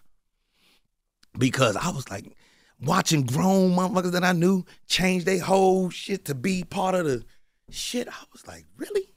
Because 1.37 1.75
I 1.75 1.89
was 1.89 2.09
like 2.11 2.37
watching 2.79 3.23
grown 3.23 3.75
motherfuckers 3.75 4.11
that 4.11 4.23
I 4.23 4.33
knew 4.33 4.65
change 4.87 5.25
their 5.25 5.41
whole 5.41 5.89
shit 5.89 6.25
to 6.25 6.35
be 6.35 6.63
part 6.63 6.93
of 6.93 7.05
the 7.05 7.23
shit. 7.71 8.07
I 8.07 8.23
was 8.31 8.45
like, 8.45 8.65
really? 8.77 9.13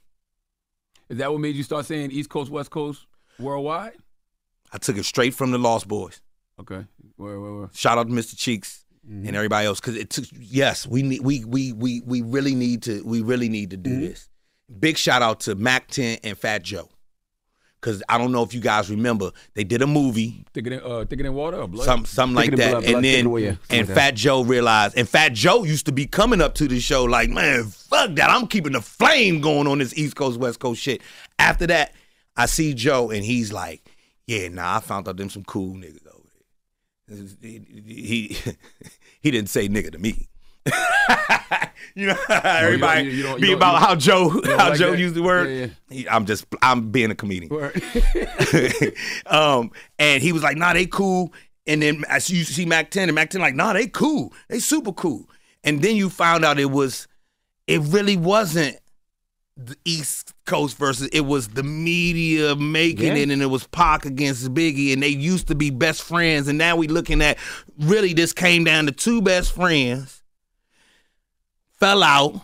Is 1.09 1.19
that 1.19 1.31
what 1.31 1.41
made 1.41 1.55
you 1.55 1.63
start 1.63 1.85
saying 1.85 2.11
East 2.11 2.29
Coast, 2.29 2.49
West 2.49 2.71
Coast, 2.71 3.05
worldwide? 3.37 3.93
I 4.71 4.77
took 4.79 4.97
it 4.97 5.05
straight 5.05 5.35
from 5.35 5.51
the 5.51 5.57
Lost 5.59 5.87
Boyz. 5.87 6.19
Okay. 6.59 6.85
Where, 7.17 7.39
where, 7.39 7.53
where? 7.53 7.69
Shout 7.73 7.97
out 7.97 8.07
to 8.07 8.13
Mr. 8.13 8.37
Cheeks 8.37 8.85
and 9.07 9.35
everybody 9.35 9.67
else 9.67 9.79
because 9.79 9.95
it 9.95 10.09
took. 10.09 10.25
Yes, 10.39 10.87
we 10.87 11.03
need. 11.03 11.21
We 11.21 11.45
we 11.45 11.73
we 11.73 12.01
we 12.01 12.21
really 12.21 12.55
need 12.55 12.83
to. 12.83 13.03
We 13.05 13.21
really 13.21 13.49
need 13.49 13.71
to 13.71 13.77
do 13.77 13.99
this. 13.99 14.29
Big 14.79 14.97
shout 14.97 15.21
out 15.21 15.41
to 15.41 15.55
Mack 15.55 15.89
10 15.89 16.19
and 16.23 16.37
Fat 16.37 16.63
Joe. 16.63 16.89
Because 17.79 18.01
I 18.09 18.17
don't 18.17 18.31
know 18.31 18.41
if 18.41 18.51
you 18.51 18.61
guys 18.61 18.89
remember, 18.89 19.29
they 19.53 19.63
did 19.63 19.83
a 19.83 19.87
movie, 19.87 20.43
Thicker 20.55 20.71
than, 20.71 20.81
uh, 20.83 21.05
thicker 21.05 21.21
than 21.21 21.35
water 21.35 21.57
or 21.61 21.67
blood? 21.67 21.85
some 21.85 22.03
something 22.03 22.35
like 22.35 22.49
that, 22.55 22.71
blood, 22.71 22.83
blood 22.83 22.95
and 22.95 23.05
then 23.05 23.25
thicker 23.25 23.39
yeah, 23.39 23.55
and. 23.69 23.87
Fat 23.87 24.15
Joe 24.15 24.43
realized, 24.43 24.97
and 24.97 25.07
Fat 25.07 25.33
Joe 25.33 25.63
used 25.63 25.85
to 25.85 25.91
be 25.91 26.07
coming 26.07 26.41
up 26.41 26.55
to 26.55 26.67
the 26.67 26.79
show 26.79 27.03
like, 27.03 27.29
man, 27.29 27.65
fuck 27.65 28.15
that, 28.15 28.31
I'm 28.31 28.47
keeping 28.47 28.71
the 28.71 28.81
flame 28.81 29.39
going 29.39 29.67
on 29.67 29.77
this 29.77 29.95
East 29.95 30.15
Coast 30.15 30.39
West 30.39 30.59
Coast 30.59 30.81
shit. 30.81 31.03
After 31.37 31.67
that, 31.67 31.93
I 32.35 32.47
see 32.47 32.73
Joe, 32.73 33.11
and 33.11 33.23
he's 33.23 33.53
like, 33.53 33.87
yeah, 34.25 34.47
nah, 34.47 34.77
I 34.77 34.79
found 34.79 35.07
out 35.07 35.17
them 35.17 35.29
some 35.29 35.43
cool 35.43 35.75
niggas. 35.75 36.04
He 37.09 37.61
he, 37.85 38.37
he 39.21 39.31
didn't 39.31 39.49
say 39.49 39.67
nigga 39.69 39.91
to 39.91 39.99
me. 39.99 40.27
you 41.95 42.07
know, 42.07 42.15
everybody 42.29 43.03
you 43.09 43.21
don't- 43.23 43.35
you 43.35 43.41
be 43.41 43.47
don't- 43.49 43.55
about 43.57 43.79
how 43.79 43.95
Joe 43.95 44.29
how 44.57 44.69
like 44.69 44.79
Joe 44.79 44.91
that? 44.91 44.99
used 44.99 45.13
the 45.15 45.21
word. 45.21 45.47
Yeah, 45.49 45.67
He- 45.95 46.09
I'm 46.09 46.25
just 46.25 46.45
I'm 46.63 46.89
being 46.91 47.11
a 47.11 47.15
comedian. 47.15 47.51
Um, 49.27 49.71
and 49.99 50.21
he 50.23 50.31
was 50.31 50.43
like, 50.43 50.57
"Nah, 50.57 50.73
they 50.73 50.85
cool." 50.85 51.33
And 51.67 51.81
then 51.81 52.03
as 52.09 52.29
you 52.29 52.43
see 52.43 52.65
Mack 52.65 52.91
10, 52.91 53.09
and 53.09 53.15
Mack 53.15 53.29
10 53.29 53.41
like, 53.41 53.55
"Nah, 53.55 53.73
they 53.73 53.87
cool. 53.87 54.33
They 54.49 54.59
super 54.59 54.91
cool." 54.91 55.29
And 55.63 55.81
then 55.81 55.95
you 55.95 56.09
found 56.09 56.45
out 56.45 56.59
it 56.59 56.69
was, 56.71 57.07
it 57.67 57.81
really 57.81 58.17
wasn't 58.17 58.77
the 59.57 59.77
East 59.85 60.33
Coast 60.45 60.77
versus 60.77 61.07
it 61.13 61.21
was 61.21 61.49
the 61.49 61.63
media 61.63 62.55
making 62.55 63.07
Yeah. 63.15 63.23
it, 63.23 63.29
and 63.29 63.41
it 63.41 63.45
was 63.45 63.65
Pac 63.67 64.05
against 64.05 64.53
Biggie, 64.53 64.91
and 64.91 65.01
they 65.01 65.07
used 65.09 65.47
to 65.47 65.55
be 65.55 65.69
best 65.69 66.03
friends, 66.03 66.47
and 66.47 66.57
now 66.57 66.75
we 66.75 66.87
looking 66.87 67.21
at 67.21 67.37
really 67.79 68.13
this 68.13 68.33
came 68.33 68.65
down 68.65 68.85
to 68.85 68.91
two 68.91 69.21
best 69.21 69.53
friends, 69.53 70.23
fell 71.79 72.03
out. 72.03 72.41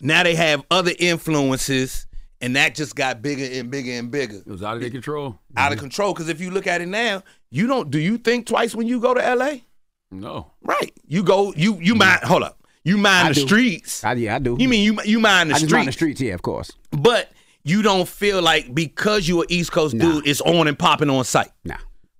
Now 0.00 0.22
they 0.22 0.34
have 0.34 0.62
other 0.70 0.92
influences, 0.98 2.06
and 2.42 2.54
that 2.56 2.74
just 2.74 2.94
got 2.94 3.22
bigger 3.22 3.46
and 3.58 3.70
bigger 3.70 3.92
and 3.92 4.10
bigger 4.10 4.36
It 4.36 4.46
was 4.46 4.62
out 4.62 4.74
of 4.74 4.82
their 4.82 4.90
control. 4.90 5.38
out 5.56 5.72
of 5.72 5.78
control. 5.78 6.12
Because 6.12 6.28
if 6.28 6.40
you 6.42 6.50
look 6.50 6.66
at 6.66 6.82
it 6.82 6.88
now, 6.88 7.22
you 7.50 7.66
don't. 7.66 7.90
Do 7.90 7.98
you 7.98 8.18
think 8.18 8.46
twice 8.46 8.74
when 8.74 8.86
you 8.86 9.00
go 9.00 9.14
to 9.14 9.24
L.A.? 9.24 9.64
No. 10.10 10.52
Right. 10.62 10.92
You 11.06 11.22
go. 11.22 11.54
You 11.56 11.78
you 11.80 11.94
mm-hmm. 11.94 12.00
mind. 12.00 12.20
Hold 12.24 12.42
up. 12.42 12.63
You 12.84 12.98
mind 12.98 13.26
I 13.26 13.28
the 13.30 13.34
do. 13.34 13.46
streets. 13.46 14.04
I, 14.04 14.12
yeah, 14.14 14.36
I 14.36 14.38
do. 14.38 14.56
You 14.58 14.68
mean 14.68 14.82
you 14.84 14.98
you 15.04 15.18
mind 15.20 15.50
the 15.50 15.54
I 15.54 15.58
streets? 15.58 15.72
mind 15.72 15.88
the 15.88 15.92
streets, 15.92 16.20
yeah, 16.20 16.34
of 16.34 16.42
course. 16.42 16.70
But 16.90 17.30
you 17.62 17.80
don't 17.82 18.06
feel 18.08 18.42
like 18.42 18.74
because 18.74 19.26
you're 19.26 19.42
an 19.42 19.46
East 19.50 19.72
Coast 19.72 19.94
Nah. 19.94 20.04
dude, 20.04 20.26
it's 20.26 20.40
on 20.42 20.68
and 20.68 20.78
popping 20.78 21.08
on 21.10 21.24
site. 21.24 21.50
Nah. 21.64 21.76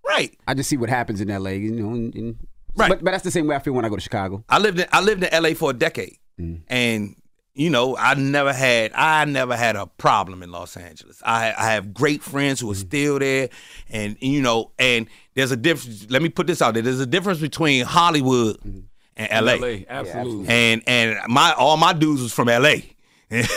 Right. 0.07 0.37
I 0.47 0.55
just 0.55 0.69
see 0.71 0.77
what 0.79 0.89
happens 0.89 1.21
in 1.21 1.29
LA, 1.29 1.51
you 1.51 1.71
know, 1.73 1.91
and, 1.91 2.15
and 2.15 2.37
Right. 2.77 2.89
But, 2.89 3.05
but 3.05 3.11
that's 3.13 3.25
the 3.25 3.31
same 3.31 3.47
way 3.47 3.55
I 3.55 3.59
feel 3.61 3.73
when 3.75 3.85
I 3.85 3.89
go 3.89 3.95
to 3.97 4.01
Chicago. 4.01 4.43
I 4.49 4.59
lived 4.59 4.81
in 4.81 4.87
I 4.93 5.01
lived 5.01 5.23
in 5.23 5.33
L.A. 5.33 5.55
for 5.55 5.71
a 5.71 5.75
decade, 5.75 6.17
Mm. 6.41 6.63
and 6.69 7.15
you 7.55 7.71
know 7.71 7.97
I 7.97 8.15
never 8.15 8.53
had 8.53 8.93
I 8.95 9.25
never 9.27 9.55
had 9.57 9.77
a 9.77 9.87
problem 9.87 10.43
in 10.43 10.51
Los 10.51 10.77
Angeles. 10.77 11.23
I 11.25 11.53
I 11.57 11.73
have 11.73 11.93
great 11.95 12.23
friends 12.23 12.59
who 12.59 12.71
are 12.71 12.75
Mm. 12.75 12.87
still 12.89 13.19
there, 13.21 13.51
and 13.91 14.17
you 14.21 14.41
know, 14.43 14.73
and 14.79 15.07
there's 15.35 15.53
a 15.53 15.57
difference. 15.57 16.07
Let 16.11 16.23
me 16.23 16.31
put 16.31 16.47
this 16.49 16.61
out 16.63 16.75
there. 16.75 16.83
There's 16.83 17.01
a 17.01 17.07
difference 17.07 17.39
between 17.39 17.85
Hollywood 17.85 18.59
Mm. 18.63 18.85
And 19.17 19.29
L.A. 19.31 19.59
LA, 19.59 19.85
absolutely. 19.89 20.49
and 20.49 20.83
and 20.87 21.19
my 21.29 21.53
all 21.53 21.77
my 21.77 21.93
dudes 21.93 22.21
was 22.23 22.33
from 22.33 22.49
L.A. 22.49 22.91
And 23.31 23.49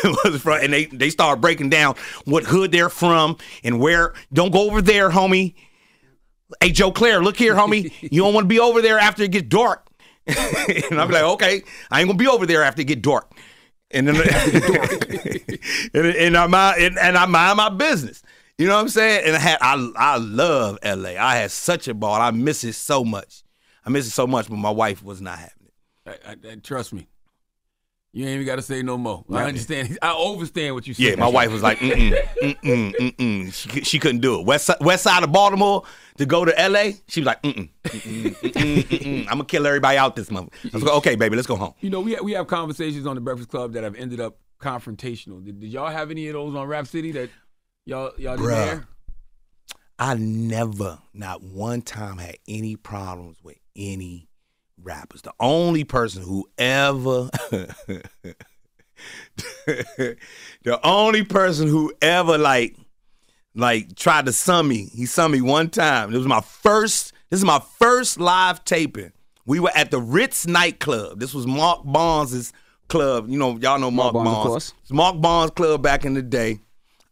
from, 0.42 0.60
and 0.62 0.74
they 0.74 0.86
they 0.86 1.10
started 1.10 1.42
breaking 1.42 1.70
down 1.70 1.96
what 2.26 2.46
hood 2.46 2.72
they're 2.72 2.90
from 2.90 3.38
and 3.64 3.80
where. 3.80 4.14
Don't 4.34 4.52
go 4.52 4.66
over 4.66 4.82
there, 4.82 5.10
homie. 5.10 5.56
Hey 6.62 6.72
Joe 6.72 6.92
Clair, 6.92 7.22
look 7.22 7.38
here, 7.38 7.54
homie. 7.54 7.94
You 8.12 8.22
don't 8.22 8.34
want 8.34 8.46
to 8.46 8.50
be 8.50 8.60
over 8.60 8.82
there 8.82 8.98
after 8.98 9.24
it 9.24 9.32
gets 9.32 9.48
dark. 9.50 9.86
and 10.26 11.00
I'm 11.00 11.12
like, 11.12 11.24
okay, 11.24 11.62
I 11.92 12.00
ain't 12.00 12.08
gonna 12.08 12.18
be 12.18 12.28
over 12.28 12.46
there 12.46 12.64
after 12.64 12.82
it 12.82 12.86
get 12.86 13.02
dark. 13.02 13.32
And 13.92 14.08
then 14.08 14.16
and, 15.94 16.06
and 16.16 16.38
I 16.38 16.48
mind 16.48 16.84
and, 16.84 16.98
and 16.98 17.18
I 17.18 17.26
mind 17.26 17.58
my 17.58 17.70
business. 17.70 18.24
You 18.58 18.68
know 18.68 18.76
what 18.76 18.82
I'm 18.82 18.90
saying? 18.90 19.24
And 19.28 19.36
I 19.36 19.40
had 19.40 19.58
I 19.62 19.92
I 19.96 20.18
love 20.18 20.80
LA. 20.84 21.12
I 21.20 21.36
had 21.36 21.52
such 21.52 21.88
a 21.88 21.94
ball. 21.94 22.20
I 22.20 22.32
miss 22.32 22.64
it 22.64 22.74
so 22.74 23.04
much. 23.04 23.44
I 23.88 23.90
miss 23.90 24.06
it 24.06 24.12
so 24.12 24.28
much, 24.28 24.50
but 24.50 24.58
my 24.58 24.70
wife 24.70 25.02
was 25.02 25.22
not 25.22 25.40
having 25.40 25.54
it. 25.66 26.22
I, 26.26 26.32
I, 26.32 26.54
I- 26.54 26.56
trust 26.56 26.92
me. 26.92 27.08
You 28.12 28.26
ain't 28.26 28.36
even 28.36 28.46
got 28.46 28.56
to 28.56 28.62
say 28.62 28.82
no 28.82 28.98
more. 28.98 29.24
I 29.32 29.44
understand. 29.44 29.98
I 30.02 30.12
understand 30.12 30.74
what 30.76 30.88
you 30.88 30.94
said. 30.94 31.04
Yeah, 31.04 31.16
my 31.16 31.28
wife 31.28 31.52
was 31.52 31.62
like, 31.62 31.78
mm 31.78 31.92
mm, 32.42 32.56
mm 32.62 32.94
mm, 32.96 33.16
mm 33.16 33.54
She, 33.54 33.82
she 33.82 34.00
couldn't 34.00 34.22
do 34.22 34.40
it. 34.40 34.46
West 34.46 34.66
side, 34.66 34.78
west 34.82 35.04
side 35.04 35.24
of 35.24 35.32
Baltimore 35.32 35.84
to 36.18 36.26
go 36.26 36.44
to 36.44 36.52
LA, 36.52 36.94
she 37.08 37.20
was 37.20 37.28
like, 37.28 37.42
mm 37.44 37.54
mm, 37.54 37.70
mm 37.84 38.02
mm, 38.02 38.36
mm 38.54 38.84
mm. 38.88 39.20
I'm 39.20 39.26
gonna 39.26 39.46
kill 39.46 39.68
everybody 39.68 39.98
out 39.98 40.16
this 40.16 40.32
month. 40.32 40.50
I 40.66 40.70
was 40.74 40.84
like, 40.84 40.96
okay, 40.96 41.16
baby, 41.16 41.36
let's 41.36 41.48
go 41.48 41.58
home. 41.58 41.76
You 41.80 41.92
know, 41.92 42.00
we 42.02 42.16
we 42.22 42.32
have 42.32 42.48
conversations 42.48 43.06
on 43.06 43.16
the 43.16 43.22
Breakfast 43.22 43.50
Club 43.50 43.74
that 43.74 43.84
have 43.84 43.96
ended 43.96 44.20
up 44.20 44.38
confrontational. 44.60 45.44
Did, 45.46 45.60
did 45.60 45.70
y'all 45.70 45.90
have 45.90 46.10
any 46.10 46.28
of 46.28 46.34
those 46.34 46.56
on 46.56 46.68
Rap 46.68 46.88
City 46.88 47.12
that 47.12 47.30
y'all 47.86 48.12
y'all 48.18 48.36
didn't 48.36 48.50
Bruh. 48.50 48.64
hear? 48.66 48.88
I 50.00 50.14
never, 50.16 51.00
not 51.14 51.44
one 51.44 51.82
time, 51.82 52.18
had 52.20 52.38
any 52.48 52.76
problems 52.76 53.38
with 53.44 53.58
any 53.78 54.28
rappers. 54.82 55.22
The 55.22 55.34
only 55.40 55.84
person 55.84 56.24
who 56.24 56.50
ever, 56.58 57.30
the 59.66 60.80
only 60.84 61.24
person 61.24 61.68
who 61.68 61.94
ever 62.02 62.38
like, 62.38 62.76
like 63.56 63.96
tried 63.96 64.26
to 64.26 64.34
sum 64.34 64.68
me. 64.68 64.90
He 64.94 65.06
summed 65.06 65.34
me 65.34 65.42
one 65.42 65.70
time. 65.70 66.14
It 66.14 66.18
was 66.18 66.28
my 66.28 66.42
first. 66.42 67.14
This 67.30 67.40
is 67.40 67.46
my 67.46 67.62
first 67.78 68.20
live 68.20 68.64
taping. 68.64 69.12
We 69.46 69.60
were 69.60 69.72
at 69.76 69.92
the 69.92 70.00
Ritz 70.00 70.48
nightclub. 70.48 71.20
This 71.20 71.34
was 71.34 71.48
Mark 71.48 71.82
Barnes' 71.86 72.52
club. 72.90 73.30
You 73.30 73.38
know, 73.38 73.58
y'all 73.58 73.80
know 73.80 73.92
Mark, 73.92 74.14
Mark 74.14 74.26
Barnes, 74.26 74.38
of 74.38 74.46
course. 74.46 74.74
It's 74.82 74.92
Mark 74.92 75.22
Barnes 75.22 75.52
Club 75.52 75.82
back 75.82 76.06
in 76.06 76.14
the 76.14 76.22
day. 76.22 76.60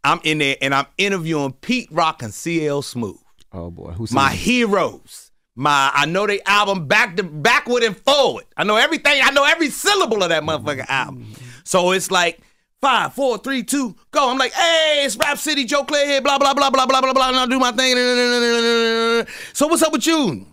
I'm 0.04 0.20
in 0.22 0.38
there 0.38 0.56
and 0.62 0.74
I'm 0.74 0.86
interviewing 0.98 1.52
Pete 1.52 1.88
Rock 1.90 2.22
and 2.22 2.32
CL 2.32 2.82
Smooth. 2.82 3.18
Oh 3.52 3.70
boy, 3.70 3.92
who's 3.92 4.12
my 4.12 4.30
heroes. 4.30 5.25
My 5.56 5.90
I 5.94 6.04
know 6.04 6.26
they 6.26 6.42
album 6.42 6.86
back 6.86 7.16
to 7.16 7.22
backward 7.22 7.82
and 7.82 7.96
forward. 7.96 8.44
I 8.56 8.64
know 8.64 8.76
everything. 8.76 9.20
I 9.24 9.30
know 9.30 9.44
every 9.44 9.70
syllable 9.70 10.22
of 10.22 10.28
that 10.28 10.42
motherfucking 10.42 10.88
album. 10.88 11.32
So 11.64 11.92
it's 11.92 12.10
like 12.10 12.40
five, 12.82 13.14
four, 13.14 13.38
three, 13.38 13.62
two, 13.62 13.96
go. 14.10 14.30
I'm 14.30 14.36
like, 14.36 14.52
hey, 14.52 15.02
it's 15.04 15.16
Rap 15.16 15.38
City, 15.38 15.64
Joe 15.64 15.84
Clair 15.84 16.06
here, 16.06 16.20
blah 16.20 16.38
blah 16.38 16.52
blah 16.52 16.68
blah 16.68 16.84
blah 16.84 17.00
blah 17.00 17.12
blah. 17.14 17.28
And 17.28 17.36
I 17.38 17.46
do 17.46 17.58
my 17.58 17.72
thing. 17.72 19.26
So 19.54 19.66
what's 19.66 19.82
up 19.82 19.92
with 19.92 20.06
you? 20.06 20.46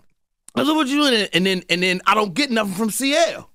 What's 0.54 0.70
up 0.70 0.78
with 0.78 0.88
you? 0.88 1.06
And 1.34 1.46
then, 1.46 1.64
and 1.70 1.84
then 1.84 2.02
I 2.06 2.16
don't 2.16 2.34
get 2.34 2.50
nothing 2.50 2.74
from 2.74 2.90
CL. 2.90 3.50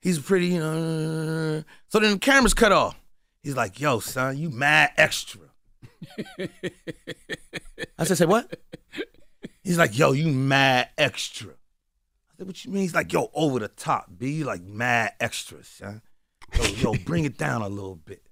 He's 0.00 0.18
pretty, 0.18 0.46
you 0.46 0.60
know. 0.60 1.64
So 1.88 1.98
then 2.00 2.12
the 2.12 2.18
camera's 2.18 2.54
cut 2.54 2.72
off. 2.72 2.98
He's 3.42 3.56
like, 3.56 3.78
yo, 3.78 3.98
son, 4.00 4.38
you 4.38 4.50
mad 4.50 4.92
extra. 4.96 5.40
I 7.98 8.04
said, 8.04 8.16
say 8.16 8.24
what? 8.24 8.58
He's 9.66 9.78
like, 9.78 9.98
yo, 9.98 10.12
you 10.12 10.28
mad 10.28 10.90
extra. 10.96 11.50
I 11.50 12.36
said, 12.38 12.46
what 12.46 12.64
you 12.64 12.70
mean? 12.70 12.82
He's 12.82 12.94
like, 12.94 13.12
yo, 13.12 13.32
over 13.34 13.58
the 13.58 13.66
top, 13.66 14.06
B. 14.16 14.30
You 14.30 14.44
like 14.44 14.62
mad 14.62 15.14
extra, 15.18 15.64
son. 15.64 16.02
Yo, 16.56 16.64
yo, 16.66 16.94
bring 17.04 17.24
it 17.24 17.36
down 17.36 17.62
a 17.62 17.68
little 17.68 17.96
bit. 17.96 18.22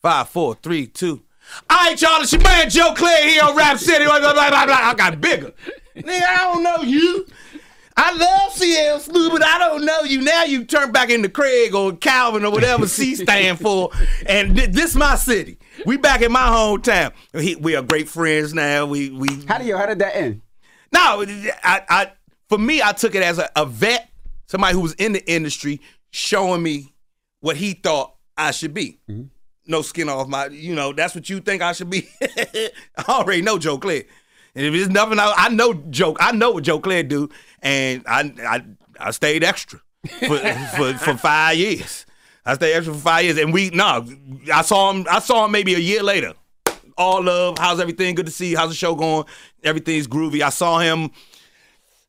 Five, 0.00 0.30
four, 0.30 0.54
three, 0.54 0.86
two. 0.86 1.24
All 1.68 1.76
right, 1.76 2.00
y'all, 2.00 2.22
it's 2.22 2.32
your 2.32 2.40
man 2.40 2.70
Joe 2.70 2.94
Clair 2.96 3.28
here 3.28 3.42
on 3.42 3.54
Rap 3.54 3.76
City. 3.76 4.06
Blah, 4.06 4.20
blah, 4.20 4.32
blah, 4.32 4.48
blah, 4.48 4.64
blah. 4.64 4.74
I 4.74 4.94
got 4.94 5.20
bigger. 5.20 5.52
Nigga, 5.94 6.22
I 6.22 6.50
don't 6.50 6.62
know 6.62 6.78
you. 6.78 7.26
I 7.94 8.16
love 8.16 8.52
CL 8.54 9.00
Smooth, 9.00 9.32
but 9.32 9.44
I 9.44 9.58
don't 9.58 9.84
know 9.84 10.00
you. 10.00 10.22
Now 10.22 10.44
you 10.44 10.64
turn 10.64 10.92
back 10.92 11.10
into 11.10 11.28
Craig 11.28 11.74
or 11.74 11.94
Calvin 11.94 12.42
or 12.46 12.50
whatever 12.50 12.88
C 12.88 13.14
stand 13.16 13.60
for. 13.60 13.90
And 14.24 14.56
th- 14.56 14.70
this 14.70 14.94
my 14.94 15.16
city. 15.16 15.58
We 15.86 15.96
back 15.96 16.22
in 16.22 16.32
my 16.32 16.46
hometown. 16.46 17.12
He, 17.38 17.56
we 17.56 17.76
are 17.76 17.82
great 17.82 18.08
friends 18.08 18.54
now. 18.54 18.86
We 18.86 19.10
we 19.10 19.28
How 19.46 19.58
did 19.58 19.66
you? 19.66 19.76
How 19.76 19.86
did 19.86 19.98
that 20.00 20.16
end? 20.16 20.40
no, 20.92 21.24
I, 21.62 21.82
I 21.88 22.12
for 22.48 22.58
me, 22.58 22.82
I 22.82 22.92
took 22.92 23.14
it 23.14 23.22
as 23.22 23.38
a, 23.38 23.50
a 23.56 23.66
vet, 23.66 24.10
somebody 24.46 24.74
who 24.74 24.80
was 24.80 24.94
in 24.94 25.12
the 25.12 25.30
industry, 25.30 25.80
showing 26.10 26.62
me 26.62 26.94
what 27.40 27.56
he 27.56 27.72
thought 27.72 28.14
I 28.36 28.50
should 28.52 28.74
be. 28.74 28.98
Mm-hmm. 29.10 29.24
No 29.66 29.82
skin 29.82 30.08
off 30.08 30.28
my, 30.28 30.46
you 30.46 30.74
know, 30.74 30.92
that's 30.92 31.14
what 31.14 31.28
you 31.30 31.40
think 31.40 31.62
I 31.62 31.72
should 31.72 31.90
be. 31.90 32.08
I 32.22 32.70
already 33.08 33.42
know 33.42 33.58
Joe 33.58 33.78
Clair. 33.78 34.04
And 34.54 34.66
if 34.66 34.74
it's 34.74 34.88
nothing, 34.88 35.18
I, 35.18 35.32
I 35.36 35.48
know 35.48 35.74
Joe. 35.74 36.16
I 36.20 36.32
know 36.32 36.52
what 36.52 36.64
Joe 36.64 36.78
Clair 36.78 37.02
do, 37.02 37.28
and 37.60 38.04
I 38.06 38.32
I, 38.46 38.64
I 39.00 39.10
stayed 39.10 39.42
extra 39.42 39.80
for, 40.20 40.38
for 40.76 40.94
for 40.94 41.16
five 41.16 41.56
years. 41.56 42.06
I 42.46 42.54
stayed 42.54 42.74
extra 42.74 42.94
for 42.94 43.00
five 43.00 43.24
years, 43.24 43.38
and 43.38 43.52
we 43.52 43.70
no, 43.70 44.06
I 44.52 44.62
saw 44.62 44.90
him. 44.90 45.06
I 45.10 45.18
saw 45.20 45.46
him 45.46 45.52
maybe 45.52 45.74
a 45.74 45.78
year 45.78 46.02
later. 46.02 46.34
All 46.96 47.22
love. 47.22 47.58
How's 47.58 47.80
everything? 47.80 48.14
Good 48.14 48.26
to 48.26 48.32
see 48.32 48.50
you. 48.50 48.56
How's 48.56 48.68
the 48.68 48.76
show 48.76 48.94
going? 48.94 49.24
Everything's 49.62 50.06
groovy. 50.06 50.42
I 50.42 50.50
saw 50.50 50.78
him. 50.78 51.10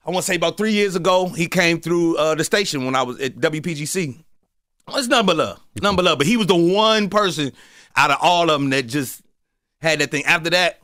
I 0.05 0.11
want 0.11 0.25
to 0.25 0.31
say 0.31 0.35
about 0.35 0.57
three 0.57 0.73
years 0.73 0.95
ago. 0.95 1.29
He 1.29 1.47
came 1.47 1.79
through 1.79 2.17
uh, 2.17 2.35
the 2.35 2.43
station 2.43 2.85
when 2.85 2.95
I 2.95 3.01
was 3.01 3.19
at 3.19 3.37
WPGC. 3.37 4.23
It's 4.89 5.07
number 5.07 5.33
love, 5.33 5.59
number 5.81 6.03
love. 6.03 6.19
But 6.19 6.27
he 6.27 6.37
was 6.37 6.47
the 6.47 6.55
one 6.55 7.09
person 7.09 7.51
out 7.95 8.11
of 8.11 8.17
all 8.21 8.49
of 8.51 8.59
them 8.59 8.69
that 8.69 8.83
just 8.83 9.21
had 9.81 9.99
that 9.99 10.11
thing. 10.11 10.25
After 10.25 10.51
that, 10.51 10.79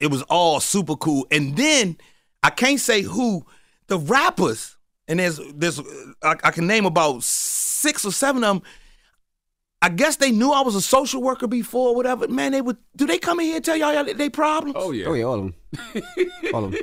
it 0.00 0.10
was 0.10 0.22
all 0.22 0.58
super 0.58 0.96
cool. 0.96 1.26
And 1.30 1.56
then 1.56 1.96
I 2.42 2.50
can't 2.50 2.80
say 2.80 3.02
who 3.02 3.46
the 3.86 3.98
rappers, 3.98 4.76
and 5.06 5.20
there's 5.20 5.38
there's 5.54 5.80
I, 6.22 6.36
I 6.42 6.50
can 6.50 6.66
name 6.66 6.86
about 6.86 7.22
six 7.22 8.04
or 8.04 8.10
seven 8.10 8.42
of 8.42 8.56
them. 8.56 8.62
I 9.82 9.90
guess 9.90 10.16
they 10.16 10.30
knew 10.30 10.52
I 10.52 10.62
was 10.62 10.74
a 10.74 10.80
social 10.80 11.22
worker 11.22 11.46
before, 11.46 11.90
or 11.90 11.94
whatever. 11.94 12.26
Man, 12.28 12.52
they 12.52 12.60
would. 12.60 12.78
Do 12.96 13.06
they 13.06 13.18
come 13.18 13.40
in 13.40 13.46
here 13.46 13.56
and 13.56 13.64
tell 13.64 13.76
y'all 13.76 14.04
they 14.04 14.30
problems? 14.30 14.76
Oh 14.78 14.90
yeah. 14.90 15.06
Oh 15.06 15.12
yeah, 15.12 15.24
all 15.24 15.34
of 15.34 15.40
them. 15.42 16.02
all 16.54 16.64
of 16.64 16.72
them. 16.72 16.80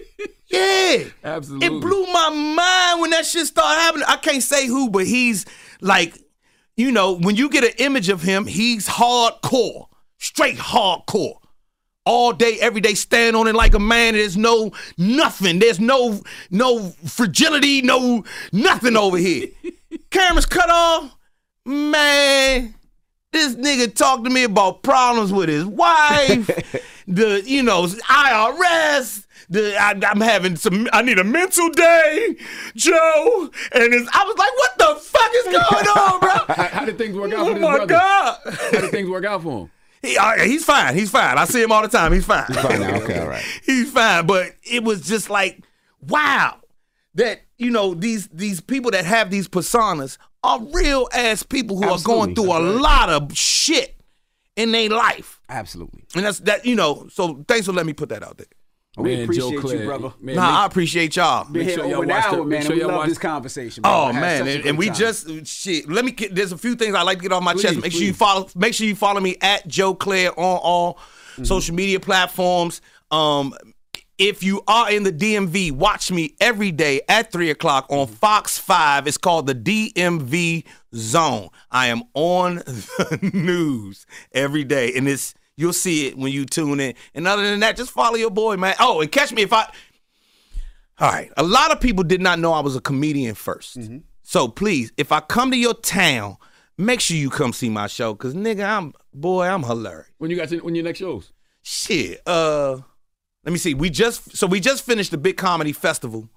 Yeah. 0.47 1.03
Absolutely. 1.23 1.67
It 1.67 1.81
blew 1.81 2.05
my 2.13 2.29
mind 2.29 3.01
when 3.01 3.09
that 3.11 3.25
shit 3.25 3.47
started 3.47 3.81
happening. 3.81 4.05
I 4.07 4.17
can't 4.17 4.43
say 4.43 4.67
who, 4.67 4.89
but 4.89 5.07
he's 5.07 5.45
like, 5.81 6.17
you 6.77 6.91
know, 6.91 7.13
when 7.17 7.35
you 7.35 7.49
get 7.49 7.63
an 7.63 7.73
image 7.77 8.09
of 8.09 8.21
him, 8.21 8.45
he's 8.45 8.87
hardcore, 8.87 9.87
straight 10.17 10.57
hardcore. 10.57 11.37
All 12.05 12.33
day, 12.33 12.57
every 12.59 12.81
day, 12.81 12.95
stand 12.95 13.35
on 13.35 13.47
it 13.47 13.55
like 13.55 13.73
a 13.73 13.79
man. 13.79 14.13
There's 14.13 14.35
no 14.35 14.73
nothing. 14.97 15.59
There's 15.59 15.79
no 15.79 16.21
no 16.51 16.89
fragility, 17.05 17.81
no 17.81 18.25
nothing 18.51 18.97
over 18.97 19.17
here. 19.17 19.47
Cameras 20.09 20.45
cut 20.45 20.69
off. 20.69 21.15
Man, 21.65 22.75
this 23.33 23.55
nigga 23.55 23.93
talked 23.93 24.23
to 24.23 24.29
me 24.29 24.43
about 24.43 24.83
problems 24.83 25.33
with 25.33 25.49
his 25.49 25.65
wife, 25.65 26.47
the 27.07 27.43
you 27.45 27.63
know 27.63 27.83
IRS. 27.85 29.25
The, 29.49 29.75
I, 29.77 29.99
I'm 30.09 30.21
having 30.21 30.55
some. 30.55 30.87
I 30.93 31.01
need 31.01 31.19
a 31.19 31.23
mental 31.23 31.69
day, 31.69 32.37
Joe. 32.75 33.51
And 33.73 33.93
it's, 33.93 34.09
I 34.13 34.23
was 34.23 34.37
like, 34.37 34.57
"What 34.57 34.77
the 34.77 34.95
fuck 35.01 35.31
is 35.35 35.43
going 35.43 35.87
on, 35.87 36.19
bro?" 36.21 36.29
How, 36.55 36.63
how 36.63 36.85
did 36.85 36.97
things 36.97 37.15
work 37.15 37.33
out 37.33 37.39
Oh 37.39 37.47
for 37.47 37.53
this 37.53 37.61
my 37.61 37.75
brother? 37.75 37.85
God. 37.87 38.39
How 38.45 38.81
did 38.81 38.91
things 38.91 39.09
work 39.09 39.25
out 39.25 39.43
for 39.43 39.63
him? 39.63 39.71
He, 40.01 40.17
uh, 40.17 40.39
he's 40.39 40.65
fine. 40.65 40.95
He's 40.95 41.09
fine. 41.09 41.37
I 41.37 41.45
see 41.45 41.61
him 41.61 41.71
all 41.71 41.81
the 41.81 41.87
time. 41.87 42.13
He's 42.13 42.25
fine. 42.25 42.45
He's 42.47 42.57
fine 42.59 42.79
now. 42.79 42.95
Okay, 43.01 43.19
all 43.19 43.27
right. 43.27 43.43
he's 43.65 43.91
fine. 43.91 44.25
But 44.25 44.53
it 44.63 44.83
was 44.83 45.01
just 45.01 45.29
like, 45.29 45.63
wow, 46.01 46.57
that 47.15 47.41
you 47.57 47.69
know 47.69 47.93
these 47.93 48.27
these 48.29 48.61
people 48.61 48.91
that 48.91 49.05
have 49.05 49.29
these 49.29 49.47
personas 49.47 50.17
are 50.43 50.61
real 50.73 51.07
ass 51.13 51.43
people 51.43 51.77
who 51.77 51.83
Absolutely. 51.89 52.13
are 52.13 52.25
going 52.25 52.35
through 52.35 52.51
a 52.57 52.61
lot 52.81 53.09
of 53.09 53.35
shit 53.37 53.95
in 54.55 54.71
their 54.71 54.89
life, 54.89 55.39
Absolutely. 55.49 56.03
and 56.15 56.25
that's 56.25 56.39
that. 56.39 56.65
You 56.65 56.75
know. 56.75 57.07
So 57.11 57.43
thanks 57.47 57.65
for 57.65 57.71
letting 57.73 57.87
me 57.87 57.93
put 57.93 58.09
that 58.09 58.23
out 58.23 58.37
there. 58.37 58.47
We 58.95 59.23
appreciate 59.23 59.53
Joe 59.55 59.59
Clair, 59.61 59.79
you, 59.79 59.85
brother. 59.87 60.13
Man, 60.21 60.35
nah, 60.35 60.61
I 60.61 60.65
appreciate 60.67 61.15
y'all. 61.15 61.45
Been 61.51 61.65
here 61.65 61.77
sure 61.77 61.85
y'all 61.85 61.93
over 61.95 62.03
an 62.03 62.09
watch 62.09 62.25
hour, 62.25 62.35
the- 62.35 62.41
man. 62.43 62.49
make 62.49 62.61
sure 62.61 62.75
we 62.75 62.81
y'all 62.81 62.89
love 62.89 62.97
watch- 62.97 63.09
this 63.09 63.17
conversation. 63.17 63.81
brother. 63.81 63.97
Oh 63.97 64.17
I 64.17 64.21
man, 64.21 64.47
and, 64.47 64.65
and 64.67 64.77
we 64.77 64.87
time. 64.87 64.95
just 64.95 65.45
shit. 65.47 65.89
Let 65.89 66.05
me 66.05 66.11
get. 66.11 66.35
There's 66.35 66.51
a 66.51 66.57
few 66.59 66.75
things 66.75 66.93
I 66.93 67.01
like 67.01 67.17
to 67.17 67.23
get 67.23 67.31
off 67.31 67.41
my 67.41 67.53
chest. 67.53 67.73
Please, 67.75 67.81
Make 67.81 67.91
sure 67.93 68.01
you 68.03 68.13
follow. 68.13 68.47
Make 68.55 68.73
sure 68.75 68.85
you 68.85 68.95
follow 68.95 69.19
me 69.19 69.37
at 69.41 69.67
Joe 69.67 69.95
Clair 69.95 70.29
on 70.39 70.59
all 70.61 70.99
Mm-hmm. 71.33 71.45
social 71.45 71.73
media 71.73 71.99
platforms. 71.99 72.79
Um, 73.09 73.55
if 74.17 74.43
you 74.43 74.61
are 74.67 74.91
in 74.91 75.03
the 75.03 75.11
DMV, 75.11 75.71
watch 75.71 76.11
me 76.11 76.35
every 76.39 76.71
day 76.71 77.01
at 77.09 77.31
three 77.31 77.49
o'clock 77.49 77.85
on 77.89 78.07
Mm-hmm. 78.07 78.15
Fox 78.15 78.57
Five. 78.57 79.07
It's 79.07 79.17
called 79.17 79.47
the 79.47 79.55
DMV 79.55 80.65
Zone. 80.95 81.49
I 81.71 81.87
am 81.87 82.03
on 82.13 82.55
the 82.65 83.31
news 83.33 84.05
every 84.31 84.63
day, 84.63 84.93
and 84.95 85.07
it's 85.07 85.33
you'll 85.55 85.73
see 85.73 86.07
it 86.07 86.17
when 86.17 86.31
you 86.31 86.45
tune 86.45 86.79
in. 86.79 86.93
And 87.13 87.27
other 87.27 87.43
than 87.43 87.59
that, 87.61 87.77
just 87.77 87.91
follow 87.91 88.15
your 88.15 88.31
boy, 88.31 88.57
man. 88.57 88.75
Oh, 88.79 89.01
and 89.01 89.11
catch 89.11 89.31
me 89.33 89.41
if 89.43 89.53
I. 89.53 89.71
All 90.99 91.11
right. 91.11 91.31
A 91.37 91.43
lot 91.43 91.71
of 91.71 91.81
people 91.81 92.03
did 92.03 92.21
not 92.21 92.39
know 92.39 92.53
I 92.53 92.59
was 92.59 92.75
a 92.75 92.81
comedian 92.81 93.33
1st 93.35 94.03
So 94.21 94.47
please, 94.47 94.91
if 94.95 95.11
I 95.11 95.19
come 95.21 95.49
to 95.51 95.57
your 95.57 95.73
town, 95.73 96.37
make 96.77 96.99
sure 96.99 97.17
you 97.17 97.29
come 97.31 97.51
see 97.51 97.69
my 97.69 97.87
show. 97.87 98.13
Cause 98.13 98.33
nigga, 98.35 98.63
I'm 98.63 98.93
boy, 99.13 99.45
I'm 99.47 99.63
hilarious. 99.63 100.07
When 100.19 100.29
you 100.29 100.37
got 100.37 100.51
when 100.63 100.75
your 100.75 100.83
next 100.83 100.99
shows? 100.99 101.31
Shit. 101.63 102.21
Uh 102.27 102.77
let 103.43 103.51
me 103.51 103.57
see. 103.57 103.73
We 103.73 103.89
just 103.89 104.35
so 104.35 104.47
we 104.47 104.59
just 104.59 104.85
finished 104.85 105.11
the 105.11 105.17
big 105.17 105.37
comedy 105.37 105.73
festival 105.73 106.29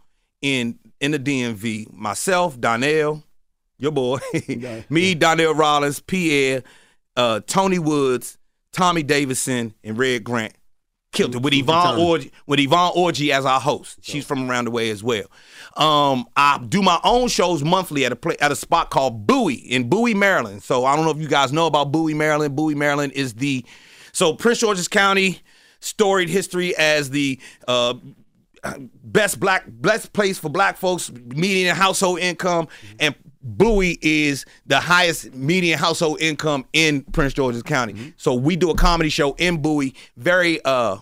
in 0.43 0.79
in 1.01 1.13
the 1.13 1.19
DMV. 1.19 1.93
Myself, 1.93 2.61
Donnell, 2.61 3.23
your 3.79 3.93
boy, 3.93 4.19
me, 4.91 5.15
Donnell 5.15 5.55
Rawlings, 5.55 6.01
Pierre, 6.01 6.63
uh, 7.17 7.41
Tony 7.47 7.79
Woods, 7.79 8.39
Tommy 8.73 9.03
Davidson, 9.03 9.75
and 9.85 9.99
Red 9.99 10.25
Grant. 10.25 10.55
Killed 11.13 11.37
it 11.37 11.41
with 11.41 11.55
Yvonne 11.55 11.99
Orji 11.99 12.31
with 12.47 12.61
Yvonne 12.61 12.93
Orji 12.93 13.31
as 13.31 13.47
our 13.47 13.61
host. 13.61 14.01
She's 14.03 14.27
from 14.27 14.51
around 14.51 14.67
the 14.67 14.71
way 14.71 14.91
as 14.91 15.03
well. 15.03 15.25
Um, 15.77 16.27
I 16.37 16.59
do 16.69 16.83
my 16.83 17.01
own 17.05 17.29
shows 17.29 17.65
monthly 17.65 18.05
at 18.05 18.13
a 18.13 18.17
pla 18.17 18.35
at 18.39 18.53
a 18.53 18.57
spot 18.57 18.91
called 18.91 19.27
Bowie 19.27 19.55
in 19.55 19.89
Bowie, 19.89 20.13
Maryland. 20.13 20.63
So 20.63 20.85
I 20.85 20.95
don't 20.95 21.07
know 21.07 21.13
if 21.13 21.19
you 21.19 21.29
guys 21.29 21.55
know 21.55 21.67
about 21.67 21.91
Bowie, 21.91 22.13
Maryland. 22.13 22.55
Bowie, 22.55 22.75
Maryland 22.75 23.15
is 23.15 23.33
the 23.35 23.65
so 24.13 24.35
Prince 24.35 24.59
George's 24.59 24.89
County 24.89 25.41
storied 25.81 26.29
history 26.29 26.77
as 26.77 27.11
the 27.11 27.41
uh, 27.69 27.95
best 29.05 29.39
black 29.39 29.65
best 29.69 30.13
place 30.13 30.39
for 30.39 30.49
black 30.49 30.77
folks 30.77 31.11
median 31.13 31.75
household 31.75 32.19
income 32.19 32.69
and 32.99 33.15
Bowie 33.47 33.97
is 34.03 34.45
the 34.67 34.81
highest 34.81 35.33
median 35.33 35.79
household 35.79 36.21
income 36.21 36.65
in 36.73 37.03
Prince 37.05 37.33
George's 37.33 37.63
County. 37.63 38.13
So 38.17 38.35
we 38.35 38.57
do 38.57 38.71
a 38.71 38.75
comedy 38.75 39.09
show 39.09 39.35
in 39.35 39.63
Bowie, 39.63 39.95
very 40.17 40.61
uh 40.65 40.97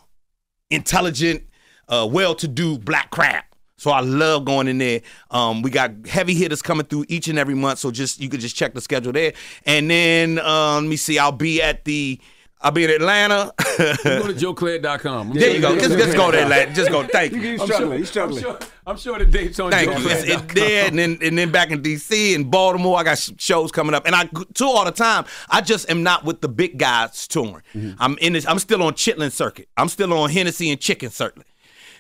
intelligent, 0.70 1.44
uh 1.88 2.06
well-to-do 2.10 2.78
black 2.78 3.10
crap. 3.10 3.46
So 3.78 3.90
I 3.90 4.00
love 4.00 4.44
going 4.44 4.68
in 4.68 4.78
there. 4.78 5.00
Um, 5.30 5.62
we 5.62 5.70
got 5.70 6.06
heavy 6.06 6.34
hitters 6.34 6.62
coming 6.62 6.86
through 6.86 7.06
each 7.08 7.28
and 7.28 7.38
every 7.38 7.54
month. 7.54 7.78
So 7.78 7.90
just 7.90 8.20
you 8.20 8.28
could 8.28 8.40
just 8.40 8.56
check 8.56 8.74
the 8.74 8.80
schedule 8.80 9.12
there. 9.12 9.32
And 9.64 9.90
then 9.90 10.38
uh, 10.38 10.74
let 10.74 10.84
me 10.84 10.96
see. 10.96 11.18
I'll 11.18 11.32
be 11.32 11.62
at 11.62 11.84
the. 11.84 12.20
I'll 12.64 12.70
be 12.70 12.84
in 12.84 12.90
Atlanta. 12.90 13.52
go 13.58 14.26
to 14.26 14.32
joeclair.com. 14.32 15.34
There 15.34 15.54
you 15.54 15.60
go. 15.60 15.78
Just, 15.78 15.98
just 15.98 16.16
go 16.16 16.30
there, 16.30 16.48
lad. 16.48 16.74
Just 16.74 16.90
go. 16.90 17.06
Thank 17.06 17.34
you. 17.34 17.40
He's 17.40 17.62
struggling. 17.62 17.98
He's 17.98 18.08
struggling. 18.08 18.38
I'm 18.38 18.42
sure, 18.42 18.58
I'm 18.86 18.96
sure 18.96 19.18
the 19.18 19.26
dates 19.26 19.60
on 19.60 19.70
Thank 19.70 19.90
you. 19.98 20.08
It's, 20.08 20.24
it's 20.24 20.54
there, 20.54 20.86
and 20.86 20.98
then 20.98 21.18
and 21.20 21.36
then 21.36 21.52
back 21.52 21.70
in 21.70 21.82
D.C. 21.82 22.34
and 22.34 22.50
Baltimore, 22.50 22.98
I 22.98 23.02
got 23.02 23.18
shows 23.36 23.70
coming 23.70 23.94
up, 23.94 24.06
and 24.06 24.14
I 24.14 24.30
tour 24.54 24.68
all 24.78 24.86
the 24.86 24.92
time. 24.92 25.26
I 25.50 25.60
just 25.60 25.90
am 25.90 26.02
not 26.02 26.24
with 26.24 26.40
the 26.40 26.48
big 26.48 26.78
guys 26.78 27.28
touring. 27.28 27.62
Mm-hmm. 27.74 27.92
I'm 27.98 28.16
in 28.18 28.32
this. 28.32 28.46
I'm 28.46 28.58
still 28.58 28.82
on 28.82 28.94
Chitlin 28.94 29.30
circuit. 29.30 29.68
I'm 29.76 29.90
still 29.90 30.14
on 30.14 30.30
Hennessy 30.30 30.70
and 30.70 30.80
Chicken 30.80 31.10
circuit. 31.10 31.46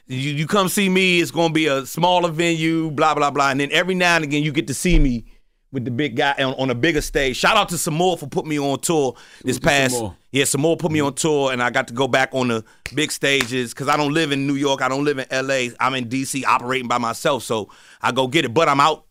You, 0.06 0.16
you 0.16 0.46
come 0.46 0.70
see 0.70 0.88
me. 0.88 1.20
It's 1.20 1.30
going 1.30 1.48
to 1.48 1.54
be 1.54 1.66
a 1.66 1.84
smaller 1.84 2.30
venue. 2.30 2.90
Blah 2.90 3.14
blah 3.14 3.30
blah. 3.30 3.50
And 3.50 3.60
then 3.60 3.70
every 3.70 3.94
now 3.94 4.16
and 4.16 4.24
again, 4.24 4.42
you 4.42 4.50
get 4.50 4.68
to 4.68 4.74
see 4.74 4.98
me 4.98 5.26
with 5.72 5.84
the 5.84 5.90
big 5.90 6.16
guy 6.16 6.32
on, 6.38 6.54
on 6.54 6.70
a 6.70 6.74
bigger 6.74 7.02
stage. 7.02 7.36
Shout 7.36 7.58
out 7.58 7.68
to 7.68 7.76
Sommore 7.76 8.16
for 8.16 8.28
putting 8.28 8.48
me 8.48 8.58
on 8.58 8.78
tour 8.78 9.14
this 9.42 9.58
past. 9.58 10.02
Sommore? 10.34 10.38
Yeah, 10.38 10.44
Sommore 10.44 10.76
put 10.76 10.90
me 10.92 11.00
on 11.00 11.14
tour, 11.14 11.52
and 11.52 11.62
I 11.62 11.70
got 11.70 11.88
to 11.88 11.94
go 11.94 12.08
back 12.08 12.30
on 12.32 12.48
the 12.48 12.64
big 12.94 13.12
stages 13.12 13.72
because 13.72 13.88
I 13.88 13.96
don't 13.96 14.12
live 14.12 14.32
in 14.32 14.46
New 14.46 14.54
York. 14.54 14.82
I 14.82 14.88
don't 14.88 15.04
live 15.04 15.18
in 15.18 15.26
L.A. 15.30 15.70
I'm 15.78 15.94
in 15.94 16.08
D.C. 16.08 16.44
operating 16.44 16.88
by 16.88 16.98
myself, 16.98 17.42
so 17.44 17.70
I 18.02 18.12
go 18.12 18.26
get 18.26 18.44
it. 18.44 18.52
But 18.54 18.68
I'm 18.68 18.80
out 18.80 19.04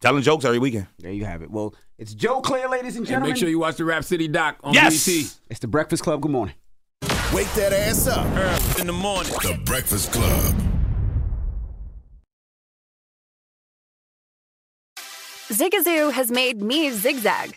telling 0.00 0.22
jokes 0.22 0.44
every 0.44 0.58
weekend. 0.58 0.86
There 0.98 1.12
you 1.12 1.24
have 1.26 1.42
it. 1.42 1.50
Well, 1.50 1.74
it's 1.98 2.14
Joe 2.14 2.40
Clair, 2.40 2.68
ladies 2.68 2.94
and 2.96 3.00
And 3.00 3.06
gentlemen. 3.08 3.30
make 3.30 3.36
sure 3.38 3.48
you 3.48 3.58
watch 3.58 3.76
the 3.76 3.84
Rap 3.84 4.04
City 4.04 4.26
doc 4.28 4.56
on 4.62 4.72
Yes! 4.74 5.04
BET. 5.06 5.36
It's 5.50 5.60
the 5.60 5.68
Breakfast 5.68 6.02
Club. 6.02 6.22
Good 6.22 6.30
morning. 6.32 6.54
Wake 7.34 7.52
that 7.54 7.72
ass 7.72 8.06
up. 8.08 8.26
early 8.36 8.80
In 8.80 8.86
the 8.86 8.92
morning. 8.92 9.32
The 9.42 9.60
Breakfast 9.64 10.10
Club. 10.12 10.54
Zigazoo 15.50 16.12
has 16.12 16.30
made 16.30 16.62
me 16.62 16.90
zigzag. 16.90 17.56